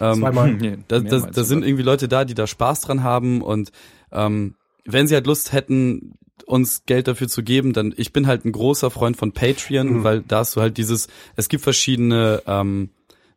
Ähm, 0.00 0.18
Zweimal. 0.20 0.52
Nee, 0.60 0.78
da, 0.88 1.00
da, 1.00 1.20
da 1.20 1.44
sind 1.44 1.64
irgendwie 1.64 1.82
Leute 1.82 2.08
da, 2.08 2.24
die 2.24 2.34
da 2.34 2.46
Spaß 2.46 2.82
dran 2.82 3.02
haben 3.02 3.42
und 3.42 3.72
ähm, 4.12 4.54
wenn 4.84 5.06
sie 5.08 5.14
halt 5.14 5.26
Lust 5.26 5.52
hätten, 5.52 6.14
uns 6.44 6.84
Geld 6.86 7.08
dafür 7.08 7.28
zu 7.28 7.42
geben, 7.42 7.72
dann 7.72 7.92
ich 7.96 8.12
bin 8.12 8.26
halt 8.26 8.44
ein 8.44 8.52
großer 8.52 8.90
Freund 8.90 9.16
von 9.16 9.32
Patreon, 9.32 10.04
weil 10.04 10.20
da 10.20 10.38
hast 10.38 10.54
du 10.54 10.60
halt 10.60 10.76
dieses, 10.76 11.08
es 11.34 11.48
gibt 11.48 11.64
verschiedene, 11.64 12.42
ähm, 12.46 12.90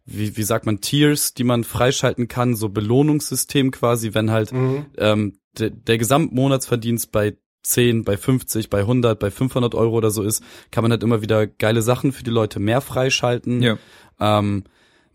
wie, 0.05 0.38
wie 0.38 0.43
sagt 0.43 0.66
man, 0.66 0.82
Tiers, 0.82 1.34
die 1.34 1.43
man 1.43 1.64
freischalten 1.64 2.28
kann, 2.28 2.55
so 2.55 2.70
Belohnungssystem 2.70 3.72
quasi, 3.72 4.14
wenn 4.14 4.32
halt 4.32 4.51
Mhm. 4.51 4.86
ähm, 4.97 5.34
de, 5.57 5.72
der 5.72 5.97
Gesamtmonatsverdienst 5.97 7.12
bei 7.12 7.36
10, 7.64 8.03
bei 8.03 8.18
50, 8.18 8.70
bei 8.70 8.80
100, 8.80 9.20
bei 9.20 9.32
500 9.32 9.76
Euro 9.76 9.95
oder 9.97 10.12
so 10.12 10.24
ist, 10.24 10.43
kann 10.72 10.84
man 10.84 10.91
halt 10.91 11.03
immer 11.03 11.22
wieder 11.22 11.47
geile 11.47 11.82
Sachen 11.82 12.12
für 12.12 12.24
die 12.24 12.32
Leute 12.32 12.60
mehr 12.60 12.82
freischalten. 12.82 13.62
Ja. 13.62 13.78
Ähm, 14.20 14.64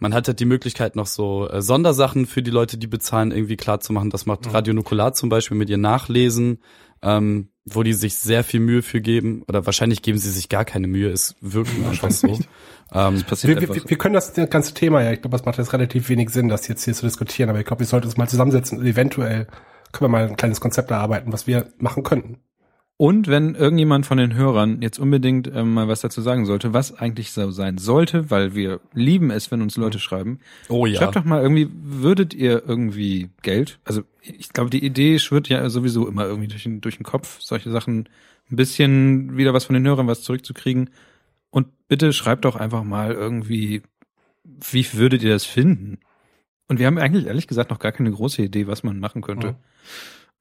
man 0.04 0.12
hat 0.12 0.28
halt 0.28 0.38
die 0.38 0.44
Möglichkeit, 0.44 0.96
noch 0.96 1.06
so 1.06 1.48
äh, 1.48 1.62
Sondersachen 1.62 2.26
für 2.26 2.42
die 2.42 2.50
Leute, 2.50 2.76
die 2.76 2.86
bezahlen, 2.86 3.32
irgendwie 3.32 3.56
klar 3.56 3.80
zu 3.80 3.90
machen. 3.94 4.10
Das 4.10 4.26
macht 4.26 4.52
Radio 4.52 4.74
Nukular 4.74 5.14
zum 5.14 5.30
Beispiel 5.30 5.56
mit 5.56 5.70
ihr 5.70 5.78
Nachlesen, 5.78 6.58
ähm, 7.00 7.48
wo 7.64 7.82
die 7.82 7.94
sich 7.94 8.16
sehr 8.16 8.44
viel 8.44 8.60
Mühe 8.60 8.82
für 8.82 9.00
geben. 9.00 9.44
Oder 9.48 9.64
wahrscheinlich 9.64 10.02
geben 10.02 10.18
sie 10.18 10.30
sich 10.30 10.50
gar 10.50 10.66
keine 10.66 10.88
Mühe, 10.88 11.08
ist 11.08 11.36
wirklich 11.40 11.86
einfach 11.86 12.10
so. 12.10 12.38
Ähm, 12.92 13.22
passiert 13.22 13.62
Wir, 13.62 13.74
wir, 13.74 13.88
wir 13.88 13.96
können 13.96 14.12
das 14.12 14.34
ganze 14.50 14.74
Thema 14.74 15.02
ja, 15.02 15.10
ich 15.10 15.22
glaube, 15.22 15.36
es 15.36 15.46
macht 15.46 15.56
jetzt 15.56 15.72
relativ 15.72 16.10
wenig 16.10 16.28
Sinn, 16.28 16.50
das 16.50 16.68
jetzt 16.68 16.84
hier 16.84 16.92
zu 16.92 17.06
diskutieren, 17.06 17.48
aber 17.48 17.58
ich 17.58 17.64
glaube, 17.64 17.80
wir 17.80 17.86
sollten 17.86 18.06
uns 18.06 18.18
mal 18.18 18.28
zusammensetzen 18.28 18.78
und 18.78 18.84
eventuell 18.84 19.46
können 19.90 20.12
wir 20.12 20.18
mal 20.18 20.28
ein 20.28 20.36
kleines 20.36 20.60
Konzept 20.60 20.90
erarbeiten, 20.90 21.32
was 21.32 21.46
wir 21.46 21.72
machen 21.78 22.02
könnten. 22.02 22.40
Und 22.96 23.26
wenn 23.26 23.56
irgendjemand 23.56 24.06
von 24.06 24.18
den 24.18 24.34
Hörern 24.34 24.80
jetzt 24.80 25.00
unbedingt 25.00 25.50
ähm, 25.52 25.74
mal 25.74 25.88
was 25.88 26.00
dazu 26.00 26.20
sagen 26.20 26.46
sollte, 26.46 26.72
was 26.72 26.96
eigentlich 26.96 27.32
so 27.32 27.50
sein 27.50 27.76
sollte, 27.76 28.30
weil 28.30 28.54
wir 28.54 28.80
lieben 28.92 29.32
es, 29.32 29.50
wenn 29.50 29.62
uns 29.62 29.76
Leute 29.76 29.98
schreiben, 29.98 30.38
oh 30.68 30.86
ja. 30.86 30.98
schreibt 30.98 31.16
doch 31.16 31.24
mal 31.24 31.42
irgendwie, 31.42 31.68
würdet 31.72 32.34
ihr 32.34 32.62
irgendwie 32.64 33.30
Geld? 33.42 33.80
Also 33.84 34.04
ich 34.22 34.50
glaube, 34.50 34.70
die 34.70 34.84
Idee 34.84 35.18
schwirrt 35.18 35.48
ja 35.48 35.68
sowieso 35.70 36.06
immer 36.06 36.24
irgendwie 36.24 36.46
durch 36.46 36.62
den, 36.62 36.80
durch 36.80 36.96
den 36.96 37.04
Kopf, 37.04 37.40
solche 37.40 37.70
Sachen 37.72 38.08
ein 38.50 38.56
bisschen 38.56 39.36
wieder 39.36 39.52
was 39.52 39.64
von 39.64 39.74
den 39.74 39.86
Hörern 39.86 40.06
was 40.06 40.22
zurückzukriegen. 40.22 40.90
Und 41.50 41.66
bitte 41.88 42.12
schreibt 42.12 42.44
doch 42.44 42.54
einfach 42.54 42.84
mal 42.84 43.12
irgendwie, 43.12 43.82
wie 44.44 44.86
würdet 44.92 45.22
ihr 45.24 45.30
das 45.30 45.44
finden? 45.44 45.98
Und 46.68 46.78
wir 46.78 46.86
haben 46.86 46.98
eigentlich 46.98 47.26
ehrlich 47.26 47.48
gesagt 47.48 47.70
noch 47.70 47.78
gar 47.80 47.92
keine 47.92 48.12
große 48.12 48.42
Idee, 48.42 48.68
was 48.68 48.84
man 48.84 49.00
machen 49.00 49.20
könnte. 49.20 49.56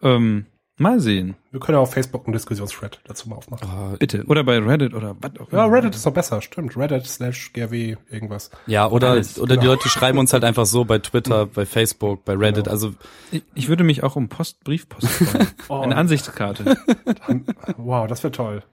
Ähm, 0.01 0.45
mal 0.84 0.99
sehen, 0.99 1.36
Wir 1.51 1.59
können 1.59 1.77
ja 1.77 1.81
auf 1.81 1.91
Facebook 1.93 2.25
einen 2.25 2.34
Diskussionsthread 2.34 2.99
dazu 3.05 3.27
mal 3.29 3.38
aufmachen. 3.38 3.67
Ah, 3.67 3.95
bitte. 3.97 4.23
Oder 4.25 4.43
bei 4.43 4.59
Reddit 4.59 4.93
oder 4.93 5.15
was 5.19 5.31
auch 5.39 5.51
Ja, 5.51 5.65
immer. 5.65 5.75
Reddit 5.75 5.95
ist 5.95 6.05
noch 6.05 6.13
besser, 6.13 6.41
stimmt. 6.41 6.77
Reddit 6.77 7.07
slash 7.07 7.51
GRW 7.53 7.95
irgendwas. 8.11 8.51
Ja, 8.67 8.88
oder, 8.88 9.09
Alles, 9.11 9.39
oder 9.39 9.55
die 9.55 9.61
genau. 9.61 9.73
Leute 9.73 9.89
schreiben 9.89 10.19
uns 10.19 10.31
halt 10.34 10.43
einfach 10.43 10.67
so 10.67 10.86
bei 10.86 10.99
Twitter, 10.99 11.47
bei 11.47 11.65
Facebook, 11.65 12.23
bei 12.25 12.34
Reddit. 12.34 12.65
Genau. 12.65 12.71
Also 12.73 12.93
Ich, 13.31 13.43
ich 13.55 13.67
würde 13.69 13.84
mich 13.84 14.03
auch 14.03 14.15
um 14.15 14.29
Post, 14.29 14.63
Briefpost 14.63 15.07
freuen. 15.07 15.47
Oh. 15.69 15.79
Eine 15.81 15.95
Ansichtskarte. 15.95 16.77
Wow, 17.77 18.07
das 18.07 18.23
wäre 18.23 18.31
toll. 18.31 18.63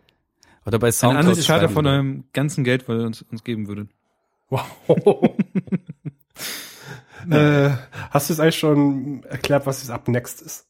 oder 0.66 0.78
bei 0.78 0.88
Eine 0.88 0.92
Soundcloud 0.92 1.26
Ansichtskarte 1.28 1.62
schreiben 1.62 1.74
von 1.74 1.84
die 1.84 1.90
einem 1.90 2.24
ganzen 2.34 2.64
Geld, 2.64 2.88
was 2.88 3.00
ihr 3.00 3.06
uns, 3.06 3.22
uns 3.22 3.44
geben 3.44 3.68
würdet. 3.68 3.88
Wow. 4.50 4.66
äh, 7.30 7.70
hast 8.10 8.28
du 8.28 8.32
es 8.34 8.40
eigentlich 8.40 8.58
schon 8.58 9.22
erklärt, 9.24 9.66
was 9.66 9.80
jetzt 9.82 9.90
ab 9.90 10.08
next 10.08 10.42
ist? 10.42 10.66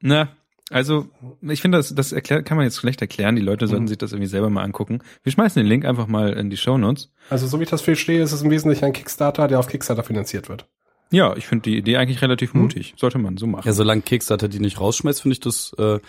Na, 0.00 0.28
also 0.72 1.08
ich 1.42 1.60
finde, 1.60 1.78
das, 1.78 1.94
das 1.94 2.12
erklär, 2.12 2.42
kann 2.42 2.56
man 2.56 2.64
jetzt 2.64 2.78
schlecht 2.78 3.00
erklären. 3.00 3.36
Die 3.36 3.42
Leute 3.42 3.66
sollten 3.68 3.88
sich 3.88 3.98
das 3.98 4.12
irgendwie 4.12 4.28
selber 4.28 4.50
mal 4.50 4.62
angucken. 4.62 5.00
Wir 5.22 5.32
schmeißen 5.32 5.60
den 5.60 5.68
Link 5.68 5.84
einfach 5.84 6.06
mal 6.06 6.32
in 6.32 6.50
die 6.50 6.56
Show 6.56 6.78
Notes. 6.78 7.10
Also, 7.30 7.46
so 7.46 7.58
wie 7.58 7.64
ich 7.64 7.70
das 7.70 7.82
verstehe, 7.82 8.22
ist 8.22 8.32
es 8.32 8.42
im 8.42 8.50
Wesentlichen 8.50 8.84
ein 8.84 8.92
Kickstarter, 8.92 9.48
der 9.48 9.58
auf 9.58 9.68
Kickstarter 9.68 10.02
finanziert 10.02 10.48
wird. 10.48 10.66
Ja, 11.10 11.36
ich 11.36 11.46
finde 11.46 11.64
die 11.64 11.76
Idee 11.76 11.98
eigentlich 11.98 12.22
relativ 12.22 12.54
mutig. 12.54 12.94
Sollte 12.96 13.18
man 13.18 13.36
so 13.36 13.46
machen. 13.46 13.66
Ja, 13.66 13.74
solange 13.74 14.00
Kickstarter 14.00 14.48
die 14.48 14.60
nicht 14.60 14.80
rausschmeißt, 14.80 15.20
finde 15.20 15.34
ich 15.34 15.40
das, 15.40 15.74
äh, 15.78 16.00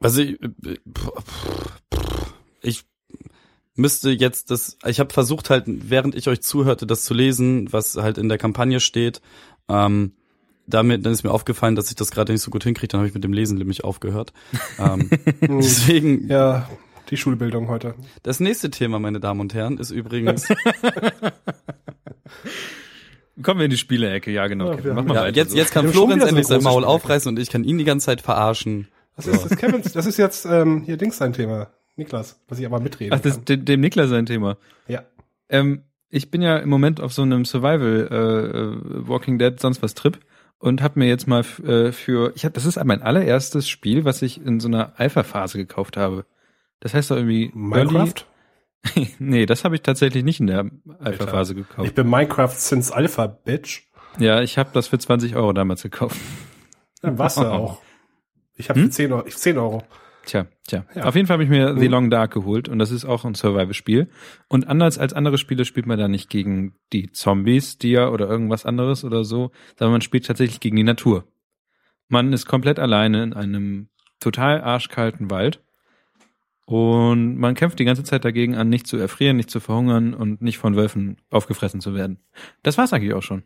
also 0.00 0.22
ich, 0.22 0.40
äh, 0.42 0.76
ich 2.62 2.84
müsste 3.74 4.10
jetzt 4.10 4.50
das, 4.50 4.78
ich 4.86 5.00
habe 5.00 5.12
versucht 5.12 5.50
halt, 5.50 5.64
während 5.66 6.14
ich 6.14 6.28
euch 6.28 6.40
zuhörte, 6.40 6.86
das 6.86 7.04
zu 7.04 7.12
lesen, 7.12 7.72
was 7.72 7.96
halt 7.96 8.16
in 8.16 8.30
der 8.30 8.38
Kampagne 8.38 8.80
steht. 8.80 9.20
Ähm, 9.68 10.12
damit, 10.66 11.04
dann 11.06 11.12
ist 11.12 11.22
mir 11.24 11.30
aufgefallen, 11.30 11.74
dass 11.76 11.88
ich 11.90 11.96
das 11.96 12.10
gerade 12.10 12.32
nicht 12.32 12.42
so 12.42 12.50
gut 12.50 12.64
hinkriege, 12.64 12.88
dann 12.88 12.98
habe 13.00 13.08
ich 13.08 13.14
mit 13.14 13.24
dem 13.24 13.32
Lesen 13.32 13.58
nämlich 13.58 13.84
aufgehört. 13.84 14.32
ähm, 14.78 15.10
deswegen, 15.40 16.28
Ja, 16.28 16.68
die 17.10 17.16
Schulbildung 17.16 17.68
heute. 17.68 17.94
das 18.22 18.40
nächste 18.40 18.70
Thema, 18.70 18.98
meine 18.98 19.20
Damen 19.20 19.40
und 19.40 19.54
Herren, 19.54 19.78
ist 19.78 19.90
übrigens, 19.90 20.48
Kommen 23.42 23.60
wir 23.60 23.64
in 23.66 23.70
die 23.70 23.76
Spieleecke. 23.76 24.30
Ja, 24.30 24.46
genau. 24.46 24.82
Wir 24.82 24.94
Mach 24.94 25.04
mal 25.04 25.14
ja, 25.14 25.20
weiter 25.24 25.36
jetzt, 25.36 25.50
so. 25.50 25.56
jetzt 25.58 25.70
kann 25.72 25.88
Florenz 25.88 26.24
endlich 26.24 26.46
sein 26.46 26.62
Maul 26.62 26.82
Spiele. 26.82 26.86
aufreißen 26.88 27.28
und 27.28 27.38
ich 27.38 27.50
kann 27.50 27.64
ihn 27.64 27.76
die 27.76 27.84
ganze 27.84 28.06
Zeit 28.06 28.22
verarschen. 28.22 28.88
Das 29.14 29.26
ist, 29.26 29.50
das, 29.50 29.58
Kevin, 29.58 29.82
das 29.82 30.06
ist 30.06 30.16
jetzt 30.16 30.46
ähm, 30.46 30.82
hier 30.84 30.96
Dings 30.96 31.18
sein 31.18 31.32
Thema. 31.32 31.68
Niklas, 31.96 32.38
was 32.48 32.58
ich 32.58 32.66
aber 32.66 32.80
mitreden 32.80 33.14
Ach, 33.14 33.20
das 33.20 33.34
kann. 33.36 33.44
dem, 33.46 33.64
dem 33.64 33.80
Niklas 33.80 34.08
sein 34.10 34.26
Thema. 34.26 34.56
Ja. 34.88 35.02
Ähm, 35.48 35.82
ich 36.10 36.30
bin 36.30 36.40
ja 36.42 36.56
im 36.58 36.68
Moment 36.68 37.00
auf 37.00 37.12
so 37.12 37.22
einem 37.22 37.44
Survival 37.44 38.08
äh, 38.10 38.16
äh, 38.58 39.08
Walking 39.08 39.38
Dead 39.38 39.58
sonst 39.60 39.82
was 39.82 39.94
Trip 39.94 40.18
und 40.58 40.82
habe 40.82 40.98
mir 40.98 41.06
jetzt 41.08 41.26
mal 41.26 41.44
äh, 41.64 41.92
für 41.92 42.32
ich 42.34 42.44
hab, 42.44 42.54
das 42.54 42.64
ist 42.64 42.82
mein 42.84 43.02
allererstes 43.02 43.68
Spiel, 43.68 44.04
was 44.04 44.22
ich 44.22 44.44
in 44.44 44.60
so 44.60 44.68
einer 44.68 44.92
Alpha 44.98 45.22
Phase 45.22 45.58
gekauft 45.58 45.96
habe. 45.96 46.24
Das 46.80 46.94
heißt 46.94 47.10
doch 47.10 47.16
irgendwie 47.16 47.50
Minecraft? 47.54 48.26
Early. 48.94 49.10
nee, 49.18 49.46
das 49.46 49.64
habe 49.64 49.74
ich 49.74 49.82
tatsächlich 49.82 50.22
nicht 50.24 50.40
in 50.40 50.46
der 50.46 50.70
Alpha-Phase 51.00 51.54
gekauft. 51.54 51.88
Ich 51.88 51.94
bin 51.94 52.08
Minecraft 52.08 52.50
since 52.54 52.94
Alpha, 52.94 53.26
Bitch. 53.26 53.82
Ja, 54.18 54.42
ich 54.42 54.58
habe 54.58 54.70
das 54.72 54.86
für 54.86 54.98
20 54.98 55.34
Euro 55.34 55.52
damals 55.52 55.82
gekauft. 55.82 56.16
Dann 57.02 57.18
war's 57.18 57.36
ja 57.36 57.50
auch. 57.50 57.80
Ich 58.54 58.68
habe 58.68 58.80
Hm? 58.80 58.86
für 58.86 58.92
10 58.92 59.12
Euro, 59.12 59.24
10 59.28 59.58
Euro. 59.58 59.82
Tja, 60.26 60.46
tja. 60.66 60.84
Ja. 60.94 61.04
Auf 61.04 61.14
jeden 61.14 61.28
Fall 61.28 61.34
habe 61.34 61.44
ich 61.44 61.48
mir 61.48 61.78
The 61.78 61.86
Mhm. 61.86 61.92
Long 61.92 62.10
Dark 62.10 62.32
geholt 62.34 62.68
und 62.68 62.80
das 62.80 62.90
ist 62.90 63.04
auch 63.04 63.24
ein 63.24 63.34
Survival-Spiel. 63.36 64.08
Und 64.48 64.66
anders 64.66 64.98
als 64.98 65.12
andere 65.12 65.38
Spiele 65.38 65.64
spielt 65.64 65.86
man 65.86 65.98
da 65.98 66.08
nicht 66.08 66.28
gegen 66.28 66.74
die 66.92 67.12
Zombies, 67.12 67.78
die 67.78 67.92
ja 67.92 68.08
oder 68.08 68.28
irgendwas 68.28 68.66
anderes 68.66 69.04
oder 69.04 69.24
so, 69.24 69.52
sondern 69.78 69.92
man 69.92 70.00
spielt 70.00 70.26
tatsächlich 70.26 70.58
gegen 70.58 70.76
die 70.76 70.82
Natur. 70.82 71.24
Man 72.08 72.32
ist 72.32 72.46
komplett 72.46 72.80
alleine 72.80 73.22
in 73.22 73.32
einem 73.34 73.88
total 74.18 74.60
arschkalten 74.62 75.30
Wald 75.30 75.62
und 76.64 77.36
man 77.36 77.54
kämpft 77.54 77.78
die 77.78 77.84
ganze 77.84 78.02
Zeit 78.02 78.24
dagegen 78.24 78.56
an, 78.56 78.68
nicht 78.68 78.88
zu 78.88 78.96
erfrieren, 78.96 79.36
nicht 79.36 79.50
zu 79.50 79.60
verhungern 79.60 80.12
und 80.12 80.42
nicht 80.42 80.58
von 80.58 80.74
Wölfen 80.74 81.18
aufgefressen 81.30 81.80
zu 81.80 81.94
werden. 81.94 82.18
Das 82.64 82.76
war's 82.78 82.92
eigentlich 82.92 83.14
auch 83.14 83.22
schon. 83.22 83.44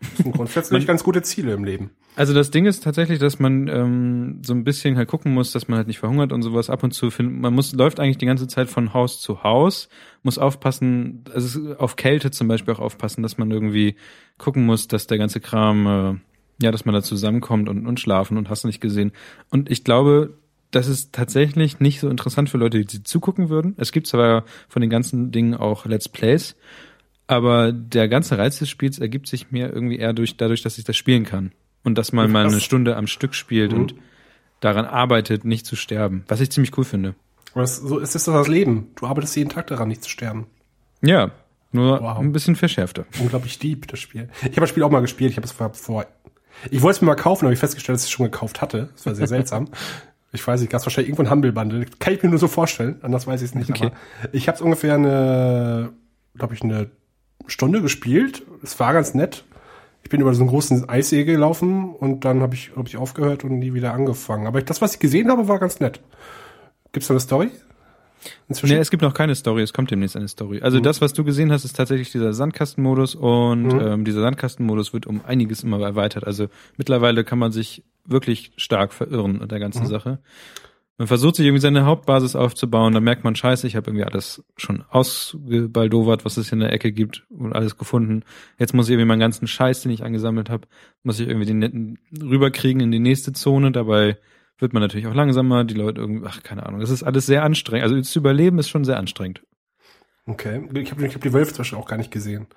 Das 0.00 0.18
sind 0.18 0.32
grundsätzlich 0.32 0.86
ganz 0.86 1.02
gute 1.02 1.22
Ziele 1.22 1.52
im 1.52 1.64
Leben. 1.64 1.90
Also 2.16 2.34
das 2.34 2.50
Ding 2.50 2.66
ist 2.66 2.82
tatsächlich, 2.82 3.18
dass 3.18 3.38
man 3.38 3.68
ähm, 3.68 4.40
so 4.44 4.52
ein 4.52 4.64
bisschen 4.64 4.96
halt 4.96 5.08
gucken 5.08 5.34
muss, 5.34 5.52
dass 5.52 5.68
man 5.68 5.78
halt 5.78 5.86
nicht 5.86 6.00
verhungert 6.00 6.32
und 6.32 6.42
sowas 6.42 6.68
ab 6.68 6.82
und 6.82 6.92
zu 6.92 7.10
findet. 7.10 7.36
Man 7.36 7.54
muss 7.54 7.72
läuft 7.72 8.00
eigentlich 8.00 8.18
die 8.18 8.26
ganze 8.26 8.48
Zeit 8.48 8.68
von 8.68 8.92
Haus 8.92 9.20
zu 9.20 9.44
Haus, 9.44 9.88
muss 10.22 10.38
aufpassen, 10.38 11.24
also 11.32 11.76
auf 11.76 11.96
Kälte 11.96 12.30
zum 12.30 12.48
Beispiel 12.48 12.74
auch 12.74 12.80
aufpassen, 12.80 13.22
dass 13.22 13.38
man 13.38 13.50
irgendwie 13.50 13.96
gucken 14.36 14.66
muss, 14.66 14.88
dass 14.88 15.06
der 15.06 15.18
ganze 15.18 15.40
Kram, 15.40 15.86
äh, 15.86 16.64
ja, 16.64 16.72
dass 16.72 16.84
man 16.84 16.94
da 16.94 17.02
zusammenkommt 17.02 17.68
und, 17.68 17.86
und 17.86 18.00
schlafen 18.00 18.36
und 18.36 18.50
hast 18.50 18.64
du 18.64 18.68
nicht 18.68 18.80
gesehen. 18.80 19.12
Und 19.50 19.70
ich 19.70 19.84
glaube, 19.84 20.34
das 20.70 20.88
ist 20.88 21.14
tatsächlich 21.14 21.80
nicht 21.80 22.00
so 22.00 22.08
interessant 22.08 22.50
für 22.50 22.58
Leute, 22.58 22.84
die 22.84 23.02
zugucken 23.02 23.48
würden. 23.48 23.74
Es 23.78 23.92
gibt 23.92 24.06
zwar 24.06 24.44
von 24.68 24.82
den 24.82 24.90
ganzen 24.90 25.30
Dingen 25.30 25.54
auch 25.54 25.86
Let's 25.86 26.08
Plays, 26.08 26.56
aber 27.28 27.70
der 27.72 28.08
ganze 28.08 28.36
Reiz 28.38 28.58
des 28.58 28.68
Spiels 28.68 28.98
ergibt 28.98 29.28
sich 29.28 29.50
mir 29.52 29.72
irgendwie 29.72 29.98
eher 29.98 30.12
durch, 30.12 30.36
dadurch, 30.36 30.62
dass 30.62 30.78
ich 30.78 30.84
das 30.84 30.96
spielen 30.96 31.24
kann. 31.24 31.52
Und 31.84 31.96
dass 31.96 32.12
man 32.12 32.30
mal 32.32 32.46
eine 32.46 32.60
Stunde 32.60 32.96
am 32.96 33.06
Stück 33.06 33.34
spielt 33.34 33.72
Mhm. 33.72 33.78
und 33.80 33.94
daran 34.60 34.84
arbeitet, 34.84 35.44
nicht 35.44 35.64
zu 35.64 35.76
sterben. 35.76 36.24
Was 36.26 36.40
ich 36.40 36.50
ziemlich 36.50 36.76
cool 36.76 36.84
finde. 36.84 37.14
Aber 37.52 37.60
das, 37.62 37.76
so 37.76 37.98
ist 37.98 38.16
es 38.16 38.24
doch 38.24 38.34
das 38.34 38.48
Leben. 38.48 38.88
Du 38.96 39.06
arbeitest 39.06 39.36
jeden 39.36 39.48
Tag 39.50 39.68
daran, 39.68 39.86
nicht 39.88 40.02
zu 40.02 40.10
sterben. 40.10 40.46
Ja, 41.00 41.30
nur 41.70 42.00
Wow. 42.02 42.18
ein 42.18 42.32
bisschen 42.32 42.56
verschärfter. 42.56 43.06
Unglaublich 43.20 43.58
deep, 43.60 43.86
das 43.86 44.00
Spiel. 44.00 44.28
Ich 44.40 44.48
habe 44.48 44.62
das 44.62 44.70
Spiel 44.70 44.82
auch 44.82 44.90
mal 44.90 45.00
gespielt. 45.00 45.30
Ich 45.30 45.36
habe 45.36 45.46
es 45.46 45.52
vor, 45.52 45.72
vor 45.72 46.06
ich 46.70 46.82
wollte 46.82 46.96
es 46.96 47.00
mir 47.02 47.06
mal 47.06 47.14
kaufen, 47.14 47.44
aber 47.44 47.52
ich 47.52 47.58
festgestellt, 47.60 47.94
dass 47.94 48.02
ich 48.02 48.08
es 48.08 48.12
schon 48.12 48.26
gekauft 48.26 48.60
hatte. 48.60 48.88
Das 48.96 49.06
war 49.06 49.14
sehr 49.14 49.26
seltsam. 49.28 49.68
Ich 50.32 50.44
weiß 50.46 50.60
nicht, 50.60 50.70
gab 50.70 50.80
es 50.80 50.86
wahrscheinlich 50.86 51.10
irgendwo 51.10 51.22
ein 51.22 51.30
Humble 51.30 51.52
Bundle. 51.52 51.86
Kann 52.00 52.14
ich 52.14 52.22
mir 52.22 52.28
nur 52.30 52.38
so 52.40 52.48
vorstellen, 52.48 52.98
anders 53.02 53.26
weiß 53.26 53.40
ich 53.42 53.50
es 53.50 53.54
nicht. 53.54 53.70
Okay. 53.70 53.86
Aber 53.86 54.34
ich 54.34 54.48
habe 54.48 54.56
es 54.56 54.62
ungefähr 54.62 54.94
eine, 54.94 55.90
glaube 56.34 56.54
ich, 56.54 56.62
eine 56.62 56.90
Stunde 57.46 57.80
gespielt. 57.82 58.42
Es 58.62 58.78
war 58.80 58.92
ganz 58.92 59.14
nett. 59.14 59.44
Ich 60.02 60.10
bin 60.10 60.20
über 60.20 60.32
so 60.34 60.40
einen 60.42 60.50
großen 60.50 60.88
Eissee 60.88 61.24
gelaufen 61.24 61.90
und 61.94 62.24
dann 62.24 62.40
habe 62.40 62.54
ich, 62.54 62.70
hab 62.76 62.86
ich 62.86 62.96
aufgehört 62.96 63.44
und 63.44 63.58
nie 63.58 63.74
wieder 63.74 63.92
angefangen. 63.94 64.46
Aber 64.46 64.62
das, 64.62 64.80
was 64.80 64.94
ich 64.94 65.00
gesehen 65.00 65.30
habe, 65.30 65.48
war 65.48 65.58
ganz 65.58 65.80
nett. 65.80 66.00
Gibt's 66.92 67.08
da 67.08 67.14
eine 67.14 67.20
Story? 67.20 67.50
Inzwischen? 68.48 68.74
Nee, 68.74 68.80
es 68.80 68.90
gibt 68.90 69.02
noch 69.02 69.14
keine 69.14 69.34
Story, 69.34 69.62
es 69.62 69.72
kommt 69.72 69.90
demnächst 69.90 70.16
eine 70.16 70.26
Story. 70.28 70.60
Also 70.60 70.80
das, 70.80 71.00
was 71.00 71.12
du 71.12 71.24
gesehen 71.24 71.52
hast, 71.52 71.64
ist 71.64 71.76
tatsächlich 71.76 72.10
dieser 72.10 72.32
Sandkastenmodus 72.32 73.14
und 73.14 73.64
Mhm. 73.74 73.80
ähm, 73.80 74.04
dieser 74.04 74.22
Sandkastenmodus 74.22 74.92
wird 74.92 75.06
um 75.06 75.20
einiges 75.24 75.62
immer 75.62 75.80
erweitert. 75.80 76.26
Also 76.26 76.48
mittlerweile 76.76 77.22
kann 77.22 77.38
man 77.38 77.52
sich 77.52 77.84
wirklich 78.06 78.52
stark 78.56 78.92
verirren 78.92 79.40
in 79.42 79.48
der 79.48 79.60
ganzen 79.60 79.82
Mhm. 79.84 79.88
Sache. 79.88 80.18
Man 80.98 81.06
versucht 81.06 81.36
sich 81.36 81.46
irgendwie 81.46 81.60
seine 81.60 81.86
Hauptbasis 81.86 82.34
aufzubauen, 82.34 82.92
dann 82.92 83.04
merkt 83.04 83.22
man, 83.22 83.36
scheiße, 83.36 83.68
ich 83.68 83.76
habe 83.76 83.88
irgendwie 83.88 84.04
alles 84.04 84.44
schon 84.56 84.82
ausgebaldowert, 84.90 86.24
was 86.24 86.36
es 86.36 86.48
hier 86.48 86.54
in 86.54 86.60
der 86.60 86.72
Ecke 86.72 86.90
gibt 86.90 87.24
und 87.30 87.52
alles 87.52 87.78
gefunden. 87.78 88.24
Jetzt 88.58 88.74
muss 88.74 88.88
ich 88.88 88.94
irgendwie 88.94 89.06
meinen 89.06 89.20
ganzen 89.20 89.46
Scheiß, 89.46 89.82
den 89.82 89.92
ich 89.92 90.02
angesammelt 90.02 90.50
habe, 90.50 90.66
muss 91.04 91.20
ich 91.20 91.28
irgendwie 91.28 91.46
den 91.46 91.60
netten 91.60 91.98
rüberkriegen 92.20 92.80
in 92.80 92.90
die 92.90 92.98
nächste 92.98 93.32
Zone. 93.32 93.70
Dabei 93.70 94.18
wird 94.58 94.72
man 94.72 94.82
natürlich 94.82 95.06
auch 95.06 95.14
langsamer, 95.14 95.62
die 95.62 95.74
Leute 95.74 96.00
irgendwie, 96.00 96.26
ach, 96.28 96.42
keine 96.42 96.66
Ahnung. 96.66 96.80
Das 96.80 96.90
ist 96.90 97.04
alles 97.04 97.26
sehr 97.26 97.44
anstrengend. 97.44 97.84
Also 97.84 98.00
zu 98.00 98.18
überleben 98.18 98.58
ist 98.58 98.68
schon 98.68 98.84
sehr 98.84 98.96
anstrengend. 98.96 99.42
Okay. 100.26 100.68
Ich 100.74 100.90
habe 100.90 101.06
ich 101.06 101.14
hab 101.14 101.22
die 101.22 101.32
Wölfe 101.32 101.52
zum 101.52 101.58
Beispiel 101.58 101.78
auch 101.78 101.86
gar 101.88 101.96
nicht 101.96 102.10
gesehen. 102.10 102.48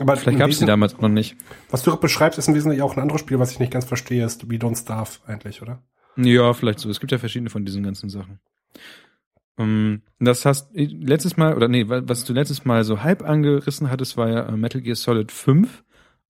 Aber 0.00 0.16
Vielleicht 0.16 0.38
gab 0.40 0.50
es 0.50 0.58
die 0.58 0.66
damals 0.66 0.98
noch 0.98 1.08
nicht. 1.08 1.36
Was 1.70 1.84
du 1.84 1.96
beschreibst, 1.96 2.40
ist 2.40 2.48
im 2.48 2.54
Wesentlichen 2.54 2.82
auch 2.82 2.96
ein 2.96 3.02
anderes 3.02 3.20
Spiel, 3.20 3.38
was 3.38 3.52
ich 3.52 3.60
nicht 3.60 3.72
ganz 3.72 3.84
verstehe, 3.84 4.24
ist 4.24 4.50
wie 4.50 4.58
Don't 4.58 4.76
Starve 4.76 5.20
eigentlich, 5.26 5.62
oder? 5.62 5.80
Ja, 6.16 6.52
vielleicht 6.52 6.78
so. 6.78 6.88
Es 6.90 7.00
gibt 7.00 7.12
ja 7.12 7.18
verschiedene 7.18 7.50
von 7.50 7.64
diesen 7.64 7.82
ganzen 7.82 8.08
Sachen. 8.08 8.38
Ähm, 9.58 10.02
das 10.18 10.44
hast 10.44 10.70
letztes 10.74 11.36
Mal, 11.36 11.54
oder 11.54 11.68
nee, 11.68 11.88
wa- 11.88 12.02
was 12.04 12.24
du 12.24 12.32
letztes 12.32 12.64
Mal 12.64 12.84
so 12.84 13.02
halb 13.02 13.22
angerissen 13.22 13.90
hattest, 13.90 14.16
war 14.16 14.28
ja 14.28 14.48
äh, 14.48 14.56
Metal 14.56 14.80
Gear 14.80 14.96
Solid 14.96 15.30
5. 15.32 15.84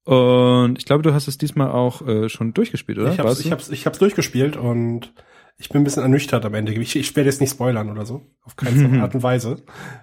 Und 0.05 0.76
ich 0.78 0.85
glaube, 0.85 1.03
du 1.03 1.14
hast 1.14 1.28
es 1.28 1.39
diesmal 1.39 1.70
auch 1.70 2.07
äh, 2.07 2.28
schon 2.28 2.53
durchgespielt, 2.53 2.99
oder? 2.99 3.12
Ich 3.12 3.18
hab's, 3.18 3.41
ich 3.41 3.51
hab's, 3.53 3.70
ich 3.70 3.87
hab's 3.87 3.99
durchgespielt 3.99 4.57
und 4.57 5.14
ich 5.57 5.70
bin 5.70 5.80
ein 5.80 5.85
bisschen 5.85 6.03
ernüchtert 6.03 6.45
am 6.45 6.53
Ende. 6.53 6.72
Ich, 6.74 6.95
ich 6.97 7.16
werde 7.16 7.30
jetzt 7.30 7.41
nicht 7.41 7.53
spoilern 7.53 7.91
oder 7.91 8.05
so. 8.05 8.26
Auf 8.43 8.57
keine 8.57 9.01
Art 9.03 9.14
und 9.14 9.22
Weise. 9.22 9.62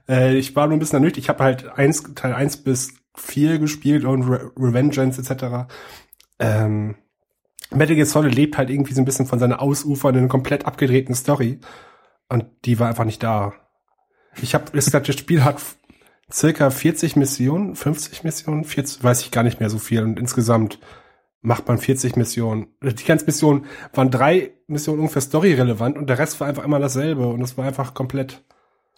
Äh, 0.10 0.38
ich 0.38 0.56
war 0.56 0.66
nur 0.66 0.78
ein 0.78 0.80
bisschen 0.80 0.98
ernüchtert. 0.98 1.20
Ich 1.24 1.30
habe 1.30 1.44
halt 1.44 1.68
eins, 1.78 2.02
Teil 2.16 2.34
eins 2.34 2.58
bis 2.58 2.96
vier 3.16 3.60
gespielt 3.60 4.04
und 4.06 4.24
Re 4.24 4.52
Revengeance 4.58 5.20
etc. 5.22 5.68
Ähm, 6.40 6.96
Metal 7.74 7.96
Gear 7.96 8.06
Solid 8.06 8.36
lebt 8.36 8.58
halt 8.58 8.70
irgendwie 8.70 8.94
so 8.94 9.02
ein 9.02 9.06
bisschen 9.06 9.26
von 9.26 9.40
seiner 9.40 9.62
ausufernden, 9.62 10.30
komplett 10.30 10.66
abgedrehten 10.66 11.16
Story. 11.16 11.60
Und 12.30 12.46
die 12.66 12.80
war 12.80 12.88
einfach 12.88 13.06
nicht 13.06 13.24
da. 13.24 13.54
Ich 14.42 14.54
habe 14.54 14.72
gesagt, 14.72 15.10
das 15.10 15.18
Spiel 15.18 15.44
hat 15.44 15.62
circa 16.32 16.70
40 16.70 17.16
Missionen, 17.16 17.76
50 17.76 18.24
Missionen, 18.24 18.64
40, 18.64 19.04
weiß 19.04 19.22
ich 19.22 19.32
gar 19.32 19.44
nicht 19.44 19.60
mehr 19.60 19.70
so 19.70 19.80
viel. 19.80 20.04
Und 20.04 20.20
insgesamt 20.20 20.80
macht 21.42 21.68
man 21.68 21.78
40 21.78 22.16
Missionen. 22.16 22.68
Die 22.82 23.04
ganzen 23.04 23.26
Missionen 23.26 23.66
waren 23.94 24.12
drei 24.12 24.54
Missionen 24.68 25.00
ungefähr 25.00 25.22
storyrelevant 25.22 25.98
und 25.98 26.08
der 26.08 26.20
Rest 26.20 26.40
war 26.40 26.48
einfach 26.48 26.64
immer 26.64 26.80
dasselbe 26.80 27.28
und 27.28 27.40
das 27.40 27.58
war 27.58 27.66
einfach 27.66 27.94
komplett. 27.94 28.44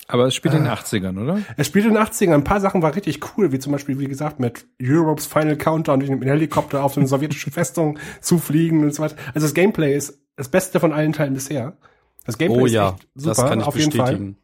Aber 0.07 0.25
es 0.27 0.35
spielt 0.35 0.53
in 0.53 0.63
den 0.63 0.69
Ah. 0.69 0.73
80ern, 0.75 1.17
oder? 1.21 1.39
Es 1.57 1.67
spielte 1.67 1.87
in 1.87 1.93
den 1.95 2.03
80ern, 2.03 2.33
ein 2.33 2.43
paar 2.43 2.59
Sachen 2.59 2.81
waren 2.81 2.93
richtig 2.93 3.19
cool, 3.37 3.51
wie 3.51 3.59
zum 3.59 3.71
Beispiel, 3.71 3.99
wie 3.99 4.07
gesagt, 4.07 4.39
mit 4.39 4.65
Europe's 4.81 5.25
Final 5.25 5.55
Countdown 5.55 5.99
durch 6.01 6.09
den 6.11 6.21
Helikopter 6.21 6.83
auf 6.83 6.93
so 6.93 6.99
eine 6.99 7.07
sowjetische 7.07 7.51
Festung 7.51 7.97
zu 8.21 8.37
fliegen 8.37 8.83
und 8.83 8.93
so 8.93 9.01
weiter. 9.03 9.15
Also 9.33 9.45
das 9.47 9.53
Gameplay 9.53 9.95
ist 9.95 10.19
das 10.35 10.49
Beste 10.49 10.79
von 10.79 10.91
allen 10.93 11.13
Teilen 11.13 11.33
bisher. 11.33 11.77
Das 12.25 12.37
Gameplay 12.37 12.61
Oh 12.61 12.65
ist 12.65 12.73
ja, 12.73 12.89
echt 12.89 13.07
super, 13.15 13.29
das 13.35 13.37
kann 13.49 13.59
ich 13.61 13.65
auf 13.65 13.77
jeden 13.77 13.91
Fall. 13.91 14.05
bestätigen. 14.05 14.37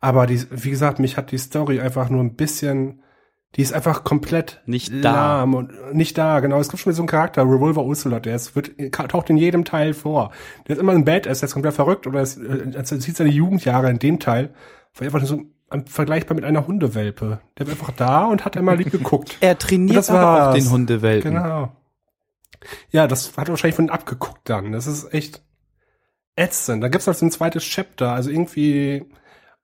Aber 0.00 0.26
die, 0.26 0.42
wie 0.50 0.70
gesagt, 0.70 0.98
mich 0.98 1.16
hat 1.16 1.30
die 1.30 1.38
Story 1.38 1.80
einfach 1.80 2.08
nur 2.10 2.22
ein 2.22 2.34
bisschen, 2.34 3.00
die 3.54 3.62
ist 3.62 3.72
einfach 3.72 4.04
komplett 4.04 4.60
Nicht 4.66 4.92
da. 5.02 5.44
und 5.44 5.94
nicht 5.94 6.18
da, 6.18 6.40
genau. 6.40 6.58
Es 6.60 6.68
gibt 6.68 6.82
schon 6.82 6.92
so 6.92 7.02
einen 7.02 7.08
Charakter, 7.08 7.42
Revolver 7.42 7.84
Ocelot, 7.84 8.26
der 8.26 8.36
ist, 8.36 8.54
wird, 8.54 8.72
taucht 8.92 9.30
in 9.30 9.38
jedem 9.38 9.64
Teil 9.64 9.94
vor. 9.94 10.32
Der 10.66 10.76
ist 10.76 10.82
immer 10.82 10.92
ein 10.92 11.04
Badass, 11.04 11.40
der 11.40 11.46
ist 11.46 11.54
komplett 11.54 11.74
verrückt 11.74 12.06
oder 12.06 12.20
es, 12.20 12.36
äh, 12.36 12.70
er 12.74 12.84
zieht 12.84 13.16
seine 13.16 13.30
Jugendjahre 13.30 13.88
in 13.88 13.98
dem 13.98 14.18
Teil, 14.18 14.52
war 14.94 15.06
einfach 15.06 15.24
so 15.24 15.42
vergleichbar 15.86 16.34
mit 16.34 16.44
einer 16.44 16.66
Hundewelpe. 16.66 17.40
Der 17.58 17.66
war 17.66 17.72
einfach 17.72 17.92
da 17.92 18.24
und 18.26 18.44
hat 18.44 18.56
immer 18.56 18.76
lieb 18.76 18.90
geguckt. 18.90 19.36
Er 19.40 19.58
trainiert 19.58 20.08
aber 20.10 20.50
auch 20.50 20.54
den 20.54 20.70
Hundewelpen. 20.70 21.34
Genau. 21.34 21.72
Ja, 22.90 23.06
das 23.06 23.36
hat 23.36 23.48
er 23.48 23.52
wahrscheinlich 23.52 23.76
von 23.76 23.90
abgeguckt 23.90 24.42
dann. 24.44 24.72
Das 24.72 24.86
ist 24.86 25.12
echt 25.12 25.42
ätzend. 26.36 26.82
Da 26.82 26.88
gibt's 26.88 27.06
noch 27.06 27.14
so 27.14 27.24
ein 27.26 27.30
zweites 27.30 27.64
Chapter, 27.64 28.12
also 28.12 28.30
irgendwie 28.30 29.06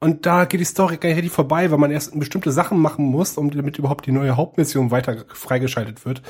und 0.03 0.27
da 0.27 0.47
geht 0.47 0.59
die 0.59 0.65
Story 0.65 0.97
gar 0.97 1.11
nicht 1.11 1.19
richtig 1.19 1.31
vorbei, 1.31 1.71
weil 1.71 1.79
man 1.79 1.93
erst 1.93 2.19
bestimmte 2.19 2.51
Sachen 2.51 2.81
machen 2.81 3.05
muss, 3.05 3.39
um 3.39 3.53
damit 3.53 3.79
überhaupt 3.79 4.05
die 4.05 4.11
neue 4.11 4.37
Hauptmission 4.37 4.91
weiter 4.91 5.25
freigeschaltet 5.33 6.05
wird. 6.05 6.23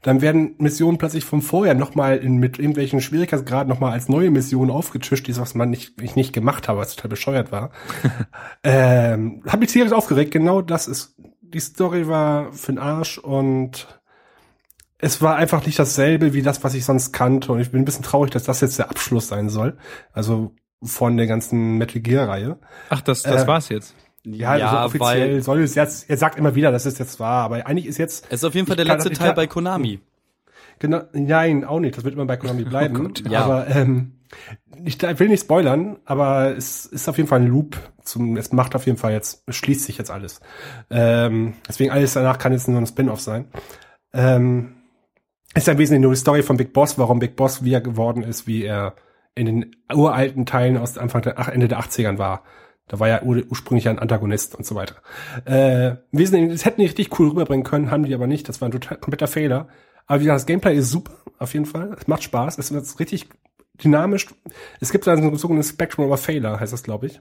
Dann 0.00 0.22
werden 0.22 0.54
Missionen 0.56 0.96
plötzlich 0.96 1.26
vom 1.26 1.42
Vorjahr 1.42 1.74
nochmal 1.74 2.22
mit 2.22 2.58
irgendwelchen 2.58 3.02
Schwierigkeitsgraden 3.02 3.68
nochmal 3.68 3.92
als 3.92 4.08
neue 4.08 4.30
Missionen 4.30 4.70
aufgetischt, 4.70 5.26
die 5.26 5.36
was 5.36 5.54
man 5.54 5.68
nicht, 5.68 6.00
ich 6.00 6.16
nicht 6.16 6.32
gemacht 6.32 6.68
habe, 6.68 6.78
was 6.78 6.96
total 6.96 7.10
bescheuert 7.10 7.52
war. 7.52 7.70
ähm, 8.64 9.42
hab 9.46 9.60
mich 9.60 9.72
tierisch 9.72 9.92
aufgeregt, 9.92 10.30
genau 10.30 10.62
das 10.62 10.88
ist, 10.88 11.14
die 11.42 11.60
Story 11.60 12.08
war 12.08 12.52
für'n 12.52 12.80
Arsch 12.80 13.18
und 13.18 14.00
es 14.96 15.20
war 15.20 15.36
einfach 15.36 15.66
nicht 15.66 15.78
dasselbe 15.78 16.32
wie 16.32 16.40
das, 16.40 16.64
was 16.64 16.72
ich 16.72 16.86
sonst 16.86 17.12
kannte. 17.12 17.52
Und 17.52 17.60
ich 17.60 17.72
bin 17.72 17.82
ein 17.82 17.84
bisschen 17.84 18.04
traurig, 18.04 18.30
dass 18.30 18.44
das 18.44 18.62
jetzt 18.62 18.78
der 18.78 18.88
Abschluss 18.88 19.28
sein 19.28 19.50
soll. 19.50 19.76
Also 20.14 20.54
von 20.82 21.16
der 21.16 21.26
ganzen 21.26 21.76
Metal 21.78 22.00
Gear 22.00 22.28
Reihe. 22.28 22.58
Ach, 22.88 23.00
das, 23.00 23.22
das 23.22 23.44
Äh, 23.44 23.46
war's 23.46 23.68
jetzt. 23.68 23.94
Ja, 24.24 24.50
also 24.52 24.98
offiziell 24.98 25.32
weil 25.34 25.42
soll 25.42 25.62
es 25.62 25.74
jetzt, 25.74 26.10
er 26.10 26.16
sagt 26.16 26.38
immer 26.38 26.54
wieder, 26.54 26.70
dass 26.70 26.84
es 26.86 26.98
jetzt 26.98 27.18
war, 27.18 27.44
aber 27.44 27.66
eigentlich 27.66 27.86
ist 27.86 27.98
jetzt, 27.98 28.26
es 28.28 28.40
ist 28.40 28.44
auf 28.44 28.54
jeden 28.54 28.66
Fall 28.66 28.76
der 28.76 28.84
kann- 28.84 28.96
letzte 28.98 29.10
Teil 29.12 29.28
kann- 29.28 29.36
bei 29.36 29.46
Konami. 29.46 30.00
genau, 30.78 31.00
nein, 31.12 31.64
auch 31.64 31.80
nicht, 31.80 31.96
das 31.96 32.04
wird 32.04 32.14
immer 32.14 32.26
bei 32.26 32.36
Konami 32.36 32.64
bleiben. 32.68 32.94
Gott. 32.94 33.22
Ja. 33.28 33.44
Aber 33.44 33.68
ähm, 33.68 34.12
ich 34.84 35.00
will 35.00 35.28
nicht 35.28 35.40
spoilern, 35.42 35.96
aber 36.04 36.54
es 36.56 36.84
ist 36.84 37.08
auf 37.08 37.16
jeden 37.16 37.28
Fall 37.28 37.40
ein 37.40 37.46
Loop. 37.46 37.76
Zum, 38.02 38.36
es 38.36 38.52
macht 38.52 38.74
auf 38.74 38.84
jeden 38.86 38.98
Fall 38.98 39.12
jetzt, 39.12 39.42
es 39.46 39.56
schließt 39.56 39.84
sich 39.84 39.96
jetzt 39.98 40.10
alles. 40.10 40.40
Ähm, 40.90 41.54
deswegen 41.66 41.90
alles 41.90 42.12
danach 42.12 42.38
kann 42.38 42.52
jetzt 42.52 42.68
nur 42.68 42.78
ein 42.78 42.86
Spin-off 42.86 43.20
sein. 43.20 43.46
Ähm, 44.12 44.74
ist 45.54 45.66
ja 45.66 45.72
im 45.72 45.78
Wesentlichen 45.78 46.02
nur 46.02 46.12
die 46.12 46.18
Story 46.18 46.42
von 46.42 46.56
Big 46.58 46.72
Boss, 46.74 46.98
warum 46.98 47.18
Big 47.18 47.36
Boss 47.36 47.64
wie 47.64 47.72
er 47.72 47.80
geworden 47.80 48.22
ist, 48.22 48.46
wie 48.46 48.64
er 48.64 48.94
in 49.38 49.46
den 49.46 49.76
uralten 49.92 50.46
Teilen 50.46 50.76
aus 50.76 50.98
Anfang 50.98 51.22
der, 51.22 51.38
ach, 51.38 51.48
Ende 51.48 51.68
der 51.68 51.80
80ern 51.80 52.18
war. 52.18 52.42
Da 52.88 52.98
war 52.98 53.08
ja 53.08 53.22
ur 53.22 53.42
ursprünglich 53.48 53.88
ein 53.88 53.98
Antagonist 53.98 54.54
und 54.54 54.64
so 54.64 54.74
weiter. 54.74 54.96
Äh, 55.44 55.96
wir 56.10 56.26
sind, 56.26 56.50
das 56.50 56.64
hätten 56.64 56.80
die 56.80 56.86
richtig 56.86 57.18
cool 57.18 57.28
rüberbringen 57.28 57.64
können, 57.64 57.90
haben 57.90 58.04
die 58.04 58.14
aber 58.14 58.26
nicht. 58.26 58.48
Das 58.48 58.60
war 58.60 58.68
ein 58.68 58.72
total 58.72 58.96
kompletter 58.96 59.28
Fehler. 59.28 59.68
Aber 60.06 60.20
wie 60.20 60.24
gesagt, 60.24 60.40
das 60.40 60.46
Gameplay 60.46 60.76
ist 60.76 60.90
super, 60.90 61.12
auf 61.38 61.52
jeden 61.52 61.66
Fall. 61.66 61.94
Es 61.98 62.06
macht 62.06 62.22
Spaß. 62.22 62.58
Es 62.58 62.70
ist 62.70 62.98
richtig 62.98 63.28
dynamisch. 63.74 64.26
Es 64.80 64.90
gibt 64.90 65.06
dann 65.06 65.22
so 65.22 65.28
ein 65.28 65.36
sogenanntes 65.36 65.70
Spectrum 65.70 66.10
of 66.10 66.20
Failure, 66.20 66.58
heißt 66.58 66.72
das, 66.72 66.82
glaube 66.82 67.06
ich. 67.06 67.20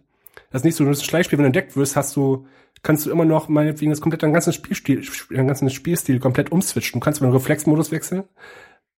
Das 0.51 0.61
ist 0.61 0.65
nicht 0.65 0.75
so, 0.75 0.85
ein 0.85 0.95
Schleichspiel, 0.95 1.37
wenn 1.37 1.43
du 1.43 1.47
entdeckt 1.47 1.75
wirst, 1.75 1.95
hast 1.95 2.15
du, 2.15 2.47
kannst 2.83 3.05
du 3.05 3.11
immer 3.11 3.25
noch 3.25 3.49
meinetwegen 3.49 3.91
das 3.91 3.99
komplett 3.99 4.23
dein 4.23 4.33
ganzen 4.33 4.53
Spielstil, 4.53 5.05
dein 5.29 5.47
ganzen 5.47 5.69
Spielstil 5.69 6.19
komplett 6.19 6.51
umswitchen. 6.51 6.99
Du 6.99 7.03
kannst 7.03 7.19
über 7.19 7.29
den 7.29 7.33
Reflexmodus 7.33 7.91
wechseln, 7.91 8.23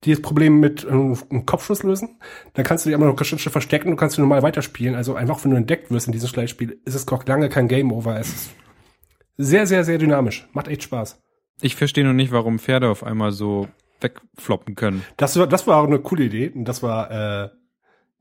dieses 0.06 0.22
Problem 0.22 0.60
mit 0.60 0.86
ähm, 0.90 1.18
einem 1.30 1.46
Kopfschuss 1.46 1.84
lösen. 1.84 2.20
Dann 2.54 2.66
kannst 2.66 2.86
du 2.86 2.90
dich 2.90 2.96
immer 2.96 3.06
noch 3.06 3.24
Schritte 3.24 3.50
verstecken, 3.50 3.92
du 3.92 3.96
kannst 3.98 4.18
du 4.18 4.22
normal 4.22 4.44
weiterspielen. 4.44 4.96
Also 4.96 5.16
einfach, 5.16 5.44
wenn 5.44 5.52
du 5.52 5.58
entdeckt 5.58 5.92
wirst 5.92 6.08
in 6.08 6.14
diesem 6.14 6.30
Schleichspiel, 6.30 6.80
ist 6.86 6.96
es 6.96 7.06
noch 7.06 7.26
lange 7.26 7.50
kein 7.50 7.68
Game 7.68 7.92
Over. 7.92 8.20
Es 8.20 8.30
ist 8.30 8.52
sehr, 9.38 9.68
sehr, 9.68 9.84
sehr 9.84 9.98
dynamisch. 9.98 10.48
Macht 10.54 10.68
echt 10.68 10.84
Spaß. 10.84 11.22
Ich 11.62 11.76
verstehe 11.76 12.06
noch 12.06 12.14
nicht, 12.14 12.32
warum 12.32 12.60
Pferde 12.60 12.90
auf 12.90 13.04
einmal 13.04 13.32
so 13.32 13.68
wegfloppen 14.02 14.76
können. 14.76 15.04
Das 15.18 15.38
war, 15.38 15.48
das 15.48 15.68
war 15.68 15.82
auch 15.82 15.88
eine 15.88 16.00
coole 16.00 16.24
Idee. 16.24 16.50
Und 16.50 16.66
das 16.66 16.82
war, 16.82 17.12
äh, 17.12 17.50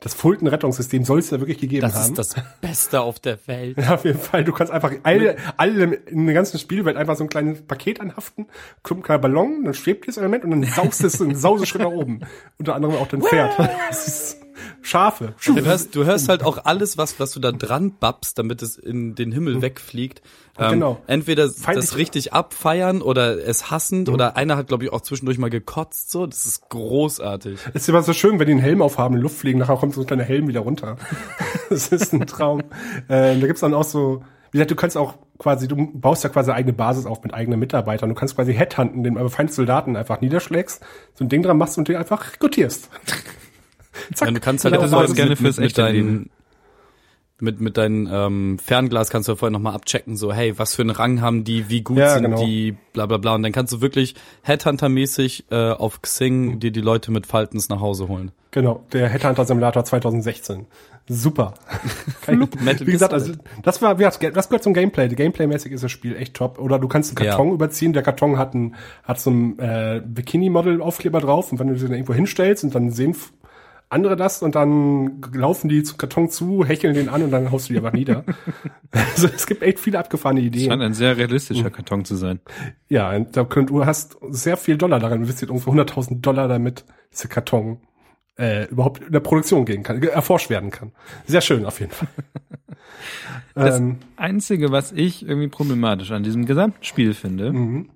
das 0.01 0.15
Fulton-Rettungssystem 0.15 1.05
soll 1.05 1.19
es 1.19 1.31
ja 1.31 1.41
wirklich 1.41 1.59
gegeben 1.59 1.83
Das 1.83 1.95
haben. 1.97 2.13
ist 2.15 2.19
das 2.19 2.35
Beste 2.61 3.01
auf 3.01 3.19
der 3.19 3.39
Welt. 3.47 3.79
Ja, 3.79 3.95
auf 3.95 4.05
jeden 4.05 4.19
Fall. 4.19 4.45
Du 4.45 4.53
kannst 4.53 4.73
einfach 4.73 4.93
alle, 5.03 5.37
alle 5.57 5.95
in 5.95 6.27
der 6.27 6.35
ganzen 6.35 6.59
Spielwelt 6.59 6.97
einfach 6.97 7.17
so 7.17 7.25
ein 7.25 7.29
kleines 7.29 7.63
Paket 7.63 8.01
anhaften, 8.01 8.47
kommt 8.83 9.01
ein 9.01 9.03
kleiner 9.03 9.21
Ballon, 9.21 9.65
dann 9.65 9.75
schwebt 9.75 10.07
dieses 10.07 10.19
Element 10.19 10.45
und 10.45 10.51
dann 10.53 10.63
saust 10.65 11.03
es 11.03 11.21
in 11.21 11.35
Sauseschritt 11.35 11.83
nach 11.83 11.91
oben. 11.91 12.21
Unter 12.59 12.77
anderem 12.77 12.95
auch 12.97 13.09
dein 13.09 13.23
Pferd. 13.23 13.53
Schafe. 14.83 15.35
Du 15.45 15.57
hörst, 15.65 15.95
du 15.95 16.05
hörst 16.05 16.29
halt 16.29 16.43
auch 16.43 16.65
alles, 16.65 16.97
was, 16.97 17.19
was 17.21 17.33
du 17.33 17.41
da 17.41 17.53
dran 17.53 17.93
babst, 17.99 18.39
damit 18.39 18.63
es 18.63 18.77
in 18.77 19.15
den 19.15 19.33
Himmel 19.33 19.61
wegfliegt. 19.61 20.23
Ähm, 20.59 20.71
Genau. 20.73 21.01
Entweder 21.07 21.49
Feindlich- 21.49 21.87
das 21.87 21.97
richtig 21.97 22.33
abfeiern 22.33 23.03
oder 23.03 23.37
es 23.47 23.71
hassend 23.71 24.09
oder 24.09 24.37
einer 24.37 24.57
hat, 24.57 24.69
glaube 24.69 24.85
ich, 24.85 24.93
auch 24.93 25.01
zwischendurch 25.01 25.39
mal 25.39 25.51
gekotzt, 25.51 26.11
so. 26.11 26.27
Das 26.27 26.47
ist 26.47 26.69
großartig. 26.69 27.59
Es 27.75 27.83
ist 27.83 27.89
immer 27.89 28.03
so 28.03 28.13
schön, 28.13 28.39
wenn 28.39 28.47
die 28.47 28.53
einen 28.53 28.61
Helm 28.61 28.83
aufhaben, 28.83 29.17
in 29.17 29.23
Luft 29.23 29.39
fliegen, 29.39 29.59
nachher 29.59 29.77
kommt 29.77 29.95
so 29.95 30.01
ein 30.01 30.07
kleiner 30.07 30.25
Helm 30.25 30.49
wieder 30.49 30.61
runter. 30.61 30.97
das 31.71 31.89
ist 31.89 32.13
ein 32.13 32.27
Traum. 32.27 32.61
Äh, 33.09 33.39
da 33.39 33.47
gibt's 33.47 33.61
dann 33.61 33.75
auch 33.75 33.85
so, 33.85 34.23
wie 34.51 34.59
gesagt, 34.59 34.71
du 34.71 34.77
kannst 34.77 34.97
auch 34.97 35.15
quasi, 35.39 35.69
du 35.69 35.77
baust 35.93 36.25
ja 36.25 36.31
quasi 36.31 36.51
eigene 36.51 36.73
Basis 36.73 37.07
auf 37.07 37.23
mit 37.23 37.35
eigenen 37.35 37.61
Mitarbeitern. 37.61 38.09
Du 38.09 38.15
kannst 38.15 38.35
quasi 38.35 38.55
Headhunten, 38.55 39.05
den 39.05 39.17
aber 39.19 39.31
Feindsoldaten 39.31 39.95
einfach 39.97 40.21
niederschlägst, 40.21 40.83
so 41.15 41.25
ein 41.25 41.29
Ding 41.29 41.43
dran 41.43 41.57
machst 41.59 41.79
und 41.79 41.87
den 41.89 41.97
einfach 41.97 42.33
rekrutierst. 42.33 42.89
Zack. 44.15 44.29
Ja, 44.29 44.35
du 44.35 44.41
kannst 44.41 44.65
halt 44.65 44.75
Ja, 44.75 44.81
auch 44.81 45.09
mit, 45.09 45.17
gerne 45.17 45.31
mit, 45.31 45.39
fürs 45.39 45.57
mit, 45.59 45.67
echte 45.67 45.83
deinen 45.83 46.31
mit 47.41 47.61
mit 47.61 47.77
deinem 47.77 48.09
ähm, 48.11 48.59
Fernglas 48.59 49.11
kannst 49.11 49.29
du 49.29 49.33
ja 49.33 49.37
vorher 49.37 49.53
nochmal 49.53 49.75
abchecken, 49.75 50.17
so 50.17 50.33
hey, 50.33 50.59
was 50.59 50.75
für 50.75 50.83
einen 50.83 50.91
Rang 50.91 51.21
haben 51.21 51.45
die, 51.45 51.69
wie 51.69 51.83
gut 51.83 51.99
Ja, 51.99 52.15
sind 52.15 52.25
genau. 52.25 52.45
die, 52.45 52.77
bla 52.93 53.07
bla 53.07 53.19
bla. 53.19 53.35
Und 53.37 53.45
dann 53.45 53.53
kannst 53.53 53.73
du 53.73 53.81
wirklich 53.81 54.17
Headhunter-mäßig 54.45 55.45
äh, 55.51 55.71
auf 55.73 56.03
Xing 56.03 56.59
dir 56.59 56.73
die 56.73 56.81
Leute 56.81 57.13
mit 57.13 57.27
Faltens 57.27 57.69
nach 57.69 57.81
Hause 57.81 58.09
holen. 58.09 58.33
Genau, 58.51 58.85
der 58.93 59.09
Headhunter 59.09 59.45
Simulator 59.45 59.85
2016. 59.85 60.67
Super. 61.11 61.55
Wie 62.27 62.93
gesagt, 62.93 63.15
also 63.15 63.33
das 63.63 63.81
war, 63.81 63.99
wie 63.99 64.05
gesagt, 64.05 64.37
das 64.37 64.49
gehört 64.51 64.63
zum 64.63 64.75
Gameplay. 64.75 65.09
Gameplaymäßig 65.09 65.73
ist 65.73 65.83
das 65.83 65.91
Spiel 65.91 66.15
echt 66.15 66.35
top. 66.35 66.59
Oder 66.59 66.79
du 66.79 66.87
kannst 66.87 67.17
einen 67.17 67.25
Ja. 67.25 67.31
Karton 67.35 67.55
überziehen. 67.55 67.95
Der 67.95 68.03
Karton 68.03 68.37
hat 68.37 68.53
ein, 68.55 68.75
hat 69.05 69.19
so 69.19 69.31
ein 69.31 69.59
äh, 69.59 70.03
Bikini-Model-Aufkleber 70.05 71.21
drauf 71.21 71.51
und 71.51 71.59
wenn 71.61 71.69
du 71.69 71.77
den 71.77 71.93
irgendwo 71.93 72.13
hinstellst 72.13 72.63
und 72.65 72.75
dann 72.75 72.91
sehen 72.91 73.17
andere 73.91 74.17
das 74.17 74.43
und 74.43 74.55
dann 74.55 75.23
laufen 75.33 75.69
die 75.69 75.83
zum 75.83 75.97
Karton 75.99 76.31
zu, 76.31 76.65
hecheln 76.65 76.95
den 76.95 77.09
an 77.09 77.23
und 77.23 77.31
dann 77.31 77.51
haust 77.51 77.69
du 77.69 77.73
die 77.73 77.79
einfach 77.79 77.93
nieder. 77.93 78.25
also 78.91 79.29
es 79.29 79.47
gibt 79.47 79.63
echt 79.63 79.79
viele 79.81 79.99
abgefahrene 79.99 80.41
Ideen. 80.41 80.71
Scheint 80.71 80.83
ein 80.83 80.95
sehr 80.95 81.17
realistischer 81.17 81.71
Karton 81.71 82.05
zu 82.05 82.17
sein. 82.17 82.41
Ja, 82.89 83.19
da 83.19 83.45
könnt, 83.45 83.71
du 83.71 83.87
hast 83.87 84.19
sehr 84.31 84.57
viel 84.57 84.77
Dollar 84.77 84.99
daran 84.99 85.21
investiert, 85.21 85.51
ungefähr 85.51 85.73
100.000 85.73 86.21
Dollar 86.21 86.49
damit, 86.49 86.85
dass 87.11 87.21
der 87.21 87.31
Karton 87.31 87.79
äh, 88.39 88.67
überhaupt 88.67 89.03
in 89.03 89.13
der 89.13 89.21
Produktion 89.21 89.65
gehen 89.65 89.83
kann, 89.83 90.03
erforscht 90.03 90.51
werden 90.51 90.71
kann. 90.71 90.93
Sehr 91.27 91.41
schön 91.41 91.65
auf 91.65 91.81
jeden 91.81 91.93
Fall. 91.93 92.09
Das 93.55 93.79
ähm, 93.79 93.99
Einzige, 94.17 94.71
was 94.71 94.93
ich 94.93 95.27
irgendwie 95.27 95.49
problematisch 95.49 96.13
an 96.13 96.23
diesem 96.23 96.47
gesamten 96.47 96.85
Spiel 96.85 97.15
finde, 97.15 97.53
mhm. 97.53 97.91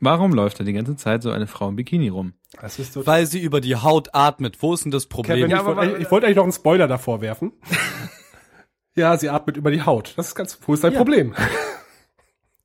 Warum 0.00 0.32
läuft 0.32 0.60
da 0.60 0.64
die 0.64 0.72
ganze 0.72 0.96
Zeit 0.96 1.22
so 1.22 1.30
eine 1.30 1.46
Frau 1.46 1.68
im 1.68 1.76
Bikini 1.76 2.08
rum? 2.08 2.34
das 2.60 2.78
ist 2.78 2.92
so. 2.94 3.06
Weil 3.06 3.26
sie 3.26 3.40
über 3.40 3.60
die 3.60 3.76
Haut 3.76 4.08
atmet. 4.14 4.62
Wo 4.62 4.72
ist 4.72 4.84
denn 4.84 4.90
das 4.92 5.06
Problem? 5.06 5.36
Kevin, 5.38 5.50
Ja, 5.50 5.56
ich, 5.58 5.62
aber- 5.62 5.76
wollte, 5.76 5.96
ich 6.02 6.10
wollte 6.10 6.26
eigentlich 6.26 6.36
noch 6.36 6.44
einen 6.44 6.52
Spoiler 6.52 6.88
davor 6.88 7.20
werfen. 7.20 7.52
ja, 8.94 9.16
sie 9.18 9.28
atmet 9.28 9.56
über 9.56 9.70
die 9.70 9.82
Haut. 9.82 10.14
Das 10.16 10.28
ist 10.28 10.34
ganz, 10.34 10.58
wo 10.66 10.74
ist 10.74 10.82
dein 10.84 10.92
Ja. 10.92 10.98
Problem? 10.98 11.34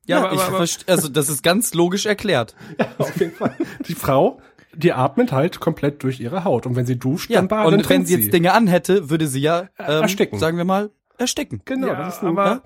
ja, 0.06 0.32
ich 0.32 0.40
verste- 0.40 0.88
also 0.90 1.08
das 1.08 1.28
ist 1.28 1.42
ganz 1.42 1.74
logisch 1.74 2.06
erklärt. 2.06 2.54
auf 2.98 3.18
jeden 3.20 3.32
Fall. 3.34 3.54
Die 3.86 3.94
Frau, 3.94 4.40
die 4.74 4.92
atmet 4.92 5.32
halt 5.32 5.60
komplett 5.60 6.02
durch 6.02 6.20
ihre 6.20 6.44
Haut. 6.44 6.66
Und 6.66 6.76
wenn 6.76 6.86
sie 6.86 6.98
duscht, 6.98 7.28
Ja, 7.30 7.38
dann 7.40 7.48
badet, 7.48 7.74
und 7.74 7.88
wenn 7.90 8.06
sie 8.06 8.16
jetzt 8.18 8.32
Dinge 8.32 8.52
anhätte, 8.54 9.10
würde 9.10 9.26
sie 9.26 9.40
ja 9.40 9.68
ähm, 9.78 10.02
Ersticken. 10.02 10.38
sagen 10.38 10.56
wir 10.56 10.64
mal 10.64 10.90
ersticken. 11.18 11.60
Genau, 11.66 11.88
Ja, 11.88 11.94
das 11.96 12.16
ist 12.16 12.22
ein, 12.22 12.28
aber- 12.28 12.44
ja, 12.46 12.62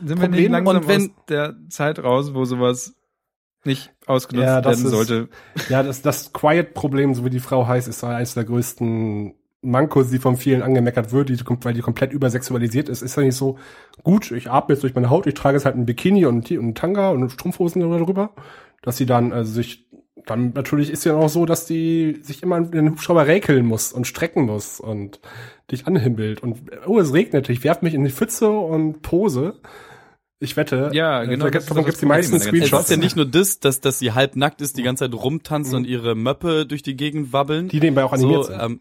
Sind 0.00 0.08
wir 0.08 0.16
Problem 0.16 0.40
nicht 0.42 0.50
langsam 0.50 0.76
und 0.78 0.88
wenn- 0.88 1.02
aus 1.10 1.24
der 1.28 1.54
Zeit 1.68 1.98
raus, 2.02 2.34
wo 2.34 2.44
sowas 2.44 2.94
nicht 3.64 3.93
ausgenutzt 4.06 4.46
Ja, 4.46 4.60
das 4.60 4.78
werden 4.78 4.86
ist- 4.86 4.92
sollte? 4.92 5.28
Ja, 5.68 5.82
das, 5.82 6.02
das 6.02 6.32
Quiet-Problem, 6.32 7.14
so 7.14 7.24
wie 7.24 7.30
die 7.30 7.40
Frau 7.40 7.66
heißt, 7.66 7.88
ist 7.88 8.02
eines 8.04 8.34
der 8.34 8.44
größten 8.44 9.34
Mankos, 9.62 10.10
die 10.10 10.18
von 10.18 10.36
vielen 10.36 10.60
angemeckert 10.62 11.10
wird, 11.12 11.30
die, 11.30 11.38
weil 11.62 11.72
die 11.74 11.80
komplett 11.80 12.12
übersexualisiert 12.12 12.88
ist. 12.90 13.00
Ist 13.02 13.16
ja 13.16 13.22
nicht 13.22 13.36
so, 13.36 13.56
gut, 14.02 14.30
ich 14.30 14.50
atme 14.50 14.74
jetzt 14.74 14.82
durch 14.82 14.94
meine 14.94 15.08
Haut, 15.08 15.26
ich 15.26 15.34
trage 15.34 15.56
jetzt 15.56 15.64
halt 15.64 15.76
ein 15.76 15.86
Bikini 15.86 16.26
und, 16.26 16.50
und 16.50 16.58
einen 16.58 16.74
Tanga 16.74 17.10
und 17.10 17.30
Strumpfhosen 17.30 17.80
darüber, 17.80 18.30
dass 18.82 18.98
sie 18.98 19.06
dann 19.06 19.32
also 19.32 19.50
sich, 19.52 19.86
dann 20.26 20.52
natürlich 20.54 20.90
ist 20.90 21.04
ja 21.04 21.14
auch 21.16 21.30
so, 21.30 21.46
dass 21.46 21.64
die 21.64 22.18
sich 22.22 22.42
immer 22.42 22.58
in 22.58 22.70
den 22.72 22.90
Hubschrauber 22.90 23.26
räkeln 23.26 23.64
muss 23.64 23.90
und 23.92 24.06
strecken 24.06 24.42
muss 24.44 24.80
und 24.80 25.20
dich 25.70 25.86
anhimmelt 25.86 26.42
und, 26.42 26.58
oh, 26.86 26.98
es 26.98 27.14
regnet, 27.14 27.48
ich 27.48 27.64
werf 27.64 27.80
mich 27.80 27.94
in 27.94 28.04
die 28.04 28.10
Pfütze 28.10 28.50
und 28.50 29.00
pose. 29.00 29.54
Ich 30.44 30.56
wette, 30.56 30.90
Ja, 30.92 31.22
äh, 31.22 31.26
genau, 31.26 31.44
da 31.44 31.50
gibt's 31.50 31.66
das 31.66 31.98
die 31.98 32.06
meisten 32.06 32.32
ganzen 32.32 32.36
Es 32.36 32.44
Screenshots. 32.44 32.84
ist 32.84 32.90
ja 32.90 32.96
nicht 32.96 33.16
nur 33.16 33.26
das, 33.26 33.60
dass, 33.60 33.80
dass 33.80 33.98
sie 33.98 34.12
halb 34.12 34.36
nackt 34.36 34.60
ist, 34.60 34.76
die 34.76 34.82
ganze 34.82 35.04
Zeit 35.04 35.14
rumtanzt 35.14 35.72
und 35.74 35.86
ihre 35.86 36.14
Möppe 36.14 36.66
durch 36.66 36.82
die 36.82 36.96
Gegend 36.96 37.32
wabbeln. 37.32 37.68
die 37.68 37.80
nebenbei 37.80 38.04
auch 38.04 38.12
animiert 38.12 38.44
so, 38.46 38.50
sind. 38.52 38.60
ähm, 38.62 38.80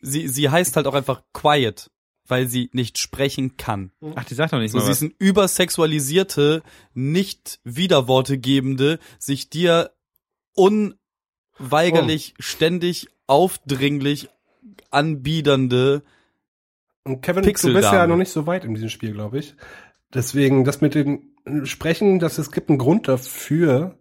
sie- 0.00 0.28
sie, 0.28 0.48
heißt 0.50 0.76
halt 0.76 0.86
auch 0.86 0.94
einfach 0.94 1.22
quiet, 1.32 1.90
weil 2.26 2.46
sie 2.48 2.70
nicht 2.72 2.98
sprechen 2.98 3.56
kann. 3.58 3.90
Ach, 4.14 4.24
die 4.24 4.34
sagt 4.34 4.52
doch 4.54 4.58
nicht 4.58 4.72
So, 4.72 4.78
mal 4.78 4.84
sie 4.86 4.92
ist 4.92 5.02
ein 5.02 5.14
übersexualisierte, 5.18 6.62
nicht 6.94 7.60
Widerworte 7.64 8.38
gebende, 8.38 8.98
sich 9.18 9.50
dir 9.50 9.90
unweigerlich, 11.58 12.34
ständig, 12.38 13.08
aufdringlich 13.26 14.28
anbiedernde. 14.90 16.02
Und 17.04 17.20
Kevin, 17.20 17.42
du 17.42 17.48
Pixeldame. 17.48 17.80
bist 17.82 17.92
ja 17.92 18.06
noch 18.06 18.16
nicht 18.16 18.30
so 18.30 18.46
weit 18.46 18.64
in 18.64 18.74
diesem 18.74 18.88
Spiel, 18.88 19.12
glaube 19.12 19.38
ich. 19.38 19.54
Deswegen, 20.14 20.64
das 20.64 20.80
mit 20.80 20.94
dem 20.94 21.22
Sprechen, 21.64 22.18
dass 22.18 22.38
es 22.38 22.52
gibt 22.52 22.68
einen 22.70 22.78
Grund 22.78 23.08
dafür, 23.08 23.98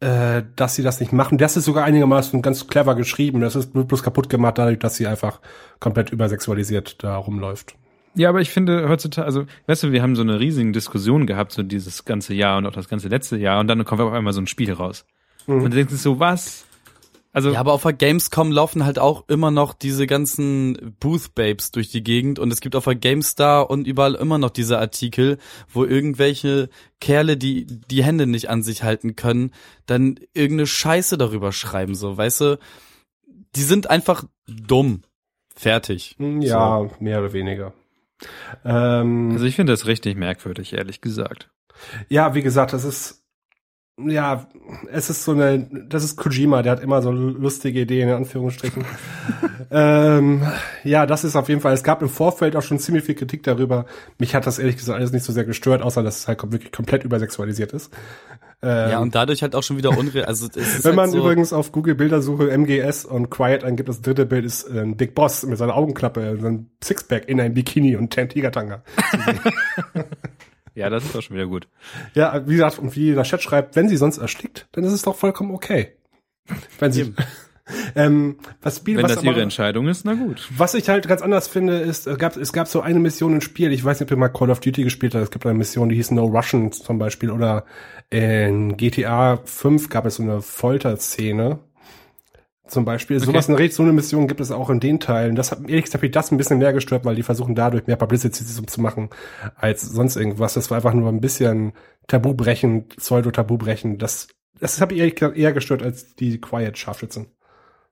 äh, 0.00 0.42
dass 0.56 0.74
sie 0.74 0.82
das 0.82 1.00
nicht 1.00 1.12
machen. 1.12 1.38
Das 1.38 1.56
ist 1.56 1.64
sogar 1.64 1.84
einigermaßen 1.84 2.42
ganz 2.42 2.66
clever 2.66 2.94
geschrieben. 2.94 3.40
Das 3.40 3.56
ist 3.56 3.72
bloß 3.72 4.02
kaputt 4.02 4.28
gemacht, 4.28 4.58
dadurch, 4.58 4.78
dass 4.78 4.96
sie 4.96 5.06
einfach 5.06 5.40
komplett 5.80 6.10
übersexualisiert 6.10 7.02
da 7.02 7.16
rumläuft. 7.16 7.76
Ja, 8.14 8.28
aber 8.28 8.40
ich 8.40 8.50
finde 8.50 8.88
heutzutage, 8.88 9.24
also, 9.24 9.46
weißt 9.66 9.84
du, 9.84 9.92
wir 9.92 10.02
haben 10.02 10.16
so 10.16 10.22
eine 10.22 10.38
riesige 10.38 10.70
Diskussion 10.72 11.26
gehabt, 11.26 11.52
so 11.52 11.62
dieses 11.62 12.04
ganze 12.04 12.34
Jahr 12.34 12.58
und 12.58 12.66
auch 12.66 12.72
das 12.72 12.88
ganze 12.88 13.08
letzte 13.08 13.38
Jahr, 13.38 13.60
und 13.60 13.68
dann 13.68 13.84
kommt 13.84 14.02
auf 14.02 14.12
einmal 14.12 14.34
so 14.34 14.40
ein 14.40 14.46
Spiel 14.46 14.72
raus. 14.72 15.06
Und 15.46 15.64
du 15.64 15.70
denkst 15.70 15.94
so, 15.94 16.20
was? 16.20 16.66
Also, 17.32 17.52
Ja, 17.52 17.60
aber 17.60 17.72
auf 17.72 17.82
der 17.82 17.94
Gamescom 17.94 18.52
laufen 18.52 18.84
halt 18.84 18.98
auch 18.98 19.26
immer 19.28 19.50
noch 19.50 19.72
diese 19.72 20.06
ganzen 20.06 20.94
Booth-Babes 21.00 21.70
durch 21.70 21.88
die 21.88 22.04
Gegend 22.04 22.38
und 22.38 22.52
es 22.52 22.60
gibt 22.60 22.76
auf 22.76 22.84
der 22.84 22.94
GameStar 22.94 23.70
und 23.70 23.86
überall 23.86 24.14
immer 24.14 24.36
noch 24.36 24.50
diese 24.50 24.78
Artikel, 24.78 25.38
wo 25.68 25.84
irgendwelche 25.84 26.68
Kerle, 27.00 27.38
die 27.38 27.64
die 27.66 28.04
Hände 28.04 28.26
nicht 28.26 28.50
an 28.50 28.62
sich 28.62 28.82
halten 28.82 29.16
können, 29.16 29.52
dann 29.86 30.20
irgendeine 30.34 30.66
Scheiße 30.66 31.16
darüber 31.16 31.52
schreiben, 31.52 31.94
so, 31.94 32.16
weißt 32.16 32.40
du? 32.42 32.58
Die 33.56 33.62
sind 33.62 33.88
einfach 33.88 34.24
dumm. 34.46 35.02
Fertig. 35.54 36.16
Ja, 36.18 36.88
mehr 37.00 37.20
oder 37.20 37.32
weniger. 37.32 37.72
Ähm, 38.64 39.30
also 39.32 39.44
ich 39.46 39.56
finde 39.56 39.72
das 39.72 39.86
richtig 39.86 40.16
merkwürdig, 40.16 40.74
ehrlich 40.74 41.00
gesagt. 41.00 41.50
Ja, 42.08 42.34
wie 42.34 42.42
gesagt, 42.42 42.72
das 42.72 42.84
ist 42.84 43.21
ja, 44.06 44.46
es 44.90 45.10
ist 45.10 45.24
so 45.24 45.32
eine, 45.32 45.66
das 45.88 46.04
ist 46.04 46.16
Kojima, 46.16 46.62
der 46.62 46.72
hat 46.72 46.80
immer 46.80 47.02
so 47.02 47.10
lustige 47.10 47.80
Ideen 47.80 48.08
in 48.08 48.14
Anführungsstrichen. 48.14 48.84
ähm, 49.70 50.42
ja, 50.84 51.06
das 51.06 51.24
ist 51.24 51.36
auf 51.36 51.48
jeden 51.48 51.60
Fall. 51.60 51.72
Es 51.72 51.82
gab 51.82 52.02
im 52.02 52.08
Vorfeld 52.08 52.56
auch 52.56 52.62
schon 52.62 52.78
ziemlich 52.78 53.04
viel 53.04 53.14
Kritik 53.14 53.42
darüber. 53.42 53.86
Mich 54.18 54.34
hat 54.34 54.46
das 54.46 54.58
ehrlich 54.58 54.76
gesagt 54.76 54.98
alles 54.98 55.12
nicht 55.12 55.24
so 55.24 55.32
sehr 55.32 55.44
gestört, 55.44 55.82
außer 55.82 56.02
dass 56.02 56.18
es 56.18 56.28
halt 56.28 56.42
wirklich 56.50 56.72
komplett 56.72 57.04
übersexualisiert 57.04 57.72
ist. 57.72 57.92
Ähm, 58.62 58.90
Ja, 58.90 59.00
und 59.00 59.14
dadurch 59.14 59.42
halt 59.42 59.56
auch 59.56 59.62
schon 59.62 59.76
wieder 59.76 59.96
unreal. 59.96 60.24
Also 60.24 60.48
Wenn 60.54 60.84
halt 60.84 60.94
man 60.94 61.10
so, 61.10 61.18
übrigens 61.18 61.52
auf 61.52 61.72
Google 61.72 61.96
Bildersuche 61.96 62.50
MGS 62.56 63.04
und 63.04 63.30
Quiet 63.30 63.64
eingibt, 63.64 63.88
das 63.88 64.00
dritte 64.00 64.24
Bild 64.24 64.44
ist 64.44 64.64
äh, 64.64 64.80
ein 64.80 64.96
Big 64.96 65.14
Boss 65.14 65.44
mit 65.44 65.58
seiner 65.58 65.74
Augenklappe, 65.74 66.38
so 66.40 66.46
ein 66.46 66.70
Sixpack 66.82 67.28
in 67.28 67.40
einem 67.40 67.54
Bikini 67.54 67.96
und 67.96 68.16
einem 68.16 68.28
Tigertanga. 68.28 68.82
Ja, 70.74 70.90
das 70.90 71.04
ist 71.04 71.14
doch 71.14 71.22
schon 71.22 71.36
wieder 71.36 71.46
gut. 71.46 71.68
Ja, 72.14 72.46
wie 72.46 72.54
gesagt, 72.54 72.78
und 72.78 72.96
wie 72.96 73.12
der 73.12 73.24
Chat 73.24 73.42
schreibt, 73.42 73.76
wenn 73.76 73.88
sie 73.88 73.96
sonst 73.96 74.18
erstickt, 74.18 74.68
dann 74.72 74.84
ist 74.84 74.92
es 74.92 75.02
doch 75.02 75.16
vollkommen 75.16 75.52
okay. 75.52 75.92
Wenn 76.78 76.92
sie, 76.92 77.14
ähm, 77.94 78.36
was, 78.62 78.78
Spiel, 78.78 78.96
Wenn 78.96 79.04
was, 79.04 79.14
das 79.14 79.24
ihre 79.24 79.34
aber, 79.34 79.42
Entscheidung 79.42 79.88
ist, 79.88 80.04
na 80.04 80.14
gut. 80.14 80.48
was 80.56 80.74
ich 80.74 80.88
halt 80.88 81.06
ganz 81.06 81.22
anders 81.22 81.46
finde, 81.48 81.78
ist, 81.78 82.06
es 82.06 82.18
gab, 82.18 82.36
es 82.36 82.52
gab 82.52 82.68
so 82.68 82.80
eine 82.80 82.98
Mission 82.98 83.34
im 83.34 83.40
Spiel, 83.40 83.72
ich 83.72 83.84
weiß 83.84 84.00
nicht, 84.00 84.10
ob 84.10 84.16
ihr 84.16 84.18
mal 84.18 84.28
Call 84.28 84.50
of 84.50 84.60
Duty 84.60 84.82
gespielt 84.82 85.14
habt, 85.14 85.24
es 85.24 85.30
gibt 85.30 85.44
eine 85.44 85.58
Mission, 85.58 85.88
die 85.88 85.96
hieß 85.96 86.12
No 86.12 86.24
Russian 86.24 86.72
zum 86.72 86.98
Beispiel, 86.98 87.30
oder 87.30 87.64
in 88.10 88.76
GTA 88.76 89.38
5 89.44 89.88
gab 89.88 90.06
es 90.06 90.16
so 90.16 90.22
eine 90.22 90.42
Folterszene, 90.42 91.58
zum 92.72 92.84
Beispiel. 92.84 93.20
Sowas 93.20 93.48
in 93.48 93.70
so 93.70 93.82
eine 93.82 93.92
Mission 93.92 94.26
gibt 94.26 94.40
es 94.40 94.50
auch 94.50 94.70
in 94.70 94.80
den 94.80 94.98
Teilen. 94.98 95.36
Das 95.36 95.52
hat 95.52 95.60
ehrlich 95.68 95.84
gesagt 95.84 96.02
mich 96.02 96.10
das 96.10 96.32
ein 96.32 96.38
bisschen 96.38 96.58
mehr 96.58 96.72
gestört, 96.72 97.04
weil 97.04 97.14
die 97.14 97.22
versuchen 97.22 97.54
dadurch 97.54 97.86
mehr 97.86 97.96
Publicity 97.96 98.44
zu 98.44 98.80
machen 98.80 99.10
als 99.54 99.82
sonst 99.82 100.16
irgendwas. 100.16 100.54
Das 100.54 100.70
war 100.70 100.76
einfach 100.78 100.94
nur 100.94 101.08
ein 101.08 101.20
bisschen 101.20 101.72
Tabubrechen, 102.08 102.88
Pseudo-Tabubrechen. 102.88 103.98
Das, 103.98 104.28
das 104.58 104.80
hat 104.80 104.90
mich 104.90 104.98
ehrlich 105.00 105.14
gesagt 105.14 105.36
eher 105.36 105.52
gestört 105.52 105.82
als 105.82 106.14
die 106.16 106.40
Quiet-Scharfschützen. 106.40 107.26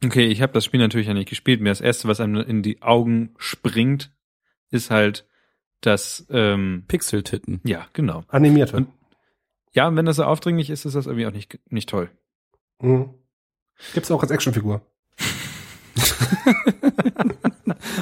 Okay, 0.05 0.27
ich 0.27 0.41
habe 0.43 0.53
das 0.55 0.65
Spiel 0.65 0.81
natürlich 0.81 1.07
ja 1.09 1.15
nicht 1.15 1.29
gespielt. 1.29 1.61
Mir 1.61 1.69
das 1.69 1.81
erste, 1.83 2.09
was 2.09 2.21
einem 2.21 2.37
in 2.41 2.63
die 2.63 2.81
Augen 2.83 3.35
springt, 3.37 4.13
ist 4.71 4.91
halt 4.91 5.27
das, 5.83 6.27
ähm, 6.31 6.85
Pixel-Titten. 6.89 7.61
ja, 7.65 7.87
genau. 7.93 8.25
Animierte. 8.29 8.77
Und- 8.79 8.89
Ja, 9.73 9.87
und 9.89 9.97
wenn 9.97 10.07
das 10.07 10.17
so 10.17 10.25
aufdringlich 10.25 10.69
ist, 10.71 10.85
ist 10.85 10.95
das 10.97 11.07
irgendwie 11.07 11.27
auch 11.27 11.33
nicht, 11.33 11.59
nicht 11.71 11.89
toll. 11.89 12.11
Mhm. 12.81 13.11
Gibt's 13.95 14.11
auch 14.11 14.23
als 14.23 14.31
Actionfigur. 14.31 14.81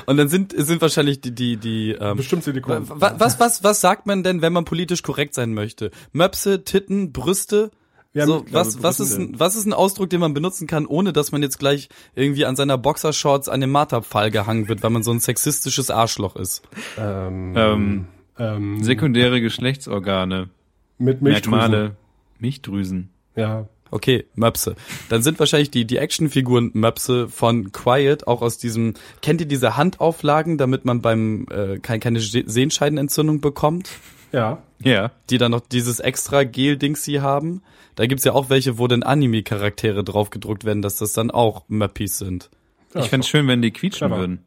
Und 0.07 0.17
dann 0.17 0.29
sind 0.29 0.55
sind 0.57 0.81
wahrscheinlich 0.81 1.21
die 1.21 1.33
die 1.35 1.57
die 1.57 1.93
ähm, 1.93 2.17
Bestimmt 2.17 2.43
Silikon. 2.45 2.89
wa- 2.89 3.15
was 3.19 3.39
was 3.41 3.63
was 3.65 3.81
sagt 3.81 4.07
man 4.07 4.23
denn, 4.23 4.43
wenn 4.43 4.53
man 4.53 4.65
politisch 4.65 5.03
korrekt 5.03 5.35
sein 5.35 5.55
möchte? 5.55 5.91
Möpse, 6.13 6.65
Titten, 6.65 7.13
Brüste? 7.13 7.71
Haben- 8.17 8.27
so, 8.27 8.45
was 8.51 8.71
glaube, 8.73 8.83
was 8.83 8.97
Brüste. 8.99 9.03
ist 9.03 9.19
ein, 9.19 9.39
was 9.41 9.55
ist 9.55 9.67
ein 9.67 9.73
Ausdruck, 9.75 10.11
den 10.11 10.21
man 10.21 10.35
benutzen 10.35 10.67
kann, 10.67 10.87
ohne 10.87 11.13
dass 11.13 11.31
man 11.31 11.43
jetzt 11.43 11.59
gleich 11.59 11.89
irgendwie 12.15 12.47
an 12.47 12.57
seiner 12.57 12.77
Boxershorts 12.79 13.49
an 13.49 13.61
dem 13.61 13.71
Marterpfahl 13.71 14.31
gehangen 14.31 14.67
wird, 14.69 14.83
weil 14.83 14.91
man 14.91 15.03
so 15.03 15.13
ein 15.13 15.21
sexistisches 15.21 15.91
Arschloch 15.91 16.35
ist? 16.35 16.63
Ähm, 16.99 17.53
Ähm, 17.57 18.07
ähm, 18.39 18.83
Sekundäre 18.83 19.41
Geschlechtsorgane, 19.41 20.49
mit 20.97 21.23
Milchdrüsen. 21.23 21.51
Merkmale, 21.59 21.97
Milchdrüsen. 22.41 23.11
Ja. 23.37 23.69
Okay, 23.91 24.27
Möpse. 24.35 24.77
Dann 25.09 25.23
sind 25.23 25.39
wahrscheinlich 25.39 25.71
die, 25.71 25.85
die 25.87 25.97
Actionfiguren 25.99 26.71
Möpse 26.75 27.29
von 27.29 27.73
Quiet 27.73 28.27
auch 28.27 28.43
aus 28.43 28.59
diesem, 28.59 28.95
kennt 29.23 29.41
ihr 29.41 29.47
diese 29.47 29.77
Handauflagen, 29.77 30.59
damit 30.59 30.85
man 30.85 31.01
beim, 31.01 31.47
äh, 31.51 31.79
kein, 31.79 32.01
keine 32.01 32.21
Se- 32.21 32.45
Sehenscheidenentzündung 32.47 33.41
bekommt? 33.41 33.91
Ja. 34.33 34.63
Ja. 34.83 35.11
Die 35.31 35.39
dann 35.39 35.53
noch 35.53 35.61
dieses 35.61 36.01
extra 36.01 36.45
Gel-Dingsy 36.45 37.15
haben? 37.15 37.63
Da 37.95 38.07
gibt's 38.07 38.25
ja 38.25 38.33
auch 38.33 38.51
welche, 38.51 38.79
wo 38.79 38.87
dann 38.87 39.03
Anime-Charaktere 39.03 40.05
draufgedruckt 40.05 40.65
werden, 40.65 40.83
dass 40.83 40.97
das 40.97 41.15
dann 41.15 41.31
auch 41.31 41.65
Möppis 41.69 42.19
sind. 42.19 42.51
ja 42.95 43.01
ich 43.01 43.09
fände 43.09 43.25
es 43.25 43.29
schön, 43.29 43.49
wenn 43.49 43.63
die 43.63 43.71
quietschen 43.73 44.09
Clever. 44.09 44.21
würden, 44.21 44.45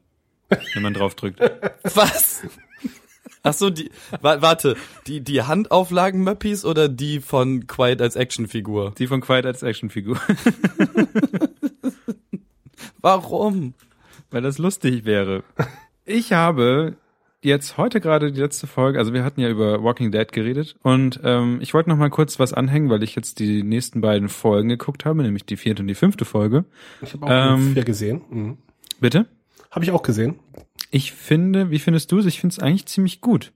wenn 0.73 0.83
man 0.83 0.93
drauf 0.93 1.15
drückt. 1.15 1.39
Was? 1.95 2.43
Ach 3.43 3.53
so, 3.53 3.71
die, 3.71 3.89
wa 4.21 4.41
warte, 4.41 4.75
die, 5.07 5.21
die 5.21 5.41
Handauflagen 5.41 6.23
Möppis 6.23 6.63
oder 6.63 6.87
die 6.87 7.19
von 7.19 7.65
Quiet 7.65 8.01
als 8.01 8.15
Actionfigur? 8.15 8.93
Die 8.97 9.07
von 9.07 9.21
Quiet 9.21 9.45
als 9.45 9.63
Actionfigur. 9.63 10.19
Warum? 13.01 13.73
Weil 14.29 14.41
das 14.41 14.57
lustig 14.57 15.05
wäre. 15.05 15.43
Ich 16.05 16.33
habe 16.33 16.95
jetzt 17.41 17.77
heute 17.77 17.99
gerade 17.99 18.31
die 18.31 18.39
letzte 18.39 18.67
Folge, 18.67 18.99
also 18.99 19.13
wir 19.13 19.23
hatten 19.23 19.41
ja 19.41 19.49
über 19.49 19.83
Walking 19.83 20.11
Dead 20.11 20.31
geredet 20.31 20.75
und 20.83 21.19
ähm, 21.23 21.57
ich 21.61 21.73
wollte 21.73 21.89
noch 21.89 21.97
mal 21.97 22.11
kurz 22.11 22.37
was 22.39 22.53
anhängen, 22.53 22.89
weil 22.91 23.01
ich 23.01 23.15
jetzt 23.15 23.39
die 23.39 23.63
nächsten 23.63 24.01
beiden 24.01 24.29
Folgen 24.29 24.69
geguckt 24.69 25.05
habe, 25.05 25.23
nämlich 25.23 25.45
die 25.45 25.57
vierte 25.57 25.81
und 25.81 25.87
die 25.87 25.95
fünfte 25.95 26.25
Folge. 26.25 26.65
Ich 27.01 27.13
habe 27.13 27.25
auch 27.25 27.55
Ähm, 27.55 27.73
vier 27.73 27.83
gesehen. 27.83 28.21
Mhm. 28.29 28.57
Bitte? 28.99 29.25
Habe 29.71 29.85
ich 29.85 29.91
auch 29.91 30.03
gesehen. 30.03 30.35
Ich 30.91 31.13
finde, 31.13 31.71
wie 31.71 31.79
findest 31.79 32.11
du 32.11 32.19
es? 32.19 32.25
Ich 32.25 32.39
finde 32.39 32.53
es 32.53 32.59
eigentlich 32.59 32.85
ziemlich 32.85 33.21
gut. 33.21 33.53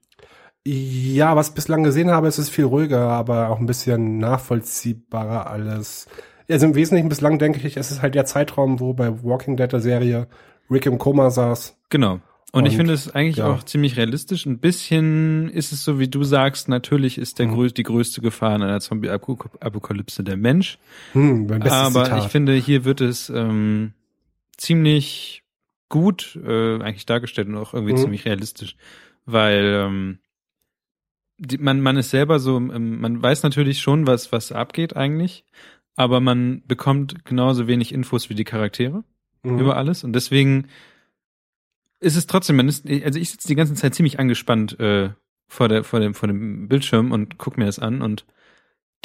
Ja, 0.66 1.36
was 1.36 1.50
ich 1.50 1.54
bislang 1.54 1.84
gesehen 1.84 2.10
habe, 2.10 2.26
ist 2.26 2.38
es 2.38 2.48
viel 2.50 2.64
ruhiger, 2.64 3.08
aber 3.10 3.50
auch 3.50 3.60
ein 3.60 3.66
bisschen 3.66 4.18
nachvollziehbarer 4.18 5.48
alles. 5.48 6.08
Also 6.48 6.66
im 6.66 6.74
Wesentlichen 6.74 7.08
bislang 7.08 7.38
denke 7.38 7.64
ich, 7.66 7.76
es 7.76 7.90
ist 7.92 8.02
halt 8.02 8.14
der 8.16 8.24
Zeitraum, 8.24 8.80
wo 8.80 8.92
bei 8.94 9.22
Walking 9.22 9.56
Dead 9.56 9.70
der 9.70 9.80
Serie 9.80 10.26
Rick 10.70 10.86
im 10.86 10.98
Koma 10.98 11.30
saß. 11.30 11.76
Genau. 11.90 12.20
Und, 12.52 12.64
ich 12.64 12.72
Und, 12.72 12.76
finde 12.78 12.94
es 12.94 13.14
eigentlich 13.14 13.36
ja. 13.36 13.48
auch 13.48 13.62
ziemlich 13.64 13.96
realistisch. 13.96 14.46
Ein 14.46 14.58
bisschen 14.58 15.50
ist 15.50 15.72
es 15.72 15.84
so, 15.84 15.98
wie 15.98 16.08
du 16.08 16.24
sagst, 16.24 16.68
natürlich 16.68 17.18
ist 17.18 17.38
der 17.38 17.48
Mhm. 17.48 17.54
grö 17.54 17.68
die 17.68 17.82
größte 17.82 18.20
Gefahr 18.22 18.56
in 18.56 18.62
einer 18.62 18.80
Zombie-Apokalypse 18.80 20.24
der 20.24 20.36
Mensch. 20.36 20.78
Hm, 21.12 21.46
mein 21.46 21.60
bestes 21.60 21.72
Aber 21.72 22.04
Zitat. 22.04 22.24
ich 22.24 22.30
finde, 22.30 22.54
hier 22.54 22.84
wird 22.84 23.00
es 23.02 23.28
ähm, 23.28 23.92
ziemlich 24.56 25.42
gut 25.88 26.38
äh, 26.44 26.80
eigentlich 26.82 27.06
dargestellt 27.06 27.48
und 27.48 27.56
auch 27.56 27.74
irgendwie 27.74 27.94
Mhm. 27.94 27.98
ziemlich 27.98 28.24
realistisch, 28.24 28.76
weil 29.24 29.64
ähm, 29.84 30.18
die, 31.38 31.58
man 31.58 31.80
man 31.80 31.96
ist 31.96 32.10
selber 32.10 32.38
so, 32.38 32.56
ähm, 32.56 33.00
man 33.00 33.22
weiß 33.22 33.42
natürlich 33.42 33.80
schon, 33.80 34.06
was 34.06 34.32
was 34.32 34.52
abgeht 34.52 34.96
eigentlich, 34.96 35.44
aber 35.94 36.20
man 36.20 36.62
bekommt 36.66 37.24
genauso 37.24 37.66
wenig 37.66 37.92
Infos 37.92 38.30
wie 38.30 38.34
die 38.34 38.44
Charaktere 38.44 39.04
Mhm. 39.44 39.58
über 39.60 39.76
alles 39.76 40.02
und 40.04 40.12
deswegen 40.12 40.68
ist 42.00 42.16
es 42.16 42.26
trotzdem, 42.26 42.56
man 42.56 42.68
ist, 42.68 42.86
also 43.04 43.18
ich 43.18 43.30
sitze 43.30 43.48
die 43.48 43.54
ganze 43.54 43.74
Zeit 43.74 43.94
ziemlich 43.94 44.18
angespannt 44.18 44.78
äh, 44.80 45.10
vor 45.48 45.68
der 45.68 45.84
vor 45.84 46.00
dem 46.00 46.14
vor 46.14 46.26
dem 46.26 46.68
Bildschirm 46.68 47.12
und 47.12 47.38
guck 47.38 47.56
mir 47.58 47.66
das 47.66 47.78
an 47.78 48.02
und 48.02 48.26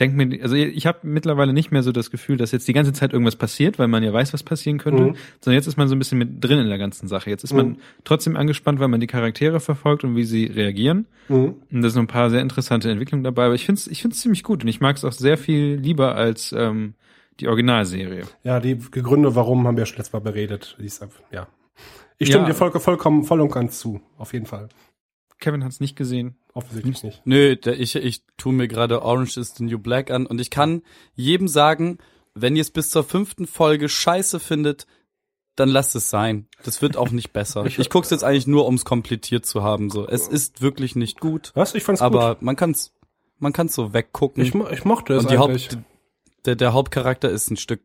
denk 0.02 0.16
mir, 0.16 0.44
also 0.44 0.56
ich 0.56 0.86
habe 0.86 1.00
mittlerweile 1.04 1.54
nicht 1.54 1.72
mehr 1.72 1.84
so 1.84 1.94
das 1.94 2.12
Gefühl, 2.12 2.36
dass 2.36 2.52
jetzt 2.52 2.68
die 2.68 2.74
ganze 2.74 2.92
Zeit 2.92 3.14
irgendwas 3.14 3.38
passiert, 3.38 3.80
weil 3.80 3.88
man 3.88 4.04
ja 4.04 4.12
weiß, 4.12 4.34
was 4.34 4.44
passieren 4.44 4.78
könnte, 4.80 5.02
Mhm. 5.04 5.16
sondern 5.40 5.56
jetzt 5.58 5.68
ist 5.68 5.78
man 5.78 5.88
so 5.88 5.96
ein 5.96 6.00
bisschen 6.00 6.18
mit 6.18 6.44
drin 6.44 6.60
in 6.60 6.68
der 6.68 6.78
ganzen 6.78 7.08
Sache. 7.08 7.30
Jetzt 7.30 7.44
ist 7.46 7.54
man 7.54 7.68
Mhm. 7.70 7.78
trotzdem 8.04 8.36
angespannt, 8.36 8.80
weil 8.82 8.90
man 8.90 9.00
die 9.00 9.08
Charaktere 9.08 9.62
verfolgt 9.62 10.04
und 10.04 10.16
wie 10.18 10.26
sie 10.26 10.46
reagieren. 10.48 11.06
Mhm. 11.30 11.56
Und 11.72 11.82
da 11.82 11.90
sind 11.90 12.02
ein 12.02 12.08
paar 12.08 12.30
sehr 12.30 12.42
interessante 12.42 12.92
Entwicklungen 12.92 13.24
dabei, 13.24 13.46
aber 13.46 13.56
ich 13.56 13.66
finde 13.66 13.80
es 13.80 13.88
ich 13.88 14.02
find's 14.02 14.20
ziemlich 14.20 14.44
gut 14.44 14.64
und 14.64 14.68
ich 14.68 14.82
mag 14.82 14.98
es 14.98 15.06
auch 15.06 15.14
sehr 15.14 15.38
viel 15.38 15.76
lieber 15.76 16.16
als 16.16 16.54
ähm, 16.58 16.96
die 17.40 17.48
Originalserie. 17.48 18.24
Ja, 18.44 18.60
die 18.60 18.78
Gründe, 18.78 19.36
warum, 19.36 19.66
haben 19.66 19.78
wir 19.78 19.82
ja 19.84 19.86
schon 19.86 19.98
letztes 19.98 20.14
Mal 20.14 20.20
beredet. 20.20 20.76
Ist 20.80 21.02
einfach- 21.02 21.22
Ja. 21.32 21.48
Ich 22.18 22.28
stimme 22.28 22.44
Ja. 22.44 22.50
dir 22.50 22.54
voll, 22.56 22.72
vollkommen, 22.80 23.24
voll 23.24 23.42
und 23.42 23.52
ganz 23.52 23.80
zu. 23.80 24.00
Auf 24.18 24.34
jeden 24.34 24.46
Fall. 24.46 24.68
Kevin 25.42 25.64
hat 25.66 25.72
es 25.74 25.80
nicht 25.82 25.98
gesehen. 25.98 26.38
Offensichtlich 26.54 27.04
nicht. 27.04 27.22
Nö, 27.26 27.56
ich, 27.78 27.96
ich 27.96 28.22
tu 28.38 28.52
mir 28.52 28.68
gerade 28.70 29.02
Orange 29.02 29.38
is 29.38 29.54
the 29.56 29.64
New 29.66 29.80
Black 29.80 30.10
an 30.12 30.26
und 30.26 30.40
ich 30.40 30.50
kann 30.50 30.82
jedem 31.14 31.48
sagen, 31.50 31.98
wenn 32.34 32.56
ihr 32.56 32.62
es 32.62 32.72
bis 32.72 32.90
zur 32.90 33.04
fünften 33.04 33.46
Folge 33.48 33.90
scheiße 33.90 34.40
findet, 34.40 34.88
dann 35.58 35.68
lasst 35.68 35.96
es 35.96 36.10
sein. 36.10 36.48
Das 36.64 36.82
wird 36.82 36.96
auch 36.96 37.12
nicht 37.12 37.34
besser. 37.34 37.66
Ich, 37.78 37.90
guck's 37.90 38.10
jetzt 38.10 38.24
eigentlich 38.24 38.48
nur, 38.48 38.66
ums 38.66 38.86
komplettiert 38.86 39.46
zu 39.46 39.64
haben. 39.64 39.90
So, 39.90 40.08
es 40.08 40.28
ist 40.30 40.62
wirklich 40.62 40.96
nicht 40.96 41.20
gut, 41.20 41.52
Was? 41.56 41.76
Ich 41.76 41.84
fand's 41.84 42.02
aber 42.02 42.38
man 42.40 42.56
kann's, 42.56 42.94
man 43.40 43.52
kann's 43.52 43.76
so 43.76 43.94
weggucken. 43.94 44.44
gut. 44.44 44.48
Ich, 44.48 44.54
mo- 44.54 44.70
ich 44.70 44.86
mochte 44.86 45.14
es 45.16 45.24
und 45.24 45.32
die 45.32 45.38
eigentlich. 45.38 45.70
Haupt, 45.72 45.78
der, 46.46 46.56
der 46.56 46.74
Hauptcharakter 46.74 47.30
ist 47.30 47.52
ein 47.52 47.58
Stück 47.58 47.82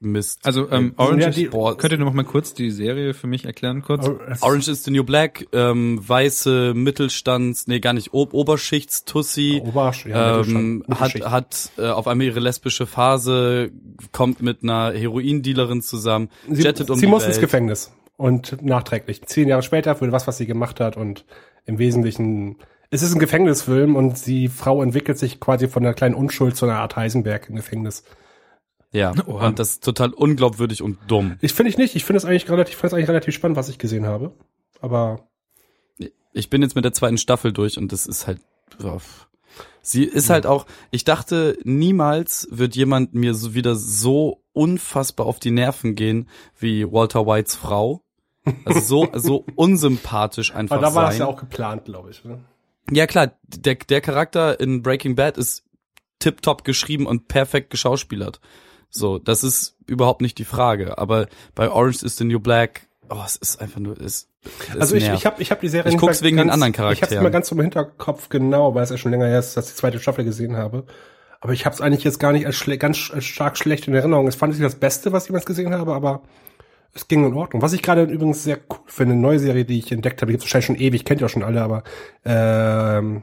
Mist. 0.00 0.40
Also 0.44 0.70
ähm, 0.70 0.94
Ja, 0.96 1.04
Orange, 1.04 1.30
die- 1.30 1.44
ist, 1.46 1.52
könnt 1.78 1.92
ihr 1.92 1.98
noch 1.98 2.12
mal 2.12 2.24
kurz 2.24 2.54
die 2.54 2.70
Serie 2.70 3.14
für 3.14 3.26
mich 3.26 3.44
erklären 3.44 3.82
kurz? 3.82 4.06
Oh, 4.08 4.18
Orange 4.42 4.68
is 4.68 4.84
the 4.84 4.92
New 4.92 5.02
Black, 5.02 5.46
ähm, 5.52 6.00
weiße 6.06 6.72
Mittelstands, 6.74 7.66
nee 7.66 7.80
gar 7.80 7.92
nicht, 7.94 8.10
Ob 8.12 8.32
Oberschichts-Tussi, 8.32 9.60
Oberarsch, 9.64 10.06
ja, 10.06 10.40
ähm, 10.40 10.84
Mittelschicht- 10.86 11.24
hat, 11.24 11.30
hat 11.32 11.70
äh, 11.78 11.88
auf 11.88 12.06
einmal 12.06 12.26
ihre 12.26 12.40
lesbische 12.40 12.86
Phase, 12.86 13.70
kommt 14.12 14.40
mit 14.42 14.62
einer 14.62 14.92
Heroindealerin 14.92 15.82
zusammen, 15.82 16.28
sie, 16.48 16.62
jettet 16.62 16.90
um 16.90 16.96
sie 16.96 17.06
die 17.06 17.10
muss 17.10 17.22
Welt. 17.22 17.32
ins 17.34 17.40
Gefängnis. 17.40 17.92
Und 18.16 18.62
nachträglich. 18.62 19.22
Zehn 19.26 19.48
Jahre 19.48 19.62
später 19.62 19.94
für 19.94 20.10
was, 20.10 20.26
was 20.26 20.38
sie 20.38 20.46
gemacht 20.46 20.80
hat 20.80 20.96
und 20.96 21.24
im 21.66 21.78
Wesentlichen, 21.78 22.56
es 22.90 23.02
ist 23.02 23.14
ein 23.14 23.20
Gefängnisfilm 23.20 23.94
und 23.94 24.26
die 24.26 24.48
Frau 24.48 24.82
entwickelt 24.82 25.18
sich 25.18 25.38
quasi 25.38 25.68
von 25.68 25.84
einer 25.84 25.94
kleinen 25.94 26.14
Unschuld 26.16 26.56
zu 26.56 26.66
einer 26.66 26.78
Art 26.80 26.96
Heisenberg 26.96 27.48
im 27.48 27.56
Gefängnis. 27.56 28.02
Ja, 28.92 29.12
Oha. 29.26 29.48
und 29.48 29.58
das 29.58 29.70
ist 29.70 29.84
total 29.84 30.10
unglaubwürdig 30.14 30.82
und 30.82 30.98
dumm. 31.08 31.36
Ich 31.40 31.52
finde 31.52 31.70
ich 31.70 31.78
nicht. 31.78 31.94
Ich 31.94 32.04
finde 32.04 32.18
es 32.18 32.24
eigentlich 32.24 32.48
relativ, 32.50 32.76
fand 32.76 32.92
es 32.92 32.94
eigentlich 32.94 33.08
relativ 33.08 33.34
spannend, 33.34 33.56
was 33.56 33.68
ich 33.68 33.78
gesehen 33.78 34.06
habe. 34.06 34.32
Aber 34.80 35.28
Ich 36.32 36.50
bin 36.50 36.62
jetzt 36.62 36.74
mit 36.74 36.84
der 36.84 36.92
zweiten 36.92 37.18
Staffel 37.18 37.52
durch 37.52 37.78
und 37.78 37.90
das 37.92 38.06
ist 38.06 38.26
halt, 38.26 38.40
uff. 38.82 39.28
sie 39.82 40.04
ist 40.04 40.30
halt 40.30 40.46
auch, 40.46 40.66
ich 40.90 41.04
dachte, 41.04 41.58
niemals 41.64 42.46
wird 42.50 42.76
jemand 42.76 43.14
mir 43.14 43.34
so 43.34 43.54
wieder 43.54 43.74
so 43.74 44.42
unfassbar 44.52 45.26
auf 45.26 45.38
die 45.40 45.50
Nerven 45.50 45.94
gehen 45.94 46.28
wie 46.58 46.90
Walter 46.90 47.26
Whites 47.26 47.56
Frau. 47.56 48.02
Also 48.64 48.80
so, 48.80 49.08
so 49.14 49.44
unsympathisch 49.56 50.54
einfach 50.54 50.76
aber 50.76 50.86
da 50.86 50.94
war 50.94 51.02
sein. 51.02 51.10
das 51.10 51.18
ja 51.18 51.26
auch 51.26 51.38
geplant, 51.40 51.84
glaube 51.84 52.10
ich. 52.10 52.24
Ne? 52.24 52.38
Ja 52.90 53.06
klar, 53.06 53.32
der, 53.42 53.74
der 53.74 54.00
Charakter 54.00 54.58
in 54.60 54.82
Breaking 54.82 55.14
Bad 55.16 55.36
ist 55.36 55.64
tipptopp 56.20 56.64
geschrieben 56.64 57.06
und 57.06 57.28
perfekt 57.28 57.70
geschauspielert. 57.70 58.40
So, 58.90 59.18
das 59.18 59.44
ist 59.44 59.76
überhaupt 59.86 60.20
nicht 60.22 60.38
die 60.38 60.44
Frage. 60.44 60.98
Aber 60.98 61.26
bei 61.54 61.70
Orange 61.70 62.02
is 62.04 62.16
the 62.16 62.24
New 62.24 62.40
Black, 62.40 62.88
oh, 63.10 63.22
es 63.24 63.36
ist 63.36 63.60
einfach 63.60 63.80
nur, 63.80 64.00
es, 64.00 64.28
es 64.70 64.80
Also 64.80 64.96
ich, 64.96 65.04
nervt. 65.04 65.18
ich 65.20 65.26
habe 65.26 65.42
ich 65.42 65.50
hab 65.50 65.60
die 65.60 65.68
Serie 65.68 65.92
Ich 65.92 65.98
guck's 65.98 66.22
wegen 66.22 66.36
den 66.38 66.50
anderen 66.50 66.72
Ich 66.72 66.78
habe 66.78 66.94
Charakteren. 66.94 67.22
mal 67.22 67.30
ganz 67.30 67.50
im 67.52 67.60
Hinterkopf 67.60 68.28
genau, 68.28 68.74
weil 68.74 68.84
es 68.84 68.90
ja 68.90 68.96
schon 68.96 69.10
länger 69.10 69.26
her 69.26 69.38
ist, 69.38 69.56
dass 69.56 69.66
ich 69.68 69.72
die 69.74 69.78
zweite 69.78 69.98
Staffel 70.00 70.24
gesehen 70.24 70.56
habe. 70.56 70.84
Aber 71.40 71.52
ich 71.52 71.66
habe 71.66 71.74
es 71.74 71.80
eigentlich 71.80 72.02
jetzt 72.04 72.18
gar 72.18 72.32
nicht 72.32 72.46
als 72.46 72.64
ganz 72.78 73.10
als 73.14 73.24
stark 73.24 73.56
schlecht 73.56 73.86
in 73.86 73.94
Erinnerung. 73.94 74.26
Es 74.26 74.34
fand 74.34 74.54
ich 74.54 74.60
das 74.60 74.74
Beste, 74.74 75.12
was 75.12 75.24
ich 75.24 75.28
jemals 75.28 75.46
gesehen 75.46 75.72
habe, 75.72 75.94
aber 75.94 76.22
es 76.94 77.06
ging 77.06 77.24
in 77.24 77.34
Ordnung. 77.34 77.62
Was 77.62 77.72
ich 77.74 77.82
gerade 77.82 78.02
übrigens 78.02 78.42
sehr 78.42 78.58
cool 78.70 78.78
finde, 78.86 79.12
eine 79.12 79.22
neue 79.22 79.38
Serie, 79.38 79.64
die 79.64 79.78
ich 79.78 79.92
entdeckt 79.92 80.20
habe, 80.20 80.32
die 80.32 80.34
gibt's 80.34 80.46
wahrscheinlich 80.46 80.66
schon 80.66 80.76
ewig, 80.76 81.04
kennt 81.04 81.20
ihr 81.20 81.26
auch 81.26 81.30
schon 81.30 81.44
alle, 81.44 81.62
aber 81.62 81.84
ähm, 82.24 83.22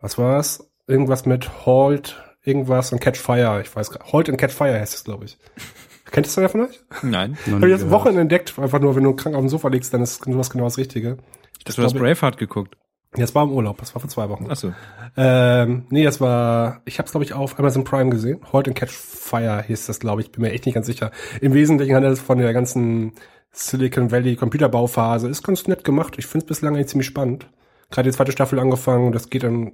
was 0.00 0.18
war's? 0.18 0.68
Irgendwas 0.86 1.26
mit 1.26 1.66
Halt, 1.66 2.22
irgendwas 2.48 2.92
und 2.92 3.00
Catch 3.00 3.18
Fire. 3.18 3.60
Ich 3.62 3.74
weiß 3.74 3.90
gar 3.90 4.12
Halt 4.12 4.28
and 4.28 4.38
Catch 4.38 4.52
Fire 4.52 4.72
heißt 4.78 4.94
es, 4.94 5.04
glaube 5.04 5.26
ich. 5.26 5.38
Kennt 6.10 6.26
das 6.26 6.38
einer 6.38 6.48
von 6.48 6.62
euch? 6.62 6.80
Nein. 7.02 7.36
Habe 7.50 7.66
ich 7.66 7.72
jetzt. 7.72 7.90
Wochen 7.90 8.16
entdeckt, 8.16 8.58
einfach 8.58 8.80
nur, 8.80 8.96
wenn 8.96 9.04
du 9.04 9.14
krank 9.14 9.34
auf 9.36 9.42
dem 9.42 9.48
Sofa 9.50 9.68
liegst, 9.68 9.92
dann 9.92 10.02
ist 10.02 10.24
sowas 10.24 10.48
genau 10.50 10.64
das 10.64 10.78
Richtige. 10.78 11.18
Das 11.64 11.76
du 11.76 11.82
hast 11.82 11.92
ich- 11.94 12.00
Braveheart 12.00 12.38
geguckt. 12.38 12.76
Jetzt 13.16 13.34
war 13.34 13.42
im 13.44 13.52
Urlaub, 13.52 13.78
das 13.78 13.94
war 13.94 14.00
vor 14.00 14.10
zwei 14.10 14.28
Wochen. 14.28 14.46
Ach 14.50 14.56
so. 14.56 14.72
Ähm, 15.16 15.86
nee, 15.88 16.04
das 16.04 16.20
war, 16.20 16.82
ich 16.84 16.98
habe 16.98 17.06
es 17.06 17.12
glaube 17.12 17.24
ich 17.24 17.32
auf 17.32 17.58
Amazon 17.58 17.82
Prime 17.82 18.10
gesehen. 18.10 18.40
Halt 18.52 18.68
and 18.68 18.76
Catch 18.76 18.90
Fire 18.92 19.62
hieß 19.66 19.86
das, 19.86 19.98
glaube 19.98 20.20
ich, 20.20 20.30
bin 20.30 20.42
mir 20.42 20.52
echt 20.52 20.66
nicht 20.66 20.74
ganz 20.74 20.86
sicher. 20.86 21.10
Im 21.40 21.54
Wesentlichen 21.54 21.94
handelt 21.94 22.12
es 22.12 22.20
von 22.20 22.36
der 22.38 22.52
ganzen 22.52 23.12
Silicon 23.50 24.10
Valley 24.10 24.36
Computerbauphase. 24.36 25.26
Ist 25.28 25.42
ganz 25.42 25.66
nett 25.66 25.84
gemacht. 25.84 26.16
Ich 26.18 26.26
finde 26.26 26.44
es 26.44 26.48
bislang 26.48 26.74
eigentlich 26.74 26.88
ziemlich 26.88 27.06
spannend. 27.06 27.48
Gerade 27.90 28.10
die 28.10 28.14
zweite 28.16 28.32
Staffel 28.32 28.58
angefangen 28.58 29.06
und 29.06 29.14
das 29.14 29.30
geht 29.30 29.42
dann, 29.42 29.72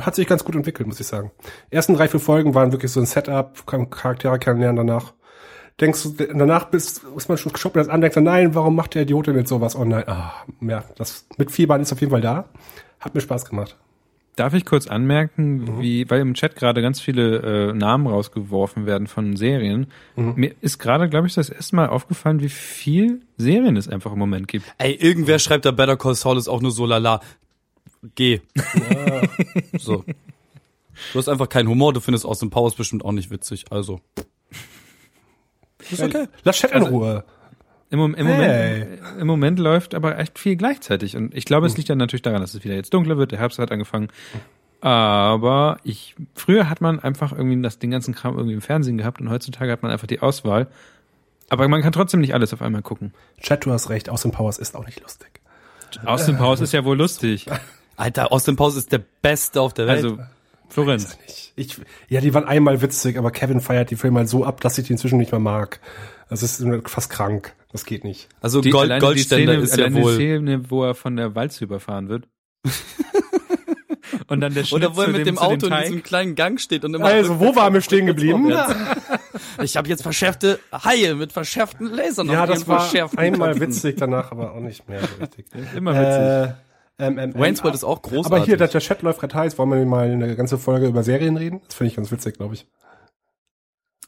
hat 0.00 0.14
sich 0.14 0.26
ganz 0.26 0.44
gut 0.44 0.54
entwickelt, 0.56 0.86
muss 0.86 1.00
ich 1.00 1.06
sagen. 1.06 1.30
Ersten 1.70 1.94
drei, 1.94 2.08
vier 2.08 2.20
Folgen 2.20 2.54
waren 2.54 2.72
wirklich 2.72 2.90
so 2.92 3.00
ein 3.00 3.06
Setup, 3.06 3.66
kann 3.66 3.88
Charaktere 3.90 4.38
kennenlernen 4.38 4.86
danach. 4.86 5.12
Denkst 5.80 6.02
du, 6.02 6.10
danach 6.26 6.66
bist, 6.66 7.02
ist 7.16 7.28
man 7.28 7.38
schon 7.38 7.52
geschockt, 7.52 7.74
wenn 7.76 7.82
das 7.84 7.88
andenkt, 7.92 8.16
nein, 8.16 8.54
warum 8.54 8.76
macht 8.76 8.94
der 8.94 9.02
Idiotin 9.02 9.36
jetzt 9.36 9.48
sowas 9.48 9.74
online? 9.76 10.06
Ah, 10.08 10.32
ja, 10.60 10.84
das 10.96 11.26
Mitfiebern 11.38 11.80
ist 11.80 11.92
auf 11.92 12.00
jeden 12.00 12.10
Fall 12.10 12.20
da. 12.20 12.50
Hat 12.98 13.14
mir 13.14 13.22
Spaß 13.22 13.46
gemacht. 13.46 13.78
Darf 14.36 14.54
ich 14.54 14.64
kurz 14.64 14.86
anmerken, 14.86 15.56
Mhm. 15.64 15.80
wie, 15.80 16.08
weil 16.10 16.20
im 16.20 16.34
Chat 16.34 16.54
gerade 16.54 16.82
ganz 16.82 17.00
viele 17.00 17.70
äh, 17.70 17.72
Namen 17.72 18.06
rausgeworfen 18.06 18.86
werden 18.86 19.06
von 19.06 19.36
Serien. 19.36 19.86
Mhm. 20.16 20.34
Mir 20.36 20.54
ist 20.60 20.78
gerade, 20.78 21.08
glaube 21.08 21.26
ich, 21.26 21.34
das 21.34 21.48
erste 21.50 21.76
Mal 21.76 21.88
aufgefallen, 21.88 22.40
wie 22.40 22.48
viel 22.48 23.22
Serien 23.38 23.76
es 23.76 23.88
einfach 23.88 24.12
im 24.12 24.18
Moment 24.18 24.48
gibt. 24.48 24.66
Ey, 24.78 24.92
irgendwer 24.94 25.38
schreibt 25.38 25.64
da 25.64 25.70
Better 25.72 25.96
Call 25.96 26.14
Saul 26.14 26.36
ist 26.38 26.48
auch 26.48 26.60
nur 26.60 26.70
so 26.70 26.86
lala. 26.86 27.20
Geh. 28.14 28.40
So. 29.78 30.04
Du 31.12 31.18
hast 31.18 31.28
einfach 31.28 31.48
keinen 31.48 31.68
Humor, 31.68 31.92
du 31.92 32.00
findest 32.00 32.26
Austin 32.26 32.50
Powers 32.50 32.74
bestimmt 32.74 33.04
auch 33.04 33.12
nicht 33.12 33.30
witzig, 33.30 33.66
also. 33.70 34.00
Ist 35.90 36.02
okay. 36.02 36.26
Lass 36.44 36.58
Chat 36.58 36.72
in 36.72 36.82
Ruhe. 36.82 37.24
Im, 37.90 38.14
im, 38.14 38.26
Hey. 38.26 38.80
Moment, 38.84 39.20
Im 39.20 39.26
Moment 39.26 39.58
läuft 39.58 39.94
aber 39.94 40.18
echt 40.18 40.38
viel 40.38 40.56
gleichzeitig. 40.56 41.16
Und 41.16 41.34
ich 41.34 41.44
glaube, 41.44 41.66
es 41.66 41.76
liegt 41.76 41.90
dann 41.90 41.98
natürlich 41.98 42.22
daran, 42.22 42.40
dass 42.40 42.54
es 42.54 42.64
wieder 42.64 42.74
jetzt 42.74 42.94
dunkler 42.94 43.16
wird, 43.18 43.32
der 43.32 43.38
Herbst 43.38 43.58
hat 43.58 43.72
angefangen. 43.72 44.08
Aber 44.80 45.78
ich, 45.82 46.14
früher 46.34 46.70
hat 46.70 46.80
man 46.80 47.00
einfach 47.00 47.32
irgendwie 47.32 47.60
das, 47.60 47.78
den 47.78 47.90
ganzen 47.90 48.14
Kram 48.14 48.36
irgendwie 48.36 48.54
im 48.54 48.62
Fernsehen 48.62 48.96
gehabt 48.96 49.20
und 49.20 49.28
heutzutage 49.28 49.72
hat 49.72 49.82
man 49.82 49.90
einfach 49.90 50.06
die 50.06 50.20
Auswahl. 50.20 50.68
Aber 51.48 51.66
man 51.68 51.82
kann 51.82 51.92
trotzdem 51.92 52.20
nicht 52.20 52.32
alles 52.32 52.52
auf 52.54 52.62
einmal 52.62 52.82
gucken. 52.82 53.12
Chat, 53.40 53.66
du 53.66 53.72
hast 53.72 53.90
recht. 53.90 54.08
Austin 54.08 54.30
Powers 54.30 54.58
ist 54.58 54.76
auch 54.76 54.86
nicht 54.86 55.00
lustig. 55.00 55.28
Austin 56.04 56.36
Powers 56.36 56.60
ist 56.60 56.72
ja 56.72 56.84
wohl 56.84 56.96
lustig. 56.96 57.46
Alter, 58.00 58.32
Austin 58.32 58.56
Powers 58.56 58.76
ist 58.76 58.92
der 58.92 59.02
Beste 59.22 59.60
auf 59.60 59.74
der 59.74 59.86
Welt. 59.86 60.04
Also, 60.04 60.18
Florenz. 60.68 61.18
Ich, 61.56 61.76
ja, 62.08 62.20
die 62.20 62.32
waren 62.32 62.44
einmal 62.44 62.80
witzig, 62.80 63.18
aber 63.18 63.30
Kevin 63.30 63.60
feiert 63.60 63.90
die 63.90 63.96
Filme 63.96 64.20
halt 64.20 64.28
so 64.28 64.44
ab, 64.44 64.60
dass 64.60 64.78
ich 64.78 64.86
die 64.86 64.92
inzwischen 64.92 65.18
nicht 65.18 65.32
mehr 65.32 65.40
mag. 65.40 65.80
Das 66.28 66.42
ist 66.42 66.64
fast 66.86 67.10
krank. 67.10 67.54
Das 67.72 67.84
geht 67.84 68.04
nicht. 68.04 68.28
also 68.40 68.60
Die, 68.60 68.70
Gold, 68.70 69.00
Goldständer 69.00 69.56
die 69.56 69.66
Szene, 69.66 69.72
ist 69.72 69.76
ja 69.76 69.84
alleine 69.84 69.96
die 69.96 70.02
wohl. 70.02 70.14
Szene, 70.14 70.70
wo 70.70 70.84
er 70.84 70.94
von 70.94 71.16
der 71.16 71.34
Walze 71.34 71.64
überfahren 71.64 72.08
wird. 72.08 72.28
und 74.28 74.40
dann 74.40 74.54
der 74.54 74.64
Schnitt 74.64 74.82
Oder 74.84 74.96
wo 74.96 75.02
er 75.02 75.08
mit 75.08 75.26
dem, 75.26 75.36
zu 75.36 75.42
Auto 75.42 75.66
in 75.66 75.82
diesem 75.82 76.02
kleinen 76.02 76.34
Gang 76.36 76.60
steht 76.60 76.84
und 76.84 76.94
immer. 76.94 77.04
Also, 77.04 77.38
wo 77.38 77.54
waren 77.54 77.74
wir 77.74 77.80
stehen 77.80 78.06
geblieben? 78.06 78.52
Ich 79.62 79.76
habe 79.76 79.88
jetzt 79.88 80.02
verschärfte 80.02 80.58
Haie 80.72 81.14
mit 81.14 81.32
verschärften 81.32 81.92
Lasern 81.92 82.28
Ja, 82.28 82.46
das 82.46 82.66
war 82.66 82.90
einmal 83.16 83.52
Köpfen. 83.52 83.68
witzig, 83.68 83.96
danach 83.98 84.32
aber 84.32 84.52
auch 84.52 84.60
nicht 84.60 84.88
mehr 84.88 85.00
so 85.00 85.08
richtig. 85.20 85.46
Immer 85.76 85.92
witzig. 85.92 86.54
Äh, 86.56 86.69
ähm, 87.00 87.18
ähm, 87.18 87.34
Wayne's 87.34 87.58
ähm, 87.60 87.64
World 87.64 87.74
ist 87.74 87.84
auch 87.84 88.02
großartig. 88.02 88.26
Aber 88.26 88.44
hier, 88.44 88.56
dass 88.56 88.70
der 88.72 88.80
Chat 88.80 89.02
läuft 89.02 89.20
gerade 89.20 89.34
heiß, 89.34 89.58
wollen 89.58 89.70
wir 89.70 89.84
mal 89.86 90.10
eine 90.10 90.36
ganze 90.36 90.58
Folge 90.58 90.86
über 90.86 91.02
Serien 91.02 91.36
reden? 91.36 91.60
Das 91.66 91.74
finde 91.74 91.90
ich 91.90 91.96
ganz 91.96 92.10
witzig, 92.12 92.36
glaube 92.36 92.54
ich. 92.54 92.66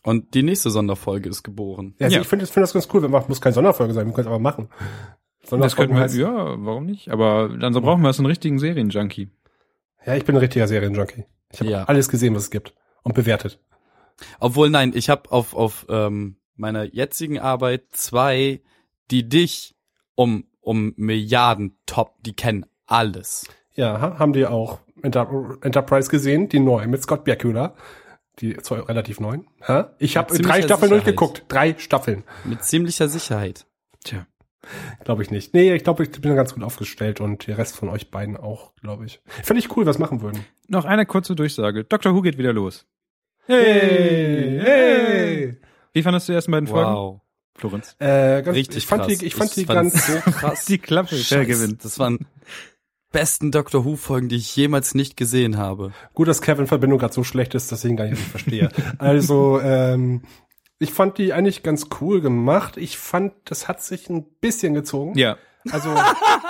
Und 0.04 0.34
die 0.34 0.42
nächste 0.42 0.70
Sonderfolge 0.70 1.28
ist 1.28 1.42
geboren. 1.44 1.94
Ja, 1.98 2.06
also 2.06 2.16
Ja. 2.16 2.22
ich 2.22 2.28
finde 2.28 2.44
ich 2.44 2.50
finde 2.50 2.64
das 2.64 2.72
ganz 2.72 2.88
cool. 2.92 3.02
Wir 3.02 3.08
machen, 3.08 3.26
muss 3.28 3.40
keine 3.40 3.54
Sonderfolge 3.54 3.94
sein, 3.94 4.06
wir 4.06 4.12
können 4.12 4.26
es 4.26 4.30
aber 4.32 4.38
machen. 4.40 4.68
Das 5.48 5.76
könnten 5.76 5.94
wir, 5.96 6.02
heißt- 6.04 6.18
ja, 6.18 6.32
warum 6.64 6.86
nicht? 6.86 7.08
Aber 7.10 7.48
dann 7.48 7.72
so 7.72 7.80
brauchen 7.80 8.02
wir 8.02 8.12
so 8.12 8.20
einen 8.22 8.26
richtigen 8.28 8.58
Serienjunkie. 8.58 9.30
ja, 10.06 10.14
ich 10.16 10.24
bin 10.24 10.34
ein 10.36 10.40
richtiger 10.40 10.66
Serienjunkie. 10.68 11.24
Ich 11.52 11.60
habe 11.60 11.70
Ja. 11.70 11.84
alles 11.84 12.08
gesehen, 12.08 12.34
was 12.34 12.44
es 12.44 12.50
gibt 12.50 12.74
und 13.02 13.14
bewertet. 13.14 13.60
Obwohl, 14.40 14.70
nein, 14.70 14.92
ich 14.94 15.08
habe 15.10 15.30
auf, 15.32 15.54
auf 15.54 15.86
ähm, 15.88 16.36
meiner 16.56 16.84
jetzigen 16.84 17.38
Arbeit 17.38 17.84
zwei, 17.92 18.62
die 19.10 19.28
dich 19.28 19.74
um, 20.14 20.44
um 20.60 20.94
Milliarden 20.96 21.76
top, 21.86 22.14
die 22.22 22.34
kennen 22.34 22.66
alles. 22.92 23.46
Ja, 23.74 24.00
ha- 24.00 24.18
haben 24.18 24.32
die 24.32 24.46
auch 24.46 24.80
Enter 25.02 25.56
Enterprise 25.62 26.10
gesehen, 26.10 26.48
die 26.48 26.60
neu 26.60 26.86
mit 26.86 27.02
Scott 27.02 27.24
Bakula. 27.24 27.74
Die 28.38 28.56
zwar 28.58 28.88
relativ 28.88 29.20
neu. 29.20 29.38
Hä? 29.60 29.84
Ich 29.98 30.16
habe 30.16 30.32
drei 30.38 30.62
Staffeln 30.62 30.88
Sicherheit. 30.90 30.90
durchgeguckt. 30.90 31.44
Drei 31.48 31.74
Staffeln. 31.78 32.24
Mit 32.44 32.64
ziemlicher 32.64 33.08
Sicherheit. 33.08 33.66
Tja. 34.04 34.26
Glaube 35.04 35.22
ich 35.22 35.30
nicht. 35.30 35.52
Nee, 35.54 35.74
ich 35.74 35.84
glaube, 35.84 36.04
ich 36.04 36.10
bin 36.12 36.34
ganz 36.36 36.54
gut 36.54 36.62
aufgestellt 36.62 37.20
und 37.20 37.46
der 37.46 37.58
Rest 37.58 37.76
von 37.76 37.88
euch 37.88 38.10
beiden 38.10 38.36
auch, 38.36 38.74
glaube 38.76 39.04
ich. 39.06 39.20
Finde 39.26 39.58
ich 39.60 39.76
cool, 39.76 39.84
was 39.86 39.98
machen 39.98 40.22
würden. 40.22 40.44
Noch 40.68 40.84
eine 40.86 41.04
kurze 41.04 41.34
Durchsage. 41.34 41.84
Dr. 41.84 42.14
Who 42.14 42.22
geht 42.22 42.38
wieder 42.38 42.52
los. 42.52 42.86
Hey, 43.46 44.60
hey. 44.62 45.56
Wie 45.92 46.02
fandest 46.02 46.28
du 46.28 46.32
die 46.32 46.36
ersten 46.36 46.52
beiden 46.52 46.68
Folgen? 46.68 46.92
Wow. 46.92 47.20
Florenz. 47.56 47.96
Äh, 47.98 48.42
ganz, 48.42 48.56
Richtig 48.56 48.76
ich 48.78 48.86
fand 48.86 49.02
krass. 49.04 49.18
die, 49.18 49.26
ich 49.26 49.34
fand 49.34 49.56
die 49.56 49.64
fand's 49.66 49.94
ganz, 49.94 50.24
so 50.24 50.30
krass. 50.38 50.64
Die 50.64 50.78
Klappe, 50.78 51.10
der 51.10 51.16
Scheiße, 51.22 51.46
gewinnt. 51.46 51.84
Das 51.84 51.98
waren 51.98 52.20
besten 53.12 53.50
Doctor 53.52 53.84
Who 53.84 53.96
Folgen, 53.96 54.28
die 54.28 54.36
ich 54.36 54.56
jemals 54.56 54.94
nicht 54.94 55.16
gesehen 55.16 55.56
habe. 55.58 55.92
gut, 56.14 56.28
dass 56.28 56.42
Kevin 56.42 56.66
Verbindung 56.66 56.98
gerade 56.98 57.14
so 57.14 57.22
schlecht 57.24 57.54
ist, 57.54 57.70
dass 57.70 57.84
ich 57.84 57.90
ihn 57.90 57.96
gar 57.96 58.06
nicht 58.06 58.18
verstehe. 58.20 58.68
Also, 58.98 59.60
ähm, 59.60 60.22
ich 60.78 60.92
fand 60.92 61.18
die 61.18 61.32
eigentlich 61.32 61.62
ganz 61.62 61.86
cool 62.00 62.20
gemacht. 62.20 62.76
Ich 62.76 62.98
fand, 62.98 63.32
das 63.44 63.68
hat 63.68 63.82
sich 63.82 64.10
ein 64.10 64.24
bisschen 64.40 64.74
gezogen. 64.74 65.16
Ja. 65.16 65.36
Also, 65.70 65.94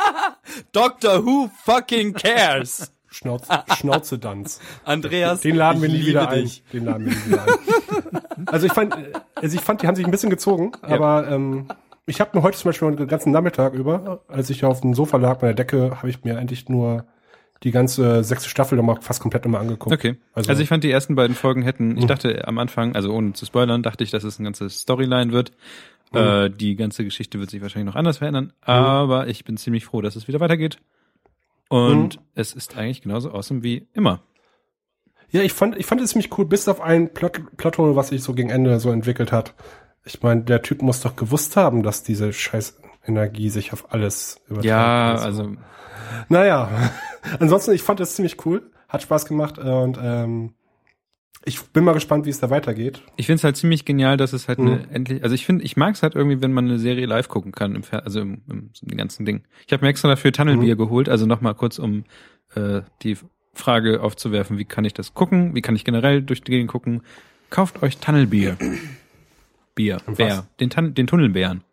Doctor 0.72 1.24
Who 1.26 1.50
fucking 1.64 2.14
cares. 2.14 2.92
Schnauze, 3.08 3.64
Schnauze 3.76 4.18
Danz. 4.18 4.58
Andreas, 4.84 5.42
Den 5.42 5.56
laden 5.56 5.82
wir 5.82 5.90
nie 5.90 6.06
wieder 6.06 6.30
ein. 6.30 6.44
dich. 6.44 6.64
Den 6.72 6.86
laden 6.86 7.04
wir 7.06 7.12
nie 7.12 7.26
wieder 7.26 7.44
ein. 7.44 8.46
Also 8.46 8.66
ich 8.66 8.72
fand, 8.72 8.94
äh, 8.96 9.12
also 9.34 9.54
ich 9.54 9.62
fand, 9.62 9.82
die 9.82 9.86
haben 9.86 9.94
sich 9.96 10.04
ein 10.06 10.10
bisschen 10.10 10.30
gezogen, 10.30 10.72
aber 10.80 11.28
ähm, 11.30 11.68
ich 12.06 12.20
habe 12.20 12.36
mir 12.36 12.42
heute 12.42 12.58
zum 12.58 12.68
Beispiel 12.70 12.94
den 12.96 13.06
ganzen 13.08 13.32
Nachmittag 13.32 13.74
über, 13.74 14.22
als 14.28 14.50
ich 14.50 14.64
auf 14.64 14.80
dem 14.80 14.94
Sofa 14.94 15.16
lag 15.18 15.38
bei 15.38 15.48
der 15.48 15.54
Decke, 15.54 15.96
habe 15.98 16.08
ich 16.10 16.24
mir 16.24 16.38
eigentlich 16.38 16.68
nur 16.68 17.06
die 17.62 17.70
ganze 17.70 18.24
sechste 18.24 18.48
Staffel 18.48 18.76
nochmal 18.76 19.00
fast 19.00 19.20
komplett 19.20 19.44
nochmal 19.44 19.60
angeguckt. 19.60 19.94
Okay. 19.94 20.16
Also- 20.34 20.50
Also, 20.50 20.62
ich 20.62 20.68
fand 20.68 20.82
die 20.82 20.90
ersten 20.90 21.14
beiden 21.14 21.36
Folgen 21.36 21.62
hätten, 21.62 21.96
ich 21.96 22.06
dachte 22.06 22.46
am 22.48 22.58
Anfang, 22.58 22.96
also 22.96 23.12
ohne 23.12 23.34
zu 23.34 23.46
spoilern, 23.46 23.82
dachte 23.84 24.02
ich, 24.02 24.10
dass 24.10 24.24
es 24.24 24.38
eine 24.38 24.46
ganze 24.48 24.68
Storyline 24.68 25.30
wird. 25.32 25.52
Äh, 26.12 26.50
die 26.50 26.74
ganze 26.76 27.04
Geschichte 27.04 27.38
wird 27.38 27.50
sich 27.50 27.62
wahrscheinlich 27.62 27.86
noch 27.86 27.96
anders 27.98 28.18
verändern, 28.18 28.52
aber 28.60 29.28
ich 29.28 29.44
bin 29.44 29.56
ziemlich 29.56 29.84
froh, 29.86 30.00
dass 30.02 30.16
es 30.16 30.26
wieder 30.28 30.40
weitergeht. 30.40 30.78
Und 31.68 32.18
es 32.34 32.52
ist 32.52 32.76
eigentlich 32.76 33.00
genauso 33.00 33.32
awesome 33.32 33.62
wie 33.62 33.86
immer. 33.94 34.22
Ja, 35.30 35.40
ich 35.40 35.54
fand, 35.54 35.78
ich 35.78 35.86
fand 35.86 36.02
es 36.02 36.10
ziemlich 36.10 36.36
cool, 36.36 36.44
bis 36.44 36.68
auf 36.68 36.82
ein 36.82 37.14
Plot, 37.14 37.56
Plothole, 37.56 37.96
was 37.96 38.08
sich 38.08 38.22
so 38.22 38.34
gegen 38.34 38.50
Ende 38.50 38.78
so 38.80 38.90
entwickelt 38.90 39.32
hat. 39.32 39.54
Ich 40.04 40.22
meine, 40.22 40.42
der 40.42 40.62
Typ 40.62 40.82
muss 40.82 41.00
doch 41.00 41.16
gewusst 41.16 41.56
haben, 41.56 41.82
dass 41.82 42.02
diese 42.02 42.32
scheiß 42.32 42.78
Energie 43.06 43.50
sich 43.50 43.72
auf 43.72 43.92
alles 43.92 44.40
überträgt. 44.46 44.64
Ja, 44.66 45.12
und 45.12 45.18
so. 45.18 45.24
also 45.24 45.56
Naja, 46.28 46.90
ansonsten, 47.40 47.72
ich 47.72 47.82
fand 47.82 48.00
das 48.00 48.14
ziemlich 48.16 48.44
cool, 48.46 48.70
hat 48.88 49.02
Spaß 49.02 49.26
gemacht 49.26 49.58
und 49.58 49.98
ähm, 50.02 50.54
ich 51.44 51.60
bin 51.60 51.82
mal 51.82 51.92
gespannt, 51.94 52.24
wie 52.26 52.30
es 52.30 52.38
da 52.38 52.50
weitergeht. 52.50 53.02
ich 53.16 53.26
finde 53.26 53.38
es 53.38 53.44
halt 53.44 53.56
ziemlich 53.56 53.84
genial, 53.84 54.16
dass 54.16 54.32
es 54.32 54.46
halt 54.46 54.58
Mhm. 54.60 54.66
eine 54.66 54.90
endlich, 54.90 55.22
also 55.24 55.34
ich 55.34 55.44
finde, 55.44 55.64
ich 55.64 55.76
mag 55.76 55.94
es 55.94 56.02
halt 56.02 56.14
irgendwie, 56.14 56.40
wenn 56.40 56.52
man 56.52 56.66
eine 56.66 56.78
Serie 56.78 57.06
live 57.06 57.28
gucken 57.28 57.50
kann, 57.52 57.74
im 57.74 57.82
also 57.90 58.20
im, 58.20 58.42
im, 58.48 58.70
im 58.80 58.96
ganzen 58.96 59.24
Ding. 59.24 59.42
Ich 59.66 59.72
habe 59.72 59.84
mir 59.84 59.90
extra 59.90 60.08
dafür 60.08 60.32
Tunnelbier 60.32 60.76
geholt, 60.76 61.08
also 61.08 61.26
nochmal 61.26 61.54
kurz, 61.54 61.78
um 61.80 62.04
äh, 62.54 62.82
die 63.02 63.16
Frage 63.54 64.00
aufzuwerfen, 64.02 64.56
wie 64.58 64.64
kann 64.64 64.84
ich 64.84 64.94
das 64.94 65.14
gucken, 65.14 65.54
wie 65.54 65.62
kann 65.62 65.74
ich 65.74 65.84
generell 65.84 66.22
durch 66.22 66.42
die 66.42 66.52
Gegend 66.52 66.70
gucken. 66.70 67.02
Kauft 67.50 67.82
euch 67.82 67.98
Tunnelbier. 67.98 68.56
Bier, 69.74 69.98
Bär, 70.16 70.46
den, 70.60 70.70
Tan 70.70 70.94
den 70.94 71.06
Tunnelbären. 71.06 71.64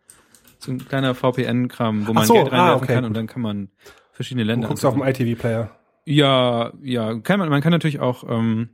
So 0.58 0.72
ein 0.72 0.78
kleiner 0.86 1.14
VPN-Kram, 1.14 2.06
wo 2.06 2.12
man 2.12 2.26
so, 2.26 2.34
Geld 2.34 2.52
ah, 2.52 2.56
reinwerfen 2.56 2.84
okay, 2.84 2.94
kann 2.94 3.02
gut. 3.02 3.08
und 3.08 3.16
dann 3.16 3.26
kann 3.26 3.42
man 3.42 3.68
verschiedene 4.12 4.44
Du 4.44 4.48
Länder 4.52 4.68
guckst 4.68 4.84
auf 4.84 4.94
dem. 4.94 5.02
ITV-Player. 5.02 5.70
Ja, 6.04 6.72
ja, 6.82 7.18
kann 7.20 7.38
man, 7.40 7.48
man 7.48 7.60
kann 7.60 7.72
natürlich 7.72 8.00
auch 8.00 8.24
ähm, 8.28 8.70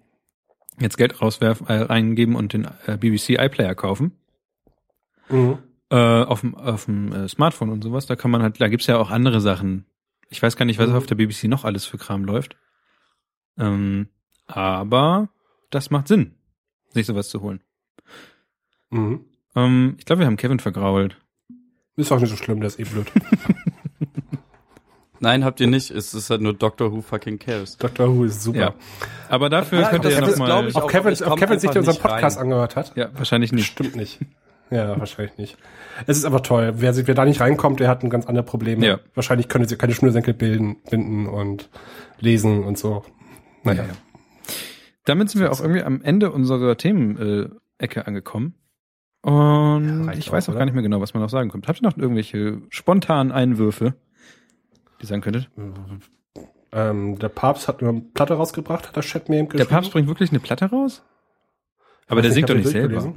jetzt 0.81 0.97
Geld 0.97 1.21
rauswerfen, 1.21 1.67
äh, 1.69 1.75
reingeben 1.83 2.35
und 2.35 2.53
den 2.53 2.69
äh, 2.87 2.97
BBC 2.97 3.31
iPlayer 3.39 3.75
kaufen. 3.75 4.13
Mhm. 5.29 5.59
Äh, 5.91 5.97
auf 6.23 6.41
dem 6.41 6.55
auf 6.57 6.87
dem 6.87 7.13
äh, 7.13 7.29
Smartphone 7.29 7.71
und 7.71 7.83
sowas, 7.83 8.07
da 8.07 8.17
kann 8.17 8.31
man 8.31 8.43
halt, 8.43 8.61
da 8.61 8.69
gibt's 8.69 8.87
ja 8.87 8.99
auch 8.99 9.11
andere 9.11 9.41
Sachen. 9.41 9.87
Ich 10.29 10.43
weiß 10.43 10.57
gar 10.57 10.65
nicht, 10.65 10.79
was 10.81 10.89
Mhm. 10.89 10.97
auf 10.97 11.07
der 11.07 11.15
BBC 11.15 11.45
noch 11.45 11.65
alles 11.65 11.85
für 11.85 11.99
Kram 11.99 12.25
läuft. 12.25 12.57
Ähm, 13.59 14.09
aber 14.47 15.29
das 15.71 15.91
macht 15.91 16.09
Sinn, 16.09 16.35
sich 16.91 17.07
sowas 17.07 17.29
zu 17.29 17.41
holen. 17.41 17.61
Mhm. 18.91 19.21
Ähm, 19.55 19.95
ich 19.99 20.05
glaube, 20.05 20.21
wir 20.21 20.27
haben 20.27 20.37
Kevin 20.37 20.59
vergrault. 20.61 21.17
Ist 21.97 22.13
auch 22.13 22.21
nicht 22.21 22.31
so 22.31 22.37
schlimm, 22.37 22.61
der 22.61 22.69
ist 22.69 22.79
eh 22.79 22.85
blöd. 22.85 23.07
Nein, 25.19 25.45
habt 25.47 25.61
ihr 25.61 25.67
nicht. 25.67 25.91
Es 25.91 26.13
ist 26.13 26.29
halt 26.29 26.43
nur 26.43 26.53
Doctor 26.53 26.93
Who 26.93 27.01
fucking 27.01 27.39
cares. 27.39 27.79
Dr. 27.79 28.15
Who 28.15 28.25
ist 28.25 28.43
super. 28.43 28.59
Ja. 28.59 28.75
Aber 29.31 29.49
dafür 29.49 29.81
Ja, 29.81 29.89
könnt 29.89 30.05
ihr 30.05 30.11
ja 30.11 30.19
ist, 30.27 30.37
noch 30.39 30.45
glaub 30.45 30.63
mal. 30.65 30.69
ich, 30.69 30.77
Ob 30.77 30.83
auch, 30.85 30.91
Kevin, 30.91 31.15
ob 31.25 31.39
Kevin 31.39 31.59
sich 31.59 31.75
unseren 31.75 31.97
Podcast 31.97 32.37
rein. 32.37 32.45
angehört 32.45 32.77
hat? 32.77 32.93
Ja, 32.97 33.09
wahrscheinlich 33.15 33.51
nicht. 33.53 33.65
Stimmt 33.67 33.97
nicht. 33.97 34.21
Ja, 34.71 34.99
wahrscheinlich 34.99 35.39
nicht. 35.39 35.57
Es 36.07 36.19
ist 36.19 36.25
aber 36.27 36.43
toll. 36.43 36.75
Wer, 36.77 36.95
wer 37.07 37.15
da 37.15 37.25
nicht 37.25 37.41
reinkommt, 37.41 37.81
der 37.81 37.89
hat 37.89 38.03
ein 38.03 38.11
ganz 38.11 38.27
andere 38.27 38.45
Probleme. 38.45 38.85
Ja. 38.87 38.99
Wahrscheinlich 39.15 39.49
können 39.49 39.67
sie 39.67 39.77
keine 39.77 39.95
Schnürsenkel 39.95 40.35
bilden, 40.35 40.77
binden 40.91 41.27
und 41.29 41.71
lesen 42.19 42.65
und 42.65 42.77
so. 42.77 43.03
Naja. 43.63 43.85
Ja. 43.85 43.95
Damit 45.07 45.31
sind 45.31 45.41
wir 45.41 45.51
auch 45.51 45.61
irgendwie 45.61 45.83
am 45.83 46.03
Ende 46.03 46.31
unserer 46.31 46.77
Themen-Ecke 46.77 48.07
angekommen. 48.07 48.55
Und 49.27 50.07
Ja, 50.07 50.13
ich 50.13 50.31
weiß 50.31 50.45
auch, 50.45 50.49
auch 50.49 50.53
oder? 50.53 50.59
gar 50.61 50.65
nicht 50.67 50.75
mehr 50.75 50.85
genau, 50.85 51.01
was 51.01 51.13
man 51.13 51.23
noch 51.23 51.31
sagen 51.31 51.51
kommt. 51.51 51.67
Habt 51.67 51.81
ihr 51.81 51.89
noch 51.89 51.97
irgendwelche 51.97 52.63
spontanen 52.71 53.33
Einwürfe, 53.33 53.95
die 55.01 55.05
ihr 55.05 55.09
sagen 55.09 55.21
könntet? 55.23 55.51
Ähm, 56.71 57.19
der 57.19 57.29
Papst 57.29 57.67
hat 57.67 57.83
eine 57.83 58.01
Platte 58.01 58.35
rausgebracht, 58.35 58.87
hat 58.87 58.95
der 58.95 59.03
Chat 59.03 59.29
mir 59.29 59.39
eben 59.39 59.49
Der 59.49 59.65
Papst 59.65 59.91
bringt 59.91 60.07
wirklich 60.07 60.31
eine 60.31 60.39
Platte 60.39 60.67
raus? 60.67 61.03
Aber 62.07 62.23
der 62.23 62.31
singt 62.31 62.49
doch 62.49 62.55
nicht 62.55 62.69
selber. 62.69 63.15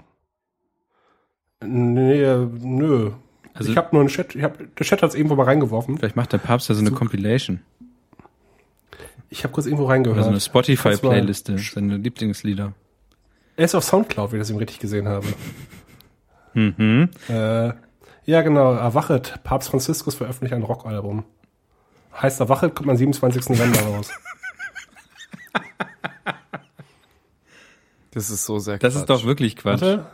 Nee, 1.64 2.23
äh, 2.23 2.48
nö. 2.60 3.11
Also 3.53 3.72
ich 3.72 3.77
habe 3.77 3.90
nur 3.91 4.02
einen 4.02 4.10
Chat, 4.10 4.34
ich 4.36 4.41
hab, 4.41 4.57
der 4.57 4.86
Chat 4.86 5.03
hat 5.03 5.10
es 5.10 5.15
irgendwo 5.15 5.36
mal 5.36 5.44
reingeworfen. 5.44 5.98
vielleicht 5.98 6.15
macht 6.15 6.34
der 6.34 6.38
Papst 6.40 6.69
ja 6.69 6.76
so 6.76 6.81
eine 6.81 6.91
Compilation. 6.91 7.61
Ich 9.30 9.44
habe 9.44 9.53
kurz 9.53 9.68
irgendwo 9.68 9.84
Oder 9.84 9.94
reingehört. 9.94 10.23
so 10.23 10.30
eine 10.30 10.40
Spotify-Playliste, 10.40 11.60
seine 11.60 11.98
Lieblingslieder. 11.98 12.73
Er 13.57 13.65
ist 13.65 13.76
auf 13.76 13.84
Soundcloud, 13.84 14.31
wie 14.31 14.38
ich 14.38 14.41
das 14.41 14.49
eben 14.49 14.57
richtig 14.57 14.80
gesehen 14.80 15.07
habe. 15.07 15.27
Mhm. 16.53 17.09
Äh, 17.27 17.71
ja, 18.26 18.41
genau. 18.41 18.73
Erwachet. 18.73 19.39
Papst 19.43 19.69
Franziskus 19.69 20.15
veröffentlicht 20.15 20.53
ein 20.53 20.63
Rockalbum. 20.63 21.23
Heißt 22.21 22.39
Erwachet, 22.39 22.76
kommt 22.76 22.89
am 22.89 22.97
27. 22.97 23.49
November 23.49 23.80
raus. 23.81 24.11
Das 28.11 28.30
ist 28.30 28.45
so 28.45 28.57
sehr 28.59 28.80
Das 28.80 28.95
ist 28.95 29.05
doch 29.05 29.23
wirklich 29.23 29.55
Quatsch. 29.55 29.81
Warte. 29.81 30.05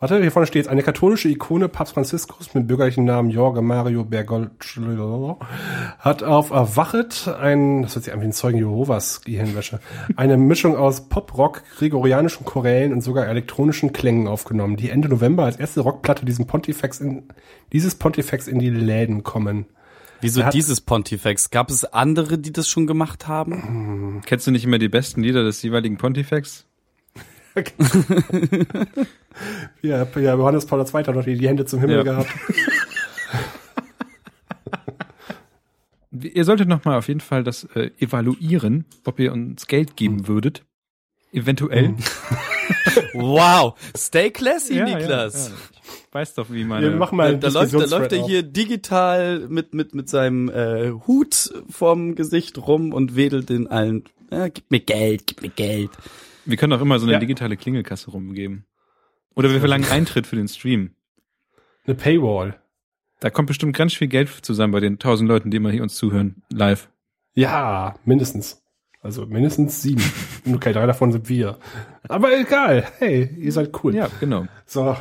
Warte, 0.00 0.20
hier 0.20 0.32
vorne 0.32 0.46
steht 0.46 0.68
eine 0.68 0.82
katholische 0.82 1.28
Ikone, 1.28 1.68
Papst 1.68 1.94
Franziskus 1.94 2.52
mit 2.52 2.66
bürgerlichen 2.66 3.04
Namen 3.04 3.30
Jorge 3.30 3.62
Mario 3.62 4.04
Bergoglio, 4.04 5.38
hat 5.98 6.22
auf 6.22 6.50
Erwachet 6.50 7.28
ein, 7.28 7.82
das 7.82 7.94
hört 7.94 8.04
sich 8.04 8.12
an 8.12 8.20
wie 8.20 8.24
ein 8.26 8.32
Zeugen 8.32 8.58
Jehovas 8.58 9.22
Gehirnwäsche, 9.22 9.80
eine 10.16 10.36
Mischung 10.36 10.76
aus 10.76 11.08
Pop-Rock, 11.08 11.62
gregorianischen 11.78 12.44
Chorälen 12.44 12.92
und 12.92 13.00
sogar 13.00 13.26
elektronischen 13.28 13.92
Klängen 13.92 14.26
aufgenommen, 14.28 14.76
die 14.76 14.90
Ende 14.90 15.08
November 15.08 15.44
als 15.44 15.56
erste 15.56 15.80
Rockplatte 15.80 16.26
diesem 16.26 16.46
Pontifex 16.46 17.00
in, 17.00 17.22
dieses 17.72 17.94
Pontifex 17.94 18.46
in 18.46 18.58
die 18.58 18.70
Läden 18.70 19.22
kommen. 19.22 19.66
Wieso 20.20 20.44
hat- 20.44 20.54
dieses 20.54 20.80
Pontifex? 20.82 21.50
Gab 21.50 21.70
es 21.70 21.84
andere, 21.84 22.36
die 22.36 22.52
das 22.52 22.68
schon 22.68 22.86
gemacht 22.86 23.26
haben? 23.28 24.20
Kennst 24.26 24.46
du 24.46 24.50
nicht 24.50 24.64
immer 24.64 24.78
die 24.78 24.88
besten 24.88 25.22
Lieder 25.22 25.44
des 25.44 25.62
jeweiligen 25.62 25.96
Pontifex? 25.96 26.66
Ja, 29.82 30.06
ja 30.16 30.34
Johannes 30.34 30.66
Paul 30.66 30.80
II. 30.80 30.86
hat 31.04 31.14
noch 31.14 31.24
die, 31.24 31.36
die 31.36 31.48
Hände 31.48 31.64
zum 31.66 31.80
Himmel 31.80 31.96
Ja. 31.98 32.02
gehabt. 32.02 32.28
Ihr 36.12 36.44
solltet 36.44 36.68
noch 36.68 36.84
mal 36.84 36.96
auf 36.96 37.08
jeden 37.08 37.20
Fall 37.20 37.42
das 37.42 37.64
äh, 37.74 37.90
evaluieren, 37.98 38.84
ob 39.04 39.18
ihr 39.18 39.32
uns 39.32 39.66
Geld 39.66 39.96
geben 39.96 40.18
Hm. 40.20 40.28
würdet. 40.28 40.62
Eventuell. 41.32 41.94
Wow, 43.12 43.74
stay 43.96 44.30
classy, 44.30 44.76
Ja, 44.76 44.84
Niklas. 44.84 45.48
ja, 45.48 45.54
ja. 45.54 45.58
Ich 46.08 46.14
weiß 46.14 46.34
doch, 46.34 46.46
wie 46.50 46.64
meine... 46.64 46.90
Wir 46.90 46.96
machen 46.96 47.16
mal 47.16 47.36
Da, 47.38 47.50
da, 47.50 47.60
läuft, 47.60 47.74
da 47.74 47.78
läuft 47.98 48.12
er 48.12 48.22
auf. 48.22 48.28
hier 48.28 48.42
digital 48.42 49.40
mit, 49.48 49.74
mit, 49.74 49.94
mit 49.94 50.08
seinem 50.08 50.48
äh, 50.48 50.92
Hut 51.06 51.52
vorm 51.68 52.14
Gesicht 52.14 52.56
rum 52.58 52.92
und 52.92 53.16
wedelt 53.16 53.50
den 53.50 53.66
allen. 53.66 54.04
Ja, 54.30 54.48
gib 54.48 54.70
mir 54.70 54.80
Geld, 54.80 55.26
gib 55.26 55.42
mir 55.42 55.48
Geld. 55.50 55.90
Wir 56.46 56.56
können 56.56 56.72
auch 56.72 56.80
immer 56.80 56.98
so 56.98 57.06
eine 57.06 57.14
Ja. 57.14 57.18
digitale 57.18 57.56
Klingelkasse 57.56 58.10
rumgeben. 58.10 58.66
Oder 59.34 59.50
wir 59.50 59.58
verlangen 59.60 59.90
Eintritt 59.90 60.26
für 60.26 60.36
den 60.36 60.48
Stream. 60.48 60.90
Eine 61.86 61.94
Paywall. 61.96 62.60
Da 63.20 63.30
kommt 63.30 63.48
bestimmt 63.48 63.76
ganz 63.76 63.94
viel 63.94 64.08
Geld 64.08 64.28
zusammen 64.42 64.72
bei 64.72 64.80
den 64.80 64.98
tausend 64.98 65.28
Leuten, 65.28 65.50
die 65.50 65.56
immer 65.56 65.70
hier 65.70 65.82
uns 65.82 65.94
zuhören, 65.94 66.42
live. 66.50 66.88
Ja, 67.34 67.94
mindestens. 68.04 68.62
Also 69.00 69.26
mindestens 69.26 69.82
sieben. 69.82 70.02
okay, 70.54 70.72
drei 70.72 70.86
davon 70.86 71.12
sind 71.12 71.28
wir. 71.28 71.58
Aber 72.08 72.36
egal. 72.38 72.86
Hey, 72.98 73.28
ihr 73.38 73.52
seid 73.52 73.70
cool. 73.82 73.94
Ja, 73.94 74.08
genau. 74.20 74.46
So, 74.66 74.96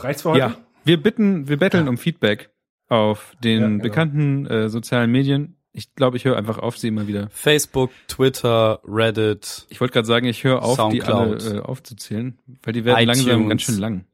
reicht's 0.00 0.22
für 0.22 0.30
heute? 0.30 0.38
Ja, 0.38 0.56
wir 0.84 1.02
bitten, 1.02 1.48
wir 1.48 1.58
betteln 1.58 1.88
um 1.88 1.98
Feedback 1.98 2.50
auf 2.88 3.34
den 3.42 3.60
Ja, 3.60 3.68
genau. 3.68 3.82
bekannten 3.82 4.46
äh, 4.46 4.68
sozialen 4.68 5.10
Medien. 5.10 5.56
Ich 5.74 5.94
glaube, 5.94 6.18
ich 6.18 6.24
höre 6.26 6.36
einfach 6.36 6.58
auf, 6.58 6.76
sie 6.76 6.88
immer 6.88 7.06
wieder. 7.06 7.30
Facebook, 7.30 7.90
Twitter, 8.06 8.80
Reddit. 8.84 9.66
Ich 9.70 9.80
wollte 9.80 9.94
gerade 9.94 10.06
sagen, 10.06 10.26
ich 10.26 10.44
höre 10.44 10.62
auf, 10.62 10.76
die 10.90 11.02
alle 11.02 11.38
Soundcloud. 11.40 11.54
äh, 11.54 11.60
aufzuzählen, 11.60 12.38
weil 12.62 12.74
die 12.74 12.84
werden 12.84 12.98
iTunes. 13.08 13.24
langsam 13.24 13.48
ganz 13.48 13.62
schön 13.62 13.78
lang. 13.78 14.04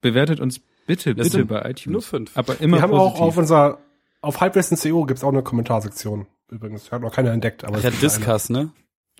Bewertet 0.00 0.38
uns 0.40 0.60
bitte, 0.86 1.14
Das 1.14 1.26
bitte 1.26 1.38
sind 1.38 1.48
bei 1.48 1.56
Nur 1.60 1.66
iTunes. 1.70 2.06
fünf. 2.06 2.36
Aber 2.36 2.60
immer 2.60 2.76
Wir 2.76 2.82
haben 2.82 2.90
positiv. 2.90 3.20
auch 3.20 3.26
auf 3.26 3.36
unserer, 3.36 3.78
auf 4.20 4.40
Halbwissen.co 4.40 5.04
gibt's 5.06 5.24
auch 5.24 5.32
eine 5.32 5.42
Kommentarsektion. 5.42 6.26
Übrigens, 6.50 6.92
hat 6.92 7.02
noch 7.02 7.12
keiner 7.12 7.32
entdeckt, 7.32 7.64
aber 7.64 7.74
Ach 7.74 7.78
es 7.78 7.84
ja, 7.84 7.90
gibt 7.90 8.02
eine. 8.04 8.12
Discuss, 8.12 8.50
ne? 8.50 8.70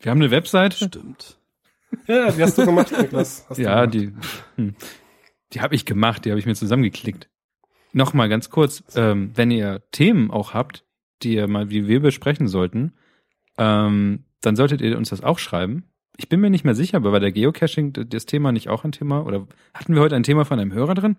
wir 0.00 0.10
haben 0.12 0.20
eine 0.20 0.30
Webseite. 0.30 0.76
Stimmt. 0.86 1.38
Ja, 2.08 2.30
die 2.32 2.42
hast 2.42 2.58
du 2.58 2.66
gemacht, 2.66 2.92
Niklas. 2.96 3.46
Hast 3.48 3.58
du 3.58 3.62
Ja, 3.62 3.86
gemacht. 3.86 3.94
die, 4.56 4.60
hm. 4.62 4.74
die 5.52 5.60
habe 5.60 5.74
ich 5.74 5.86
gemacht, 5.86 6.24
die 6.24 6.30
habe 6.30 6.38
ich 6.38 6.44
mir 6.44 6.54
zusammengeklickt. 6.54 7.28
Nochmal 7.92 8.28
ganz 8.28 8.50
kurz, 8.50 8.82
ähm, 8.96 9.30
wenn 9.34 9.50
ihr 9.52 9.82
Themen 9.92 10.30
auch 10.32 10.52
habt, 10.52 10.84
die 11.22 11.34
ihr 11.34 11.48
mal 11.48 11.70
wie 11.70 11.88
wir 11.88 12.00
besprechen 12.00 12.48
sollten, 12.48 12.92
ähm, 13.58 14.24
dann 14.42 14.56
solltet 14.56 14.80
ihr 14.80 14.96
uns 14.98 15.10
das 15.10 15.22
auch 15.22 15.38
schreiben. 15.38 15.84
Ich 16.18 16.28
bin 16.28 16.40
mir 16.40 16.50
nicht 16.50 16.64
mehr 16.64 16.74
sicher, 16.74 16.96
aber 16.98 17.12
war 17.12 17.20
der 17.20 17.32
Geocaching 17.32 17.92
das 18.08 18.26
Thema 18.26 18.52
nicht 18.52 18.68
auch 18.68 18.84
ein 18.84 18.92
Thema? 18.92 19.24
Oder 19.26 19.46
hatten 19.74 19.94
wir 19.94 20.00
heute 20.00 20.16
ein 20.16 20.22
Thema 20.22 20.44
von 20.44 20.58
einem 20.58 20.72
Hörer 20.72 20.94
drin? 20.94 21.16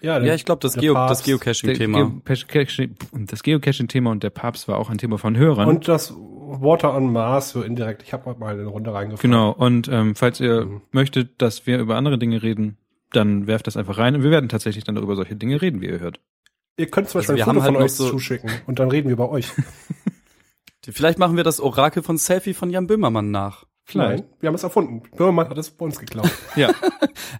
Ja, 0.00 0.18
Ja, 0.22 0.34
ich 0.34 0.44
glaube, 0.46 0.60
das, 0.60 0.76
Geo, 0.76 0.94
das 0.94 1.22
Geocaching-Thema. 1.24 1.98
Geocaching- 2.24 2.94
Das 3.30 3.42
Geocaching-Thema 3.42 4.10
und 4.10 4.22
der 4.22 4.30
Papst 4.30 4.66
war 4.66 4.78
auch 4.78 4.88
ein 4.90 4.96
Thema 4.98 5.18
von 5.18 5.36
Hörern. 5.36 5.68
Und 5.68 5.88
das 5.88 6.14
Water 6.16 6.94
on 6.96 7.12
Mars, 7.12 7.50
so 7.50 7.62
indirekt. 7.62 8.02
Ich 8.02 8.12
habe 8.12 8.24
heute 8.24 8.40
mal 8.40 8.54
eine 8.54 8.64
Runde 8.66 8.92
reingefallen. 8.92 9.20
Genau, 9.30 9.50
und 9.52 9.88
ähm, 9.88 10.14
falls 10.16 10.40
ihr 10.40 10.64
Mhm. 10.64 10.80
möchtet, 10.92 11.40
dass 11.42 11.66
wir 11.66 11.78
über 11.78 11.96
andere 11.96 12.18
Dinge 12.18 12.42
reden, 12.42 12.78
dann 13.12 13.46
werft 13.46 13.66
das 13.66 13.76
einfach 13.76 13.98
rein 13.98 14.14
und 14.16 14.22
wir 14.22 14.30
werden 14.30 14.48
tatsächlich 14.48 14.84
dann 14.84 14.96
über 14.96 15.14
solche 15.16 15.36
Dinge 15.36 15.60
reden, 15.60 15.80
wie 15.82 15.86
ihr 15.86 16.00
hört. 16.00 16.18
Ihr 16.80 16.86
könnt 16.90 17.08
zum 17.10 17.18
Also 17.20 17.32
Beispiel 17.32 17.36
wir 17.36 17.48
ein 17.48 17.54
Foto 17.54 17.66
haben 17.66 17.74
halt 17.76 17.76
von 17.76 17.84
euch 17.84 17.92
so- 17.92 18.10
zuschicken 18.10 18.50
und 18.66 18.78
dann 18.78 18.90
reden 18.90 19.08
wir 19.08 19.16
bei 19.16 19.28
euch. 19.28 19.46
Vielleicht 20.90 21.18
machen 21.18 21.36
wir 21.36 21.44
das 21.44 21.60
Orakel 21.60 22.02
von 22.02 22.16
Selfie 22.16 22.54
von 22.54 22.70
Jan 22.70 22.86
Böhmermann 22.86 23.30
nach. 23.30 23.64
Vielleicht. 23.84 24.24
Nein, 24.24 24.32
wir 24.40 24.46
haben 24.48 24.54
es 24.54 24.62
erfunden. 24.62 25.02
Böhmermann 25.16 25.48
hat 25.48 25.58
es 25.58 25.70
bei 25.70 25.84
uns 25.84 25.98
geklaut. 25.98 26.30
Ja, 26.56 26.70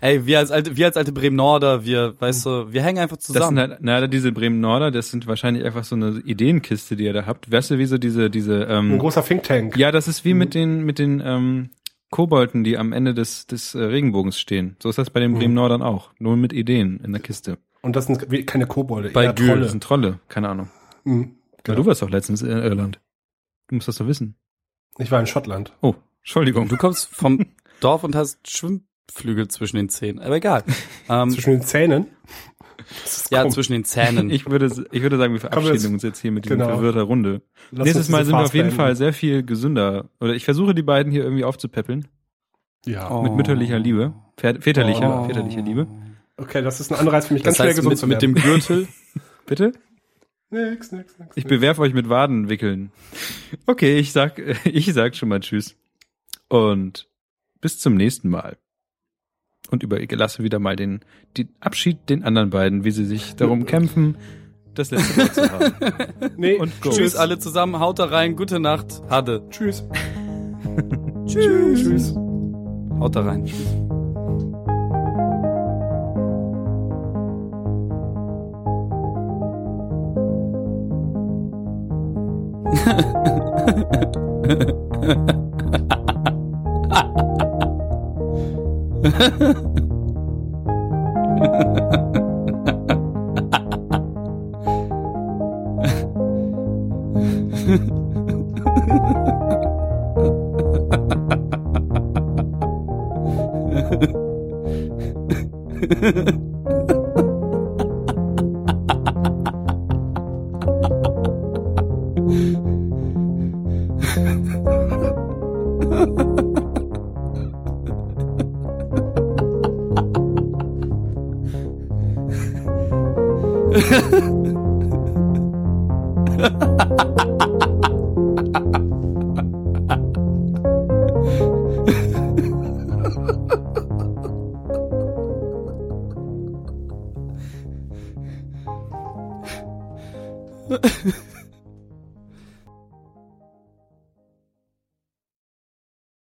Ey, 0.00 0.26
wir 0.26 0.38
als 0.38 0.50
alte, 0.50 0.76
wir 0.76 0.86
als 0.86 0.96
alte 0.96 1.12
Bremen-Norder, 1.12 1.84
wir, 1.84 2.14
weißt 2.20 2.46
du, 2.46 2.72
wir 2.72 2.82
hängen 2.82 2.98
einfach 2.98 3.16
das 3.16 3.26
sind 3.26 3.36
zusammen. 3.36 3.58
halt, 3.58 3.78
na, 3.80 4.06
diese 4.06 4.30
Bremen-Norder, 4.32 4.90
das 4.90 5.10
sind 5.10 5.26
wahrscheinlich 5.26 5.64
einfach 5.64 5.84
so 5.84 5.94
eine 5.96 6.20
Ideenkiste, 6.24 6.96
die 6.96 7.04
ihr 7.04 7.12
da 7.12 7.26
habt. 7.26 7.50
Weißt 7.50 7.70
du, 7.70 7.78
wie 7.78 7.86
so 7.86 7.98
diese, 7.98 8.30
diese, 8.30 8.66
Ein 8.68 8.90
ähm, 8.92 8.98
großer 8.98 9.24
Think 9.24 9.44
Tank. 9.44 9.76
ja, 9.76 9.90
das 9.92 10.06
ist 10.08 10.24
wie 10.24 10.34
mit 10.34 10.54
den, 10.54 10.84
mit 10.84 10.98
den, 10.98 11.22
ähm, 11.24 11.70
Kobolten, 12.10 12.64
die 12.64 12.76
am 12.76 12.92
Ende 12.92 13.14
des, 13.14 13.46
des 13.46 13.74
äh, 13.76 13.82
Regenbogens 13.84 14.38
stehen. 14.38 14.76
So 14.82 14.88
ist 14.90 14.98
das 14.98 15.10
bei 15.10 15.20
den 15.20 15.32
Mhm. 15.32 15.38
Bremen-Nordern 15.38 15.82
auch. 15.82 16.10
Nur 16.18 16.36
mit 16.36 16.52
Ideen 16.52 17.00
in 17.04 17.12
der 17.12 17.20
Kiste. 17.22 17.58
Und 17.82 17.96
das 17.96 18.06
sind 18.06 18.46
keine 18.46 18.66
Kobolde, 18.66 19.10
Bei 19.10 19.24
eher 19.24 19.32
Gül 19.32 19.46
Das 19.46 19.54
Trolle. 19.56 19.68
sind 19.68 19.82
Trolle, 19.82 20.18
keine 20.28 20.48
Ahnung. 20.48 20.68
Mhm, 21.04 21.22
Ja, 21.22 21.58
genau. 21.64 21.78
du 21.78 21.86
warst 21.86 22.02
doch 22.02 22.10
letztens 22.10 22.42
in 22.42 22.50
Irland. 22.50 23.00
Du 23.68 23.76
musst 23.76 23.88
das 23.88 23.96
doch 23.96 24.06
wissen. 24.06 24.34
Ich 24.98 25.10
war 25.10 25.20
in 25.20 25.26
Schottland. 25.26 25.72
Oh, 25.80 25.94
Entschuldigung. 26.22 26.68
Du 26.68 26.76
kommst 26.76 27.08
vom 27.14 27.46
Dorf 27.80 28.04
und 28.04 28.14
hast 28.14 28.50
Schwimmflügel 28.50 29.48
zwischen 29.48 29.76
den 29.76 29.88
Zähnen. 29.88 30.18
Aber 30.20 30.36
egal. 30.36 30.64
Ähm, 31.08 31.30
Zwischen 31.30 31.50
den 31.52 31.62
Zähnen. 31.62 32.06
Das 33.02 33.28
ja, 33.30 33.40
komisch. 33.42 33.54
zwischen 33.54 33.72
den 33.72 33.84
Zähnen. 33.84 34.30
Ich 34.30 34.48
würde, 34.50 34.66
ich 34.90 35.02
würde 35.02 35.16
sagen, 35.16 35.32
wir 35.32 35.40
verabschieden 35.40 35.74
jetzt- 35.74 35.86
uns 35.86 36.02
jetzt 36.02 36.18
hier 36.20 36.32
mit 36.32 36.44
dieser 36.44 36.56
genau. 36.56 36.68
verwirrter 36.68 37.02
Runde. 37.02 37.42
Lass 37.70 37.84
Nächstes 37.84 38.06
uns 38.06 38.08
Mal 38.10 38.24
sind 38.24 38.34
wir 38.34 38.40
auf 38.44 38.52
jeden 38.54 38.68
beenden. 38.68 38.76
Fall 38.76 38.96
sehr 38.96 39.12
viel 39.12 39.42
gesünder. 39.44 40.10
Oder 40.20 40.34
ich 40.34 40.44
versuche 40.44 40.74
die 40.74 40.82
beiden 40.82 41.12
hier 41.12 41.22
irgendwie 41.22 41.44
aufzupäppeln. 41.44 42.08
Ja. 42.84 43.10
Oh. 43.10 43.22
Mit 43.22 43.34
mütterlicher 43.34 43.78
Liebe. 43.78 44.12
Väter- 44.36 44.60
Väterlicher, 44.60 45.22
Oh. 45.22 45.26
väterlicher 45.26 45.62
Liebe. 45.62 45.86
Okay, 46.40 46.62
das 46.62 46.80
ist 46.80 46.90
ein 46.92 46.98
Anreiz 46.98 47.26
für 47.26 47.34
mich, 47.34 47.42
Das 47.42 47.58
ganz 47.58 47.68
heißt, 47.68 47.76
gesund 47.76 47.92
mit, 47.92 47.98
zu 47.98 48.06
mit 48.06 48.22
dem 48.22 48.34
werden. 48.34 48.50
Gürtel. 48.50 48.88
Bitte? 49.46 49.72
Nix, 50.50 50.90
nix, 50.90 51.18
nix. 51.18 51.36
Ich 51.36 51.44
bewerfe 51.44 51.82
euch 51.82 51.92
mit 51.94 52.08
Wadenwickeln. 52.08 52.90
Okay, 53.66 53.98
ich 53.98 54.12
sag, 54.12 54.38
ich 54.64 54.92
sag 54.92 55.14
schon 55.14 55.28
mal 55.28 55.40
Tschüss. 55.40 55.76
Und 56.48 57.08
bis 57.60 57.78
zum 57.78 57.94
nächsten 57.94 58.28
Mal. 58.30 58.56
Und 59.70 59.82
überlasse 59.82 60.42
wieder 60.42 60.58
mal 60.58 60.74
den, 60.74 61.00
den 61.36 61.50
Abschied 61.60 62.08
den 62.08 62.24
anderen 62.24 62.50
beiden, 62.50 62.84
wie 62.84 62.90
sie 62.90 63.04
sich 63.04 63.36
darum 63.36 63.66
kämpfen, 63.66 64.16
das 64.74 64.90
letzte 64.90 65.16
Wort 65.20 65.34
zu 65.34 65.52
haben. 65.52 65.74
Nee, 66.36 66.54
Und 66.56 66.80
go. 66.80 66.90
Tschüss 66.90 67.14
alle 67.14 67.38
zusammen, 67.38 67.78
haut 67.78 67.98
da 67.98 68.06
rein, 68.06 68.34
gute 68.34 68.58
Nacht, 68.58 69.02
Hade. 69.08 69.46
Tschüss. 69.50 69.84
Tschüss. 71.26 71.82
Tschüss. 71.82 72.14
Haut 72.98 73.14
da 73.14 73.20
rein. 73.22 73.44
Tschüss. 73.44 73.89
Ha 82.90 82.96
ha 106.06 106.22
ha. 106.26 106.39